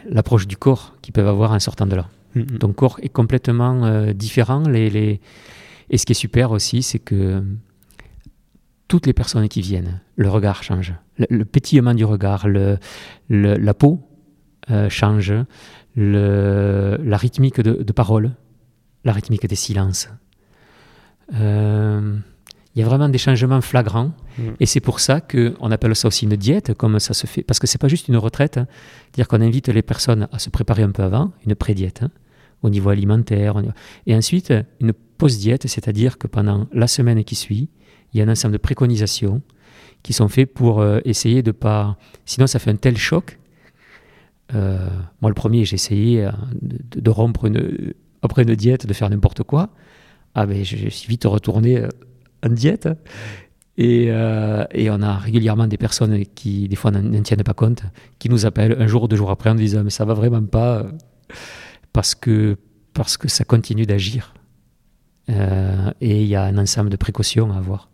l'approche 0.09 0.47
du 0.47 0.59
corps 0.59 0.95
qu'ils 1.01 1.15
peuvent 1.15 1.29
avoir 1.29 1.53
en 1.53 1.59
sortant 1.59 1.87
de 1.87 1.97
là. 1.97 2.09
Mm-hmm. 2.37 2.59
Ton 2.59 2.73
corps 2.75 2.99
est 3.03 3.09
complètement 3.09 3.85
euh, 3.85 4.13
différent. 4.13 4.69
Les, 4.69 4.91
les... 4.91 5.21
Et 5.89 5.97
ce 5.97 6.05
qui 6.05 6.13
est 6.13 6.17
super 6.17 6.51
aussi, 6.51 6.83
c'est 6.83 6.99
que 6.99 7.43
toutes 8.89 9.07
les 9.07 9.15
personnes 9.15 9.49
qui 9.49 9.63
viennent, 9.63 10.01
le 10.17 10.29
regard 10.29 10.63
change. 10.63 10.93
Le, 11.31 11.45
pétillement 11.45 11.95
du 11.95 12.05
regard, 12.05 12.49
le, 12.49 12.79
la 13.29 13.75
peau 13.75 14.01
euh, 14.71 14.89
change, 14.89 15.33
la 15.97 17.17
rythmique 17.17 17.61
de, 17.61 17.93
parole, 17.93 18.33
la 19.05 19.13
rythmique 19.13 19.47
des 19.47 19.57
silences. 19.57 20.09
Euh, 21.35 22.17
il 22.75 22.81
y 22.81 22.83
a 22.83 22.87
vraiment 22.87 23.09
des 23.09 23.19
changements 23.19 23.61
flagrants. 23.61 24.13
Mm. 24.39 24.43
Et 24.61 24.67
c'est 24.67 24.81
pour 24.81 25.01
ça 25.01 25.21
qu'on 25.21 25.71
appelle 25.71 25.95
ça 25.95 26.09
aussi 26.09 26.25
une 26.25 26.37
diète, 26.37 26.75
comme 26.75 26.99
ça 26.99 27.13
se 27.13 27.27
fait. 27.27 27.43
Parce 27.43 27.59
que 27.59 27.67
c'est 27.67 27.79
pas 27.79 27.89
juste 27.89 28.09
une 28.09 28.17
retraite. 28.17 28.57
Hein. 28.57 28.67
C'est-à-dire 29.05 29.29
qu'on 29.29 29.43
invite 29.43 29.69
les 29.69 29.83
personnes 29.83 30.29
à 30.33 30.39
se 30.39 30.49
préparer 30.51 30.83
un 30.83 30.91
peu 30.91 31.03
avant, 31.03 31.33
une 31.47 31.55
pré-diète. 31.55 32.03
Hein 32.03 32.11
au 32.63 32.71
niveau 32.71 32.91
alimentaire. 32.91 33.61
Et 34.07 34.15
ensuite, 34.15 34.53
une 34.81 34.93
post-diète, 34.93 35.67
c'est-à-dire 35.67 36.19
que 36.19 36.27
pendant 36.27 36.67
la 36.73 36.87
semaine 36.87 37.23
qui 37.25 37.35
suit, 37.35 37.69
il 38.13 38.19
y 38.19 38.21
a 38.21 38.25
un 38.25 38.29
ensemble 38.29 38.53
de 38.53 38.59
préconisations 38.59 39.43
qui 40.03 40.13
sont 40.13 40.29
faites 40.29 40.53
pour 40.53 40.81
euh, 40.81 41.01
essayer 41.05 41.43
de 41.43 41.53
pas... 41.53 41.97
Sinon, 42.27 42.47
ça 42.47 42.59
fait 42.59 42.71
un 42.71 42.77
tel 42.77 42.97
choc. 42.97 43.39
Euh, 44.55 44.89
moi, 45.21 45.31
le 45.31 45.35
premier, 45.35 45.65
j'ai 45.65 45.75
essayé 45.75 46.25
euh, 46.25 46.31
de, 46.61 47.11
rompre 47.11 47.47
une, 47.47 47.95
après 48.23 48.43
une 48.43 48.55
diète, 48.55 48.87
de 48.87 48.93
faire 48.93 49.09
n'importe 49.11 49.43
quoi. 49.43 49.71
Ah 50.35 50.47
ben, 50.47 50.65
je, 50.65 50.89
suis 50.89 51.09
vite 51.09 51.25
retourné 51.25 51.83
en 52.45 52.49
diète. 52.49 52.89
Et, 53.79 54.11
on 54.13 55.03
a 55.03 55.17
régulièrement 55.17 55.67
des 55.67 55.79
personnes 55.79 56.25
qui, 56.35 56.69
des 56.69 56.77
fois, 56.77 56.91
n'en 56.91 57.23
tiennent 57.23 57.43
pas 57.43 57.55
compte, 57.55 57.83
qui 58.19 58.29
nous 58.29 58.45
appellent 58.45 58.77
un 58.79 58.87
jour 58.87 59.05
ou 59.05 59.09
deux 59.09 59.17
jours 59.17 59.31
après 59.31 59.51
en 59.51 59.55
disant 59.55 59.83
Mais 59.85 59.91
ça 59.91 60.05
va 60.05 60.15
vraiment 60.15 60.43
pas 60.43 60.87
parce 61.93 62.15
que, 62.15 62.57
parce 62.93 63.17
que 63.17 63.29
ça 63.29 63.45
continue 63.45 63.87
d'agir. 63.87 64.35
Et 65.29 66.23
il 66.23 66.27
y 66.27 66.35
a 66.35 66.45
un 66.45 66.59
ensemble 66.59 66.91
de 66.91 66.97
précautions 66.97 67.53
à 67.53 67.57
avoir. 67.57 67.92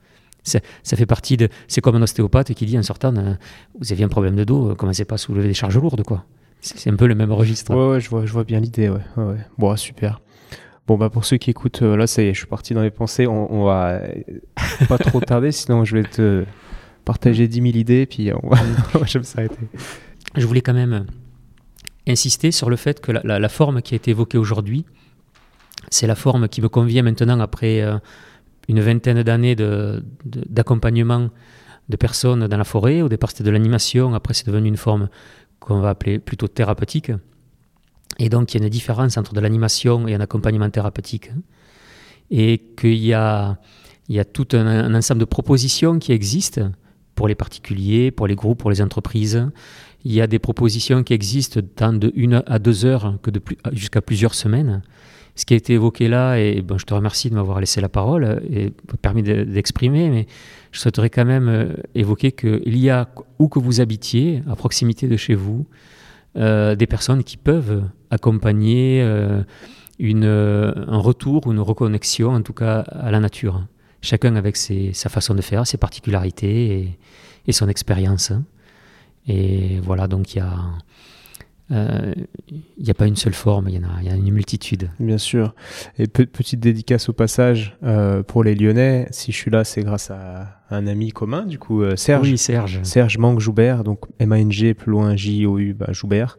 Ça, 0.48 0.96
fait 0.96 1.06
partie 1.06 1.36
de. 1.36 1.48
C'est 1.68 1.80
comme 1.80 1.96
un 1.96 2.02
ostéopathe 2.02 2.54
qui 2.54 2.66
dit 2.66 2.78
en 2.78 2.82
sortant 2.82 3.14
euh, 3.16 3.34
Vous 3.78 3.92
aviez 3.92 4.04
un 4.04 4.08
problème 4.08 4.36
de 4.36 4.44
dos, 4.44 4.74
commencez 4.74 5.04
pas 5.04 5.14
à 5.14 5.18
soulever 5.18 5.48
des 5.48 5.54
charges 5.54 5.78
lourdes, 5.78 6.02
quoi. 6.02 6.24
C'est 6.60 6.90
un 6.90 6.96
peu 6.96 7.06
le 7.06 7.14
même 7.14 7.32
registre. 7.32 7.72
Ouais, 7.72 7.94
ouais 7.94 8.00
je, 8.00 8.10
vois, 8.10 8.26
je 8.26 8.32
vois 8.32 8.44
bien 8.44 8.58
l'idée, 8.58 8.88
ouais. 8.88 9.00
ouais, 9.16 9.36
Bon, 9.58 9.76
super. 9.76 10.20
Bon, 10.88 10.96
bah 10.96 11.10
pour 11.10 11.24
ceux 11.24 11.36
qui 11.36 11.50
écoutent, 11.50 11.82
euh, 11.82 11.96
là, 11.96 12.06
ça 12.06 12.22
y 12.22 12.28
est, 12.28 12.34
je 12.34 12.38
suis 12.38 12.46
parti 12.46 12.74
dans 12.74 12.82
les 12.82 12.90
pensées. 12.90 13.26
On, 13.26 13.64
va 13.64 14.00
pas 14.88 14.98
trop 14.98 15.20
tarder, 15.20 15.52
sinon 15.52 15.84
je 15.84 15.96
vais 15.96 16.02
te 16.02 16.44
partager 17.04 17.46
10 17.46 17.60
000 17.60 17.76
idées, 17.76 18.06
puis 18.06 18.30
on 18.42 18.48
va, 18.48 18.58
je 19.04 19.18
vais 19.18 19.24
s'arrêter. 19.24 19.58
Je 20.34 20.46
voulais 20.46 20.62
quand 20.62 20.74
même 20.74 21.06
insister 22.08 22.50
sur 22.50 22.70
le 22.70 22.76
fait 22.76 23.00
que 23.00 23.12
la, 23.12 23.48
forme 23.48 23.82
qui 23.82 23.94
a 23.94 23.96
été 23.96 24.12
évoquée 24.12 24.38
aujourd'hui, 24.38 24.86
c'est 25.90 26.06
la 26.06 26.14
forme 26.14 26.48
qui 26.48 26.62
me 26.62 26.68
convient 26.68 27.02
maintenant 27.02 27.38
après 27.40 27.82
euh, 27.82 27.98
une 28.68 28.80
vingtaine 28.80 29.22
d'années 29.22 29.56
d'accompagnement 30.24 31.30
de, 31.88 31.96
personnes 31.96 32.46
dans 32.46 32.56
la 32.56 32.64
forêt. 32.64 33.02
Au 33.02 33.08
départ, 33.08 33.30
c'était 33.30 33.44
de 33.44 33.50
l'animation, 33.50 34.14
après, 34.14 34.34
c'est 34.34 34.46
devenu 34.46 34.68
une 34.68 34.76
forme 34.76 35.08
qu'on 35.58 35.80
va 35.80 35.90
appeler 35.90 36.18
plutôt 36.18 36.48
thérapeutique. 36.48 37.10
Et 38.18 38.28
donc, 38.28 38.52
il 38.52 38.58
y 38.58 38.62
a 38.62 38.64
une 38.64 38.70
différence 38.70 39.16
entre 39.16 39.34
de 39.34 39.40
l'animation 39.40 40.06
et 40.06 40.14
un 40.14 40.20
accompagnement 40.20 40.68
thérapeutique. 40.70 41.30
Et 42.30 42.58
qu'il 42.76 42.98
y 42.98 43.14
a, 43.14 43.58
il 44.08 44.16
y 44.16 44.20
a 44.20 44.24
tout 44.24 44.48
un 44.52 44.94
ensemble 44.94 45.20
de 45.20 45.24
propositions 45.24 45.98
qui 45.98 46.12
existent 46.12 46.70
pour 47.14 47.26
les 47.26 47.34
particuliers, 47.34 48.10
pour 48.10 48.26
les 48.26 48.36
groupes, 48.36 48.58
pour 48.58 48.70
les 48.70 48.80
entreprises, 48.80 49.50
il 50.04 50.12
y 50.12 50.20
a 50.20 50.26
des 50.26 50.38
propositions 50.38 51.02
qui 51.02 51.12
existent 51.12 51.60
tant 51.74 51.92
de 51.92 52.12
une 52.14 52.42
à 52.46 52.58
deux 52.58 52.84
heures 52.84 53.18
que 53.22 53.30
jusqu'à 53.72 54.00
plusieurs 54.00 54.34
semaines. 54.34 54.82
Ce 55.38 55.44
qui 55.44 55.54
a 55.54 55.56
été 55.56 55.74
évoqué 55.74 56.08
là, 56.08 56.36
et 56.36 56.62
bon, 56.62 56.78
je 56.78 56.84
te 56.84 56.92
remercie 56.92 57.30
de 57.30 57.36
m'avoir 57.36 57.60
laissé 57.60 57.80
la 57.80 57.88
parole 57.88 58.42
et 58.50 58.72
permis 59.00 59.22
d'exprimer, 59.22 60.10
mais 60.10 60.26
je 60.72 60.80
souhaiterais 60.80 61.10
quand 61.10 61.24
même 61.24 61.48
euh, 61.48 61.74
évoquer 61.94 62.32
qu'il 62.32 62.76
y 62.76 62.90
a, 62.90 63.08
où 63.38 63.46
que 63.46 63.60
vous 63.60 63.80
habitiez, 63.80 64.42
à 64.50 64.56
proximité 64.56 65.06
de 65.06 65.16
chez 65.16 65.36
vous, 65.36 65.64
euh, 66.36 66.74
des 66.74 66.88
personnes 66.88 67.22
qui 67.22 67.36
peuvent 67.36 67.84
accompagner 68.10 69.00
euh, 69.00 69.44
une, 70.00 70.24
un 70.24 70.98
retour 70.98 71.46
ou 71.46 71.52
une 71.52 71.60
reconnexion, 71.60 72.30
en 72.30 72.42
tout 72.42 72.52
cas, 72.52 72.80
à 72.80 73.12
la 73.12 73.20
nature. 73.20 73.64
Chacun 74.02 74.34
avec 74.34 74.56
sa 74.56 75.08
façon 75.08 75.36
de 75.36 75.40
faire, 75.40 75.68
ses 75.68 75.78
particularités 75.78 76.80
et, 76.80 76.98
et 77.46 77.52
son 77.52 77.68
expérience. 77.68 78.32
Et 79.28 79.78
voilà, 79.84 80.08
donc 80.08 80.34
il 80.34 80.38
y 80.38 80.40
a. 80.40 80.52
Euh, 81.70 82.14
il 82.48 82.82
n'y 82.82 82.90
a 82.90 82.94
pas 82.94 83.06
une 83.06 83.16
seule 83.16 83.34
forme, 83.34 83.68
il 83.68 83.76
y, 83.76 83.78
en 83.78 83.88
a, 83.88 84.02
y 84.02 84.08
a 84.08 84.14
une 84.14 84.30
multitude. 84.30 84.90
Bien 84.98 85.18
sûr. 85.18 85.54
Et 85.98 86.06
petite 86.06 86.60
dédicace 86.60 87.08
au 87.08 87.12
passage 87.12 87.76
euh, 87.82 88.22
pour 88.22 88.42
les 88.44 88.54
Lyonnais. 88.54 89.06
Si 89.10 89.32
je 89.32 89.36
suis 89.36 89.50
là, 89.50 89.64
c'est 89.64 89.82
grâce 89.82 90.10
à 90.10 90.60
un 90.70 90.86
ami 90.86 91.12
commun, 91.12 91.44
du 91.44 91.58
coup, 91.58 91.82
euh, 91.82 91.96
Serge. 91.96 92.28
Oui, 92.30 92.38
Serge. 92.38 92.80
Serge 92.82 93.18
Mang 93.18 93.38
Joubert, 93.38 93.84
donc 93.84 94.00
M-A-N-G, 94.18 94.74
plus 94.74 94.90
loin 94.90 95.16
J-O-U, 95.16 95.74
bah, 95.74 95.92
Joubert. 95.92 96.38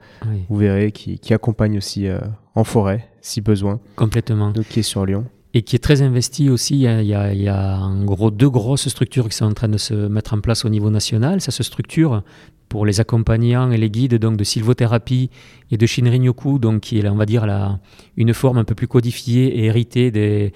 Vous 0.50 0.58
verrez, 0.58 0.92
qui, 0.92 1.20
qui 1.20 1.34
accompagne 1.34 1.78
aussi 1.78 2.08
en 2.56 2.64
forêt, 2.64 3.08
si 3.22 3.42
besoin. 3.42 3.80
Complètement. 3.96 4.52
Donc, 4.52 4.66
qui 4.68 4.80
est 4.80 4.84
sur 4.84 5.06
Lyon 5.06 5.26
et 5.54 5.64
qui 5.64 5.76
est 5.76 5.80
très 5.80 6.02
investi 6.02 6.50
aussi. 6.50 6.76
Il 6.76 6.82
y, 6.82 6.88
a, 6.88 7.02
il, 7.34 7.42
y 7.42 7.48
a, 7.48 7.80
en 7.80 8.04
gros 8.06 8.30
deux 8.30 8.50
grosses 8.50 8.88
structures 8.88 9.28
qui 9.28 9.36
sont 9.36 9.46
en 9.46 9.54
train 9.54 9.68
de 9.68 9.80
se 9.80 9.94
mettre 9.94 10.34
en 10.34 10.42
place 10.42 10.64
au 10.64 10.70
niveau 10.70 10.92
national. 10.92 11.42
Ça 11.42 11.52
se 11.52 11.64
structure 11.64 12.24
pour 12.70 12.86
les 12.86 13.00
accompagnants 13.00 13.72
et 13.72 13.78
les 13.78 13.90
guides 13.90 14.16
donc 14.16 14.38
de 14.38 14.44
sylvothérapie 14.44 15.30
et 15.72 15.78
de 15.78 15.86
Shinrin-yoku, 15.86 16.60
donc 16.60 16.82
qui 16.82 17.00
est, 17.00 17.10
on 17.10 17.16
va 17.16 17.26
dire, 17.26 17.46
la, 17.46 17.80
une 18.16 18.34
forme 18.34 18.60
un 18.60 18.64
peu 18.64 18.76
plus 18.76 18.88
codifiée 18.88 19.60
et 19.60 19.66
héritée 19.66 20.54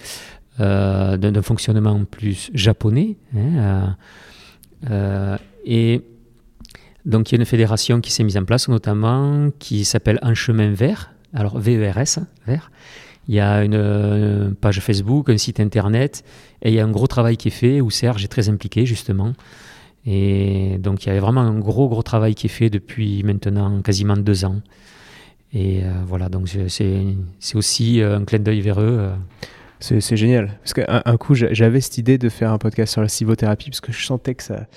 euh, 0.60 1.18
d'un, 1.18 1.42
fonctionnement 1.42 2.06
plus 2.06 2.52
japonais. 2.54 3.18
Hein, 3.36 3.40
euh, 3.58 3.88
euh, 4.92 5.38
Et 5.66 6.02
donc 7.06 7.32
il 7.32 7.36
y 7.36 7.38
a 7.38 7.42
une 7.42 7.46
fédération 7.46 8.00
qui 8.00 8.12
s'est 8.12 8.24
mise 8.24 8.38
en 8.38 8.46
place 8.46 8.70
notamment 8.70 9.50
qui 9.60 9.84
s'appelle 9.84 10.20
Un 10.22 10.36
chemin 10.36 10.72
vert, 10.72 11.12
alors 11.34 11.58
VERS, 11.58 12.20
vert. 12.46 12.72
Il 13.28 13.36
y 13.36 13.40
a 13.40 13.64
une 13.64 14.54
page 14.60 14.80
Facebook, 14.82 15.30
un 15.30 15.38
site 15.38 15.60
internet, 15.60 16.24
et 16.62 16.70
il 16.70 16.76
y 16.76 16.80
a 16.80 16.86
un 16.86 16.92
gros 16.92 17.08
travail 17.08 17.38
qui 17.38 17.48
est 17.48 17.52
fait 17.52 17.82
où 17.82 17.90
Serge 17.90 18.24
est 18.24 18.28
très 18.28 18.50
impliqué 18.50 18.86
justement. 18.86 19.34
Et 20.06 20.78
donc 20.80 21.04
il 21.04 21.08
y 21.08 21.10
avait 21.12 21.20
vraiment 21.20 21.42
un 21.42 21.58
gros 21.60 21.88
gros 21.88 22.04
travail 22.04 22.36
qui 22.36 22.48
est 22.48 22.50
fait 22.50 22.70
depuis 22.70 23.24
maintenant 23.24 23.82
quasiment 23.82 24.18
deux 24.18 24.46
ans. 24.46 24.62
Et 25.54 25.84
euh, 25.84 25.92
voilà, 26.06 26.30
donc 26.30 26.50
c'est 26.68 27.56
aussi 27.56 28.02
euh, 28.02 28.18
un 28.18 28.26
clin 28.26 28.40
d'œil 28.40 28.62
vers 28.62 28.82
eux. 28.82 29.12
C'est 29.80 30.16
génial. 30.16 30.58
Parce 30.64 30.74
qu'un 30.74 31.18
coup, 31.18 31.36
j'avais 31.36 31.82
cette 31.82 31.98
idée 31.98 32.18
de 32.18 32.30
faire 32.30 32.52
un 32.52 32.58
podcast 32.58 32.94
sur 32.94 33.02
la 33.02 33.10
civothérapie 33.10 33.70
parce 33.70 33.82
que 33.82 33.92
je 33.92 34.06
sentais 34.06 34.34
que 34.34 34.44
ça. 34.44 34.68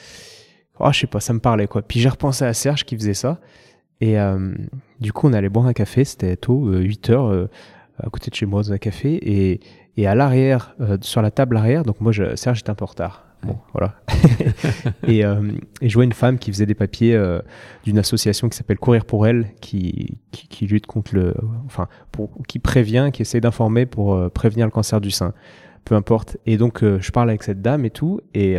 Oh, 0.81 0.91
je 0.93 0.99
sais 0.99 1.07
pas, 1.07 1.21
ça 1.21 1.33
me 1.33 1.39
parlait 1.39 1.69
quoi. 1.69 1.83
Puis 1.83 2.01
j'ai 2.01 2.09
repensé 2.09 2.45
à 2.45 2.53
Serge 2.53 2.85
qui 2.85 2.97
faisait 2.97 3.15
ça. 3.15 3.41
Et 4.01 4.17
du 5.01 5.13
coup, 5.13 5.29
on 5.29 5.33
allait 5.33 5.49
boire 5.49 5.67
un 5.67 5.73
café, 5.73 6.05
c'était 6.05 6.37
tôt, 6.37 6.73
8 6.73 7.11
heures 7.11 7.49
à 7.99 8.11
côté 8.11 8.31
de 8.31 8.35
chez 8.35 8.47
moi 8.47 8.63
dans 8.63 8.73
un 8.73 8.79
café 8.79 9.15
et, 9.15 9.61
et 9.97 10.07
à 10.07 10.15
l'arrière, 10.15 10.75
euh, 10.81 10.99
sur 11.01 11.23
la 11.23 11.31
table 11.31 11.57
arrière, 11.57 11.83
donc 11.83 12.01
moi, 12.01 12.13
Serge 12.35 12.61
était 12.61 12.71
un 12.71 12.75
peu 12.75 12.85
en 12.85 12.89
retard. 12.89 13.26
Bon, 13.43 13.59
voilà. 13.73 13.95
et, 15.07 15.25
euh, 15.25 15.53
et, 15.81 15.89
je 15.89 15.95
vois 15.95 16.05
une 16.05 16.13
femme 16.13 16.39
qui 16.39 16.51
faisait 16.51 16.67
des 16.67 16.75
papiers 16.75 17.15
euh, 17.15 17.41
d'une 17.85 17.99
association 17.99 18.49
qui 18.49 18.57
s'appelle 18.57 18.79
Courir 18.79 19.05
pour 19.05 19.27
elle, 19.27 19.53
qui, 19.61 20.19
qui, 20.33 20.67
lutte 20.67 20.87
contre 20.87 21.15
le, 21.15 21.35
enfin, 21.67 21.89
pour, 22.13 22.31
qui 22.49 22.59
prévient, 22.59 23.11
qui 23.13 23.23
essaie 23.23 23.41
d'informer 23.41 23.87
pour 23.87 24.31
prévenir 24.31 24.67
le 24.67 24.73
cancer 24.73 25.01
du 25.01 25.11
sein, 25.11 25.33
peu 25.85 25.95
importe. 25.95 26.39
Et 26.47 26.57
donc, 26.57 26.83
je 26.83 27.11
parle 27.11 27.29
avec 27.29 27.43
cette 27.43 27.63
dame 27.63 27.85
et 27.85 27.91
tout, 27.91 28.21
et, 28.35 28.57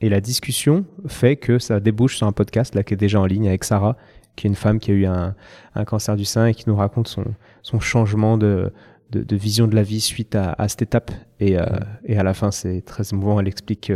et 0.00 0.08
la 0.08 0.20
discussion 0.20 0.84
fait 1.08 1.36
que 1.36 1.58
ça 1.58 1.80
débouche 1.80 2.16
sur 2.16 2.26
un 2.26 2.32
podcast 2.32 2.74
là 2.74 2.84
qui 2.84 2.94
est 2.94 2.96
déjà 2.96 3.20
en 3.20 3.26
ligne 3.26 3.48
avec 3.48 3.64
Sarah, 3.64 3.96
qui 4.36 4.46
est 4.46 4.50
une 4.50 4.56
femme 4.56 4.78
qui 4.78 4.92
a 4.92 4.94
eu 4.94 5.04
un, 5.04 5.34
un 5.74 5.84
cancer 5.84 6.16
du 6.16 6.24
sein 6.24 6.46
et 6.46 6.54
qui 6.54 6.64
nous 6.66 6.76
raconte 6.76 7.08
son, 7.08 7.24
son 7.62 7.80
changement 7.80 8.38
de, 8.38 8.72
de, 9.12 9.36
vision 9.36 9.68
de 9.68 9.74
la 9.74 9.82
vie 9.82 10.00
suite 10.00 10.34
à, 10.34 10.52
à 10.52 10.68
cette 10.68 10.82
étape. 10.82 11.10
Et, 11.40 11.58
euh, 11.58 11.64
et, 12.04 12.16
à 12.18 12.22
la 12.22 12.34
fin, 12.34 12.50
c'est 12.50 12.82
très 12.82 13.04
émouvant. 13.12 13.40
Elle 13.40 13.48
explique 13.48 13.92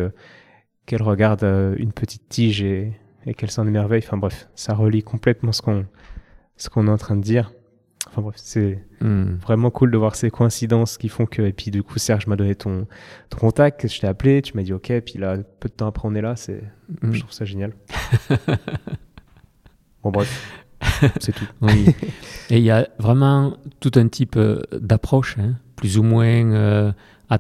qu'elle 0.86 1.02
regarde 1.02 1.44
euh, 1.44 1.74
une 1.78 1.92
petite 1.92 2.28
tige 2.28 2.62
et, 2.62 2.92
et 3.26 3.34
qu'elle 3.34 3.50
s'en 3.50 3.66
émerveille. 3.66 4.02
Enfin 4.04 4.16
bref, 4.16 4.48
ça 4.54 4.74
relie 4.74 5.02
complètement 5.02 5.52
ce 5.52 5.62
qu'on 5.62 5.86
ce 6.56 6.70
qu'on 6.70 6.86
est 6.86 6.90
en 6.90 6.96
train 6.96 7.16
de 7.16 7.22
dire. 7.22 7.52
Enfin 8.08 8.22
bref, 8.22 8.36
c'est 8.38 8.82
hmm. 9.00 9.34
vraiment 9.42 9.70
cool 9.70 9.90
de 9.90 9.98
voir 9.98 10.14
ces 10.14 10.30
coïncidences 10.30 10.96
qui 10.96 11.08
font 11.08 11.26
que. 11.26 11.42
Et 11.42 11.52
puis 11.52 11.70
du 11.70 11.82
coup, 11.82 11.98
Serge 11.98 12.26
m'a 12.26 12.36
donné 12.36 12.54
ton, 12.54 12.86
ton 13.30 13.38
contact, 13.38 13.88
je 13.88 14.00
t'ai 14.00 14.06
appelé, 14.06 14.42
tu 14.42 14.56
m'as 14.56 14.62
dit 14.62 14.72
OK, 14.72 14.92
puis 15.04 15.18
là, 15.18 15.36
peu 15.60 15.68
de 15.68 15.74
temps 15.74 15.88
après, 15.88 16.08
on 16.08 16.14
est 16.14 16.22
là. 16.22 16.36
C'est, 16.36 16.62
hmm. 17.02 17.12
je 17.12 17.20
trouve 17.20 17.32
ça 17.32 17.44
génial. 17.44 17.72
bon 20.02 20.10
bref. 20.10 20.65
C'est 21.20 21.32
tout. 21.32 21.46
Et 22.50 22.58
il 22.58 22.62
y 22.62 22.70
a 22.70 22.88
vraiment 22.98 23.56
tout 23.80 23.92
un 23.96 24.08
type 24.08 24.36
euh, 24.36 24.60
d'approche, 24.72 25.36
hein, 25.38 25.54
plus 25.74 25.98
ou 25.98 26.02
moins 26.02 26.26
euh, 26.52 26.92
à, 27.28 27.38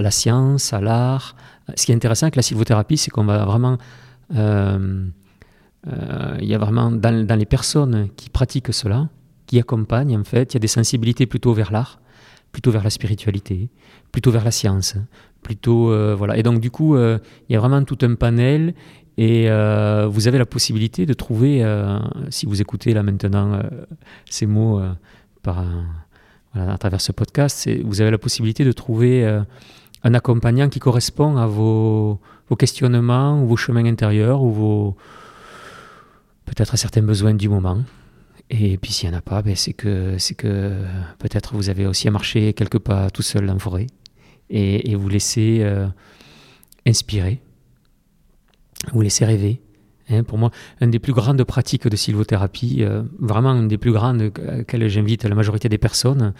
la 0.00 0.10
science, 0.10 0.72
à 0.72 0.80
l'art. 0.80 1.36
Ce 1.76 1.86
qui 1.86 1.92
est 1.92 1.94
intéressant 1.94 2.26
avec 2.26 2.36
la 2.36 2.42
sylvothérapie, 2.42 2.96
c'est 2.96 3.10
qu'on 3.10 3.24
va 3.24 3.44
vraiment. 3.44 3.78
Euh, 4.34 5.06
il 6.40 6.44
y 6.44 6.54
a 6.54 6.58
vraiment 6.58 6.90
dans, 6.90 7.26
dans, 7.26 7.38
les 7.38 7.46
personnes 7.46 8.08
qui 8.16 8.28
pratiquent 8.28 8.74
cela, 8.74 9.08
qui 9.46 9.58
accompagnent, 9.58 10.18
en 10.18 10.24
fait, 10.24 10.52
il 10.52 10.56
y 10.56 10.58
a 10.58 10.60
des 10.60 10.66
sensibilités 10.66 11.24
plutôt 11.24 11.54
vers 11.54 11.72
l'art, 11.72 12.00
plutôt 12.52 12.70
vers 12.70 12.84
la 12.84 12.90
spiritualité, 12.90 13.70
plutôt 14.12 14.30
vers 14.30 14.44
la 14.44 14.50
science, 14.50 14.96
plutôt 15.40 15.94
voilà. 16.16 16.36
Et 16.36 16.42
donc 16.42 16.60
du 16.60 16.70
coup, 16.70 16.98
il 16.98 17.20
y 17.48 17.56
a 17.56 17.60
vraiment 17.60 17.82
tout 17.84 17.96
un 18.02 18.16
panel 18.16 18.74
et 19.18 19.50
euh, 19.50 20.06
vous 20.06 20.28
avez 20.28 20.38
la 20.38 20.46
possibilité 20.46 21.04
de 21.04 21.12
trouver, 21.12 21.64
euh, 21.64 21.98
si 22.30 22.46
vous 22.46 22.60
écoutez 22.60 22.94
là 22.94 23.02
maintenant 23.02 23.52
euh, 23.54 23.62
ces 24.30 24.46
mots 24.46 24.80
par, 25.42 25.64
à 26.54 26.78
travers 26.78 27.00
ce 27.00 27.10
podcast, 27.10 27.68
vous 27.84 28.00
avez 28.00 28.12
la 28.12 28.18
possibilité 28.18 28.64
de 28.64 28.70
trouver 28.70 29.26
un 30.04 30.14
accompagnant 30.14 30.68
qui 30.68 30.78
correspond 30.78 31.36
à 31.36 31.48
vos, 31.48 32.20
questionnements 32.56 33.44
vos 33.44 33.56
chemins 33.56 33.84
intérieurs 33.86 34.40
ou 34.40 34.52
vos 34.52 34.96
peut-être 36.44 36.74
à 36.74 36.76
certains 36.76 37.02
besoins 37.02 37.34
du 37.34 37.48
moment. 37.48 37.82
Et 38.50 38.78
puis 38.78 38.92
s'il 38.92 39.10
n'y 39.10 39.16
en 39.16 39.18
a 39.18 39.22
pas, 39.22 39.42
ben 39.42 39.56
c'est 39.56 39.72
que, 39.72 40.16
que 40.34 40.72
peut-être 41.18 41.56
vous 41.56 41.68
avez 41.70 41.86
aussi 41.86 42.06
à 42.06 42.12
marcher 42.12 42.52
quelque 42.52 42.78
part 42.78 43.10
tout 43.10 43.22
seul 43.22 43.50
en 43.50 43.58
forêt 43.58 43.88
et 44.48 44.94
vous 44.94 45.08
laisser 45.08 45.68
inspirer 46.86 47.42
vous 48.92 49.00
laisser 49.00 49.24
rêver. 49.24 49.60
Hein, 50.10 50.22
pour 50.22 50.38
moi, 50.38 50.50
une 50.80 50.90
des 50.90 50.98
plus 50.98 51.12
grandes 51.12 51.42
pratiques 51.44 51.86
de 51.86 51.96
sylvothérapie, 51.96 52.78
euh, 52.80 53.02
vraiment 53.18 53.54
une 53.54 53.68
des 53.68 53.78
plus 53.78 53.92
grandes 53.92 54.32
à 54.48 54.56
laquelle 54.58 54.88
j'invite 54.88 55.24
la 55.24 55.34
majorité 55.34 55.68
des 55.68 55.78
personnes, 55.78 56.32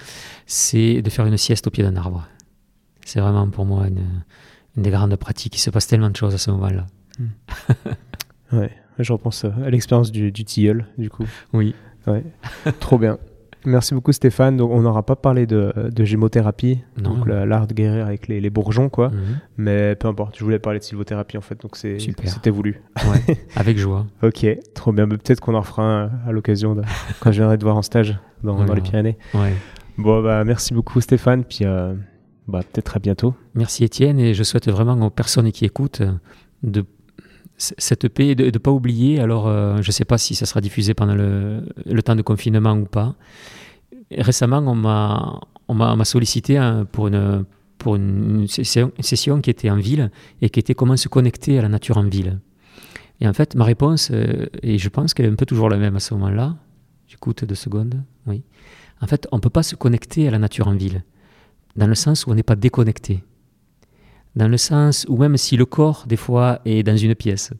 c'est 0.47 1.03
de 1.03 1.11
faire 1.11 1.27
une 1.27 1.37
sieste 1.37 1.67
au 1.67 1.71
pied 1.71 1.85
d'un 1.85 1.97
arbre. 1.97 2.27
C'est 3.05 3.21
vraiment 3.21 3.49
pour 3.49 3.67
moi 3.67 3.87
une, 3.89 4.83
des 4.83 4.91
grandes 4.91 5.17
pratiques. 5.17 5.57
Il 5.57 5.61
se 5.61 5.71
passe 5.71 5.87
tellement 5.87 6.11
de 6.11 6.17
choses 6.17 6.35
à 6.35 6.39
ce 6.39 6.51
moment-là. 6.51 6.87
Hmm. 7.19 7.29
ouais, 8.57 8.71
je 8.99 9.13
repense 9.13 9.45
à 9.45 9.71
l'expérience 9.71 10.13
du, 10.13 10.33
du 10.33 10.45
tilleul, 10.45 10.87
du 10.97 11.11
coup. 11.11 11.27
Oui. 11.53 11.75
Ouais. 12.07 12.25
Trop 12.81 12.99
bien. 12.99 13.19
Merci 13.65 13.95
beaucoup 13.95 14.13
Stéphane. 14.13 14.57
Donc, 14.57 14.71
on 14.71 14.83
n'aura 14.83 15.03
pas 15.03 15.17
parlé 15.17 15.47
de, 15.47 15.73
de 15.91 16.05
gémothérapie, 16.05 16.81
donc 16.97 17.27
l'art 17.27 17.67
de 17.67 17.75
guérir 17.75 18.07
avec 18.07 18.29
les, 18.29 18.41
les 18.41 18.51
bourgeons, 18.51 18.89
quoi. 18.89 19.09
Mhm. 19.09 19.39
Mais 19.57 19.95
peu 19.97 20.09
importe, 20.09 20.39
je 20.39 20.45
voulais 20.45 20.59
parler 20.59 20.79
de 20.79 20.85
sylvothérapie 20.85 21.37
en 21.37 21.41
fait, 21.41 21.61
donc 21.61 21.77
c'était 21.77 22.51
voulu. 22.51 22.83
avec 23.57 23.79
joie. 23.79 24.07
ok, 24.23 24.47
trop 24.75 24.93
bien. 24.93 25.09
Peut-être 25.09 25.41
qu'on 25.41 25.55
en 25.55 25.61
refera 25.61 26.11
à 26.27 26.33
l'occasion 26.33 26.77
quand 27.21 27.33
je 27.33 27.39
viendrai 27.39 27.59
te 27.59 27.65
voir 27.65 27.77
en 27.77 27.83
stage 27.83 28.19
dans, 28.43 28.65
dans 28.65 28.75
les 28.75 28.81
Pyrénées. 28.81 29.19
Ouais. 29.35 29.53
Bon, 29.97 30.23
bah, 30.23 30.45
merci 30.45 30.75
beaucoup 30.75 31.01
Stéphane, 31.01 31.45
puis 31.45 31.61
euh, 31.63 31.95
bah, 32.47 32.61
peut-être 32.61 32.97
à 32.97 33.01
bientôt. 33.01 33.35
Merci 33.55 33.85
Étienne, 33.85 34.21
et 34.21 34.35
je 34.35 34.43
souhaite 34.45 34.69
vraiment 34.69 34.95
aux 35.07 35.11
personnes 35.11 35.51
qui 35.51 35.65
écoutent 35.65 36.03
de 36.63 36.85
cette 37.59 38.09
paix 38.09 38.35
de 38.35 38.45
ne 38.45 38.59
pas 38.59 38.71
oublier. 38.71 39.21
Alors, 39.21 39.49
euh, 39.49 39.83
je 39.83 39.89
ne 39.89 39.93
sais 39.93 40.05
pas 40.05 40.17
si 40.17 40.35
ça 40.35 40.47
sera 40.47 40.61
diffusé 40.61 40.95
pendant 40.95 41.15
le, 41.15 42.03
temps 42.03 42.17
de 42.17 42.23
confinement 42.23 42.73
ou 42.73 42.85
pas. 42.85 43.15
Récemment, 44.11 44.59
on 44.59 45.75
m'a, 45.75 46.05
sollicité 46.05 46.59
pour, 46.93 47.09
une, 47.09 47.45
pour 47.77 47.97
une, 47.97 48.47
session, 48.47 49.41
qui 49.41 49.51
était 49.51 49.71
en 49.71 49.77
ville 49.77 50.11
et 50.41 50.51
qui 50.51 50.61
était 50.61 50.75
comment 50.75 50.97
se 50.97 51.09
connecter 51.09 51.59
à 51.59 51.63
la 51.63 51.69
nature 51.69 51.99
en 51.99 52.05
ville. 52.05 52.39
Et 53.21 53.29
en 53.29 53.33
fait, 53.33 53.57
ma 53.57 53.65
réponse, 53.65 54.11
euh, 54.13 54.47
et 54.63 54.79
je 54.79 54.89
pense 54.89 55.13
qu'elle 55.13 55.27
est 55.27 55.31
un 55.31 55.35
peu 55.35 55.47
toujours 55.47 55.69
la 55.69 55.77
même 55.77 55.97
à 55.97 56.01
ce 56.01 56.15
moment-là, 56.15 56.57
j'écoute 57.09 57.45
deux 57.45 57.57
secondes, 57.57 58.01
oui. 58.27 58.45
En 59.01 59.09
fait, 59.09 59.27
on 59.33 59.37
ne 59.37 59.41
peut 59.41 59.51
pas 59.51 59.65
se 59.65 59.75
connecter 59.75 60.29
à 60.29 60.31
la 60.31 60.39
nature 60.39 60.69
en 60.69 60.75
ville, 60.75 61.03
dans 61.77 61.89
le 61.89 61.97
sens 61.97 62.27
où 62.27 62.31
on 62.31 62.35
n'est 62.35 62.45
pas 62.45 62.57
déconnecté 62.57 63.25
dans 64.39 64.49
le 64.49 64.57
sens 64.57 65.05
où 65.09 65.17
même 65.19 65.37
si 65.37 65.57
le 65.57 65.67
corps, 65.67 66.05
des 66.07 66.17
fois, 66.17 66.61
est 66.65 66.85
dans 66.85 66.97
une 66.97 67.15
pièce, 67.17 67.51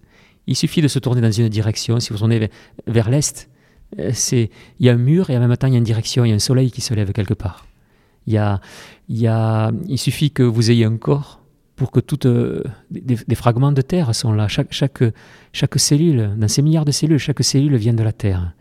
il 0.47 0.57
suffit 0.57 0.81
de 0.81 0.89
se 0.89 1.01
tourner 1.01 1.21
dans 1.21 1.31
une 1.31 1.49
direction. 1.49 1.99
Si 2.01 2.11
vous 2.13 2.19
tournez 2.19 2.51
vers, 2.87 3.11
l'est, 3.11 3.51
euh, 3.99 4.11
c'est 4.15 4.49
il 4.79 4.87
y 4.87 4.89
a 4.89 4.93
un 4.93 4.97
mur 4.97 5.29
et 5.29 5.37
en 5.37 5.41
même 5.41 5.57
temps 5.57 5.67
il 5.67 5.73
y 5.73 5.77
a 5.77 5.79
une 5.79 5.85
direction, 5.85 6.25
il 6.25 6.31
y 6.31 6.33
a 6.33 6.37
un 6.37 6.39
soleil 6.39 6.71
qui 6.71 6.81
se 6.81 6.95
lève 6.95 7.13
quelque 7.13 7.35
part. 7.35 7.67
Il, 8.27 8.33
y 8.33 8.39
a, 8.39 8.61
il, 9.09 9.19
y 9.19 9.27
a, 9.27 9.73
il 9.89 9.99
suffit 9.99 10.31
que 10.31 10.43
vous 10.43 10.71
ayez 10.71 10.85
un 10.85 10.97
corps 10.97 11.41
pour 11.75 11.91
que 11.91 12.01
toutes 12.01 12.27
euh, 12.27 12.63
des, 12.91 13.35
fragments 13.35 13.73
de 13.73 13.83
terre 13.83 14.15
sont 14.15 14.33
là. 14.33 14.47
Chaque, 14.47 14.73
chaque, 14.73 15.03
chaque 15.53 15.79
cellule, 15.79 16.31
dans 16.37 16.49
ces 16.49 16.63
milliards 16.63 16.85
de 16.85 16.93
cellules, 16.93 17.19
chaque 17.19 17.43
cellule 17.43 17.77
vient 17.77 17.95
de 17.95 18.03
la 18.03 18.13
terre. 18.13 18.53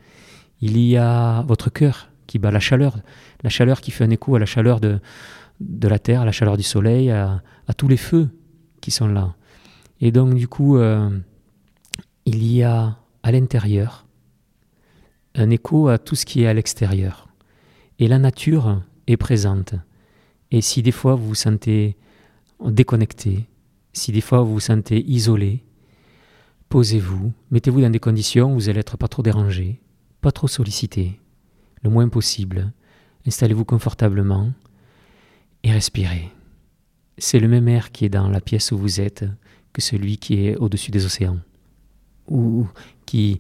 Il 0.61 0.77
y 0.79 0.97
a 0.97 1.43
votre 1.43 1.69
cœur 1.69 2.09
qui 2.25 2.39
bat 2.39 2.51
la 2.51 2.59
chaleur, 2.59 2.97
la 3.43 3.49
chaleur 3.49 3.81
qui 3.81 3.91
fait 3.91 4.03
un 4.03 4.09
écho 4.09 4.35
à 4.35 4.39
la 4.39 4.45
chaleur 4.45 4.79
de, 4.79 4.99
de 5.59 5.87
la 5.87 5.99
terre, 5.99 6.21
à 6.21 6.25
la 6.25 6.31
chaleur 6.31 6.57
du 6.57 6.63
soleil, 6.63 7.11
à, 7.11 7.41
tous 7.75 7.87
les 7.87 7.97
feux 7.97 8.29
qui 8.81 8.91
sont 8.91 9.07
là. 9.07 9.35
Et 9.99 10.11
donc 10.11 10.35
du 10.35 10.47
coup, 10.47 10.77
euh, 10.77 11.09
il 12.25 12.43
y 12.43 12.63
a 12.63 12.97
à 13.23 13.31
l'intérieur 13.31 14.05
un 15.35 15.49
écho 15.49 15.87
à 15.87 15.97
tout 15.97 16.15
ce 16.15 16.25
qui 16.25 16.43
est 16.43 16.47
à 16.47 16.53
l'extérieur. 16.53 17.27
Et 17.99 18.07
la 18.07 18.19
nature 18.19 18.81
est 19.07 19.17
présente. 19.17 19.75
Et 20.51 20.61
si 20.61 20.81
des 20.81 20.91
fois 20.91 21.15
vous 21.15 21.27
vous 21.27 21.35
sentez 21.35 21.97
déconnecté, 22.63 23.47
si 23.93 24.11
des 24.11 24.21
fois 24.21 24.41
vous 24.41 24.53
vous 24.53 24.59
sentez 24.59 25.03
isolé, 25.09 25.63
posez-vous, 26.69 27.33
mettez-vous 27.51 27.81
dans 27.81 27.89
des 27.89 27.99
conditions 27.99 28.51
où 28.51 28.55
vous 28.55 28.69
allez 28.69 28.79
être 28.79 28.97
pas 28.97 29.07
trop 29.07 29.23
dérangé, 29.23 29.81
pas 30.21 30.31
trop 30.31 30.47
sollicité, 30.47 31.19
le 31.81 31.89
moins 31.89 32.09
possible. 32.09 32.71
Installez-vous 33.25 33.65
confortablement, 33.65 34.51
et 35.67 35.71
respirez. 35.71 36.29
C'est 37.17 37.39
le 37.39 37.47
même 37.47 37.67
air 37.67 37.91
qui 37.91 38.05
est 38.05 38.09
dans 38.09 38.29
la 38.29 38.41
pièce 38.41 38.71
où 38.71 38.77
vous 38.77 39.01
êtes 39.01 39.25
que 39.73 39.81
celui 39.81 40.17
qui 40.17 40.45
est 40.45 40.55
au-dessus 40.55 40.91
des 40.91 41.05
océans 41.05 41.39
ou 42.27 42.67
qui, 43.05 43.39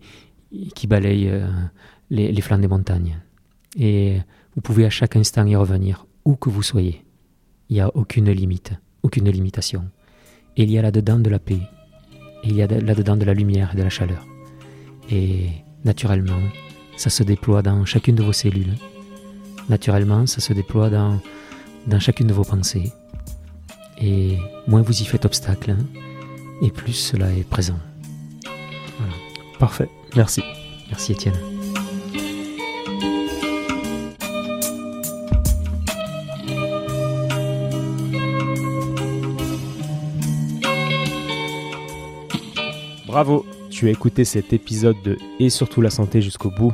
qui 0.75 0.87
balaye 0.87 1.29
euh, 1.29 1.47
les, 2.09 2.31
les 2.31 2.41
flancs 2.41 2.59
des 2.59 2.67
montagnes. 2.67 3.19
Et 3.77 4.17
vous 4.55 4.61
pouvez 4.61 4.85
à 4.85 4.89
chaque 4.89 5.15
instant 5.15 5.45
y 5.45 5.55
revenir, 5.55 6.07
où 6.25 6.35
que 6.35 6.49
vous 6.49 6.63
soyez. 6.63 7.03
Il 7.69 7.75
n'y 7.75 7.81
a 7.81 7.89
aucune 7.95 8.31
limite, 8.31 8.73
aucune 9.03 9.29
limitation. 9.29 9.89
Et 10.55 10.63
il 10.63 10.71
y 10.71 10.79
a 10.79 10.81
là-dedans 10.81 11.19
de 11.19 11.29
la 11.29 11.39
paix 11.39 11.59
il 12.43 12.55
y 12.55 12.61
a 12.61 12.67
là-dedans 12.67 13.17
de 13.17 13.25
la 13.25 13.33
lumière 13.33 13.71
et 13.73 13.77
de 13.77 13.83
la 13.83 13.89
chaleur. 13.89 14.25
Et 15.09 15.49
naturellement, 15.83 16.41
ça 16.95 17.09
se 17.09 17.23
déploie 17.23 17.61
dans 17.61 17.85
chacune 17.85 18.15
de 18.15 18.23
vos 18.23 18.33
cellules. 18.33 18.75
Naturellement, 19.69 20.25
ça 20.27 20.41
se 20.41 20.53
déploie 20.53 20.89
dans, 20.89 21.19
dans 21.87 21.99
chacune 21.99 22.27
de 22.27 22.33
vos 22.33 22.43
pensées. 22.43 22.91
Et 23.99 24.37
moins 24.67 24.81
vous 24.81 25.01
y 25.01 25.05
faites 25.05 25.25
obstacle, 25.25 25.71
hein, 25.71 25.85
et 26.61 26.69
plus 26.69 26.93
cela 26.93 27.31
est 27.31 27.47
présent. 27.47 27.79
Voilà. 28.99 29.13
Parfait, 29.57 29.89
merci. 30.15 30.43
Merci 30.89 31.13
Étienne. 31.13 31.35
Bravo, 43.07 43.45
tu 43.71 43.87
as 43.87 43.91
écouté 43.91 44.25
cet 44.25 44.53
épisode 44.53 44.97
de 45.03 45.17
Et 45.39 45.49
surtout 45.49 45.81
la 45.81 45.89
santé 45.89 46.21
jusqu'au 46.21 46.51
bout. 46.51 46.73